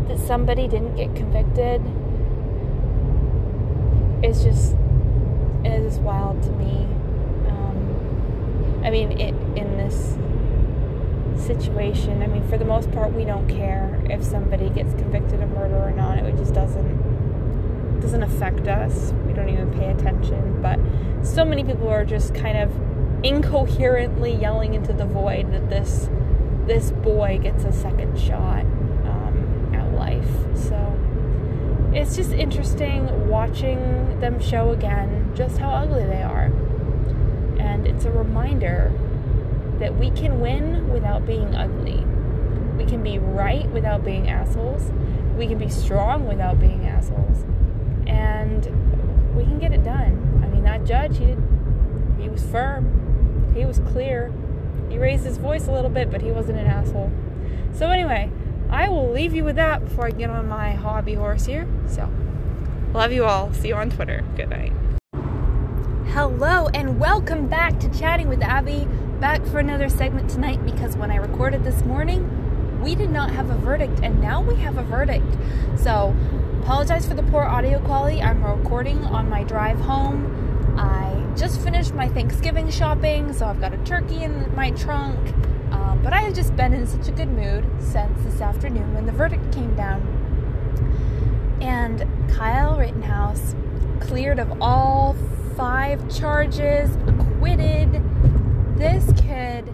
that 0.08 0.18
somebody 0.18 0.68
didn't 0.68 0.96
get 0.96 1.14
convicted 1.14 1.82
is 4.24 4.42
just 4.42 4.74
is 5.64 5.98
wild 5.98 6.42
to 6.42 6.50
me. 6.52 6.86
I 8.88 8.90
mean, 8.90 9.20
it, 9.20 9.34
in 9.54 9.76
this 9.76 10.16
situation, 11.46 12.22
I 12.22 12.26
mean, 12.26 12.48
for 12.48 12.56
the 12.56 12.64
most 12.64 12.90
part, 12.90 13.12
we 13.12 13.26
don't 13.26 13.46
care 13.46 14.00
if 14.08 14.24
somebody 14.24 14.70
gets 14.70 14.94
convicted 14.94 15.42
of 15.42 15.50
murder 15.50 15.76
or 15.76 15.90
not. 15.90 16.16
It 16.16 16.36
just 16.38 16.54
doesn't 16.54 18.00
doesn't 18.00 18.22
affect 18.22 18.66
us. 18.66 19.12
We 19.26 19.34
don't 19.34 19.50
even 19.50 19.70
pay 19.78 19.90
attention. 19.90 20.62
But 20.62 20.80
so 21.22 21.44
many 21.44 21.64
people 21.64 21.86
are 21.88 22.06
just 22.06 22.34
kind 22.34 22.56
of 22.56 22.72
incoherently 23.22 24.34
yelling 24.34 24.72
into 24.72 24.94
the 24.94 25.04
void 25.04 25.52
that 25.52 25.68
this 25.68 26.08
this 26.64 26.90
boy 26.90 27.40
gets 27.42 27.64
a 27.64 27.72
second 27.72 28.18
shot 28.18 28.62
um, 29.04 29.70
at 29.74 29.92
life. 29.92 30.30
So 30.54 30.98
it's 31.92 32.16
just 32.16 32.32
interesting 32.32 33.28
watching 33.28 34.18
them 34.20 34.40
show 34.40 34.70
again 34.70 35.30
just 35.34 35.58
how 35.58 35.72
ugly 35.72 36.06
they 36.06 36.22
are. 36.22 36.47
It's 37.88 38.04
a 38.04 38.10
reminder 38.10 38.92
that 39.78 39.96
we 39.96 40.10
can 40.10 40.40
win 40.40 40.90
without 40.90 41.26
being 41.26 41.54
ugly. 41.54 42.04
We 42.76 42.84
can 42.84 43.02
be 43.02 43.18
right 43.18 43.68
without 43.70 44.04
being 44.04 44.28
assholes. 44.28 44.90
We 45.36 45.46
can 45.46 45.58
be 45.58 45.68
strong 45.68 46.26
without 46.26 46.60
being 46.60 46.86
assholes. 46.86 47.44
And 48.06 48.64
we 49.36 49.44
can 49.44 49.58
get 49.58 49.72
it 49.72 49.84
done. 49.84 50.42
I 50.44 50.48
mean, 50.48 50.64
that 50.64 50.84
judge, 50.84 51.18
he 51.18 51.26
did, 51.26 51.42
he 52.18 52.28
was 52.28 52.44
firm. 52.44 53.52
He 53.54 53.64
was 53.64 53.78
clear. 53.78 54.32
He 54.88 54.98
raised 54.98 55.24
his 55.24 55.38
voice 55.38 55.66
a 55.66 55.72
little 55.72 55.90
bit, 55.90 56.10
but 56.10 56.22
he 56.22 56.30
wasn't 56.30 56.58
an 56.58 56.66
asshole. 56.66 57.12
So 57.72 57.90
anyway, 57.90 58.30
I 58.70 58.88
will 58.88 59.10
leave 59.10 59.34
you 59.34 59.44
with 59.44 59.56
that 59.56 59.84
before 59.84 60.06
I 60.06 60.10
get 60.10 60.30
on 60.30 60.48
my 60.48 60.72
hobby 60.72 61.14
horse 61.14 61.46
here. 61.46 61.66
So, 61.86 62.08
love 62.92 63.12
you 63.12 63.24
all. 63.24 63.52
See 63.52 63.68
you 63.68 63.74
on 63.74 63.90
Twitter. 63.90 64.24
Good 64.36 64.50
night. 64.50 64.72
Hello 66.12 66.68
and 66.72 66.98
welcome 66.98 67.48
back 67.48 67.78
to 67.80 67.88
Chatting 67.90 68.30
with 68.30 68.42
Abby. 68.42 68.88
Back 69.20 69.44
for 69.44 69.58
another 69.58 69.90
segment 69.90 70.30
tonight 70.30 70.64
because 70.64 70.96
when 70.96 71.10
I 71.10 71.16
recorded 71.16 71.64
this 71.64 71.84
morning, 71.84 72.80
we 72.82 72.94
did 72.94 73.10
not 73.10 73.30
have 73.30 73.50
a 73.50 73.56
verdict, 73.56 74.00
and 74.02 74.18
now 74.18 74.40
we 74.40 74.56
have 74.56 74.78
a 74.78 74.82
verdict. 74.82 75.36
So, 75.76 76.16
apologize 76.62 77.06
for 77.06 77.12
the 77.12 77.22
poor 77.24 77.42
audio 77.42 77.78
quality. 77.80 78.22
I'm 78.22 78.42
recording 78.42 79.04
on 79.04 79.28
my 79.28 79.44
drive 79.44 79.78
home. 79.80 80.76
I 80.78 81.26
just 81.36 81.60
finished 81.60 81.92
my 81.92 82.08
Thanksgiving 82.08 82.70
shopping, 82.70 83.34
so 83.34 83.44
I've 83.44 83.60
got 83.60 83.74
a 83.74 83.78
turkey 83.84 84.22
in 84.24 84.52
my 84.56 84.70
trunk. 84.70 85.18
Um, 85.72 86.00
but 86.02 86.14
I 86.14 86.22
have 86.22 86.34
just 86.34 86.56
been 86.56 86.72
in 86.72 86.86
such 86.86 87.08
a 87.08 87.12
good 87.12 87.28
mood 87.28 87.66
since 87.80 88.24
this 88.24 88.40
afternoon 88.40 88.94
when 88.94 89.04
the 89.04 89.12
verdict 89.12 89.52
came 89.52 89.76
down. 89.76 90.00
And 91.60 92.06
Kyle 92.32 92.78
Rittenhouse 92.78 93.54
cleared 94.00 94.38
of 94.38 94.62
all 94.62 95.14
five 95.58 96.08
charges, 96.08 96.94
acquitted. 97.08 98.00
This 98.78 99.04
kid 99.20 99.68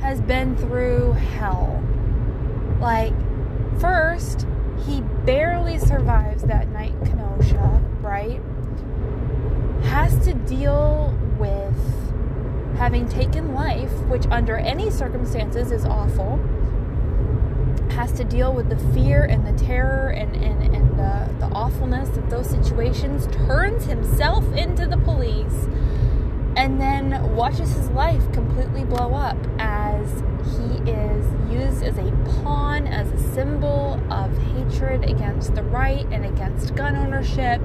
has 0.00 0.20
been 0.20 0.56
through 0.56 1.12
hell. 1.12 1.80
Like, 2.80 3.14
first, 3.78 4.48
he 4.84 5.00
barely 5.24 5.78
survives 5.78 6.42
that 6.42 6.66
night 6.70 6.92
in 6.94 7.06
Kenosha, 7.06 7.80
right? 8.00 8.42
Has 9.84 10.18
to 10.24 10.34
deal 10.34 11.16
with 11.38 11.78
having 12.76 13.08
taken 13.08 13.54
life, 13.54 13.92
which 14.06 14.26
under 14.26 14.56
any 14.56 14.90
circumstances 14.90 15.70
is 15.70 15.84
awful, 15.84 16.40
has 17.92 18.12
to 18.12 18.24
deal 18.24 18.52
with 18.52 18.68
the 18.68 18.78
fear 18.92 19.24
and 19.24 19.46
the 19.46 19.64
terror 19.64 20.08
and, 20.08 20.34
and, 20.36 20.74
and 20.74 20.90
the, 20.98 21.28
the 21.38 21.52
awfulness 21.52 22.16
of 22.16 22.30
those 22.30 22.48
situations, 22.48 23.26
turns 23.28 23.84
himself 23.84 24.44
into 24.54 24.86
the 24.86 24.96
police, 24.98 25.66
and 26.56 26.80
then 26.80 27.34
watches 27.34 27.72
his 27.74 27.88
life 27.90 28.30
completely 28.32 28.84
blow 28.84 29.14
up 29.14 29.38
as 29.58 30.22
he 30.56 30.90
is 30.90 31.24
used 31.50 31.82
as 31.82 31.96
a 31.98 32.10
pawn, 32.42 32.86
as 32.86 33.10
a 33.12 33.34
symbol 33.34 34.00
of 34.12 34.36
hatred 34.54 35.08
against 35.08 35.54
the 35.54 35.62
right 35.62 36.06
and 36.10 36.24
against 36.24 36.74
gun 36.74 36.96
ownership 36.96 37.60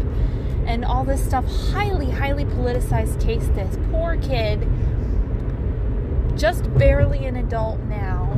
and 0.65 0.85
all 0.85 1.03
this 1.03 1.23
stuff. 1.23 1.45
Highly, 1.72 2.11
highly 2.11 2.45
politicized 2.45 3.22
case. 3.22 3.47
This 3.56 3.77
poor 3.91 4.17
kid, 4.17 4.67
just 6.38 6.72
barely 6.77 7.25
an 7.25 7.38
adult 7.38 7.80
now. 7.81 8.33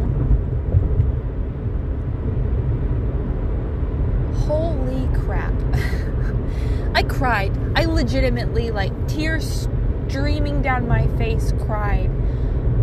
Holy 4.49 5.07
crap. 5.19 5.53
I 6.95 7.03
cried. 7.03 7.55
I 7.75 7.85
legitimately, 7.85 8.71
like, 8.71 9.07
tears 9.07 9.69
streaming 10.07 10.63
down 10.63 10.87
my 10.87 11.05
face, 11.19 11.53
cried. 11.59 12.07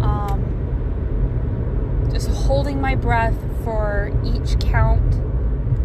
Um, 0.00 0.44
just 2.12 2.28
holding 2.28 2.80
my 2.80 2.94
breath 2.94 3.34
for 3.64 4.12
each 4.24 4.60
count 4.60 5.16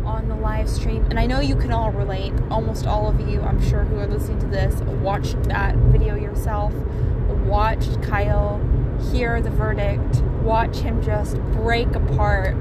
on 0.06 0.27
the 0.27 0.35
live 0.35 0.69
stream. 0.69 1.03
And 1.10 1.19
I 1.19 1.26
know 1.26 1.40
you 1.40 1.56
can 1.56 1.72
all 1.72 1.92
relate. 1.92 2.34
Almost 2.51 2.85
all 2.85 3.10
of 3.10 3.19
you, 3.27 3.42
I'm 3.42 3.60
sure, 3.68 3.84
who 3.84 3.98
are 3.98 4.08
listening 4.08 4.38
to 4.42 4.45
this, 4.45 4.82
watched 4.82 5.42
that 5.45 5.76
video 5.77 6.14
yourself, 6.14 6.76
watched 7.48 8.03
Kyle 8.03 8.61
hear 9.11 9.42
the 9.42 9.50
verdict, 9.50 10.22
watch 10.43 10.77
him 10.77 11.01
just 11.01 11.38
break 11.53 11.88
apart, 11.95 12.53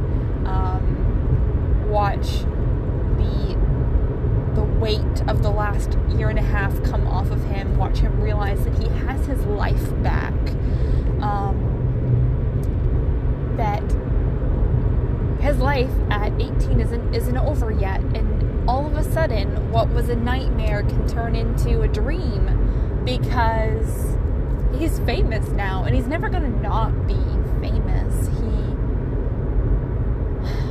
um, 0.46 1.86
watch 1.90 2.46
weight 4.80 5.28
of 5.28 5.42
the 5.42 5.50
last 5.50 5.96
year 6.16 6.30
and 6.30 6.38
a 6.38 6.42
half 6.42 6.82
come 6.82 7.06
off 7.06 7.30
of 7.30 7.44
him, 7.44 7.76
watch 7.76 7.98
him 7.98 8.20
realize 8.20 8.64
that 8.64 8.76
he 8.78 8.88
has 9.06 9.26
his 9.26 9.44
life 9.44 10.02
back. 10.02 10.34
Um, 11.20 11.66
that 13.56 13.82
his 15.42 15.58
life 15.58 15.90
at 16.10 16.32
18 16.40 16.80
isn't 16.80 17.14
isn't 17.14 17.36
over 17.36 17.70
yet 17.70 18.00
and 18.14 18.68
all 18.68 18.86
of 18.86 18.94
a 18.94 19.04
sudden 19.04 19.70
what 19.70 19.88
was 19.90 20.08
a 20.08 20.16
nightmare 20.16 20.82
can 20.82 21.06
turn 21.08 21.34
into 21.34 21.80
a 21.80 21.88
dream 21.88 23.02
because 23.04 24.16
he's 24.78 24.98
famous 25.00 25.48
now 25.48 25.84
and 25.84 25.94
he's 25.94 26.06
never 26.06 26.28
going 26.28 26.42
to 26.42 26.60
not 26.60 27.06
be 27.06 27.14
famous 27.60 28.28
he 28.28 28.50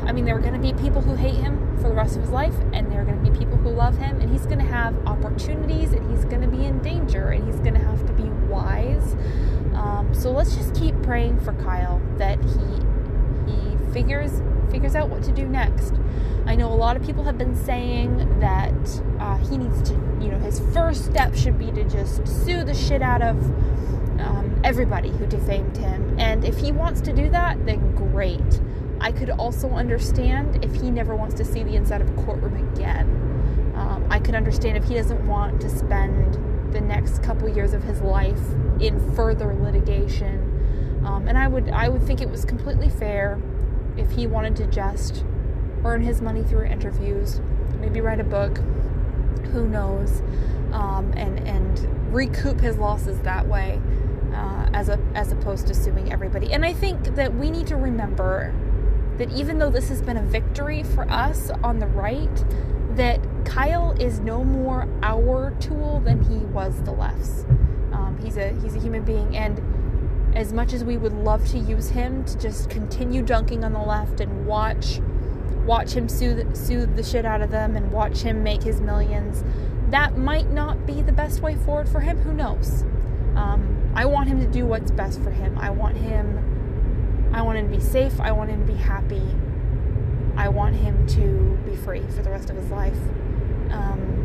I 0.07 0.11
mean 0.11 0.25
there 0.25 0.35
are 0.35 0.41
going 0.41 0.53
to 0.53 0.59
be 0.59 0.73
people 0.81 1.01
who 1.01 1.15
hate 1.15 1.35
him 1.35 1.68
for 1.81 1.89
the 1.89 1.95
rest 1.95 2.15
of 2.15 2.21
his 2.21 2.31
life 2.31 2.53
and 2.73 2.91
there 2.91 3.01
are 3.01 3.05
going 3.05 3.23
to 3.23 3.31
be 3.31 3.37
people 3.37 3.57
who 3.57 3.69
love 3.69 3.97
him 3.97 4.19
and 4.21 4.29
he's 4.31 4.45
going 4.45 4.59
to 4.59 4.65
have 4.65 4.95
opportunities 5.07 5.93
and 5.93 6.09
he's 6.11 6.25
going 6.25 6.41
to 6.41 6.47
be 6.47 6.65
in 6.65 6.79
danger 6.79 7.29
and 7.29 7.45
he's 7.45 7.59
going 7.59 7.73
to 7.73 7.79
have 7.79 8.05
to 8.05 8.13
be 8.13 8.23
wise 8.47 9.15
um, 9.79 10.13
so 10.13 10.31
let's 10.31 10.55
just 10.55 10.75
keep 10.75 11.01
praying 11.03 11.39
for 11.39 11.53
Kyle 11.53 12.01
that 12.17 12.37
he 12.43 13.51
he 13.51 13.93
figures 13.93 14.41
figures 14.69 14.95
out 14.95 15.09
what 15.09 15.23
to 15.23 15.31
do 15.31 15.47
next. 15.47 15.93
I 16.45 16.55
know 16.55 16.71
a 16.71 16.75
lot 16.75 16.95
of 16.95 17.03
people 17.03 17.23
have 17.23 17.37
been 17.37 17.55
saying 17.55 18.39
that 18.39 19.01
uh, 19.19 19.37
he 19.37 19.57
needs 19.57 19.81
to, 19.89 19.93
you 20.21 20.29
know, 20.29 20.39
his 20.39 20.59
first 20.73 21.05
step 21.05 21.35
should 21.35 21.57
be 21.57 21.71
to 21.71 21.83
just 21.85 22.27
sue 22.27 22.63
the 22.63 22.73
shit 22.73 23.01
out 23.01 23.21
of 23.21 23.37
um, 24.19 24.59
everybody 24.63 25.09
who 25.09 25.25
defamed 25.25 25.77
him. 25.77 26.19
And 26.19 26.43
if 26.43 26.57
he 26.57 26.71
wants 26.71 27.01
to 27.01 27.13
do 27.13 27.29
that, 27.29 27.65
then 27.65 27.95
great. 27.95 28.61
I 29.01 29.11
could 29.11 29.29
also 29.29 29.69
understand 29.69 30.63
if 30.63 30.73
he 30.75 30.91
never 30.91 31.15
wants 31.15 31.35
to 31.35 31.45
see 31.45 31.63
the 31.63 31.75
inside 31.75 32.01
of 32.01 32.09
a 32.09 32.23
courtroom 32.23 32.73
again. 32.73 33.07
Um, 33.75 34.05
I 34.09 34.19
could 34.19 34.35
understand 34.35 34.77
if 34.77 34.83
he 34.83 34.95
doesn't 34.95 35.25
want 35.25 35.61
to 35.61 35.69
spend 35.69 36.73
the 36.73 36.81
next 36.81 37.23
couple 37.23 37.47
years 37.49 37.73
of 37.73 37.83
his 37.83 38.01
life 38.01 38.39
in 38.79 39.15
further 39.15 39.53
litigation. 39.55 41.01
Um, 41.05 41.27
and 41.27 41.37
I 41.37 41.47
would 41.47 41.69
I 41.69 41.87
would 41.89 42.03
think 42.03 42.21
it 42.21 42.29
was 42.29 42.45
completely 42.45 42.89
fair 42.89 43.39
if 43.97 44.11
he 44.11 44.27
wanted 44.27 44.55
to 44.57 44.67
just 44.67 45.23
earn 45.83 46.01
his 46.01 46.21
money 46.21 46.43
through 46.43 46.65
interviews, 46.65 47.39
maybe 47.79 48.01
write 48.01 48.19
a 48.19 48.23
book, 48.23 48.57
who 49.53 49.67
knows, 49.67 50.21
um, 50.73 51.13
and 51.15 51.39
and 51.47 52.13
recoup 52.13 52.59
his 52.59 52.77
losses 52.77 53.19
that 53.21 53.47
way, 53.47 53.81
uh, 54.33 54.69
as 54.73 54.89
a 54.89 54.99
as 55.15 55.31
opposed 55.31 55.67
to 55.67 55.73
suing 55.73 56.11
everybody. 56.11 56.51
And 56.51 56.65
I 56.65 56.73
think 56.73 57.15
that 57.15 57.33
we 57.33 57.49
need 57.49 57.67
to 57.67 57.77
remember 57.77 58.53
that 59.19 59.31
even 59.31 59.59
though 59.59 59.69
this 59.69 59.89
has 59.89 60.01
been 60.01 60.17
a 60.17 60.23
victory 60.23 60.81
for 60.81 61.07
us 61.11 61.51
on 61.63 61.77
the 61.77 61.87
right, 61.87 62.45
that 62.95 63.19
Kyle 63.45 63.91
is 63.99 64.19
no 64.19 64.43
more 64.43 64.87
our 65.03 65.51
tool 65.59 65.99
than 65.99 66.23
he 66.23 66.37
was 66.45 66.81
the 66.83 66.91
left's. 66.91 67.45
Um, 67.91 68.17
he's 68.23 68.37
a 68.37 68.49
he's 68.61 68.75
a 68.75 68.79
human 68.79 69.03
being, 69.03 69.37
and 69.37 69.61
as 70.35 70.53
much 70.53 70.73
as 70.73 70.83
we 70.83 70.97
would 70.97 71.13
love 71.13 71.47
to 71.49 71.59
use 71.59 71.89
him 71.89 72.23
to 72.25 72.37
just 72.39 72.69
continue 72.69 73.21
dunking 73.21 73.63
on 73.63 73.73
the 73.73 73.79
left 73.79 74.19
and 74.21 74.47
watch 74.47 75.01
watch 75.65 75.91
him 75.91 76.09
soothe, 76.09 76.55
soothe 76.55 76.95
the 76.95 77.03
shit 77.03 77.25
out 77.25 77.41
of 77.41 77.51
them 77.51 77.75
and 77.75 77.91
watch 77.91 78.21
him 78.21 78.41
make 78.41 78.63
his 78.63 78.81
millions, 78.81 79.43
that 79.91 80.17
might 80.17 80.49
not 80.49 80.85
be 80.87 81.01
the 81.01 81.11
best 81.11 81.41
way 81.41 81.55
forward 81.55 81.87
for 81.87 81.99
him. 81.99 82.17
Who 82.19 82.33
knows? 82.33 82.83
Um, 83.35 83.91
I 83.93 84.05
want 84.05 84.29
him 84.29 84.39
to 84.39 84.47
do 84.47 84.65
what's 84.65 84.91
best 84.91 85.21
for 85.21 85.29
him. 85.29 85.57
I 85.59 85.69
want 85.69 85.97
him. 85.97 86.58
I 87.31 87.41
want 87.41 87.57
him 87.59 87.71
to 87.71 87.77
be 87.77 87.83
safe. 87.83 88.19
I 88.19 88.31
want 88.31 88.49
him 88.49 88.65
to 88.65 88.71
be 88.71 88.77
happy. 88.77 89.23
I 90.35 90.49
want 90.49 90.75
him 90.75 91.05
to 91.07 91.57
be 91.69 91.75
free 91.75 92.03
for 92.15 92.21
the 92.21 92.29
rest 92.29 92.49
of 92.49 92.55
his 92.55 92.69
life. 92.69 92.97
Um, 93.71 94.19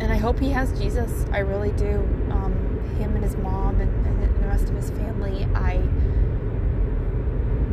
and 0.00 0.12
I 0.12 0.16
hope 0.16 0.38
he 0.38 0.50
has 0.50 0.78
Jesus. 0.78 1.26
I 1.32 1.38
really 1.38 1.72
do. 1.72 1.98
Um, 2.30 2.80
him 2.98 3.14
and 3.14 3.24
his 3.24 3.36
mom 3.36 3.80
and, 3.80 4.06
and 4.06 4.42
the 4.42 4.48
rest 4.48 4.68
of 4.68 4.76
his 4.76 4.90
family. 4.90 5.46
I 5.54 5.82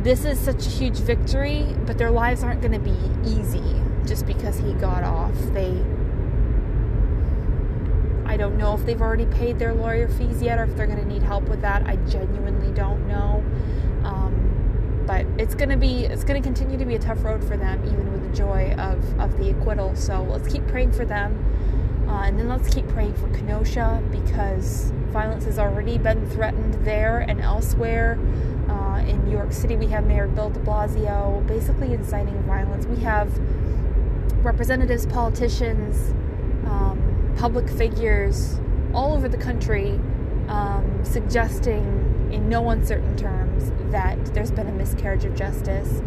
this 0.02 0.24
is 0.24 0.38
such 0.38 0.64
a 0.64 0.70
huge 0.70 0.98
victory, 0.98 1.66
but 1.84 1.98
their 1.98 2.10
lives 2.10 2.44
aren't 2.44 2.60
going 2.60 2.72
to 2.72 2.78
be 2.78 2.96
easy 3.28 3.82
just 4.06 4.26
because 4.26 4.58
he 4.58 4.72
got 4.74 5.02
off. 5.02 5.34
They 5.52 5.84
I 8.28 8.36
don't 8.36 8.58
know 8.58 8.74
if 8.74 8.84
they've 8.84 9.00
already 9.00 9.26
paid 9.26 9.58
their 9.58 9.74
lawyer 9.74 10.06
fees 10.06 10.42
yet 10.42 10.58
or 10.58 10.64
if 10.64 10.76
they're 10.76 10.86
going 10.86 10.98
to 10.98 11.06
need 11.06 11.22
help 11.22 11.48
with 11.48 11.62
that. 11.62 11.86
I 11.86 11.96
genuinely 12.08 12.72
don't 12.72 13.08
know. 13.08 13.42
Um, 14.04 15.04
but 15.06 15.24
it's 15.38 15.54
going 15.54 15.70
to 15.70 15.76
be 15.76 16.04
it's 16.04 16.24
going 16.24 16.40
to 16.40 16.46
continue 16.46 16.76
to 16.76 16.84
be 16.84 16.94
a 16.94 16.98
tough 16.98 17.24
road 17.24 17.42
for 17.42 17.56
them 17.56 17.82
even 17.86 18.12
with 18.12 18.30
the 18.30 18.36
joy 18.36 18.72
of 18.72 19.18
of 19.18 19.36
the 19.38 19.50
acquittal. 19.50 19.96
So 19.96 20.22
let's 20.22 20.46
keep 20.46 20.66
praying 20.68 20.92
for 20.92 21.06
them. 21.06 21.44
Uh, 22.06 22.22
and 22.22 22.38
then 22.38 22.48
let's 22.48 22.72
keep 22.72 22.86
praying 22.88 23.14
for 23.14 23.28
Kenosha 23.28 24.02
because 24.10 24.92
violence 25.08 25.44
has 25.44 25.58
already 25.58 25.98
been 25.98 26.28
threatened 26.30 26.74
there 26.84 27.20
and 27.20 27.40
elsewhere. 27.40 28.18
Uh, 28.68 28.98
in 29.06 29.24
New 29.24 29.32
York 29.32 29.52
City, 29.52 29.76
we 29.76 29.86
have 29.88 30.06
Mayor 30.06 30.26
Bill 30.26 30.50
de 30.50 30.60
Blasio 30.60 31.46
basically 31.46 31.92
inciting 31.92 32.40
violence. 32.42 32.86
We 32.86 32.96
have 33.02 33.38
representatives, 34.42 35.06
politicians, 35.06 36.10
um, 36.66 37.07
public 37.38 37.68
figures 37.70 38.58
all 38.92 39.14
over 39.14 39.28
the 39.28 39.36
country 39.36 39.92
um, 40.48 41.00
suggesting 41.04 42.30
in 42.32 42.48
no 42.48 42.70
uncertain 42.70 43.16
terms 43.16 43.70
that 43.92 44.22
there's 44.34 44.50
been 44.50 44.66
a 44.66 44.72
miscarriage 44.72 45.24
of 45.24 45.36
justice. 45.36 46.00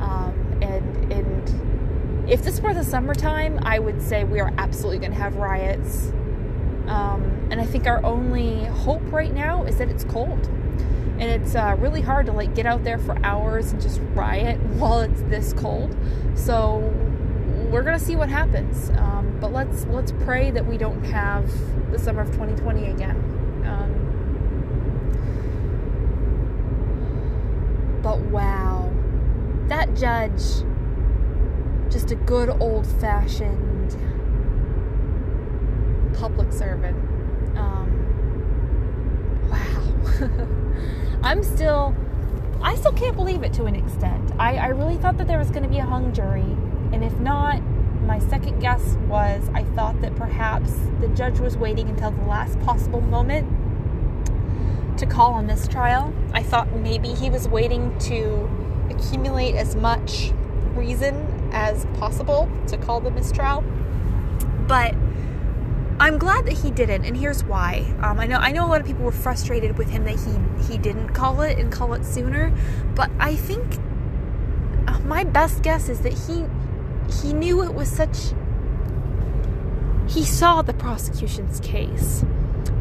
Um, 0.00 0.58
and, 0.60 1.12
and 1.12 2.30
if 2.30 2.42
this 2.42 2.60
were 2.60 2.74
the 2.74 2.82
summertime, 2.82 3.60
I 3.62 3.78
would 3.78 4.02
say 4.02 4.24
we 4.24 4.40
are 4.40 4.52
absolutely 4.58 4.98
going 4.98 5.12
to 5.12 5.18
have 5.18 5.36
riots. 5.36 6.08
Um, 6.86 7.48
and 7.50 7.60
I 7.60 7.66
think 7.66 7.86
our 7.86 8.04
only 8.04 8.64
hope 8.64 9.02
right 9.12 9.32
now 9.32 9.64
is 9.64 9.78
that 9.78 9.88
it's 9.88 10.04
cold. 10.04 10.46
And 11.18 11.22
it's 11.22 11.54
uh, 11.54 11.76
really 11.78 12.00
hard 12.00 12.26
to 12.26 12.32
like 12.32 12.54
get 12.54 12.66
out 12.66 12.82
there 12.82 12.98
for 12.98 13.16
hours 13.24 13.70
and 13.70 13.80
just 13.80 14.00
riot 14.14 14.60
while 14.78 15.00
it's 15.00 15.22
this 15.22 15.52
cold. 15.52 15.96
So 16.34 16.78
we're 17.70 17.82
gonna 17.82 17.98
see 17.98 18.16
what 18.16 18.28
happens. 18.28 18.90
Um, 18.90 19.23
but 19.44 19.52
let's 19.52 19.84
let's 19.90 20.10
pray 20.24 20.50
that 20.50 20.64
we 20.64 20.78
don't 20.78 21.04
have 21.04 21.46
the 21.92 21.98
summer 21.98 22.22
of 22.22 22.28
2020 22.28 22.86
again. 22.86 23.14
Um, 23.66 23.92
but 28.02 28.20
wow, 28.20 28.90
that 29.68 29.94
judge, 29.94 30.40
just 31.92 32.10
a 32.10 32.14
good 32.14 32.48
old 32.48 32.86
fashioned 32.86 33.94
public 36.14 36.50
servant. 36.50 36.96
Um, 37.58 37.90
wow. 39.50 41.20
I'm 41.22 41.42
still, 41.42 41.94
I 42.62 42.76
still 42.76 42.92
can't 42.92 43.14
believe 43.14 43.42
it 43.42 43.52
to 43.52 43.66
an 43.66 43.76
extent. 43.76 44.32
I, 44.38 44.56
I 44.56 44.68
really 44.68 44.96
thought 44.96 45.18
that 45.18 45.26
there 45.26 45.38
was 45.38 45.50
going 45.50 45.64
to 45.64 45.68
be 45.68 45.80
a 45.80 45.84
hung 45.84 46.14
jury. 46.14 46.56
And 46.94 47.04
if 47.04 47.18
not, 47.20 47.60
my 48.06 48.18
second 48.18 48.60
guess 48.60 48.96
was 49.08 49.48
I 49.54 49.64
thought 49.64 50.00
that 50.02 50.14
perhaps 50.16 50.72
the 51.00 51.08
judge 51.08 51.40
was 51.40 51.56
waiting 51.56 51.88
until 51.88 52.10
the 52.10 52.22
last 52.22 52.58
possible 52.60 53.00
moment 53.00 53.48
to 54.98 55.06
call 55.06 55.38
a 55.38 55.42
mistrial. 55.42 56.12
I 56.32 56.42
thought 56.42 56.72
maybe 56.76 57.08
he 57.08 57.30
was 57.30 57.48
waiting 57.48 57.98
to 58.00 58.48
accumulate 58.90 59.54
as 59.54 59.74
much 59.74 60.32
reason 60.74 61.50
as 61.52 61.86
possible 61.98 62.50
to 62.68 62.76
call 62.76 63.00
the 63.00 63.10
mistrial. 63.10 63.62
But 64.66 64.94
I'm 66.00 66.18
glad 66.18 66.46
that 66.46 66.54
he 66.54 66.70
didn't, 66.70 67.04
and 67.04 67.16
here's 67.16 67.44
why. 67.44 67.94
Um, 68.02 68.18
I 68.18 68.26
know 68.26 68.38
I 68.38 68.50
know 68.50 68.66
a 68.66 68.68
lot 68.68 68.80
of 68.80 68.86
people 68.86 69.04
were 69.04 69.12
frustrated 69.12 69.78
with 69.78 69.90
him 69.90 70.04
that 70.04 70.16
he 70.16 70.72
he 70.72 70.78
didn't 70.78 71.10
call 71.10 71.40
it 71.42 71.58
and 71.58 71.70
call 71.70 71.94
it 71.94 72.04
sooner, 72.04 72.52
but 72.94 73.10
I 73.18 73.36
think 73.36 73.78
uh, 74.88 74.98
my 75.00 75.24
best 75.24 75.62
guess 75.62 75.88
is 75.88 76.00
that 76.00 76.12
he 76.12 76.44
he 77.22 77.32
knew 77.32 77.62
it 77.62 77.74
was 77.74 77.88
such. 77.88 78.32
He 80.08 80.24
saw 80.24 80.62
the 80.62 80.74
prosecution's 80.74 81.60
case, 81.60 82.24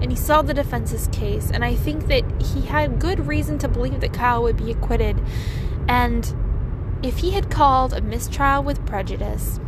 and 0.02 0.12
he 0.12 0.18
saw 0.18 0.42
the 0.42 0.54
defense's 0.54 1.08
case, 1.08 1.50
and 1.52 1.64
I 1.64 1.76
think 1.76 2.08
that 2.08 2.24
he 2.42 2.62
had 2.62 3.00
good 3.00 3.28
reason 3.28 3.58
to 3.60 3.68
believe 3.68 4.02
that 4.02 4.14
Kyle 4.14 4.44
would 4.44 4.58
be 4.58 4.72
acquitted, 4.72 5.22
and 5.88 6.36
if 7.02 7.20
he 7.20 7.32
had 7.32 7.50
called 7.50 7.94
a 7.94 8.02
mistrial 8.02 8.64
with 8.64 8.86
prejudice 8.86 9.60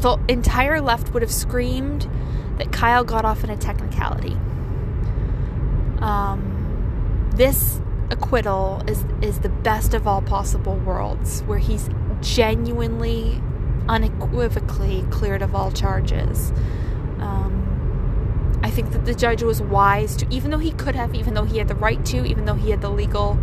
the 0.00 0.18
entire 0.28 0.80
left 0.80 1.12
would 1.12 1.22
have 1.22 1.32
screamed 1.32 2.08
that 2.58 2.72
Kyle 2.72 3.04
got 3.04 3.24
off 3.24 3.44
in 3.44 3.50
a 3.50 3.56
technicality. 3.56 4.36
Um, 6.00 7.30
this 7.34 7.80
acquittal 8.10 8.82
is 8.86 9.04
is 9.20 9.40
the 9.40 9.48
best 9.48 9.94
of 9.94 10.06
all 10.06 10.22
possible 10.22 10.76
worlds, 10.76 11.42
where 11.42 11.58
he's 11.58 11.88
genuinely, 12.20 13.40
unequivocally 13.88 15.04
cleared 15.10 15.42
of 15.42 15.54
all 15.54 15.70
charges. 15.70 16.50
Um, 17.18 18.60
I 18.62 18.70
think 18.70 18.92
that 18.92 19.04
the 19.04 19.14
judge 19.14 19.42
was 19.42 19.62
wise 19.62 20.16
to, 20.16 20.26
even 20.30 20.50
though 20.50 20.58
he 20.58 20.72
could 20.72 20.94
have, 20.94 21.14
even 21.14 21.34
though 21.34 21.44
he 21.44 21.58
had 21.58 21.68
the 21.68 21.74
right 21.74 22.04
to, 22.06 22.24
even 22.24 22.44
though 22.44 22.54
he 22.54 22.70
had 22.70 22.80
the 22.80 22.90
legal 22.90 23.38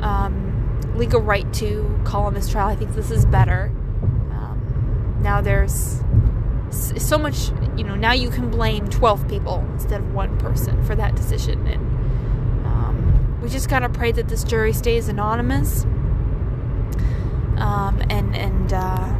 um, 0.00 0.42
legal 0.94 1.20
right 1.20 1.50
to 1.54 2.00
call 2.04 2.28
a 2.28 2.30
mistrial. 2.30 2.66
I 2.66 2.76
think 2.76 2.94
this 2.94 3.10
is 3.10 3.26
better 3.26 3.72
now 5.26 5.40
there's 5.40 6.04
so 6.70 7.18
much 7.18 7.48
you 7.76 7.82
know 7.82 7.96
now 7.96 8.12
you 8.12 8.30
can 8.30 8.48
blame 8.48 8.88
12 8.88 9.26
people 9.28 9.66
instead 9.72 10.00
of 10.00 10.14
one 10.14 10.38
person 10.38 10.80
for 10.84 10.94
that 10.94 11.16
decision 11.16 11.66
and 11.66 11.84
um, 12.64 13.40
we 13.42 13.48
just 13.48 13.68
gotta 13.68 13.88
pray 13.88 14.12
that 14.12 14.28
this 14.28 14.44
jury 14.44 14.72
stays 14.72 15.08
anonymous 15.08 15.84
um, 17.58 18.00
and 18.10 18.34
and 18.36 18.72
uh, 18.72 19.14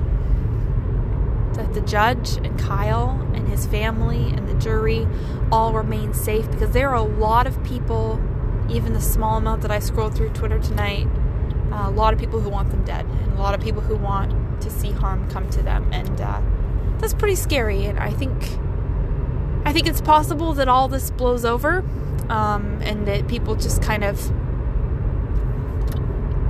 that 1.55 1.75
the 1.75 1.81
judge 1.81 2.37
and 2.37 2.59
Kyle 2.59 3.11
and 3.35 3.49
his 3.49 3.67
family 3.67 4.31
and 4.31 4.49
the 4.49 4.55
jury 4.55 5.07
all 5.51 5.73
remain 5.73 6.15
safe 6.15 6.51
because 6.51 6.71
there 6.71 6.91
are 6.91 6.97
a 6.97 7.03
lot 7.03 7.47
of 7.47 7.63
people 7.65 8.21
even 8.69 8.93
the 8.93 9.01
small 9.01 9.39
amount 9.39 9.63
that 9.63 9.71
I 9.71 9.79
scrolled 9.79 10.15
through 10.15 10.31
Twitter 10.31 10.59
tonight 10.59 11.07
uh, 11.73 11.89
a 11.89 11.91
lot 11.91 12.13
of 12.13 12.19
people 12.19 12.41
who 12.41 12.49
want 12.49 12.71
them 12.71 12.85
dead 12.85 13.05
and 13.05 13.33
a 13.33 13.37
lot 13.37 13.55
of 13.55 13.61
people 13.61 13.83
who 13.83 13.97
want 13.97 14.61
to 14.63 14.71
see 14.71 14.91
harm 14.93 15.29
come 15.31 15.49
to 15.51 15.63
them, 15.63 15.89
and 15.93 16.21
uh, 16.21 16.41
that's 16.99 17.15
pretty 17.15 17.35
scary. 17.35 17.85
And 17.85 17.99
I 17.99 18.11
think 18.11 18.33
I 19.65 19.73
think 19.73 19.87
it's 19.87 20.01
possible 20.01 20.55
that 20.55 20.69
all 20.69 20.89
this 20.89 21.11
blows 21.11 21.45
over, 21.45 21.85
um, 22.29 22.81
and 22.83 23.07
that 23.07 23.29
people 23.29 23.57
just 23.57 23.83
kind 23.83 24.05
of 24.05 24.31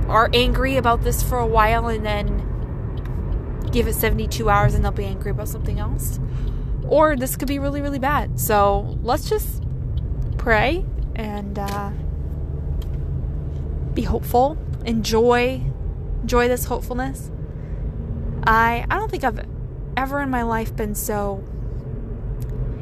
are 0.07 0.29
angry 0.33 0.77
about 0.77 1.03
this 1.03 1.21
for 1.21 1.37
a 1.37 1.47
while, 1.47 1.87
and 1.87 2.05
then 2.05 2.43
give 3.71 3.87
it 3.87 3.93
72 3.93 4.49
hours, 4.49 4.73
and 4.73 4.83
they'll 4.83 4.91
be 4.91 5.05
angry 5.05 5.31
about 5.31 5.47
something 5.47 5.79
else. 5.79 6.19
Or 6.87 7.15
this 7.15 7.35
could 7.35 7.47
be 7.47 7.59
really, 7.59 7.81
really 7.81 7.99
bad. 7.99 8.39
So 8.39 8.97
let's 9.01 9.29
just 9.29 9.63
pray 10.37 10.85
and 11.15 11.59
uh, 11.59 11.91
be 13.93 14.03
hopeful. 14.03 14.57
Enjoy, 14.85 15.61
enjoy 16.21 16.47
this 16.47 16.65
hopefulness. 16.65 17.29
I 18.45 18.85
I 18.89 18.97
don't 18.97 19.11
think 19.11 19.25
I've 19.25 19.45
ever 19.97 20.21
in 20.21 20.29
my 20.29 20.43
life 20.43 20.73
been 20.75 20.95
so 20.95 21.43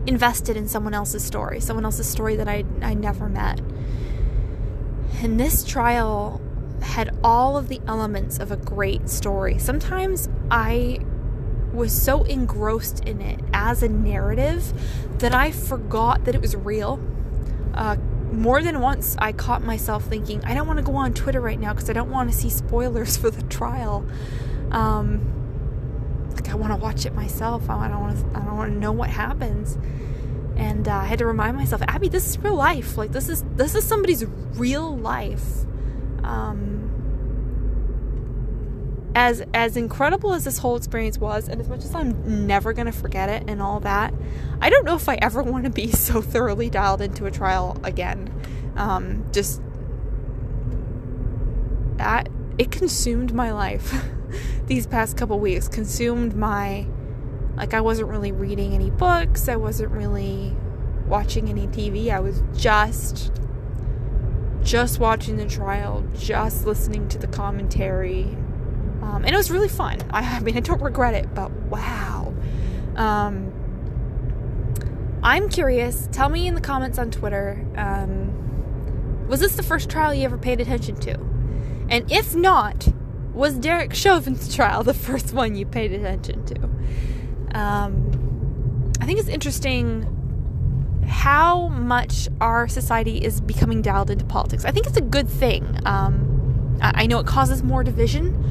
invested 0.06 0.56
in 0.56 0.68
someone 0.68 0.94
else's 0.94 1.24
story, 1.24 1.60
someone 1.60 1.86
else's 1.86 2.08
story 2.08 2.36
that 2.36 2.48
I 2.48 2.66
I 2.82 2.94
never 2.94 3.28
met. 3.28 3.60
And 5.24 5.40
this 5.40 5.64
trial 5.64 6.42
had 6.86 7.16
all 7.24 7.58
of 7.58 7.68
the 7.68 7.82
elements 7.88 8.40
of 8.40 8.52
a 8.52 8.58
great 8.58 9.10
story. 9.10 9.58
Sometimes 9.58 10.30
I 10.50 11.00
was 11.74 11.92
so 11.92 12.24
engrossed 12.24 13.04
in 13.06 13.22
it 13.22 13.40
as 13.54 13.84
a 13.84 13.90
narrative 13.90 14.74
that 15.20 15.36
I 15.36 15.52
forgot 15.52 16.26
that 16.26 16.36
it 16.36 16.42
was 16.42 16.56
real. 16.56 17.00
Uh, 17.74 17.98
more 18.32 18.62
than 18.62 18.82
once, 18.82 19.16
I 19.20 19.32
caught 19.32 19.64
myself 19.64 20.06
thinking, 20.06 20.44
I 20.46 20.54
don't 20.54 20.68
want 20.68 20.78
to 20.78 20.84
go 20.84 20.96
on 20.96 21.14
Twitter 21.14 21.42
right 21.42 21.60
now 21.60 21.74
because 21.74 21.90
I 21.90 21.94
don't 21.94 22.10
want 22.10 22.32
to 22.32 22.38
see 22.38 22.50
spoilers 22.50 23.18
for 23.18 23.30
the 23.30 23.44
trial. 23.44 24.06
Um, 24.72 25.32
like 26.34 26.50
I 26.50 26.56
want 26.56 26.74
to 26.74 26.78
watch 26.78 27.06
it 27.06 27.14
myself. 27.14 27.70
I 27.70 27.88
don't 27.88 28.02
want 28.02 28.20
to. 28.20 28.40
I 28.40 28.44
don't 28.44 28.58
want 28.58 28.74
to 28.74 28.78
know 28.78 28.92
what 28.92 29.10
happens. 29.10 29.78
And 30.58 30.88
uh, 30.88 30.96
I 30.96 31.06
had 31.06 31.20
to 31.20 31.26
remind 31.26 31.58
myself, 31.58 31.82
Abby, 31.88 32.08
this 32.08 32.28
is 32.28 32.40
real 32.40 32.56
life. 32.56 32.98
Like 32.98 33.12
this 33.12 33.30
is 33.30 33.44
this 33.56 33.76
is 33.76 33.86
somebody's 33.86 34.26
real 34.56 34.98
life. 34.98 35.66
Um, 36.24 36.75
as 39.16 39.42
as 39.54 39.78
incredible 39.78 40.34
as 40.34 40.44
this 40.44 40.58
whole 40.58 40.76
experience 40.76 41.18
was, 41.18 41.48
and 41.48 41.62
as 41.62 41.70
much 41.70 41.86
as 41.86 41.96
I'm 41.96 42.46
never 42.46 42.74
gonna 42.74 42.92
forget 42.92 43.30
it 43.30 43.50
and 43.50 43.62
all 43.62 43.80
that, 43.80 44.14
I 44.62 44.70
don't 44.70 44.86
know 44.86 44.96
if 44.96 45.08
I 45.08 45.16
ever 45.16 45.42
want 45.52 45.64
to 45.64 45.70
be 45.70 45.90
so 45.92 46.22
thoroughly 46.22 46.70
dialed 46.70 47.02
into 47.02 47.26
a 47.26 47.32
trial 47.32 47.80
again. 47.84 48.32
Um, 48.76 49.26
just 49.32 49.62
that 51.96 52.28
it 52.58 52.72
consumed 52.72 53.34
my 53.34 53.52
life. 53.52 53.94
these 54.68 54.86
past 54.86 55.16
couple 55.16 55.40
weeks 55.40 55.68
consumed 55.68 56.36
my 56.36 56.86
like 57.56 57.74
I 57.74 57.80
wasn't 57.80 58.10
really 58.10 58.34
reading 58.34 58.74
any 58.74 58.90
books, 58.90 59.48
I 59.48 59.56
wasn't 59.56 59.92
really 59.92 60.54
watching 61.08 61.50
any 61.50 61.68
TV. 61.68 62.10
I 62.10 62.20
was 62.20 62.44
just 62.54 63.32
just 64.62 65.00
watching 65.00 65.38
the 65.38 65.46
trial, 65.46 66.04
just 66.18 66.66
listening 66.66 67.08
to 67.10 67.18
the 67.18 67.28
commentary. 67.28 68.36
Um, 69.06 69.24
and 69.24 69.34
it 69.34 69.38
was 69.38 69.52
really 69.52 69.70
fun. 69.70 70.00
I, 70.10 70.38
I, 70.38 70.40
mean, 70.40 70.58
I 70.58 70.62
don't 70.62 70.82
regret 70.82 71.14
it, 71.14 71.34
but 71.36 71.52
wow. 71.52 72.34
Um, 72.96 73.54
I'm 75.22 75.48
curious. 75.50 76.10
Tell 76.12 76.30
me 76.30 76.48
in 76.48 76.56
the 76.56 76.62
comments 76.62 76.98
on 76.98 77.12
Twitter 77.12 77.64
um, 77.78 79.28
was 79.28 79.40
this 79.40 79.56
the 79.56 79.64
first 79.64 79.90
trial 79.90 80.14
you 80.14 80.24
ever 80.24 80.38
paid 80.38 80.60
attention 80.60 80.96
to? 80.98 81.14
And 81.90 82.12
if 82.12 82.36
not, 82.36 82.88
was 83.34 83.56
Derek 83.56 83.94
Chauvin's 83.94 84.54
trial 84.56 84.84
the 84.84 84.94
first 84.94 85.34
one 85.34 85.56
you 85.56 85.66
paid 85.66 85.92
attention 85.92 86.46
to? 86.46 86.64
Um, 87.58 88.92
I 89.00 89.06
think 89.06 89.20
it's 89.20 89.30
interesting 89.30 90.12
how 91.08 91.68
much 91.68 92.28
our 92.42 92.68
society 92.68 93.18
is 93.18 93.40
becoming 93.40 93.82
dialed 93.82 94.10
into 94.10 94.26
politics. 94.26 94.66
I 94.66 94.72
think 94.72 94.88
it's 94.88 94.98
a 94.98 95.02
good 95.02 95.30
thing. 95.30 95.80
Um, 95.86 96.78
I 96.82 97.06
know 97.06 97.20
it 97.20 97.28
causes 97.28 97.64
more 97.64 97.84
division 97.84 98.44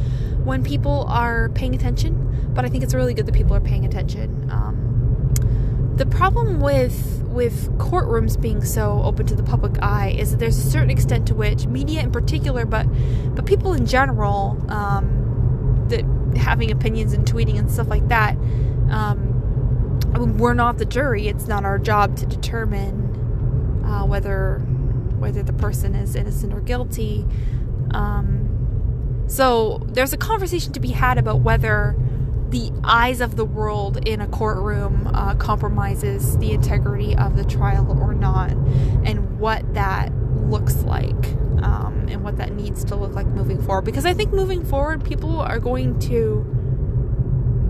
when 0.45 0.63
people 0.63 1.07
are 1.09 1.49
paying 1.51 1.75
attention, 1.75 2.51
but 2.55 2.65
I 2.65 2.69
think 2.69 2.85
it's 2.85 2.95
really 2.95 3.15
good 3.15 3.27
that 3.27 3.35
people 3.35 3.57
are 3.57 3.61
paying 3.61 3.85
attention. 3.85 4.49
Um, 4.51 5.95
the 5.97 6.07
problem 6.07 6.61
with 6.61 7.23
with 7.29 7.69
courtrooms 7.79 8.41
being 8.41 8.65
so 8.65 9.03
open 9.03 9.27
to 9.27 9.35
the 9.35 9.43
public 9.43 9.83
eye 9.83 10.15
is 10.17 10.31
that 10.31 10.39
there's 10.39 10.59
a 10.59 10.71
certain 10.71 10.91
extent 10.91 11.27
to 11.27 11.35
which 11.35 11.67
media 11.67 12.01
in 12.01 12.13
particular 12.13 12.65
but 12.65 12.87
but 13.35 13.45
people 13.45 13.73
in 13.73 13.85
general 13.87 14.57
um, 14.69 15.85
that 15.89 16.05
having 16.39 16.71
opinions 16.71 17.13
and 17.13 17.27
tweeting 17.27 17.59
and 17.59 17.71
stuff 17.71 17.89
like 17.89 18.07
that 18.07 18.37
um, 18.91 20.39
we're 20.39 20.55
not 20.55 20.79
the 20.79 20.85
jury 20.85 21.27
it's 21.27 21.49
not 21.49 21.65
our 21.65 21.79
job 21.79 22.17
to 22.17 22.25
determine 22.27 23.85
uh, 23.85 24.05
whether 24.05 24.59
whether 25.19 25.43
the 25.43 25.53
person 25.53 25.95
is 25.97 26.15
innocent 26.15 26.53
or 26.53 26.61
guilty 26.61 27.27
um, 27.91 28.44
so 29.27 29.83
there's 29.87 30.13
a 30.13 30.17
conversation 30.17 30.73
to 30.73 30.81
be 30.81 30.91
had 30.91 31.19
about 31.19 31.41
whether 31.41 31.97
the 32.51 32.71
eyes 32.85 33.21
of 33.21 33.37
the 33.37 33.45
world 33.45 34.07
in 34.07 34.21
a 34.21 34.29
courtroom 34.29 35.09
uh, 35.09 35.35
compromises 35.35 36.39
the 36.39 36.53
integrity 36.53 37.17
of 37.17 37.37
the 37.37 37.45
trial 37.45 37.99
or 38.01 38.15
not, 38.15 38.51
and 38.51 39.41
what 39.41 39.75
that 39.75 40.13
looks 40.37 40.77
like, 40.83 41.27
um, 41.63 42.07
and 42.09 42.23
what 42.23 42.37
that 42.37 42.53
needs 42.53 42.85
to 42.85 42.95
look 42.95 43.13
like 43.15 43.27
moving 43.27 43.61
forward. 43.61 43.85
Because 43.85 44.07
I 44.07 44.15
think 44.15 44.33
moving 44.33 44.65
forward, 44.65 45.05
people 45.05 45.41
are 45.41 45.59
going 45.59 45.99
to 46.01 46.47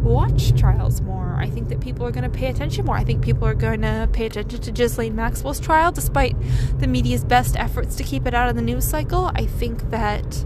watch 0.02 0.54
trials 0.58 1.00
more. 1.00 1.34
I 1.38 1.48
think 1.48 1.70
that 1.70 1.80
people 1.80 2.04
are 2.04 2.10
going 2.10 2.30
to 2.30 2.38
pay 2.38 2.48
attention 2.48 2.84
more. 2.84 2.96
I 2.96 3.04
think 3.04 3.22
people 3.22 3.48
are 3.48 3.54
going 3.54 3.80
to 3.80 4.08
pay 4.12 4.26
attention 4.26 4.60
to 4.60 4.70
Ghislaine 4.70 5.16
Maxwell's 5.16 5.60
trial, 5.60 5.92
despite 5.92 6.36
the 6.78 6.86
media's 6.86 7.24
best 7.24 7.56
efforts 7.56 7.96
to 7.96 8.02
keep 8.02 8.26
it 8.26 8.34
out 8.34 8.50
of 8.50 8.56
the 8.56 8.62
news 8.62 8.84
cycle. 8.84 9.30
I 9.34 9.46
think 9.46 9.90
that 9.90 10.44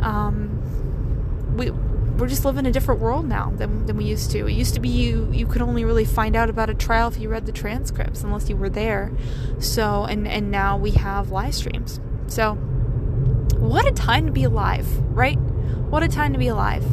um, 0.00 1.56
we 1.56 1.70
we're 1.70 2.26
just 2.26 2.44
living 2.44 2.66
a 2.66 2.72
different 2.72 3.00
world 3.00 3.26
now 3.26 3.52
than, 3.56 3.86
than 3.86 3.96
we 3.96 4.04
used 4.04 4.32
to. 4.32 4.48
It 4.48 4.52
used 4.52 4.74
to 4.74 4.80
be 4.80 4.88
you 4.88 5.30
you 5.32 5.46
could 5.46 5.62
only 5.62 5.84
really 5.84 6.04
find 6.04 6.34
out 6.34 6.50
about 6.50 6.68
a 6.68 6.74
trial 6.74 7.08
if 7.08 7.18
you 7.18 7.28
read 7.28 7.46
the 7.46 7.52
transcripts 7.52 8.22
unless 8.22 8.48
you 8.48 8.56
were 8.56 8.68
there. 8.68 9.12
So 9.58 10.04
and 10.04 10.26
and 10.26 10.50
now 10.50 10.76
we 10.76 10.92
have 10.92 11.30
live 11.30 11.54
streams. 11.54 12.00
So 12.26 12.54
what 13.56 13.86
a 13.86 13.92
time 13.92 14.26
to 14.26 14.32
be 14.32 14.44
alive, 14.44 14.86
right? 15.14 15.38
What 15.38 16.02
a 16.02 16.08
time 16.08 16.32
to 16.32 16.38
be 16.38 16.48
alive. 16.48 16.84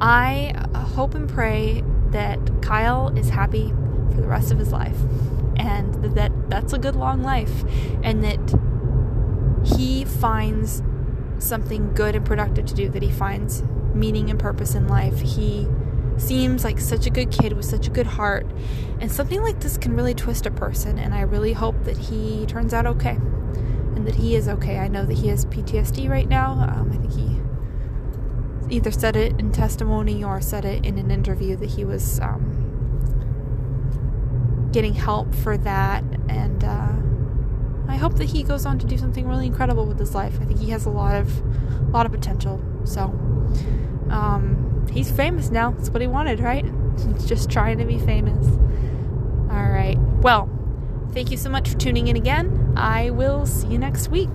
I 0.00 0.52
hope 0.74 1.14
and 1.14 1.28
pray 1.28 1.82
that 2.10 2.38
Kyle 2.62 3.16
is 3.16 3.30
happy 3.30 3.72
for 4.14 4.20
the 4.20 4.28
rest 4.28 4.50
of 4.52 4.58
his 4.58 4.72
life 4.72 4.96
and 5.56 5.94
that, 6.02 6.14
that 6.14 6.50
that's 6.50 6.72
a 6.72 6.78
good 6.78 6.94
long 6.94 7.22
life 7.22 7.64
and 8.02 8.22
that 8.24 8.58
he 9.76 10.04
finds 10.04 10.82
something 11.38 11.92
good 11.94 12.14
and 12.16 12.24
productive 12.24 12.66
to 12.66 12.74
do 12.74 12.88
that 12.90 13.02
he 13.02 13.10
finds 13.10 13.62
meaning 13.94 14.30
and 14.30 14.38
purpose 14.38 14.74
in 14.74 14.88
life. 14.88 15.20
He 15.20 15.66
seems 16.16 16.64
like 16.64 16.80
such 16.80 17.06
a 17.06 17.10
good 17.10 17.30
kid 17.30 17.52
with 17.52 17.64
such 17.64 17.86
a 17.86 17.90
good 17.90 18.06
heart. 18.06 18.46
And 19.00 19.10
something 19.10 19.42
like 19.42 19.60
this 19.60 19.76
can 19.76 19.94
really 19.94 20.14
twist 20.14 20.46
a 20.46 20.50
person. 20.50 20.98
And 20.98 21.14
I 21.14 21.22
really 21.22 21.52
hope 21.52 21.84
that 21.84 21.96
he 21.96 22.46
turns 22.46 22.74
out 22.74 22.86
okay 22.86 23.18
and 23.98 24.06
that 24.06 24.16
he 24.16 24.34
is 24.36 24.48
okay. 24.48 24.78
I 24.78 24.88
know 24.88 25.04
that 25.04 25.18
he 25.18 25.28
has 25.28 25.46
PTSD 25.46 26.08
right 26.08 26.28
now. 26.28 26.52
Um, 26.52 26.90
I 26.92 26.96
think 26.96 27.12
he 27.12 28.76
either 28.76 28.90
said 28.90 29.16
it 29.16 29.38
in 29.38 29.52
testimony 29.52 30.22
or 30.22 30.40
said 30.40 30.64
it 30.64 30.84
in 30.84 30.98
an 30.98 31.10
interview 31.10 31.56
that 31.56 31.70
he 31.70 31.84
was 31.84 32.20
um, 32.20 32.58
getting 34.72 34.94
help 34.94 35.34
for 35.34 35.56
that. 35.58 36.04
And 36.28 36.64
uh, 36.64 36.92
I 37.88 37.96
hope 37.96 38.14
that 38.18 38.26
he 38.26 38.42
goes 38.42 38.66
on 38.66 38.78
to 38.78 38.86
do 38.86 38.98
something 38.98 39.26
really 39.26 39.46
incredible 39.46 39.86
with 39.86 39.98
his 39.98 40.14
life. 40.14 40.38
I 40.40 40.44
think 40.44 40.60
he 40.60 40.70
has 40.70 40.86
a 40.86 40.90
lot 40.90 41.14
of, 41.14 41.38
a 41.88 41.90
lot 41.90 42.06
of 42.06 42.12
potential. 42.12 42.62
So. 42.84 43.14
Um, 44.10 44.86
he's 44.92 45.10
famous 45.10 45.50
now. 45.50 45.72
That's 45.72 45.90
what 45.90 46.00
he 46.00 46.06
wanted, 46.06 46.40
right? 46.40 46.64
Just 47.26 47.50
trying 47.50 47.78
to 47.78 47.84
be 47.84 47.98
famous. 47.98 48.46
All 49.50 49.68
right. 49.70 49.98
Well, 50.20 50.48
thank 51.12 51.30
you 51.30 51.36
so 51.36 51.50
much 51.50 51.68
for 51.68 51.78
tuning 51.78 52.08
in 52.08 52.16
again. 52.16 52.74
I 52.76 53.10
will 53.10 53.46
see 53.46 53.68
you 53.68 53.78
next 53.78 54.08
week. 54.08 54.30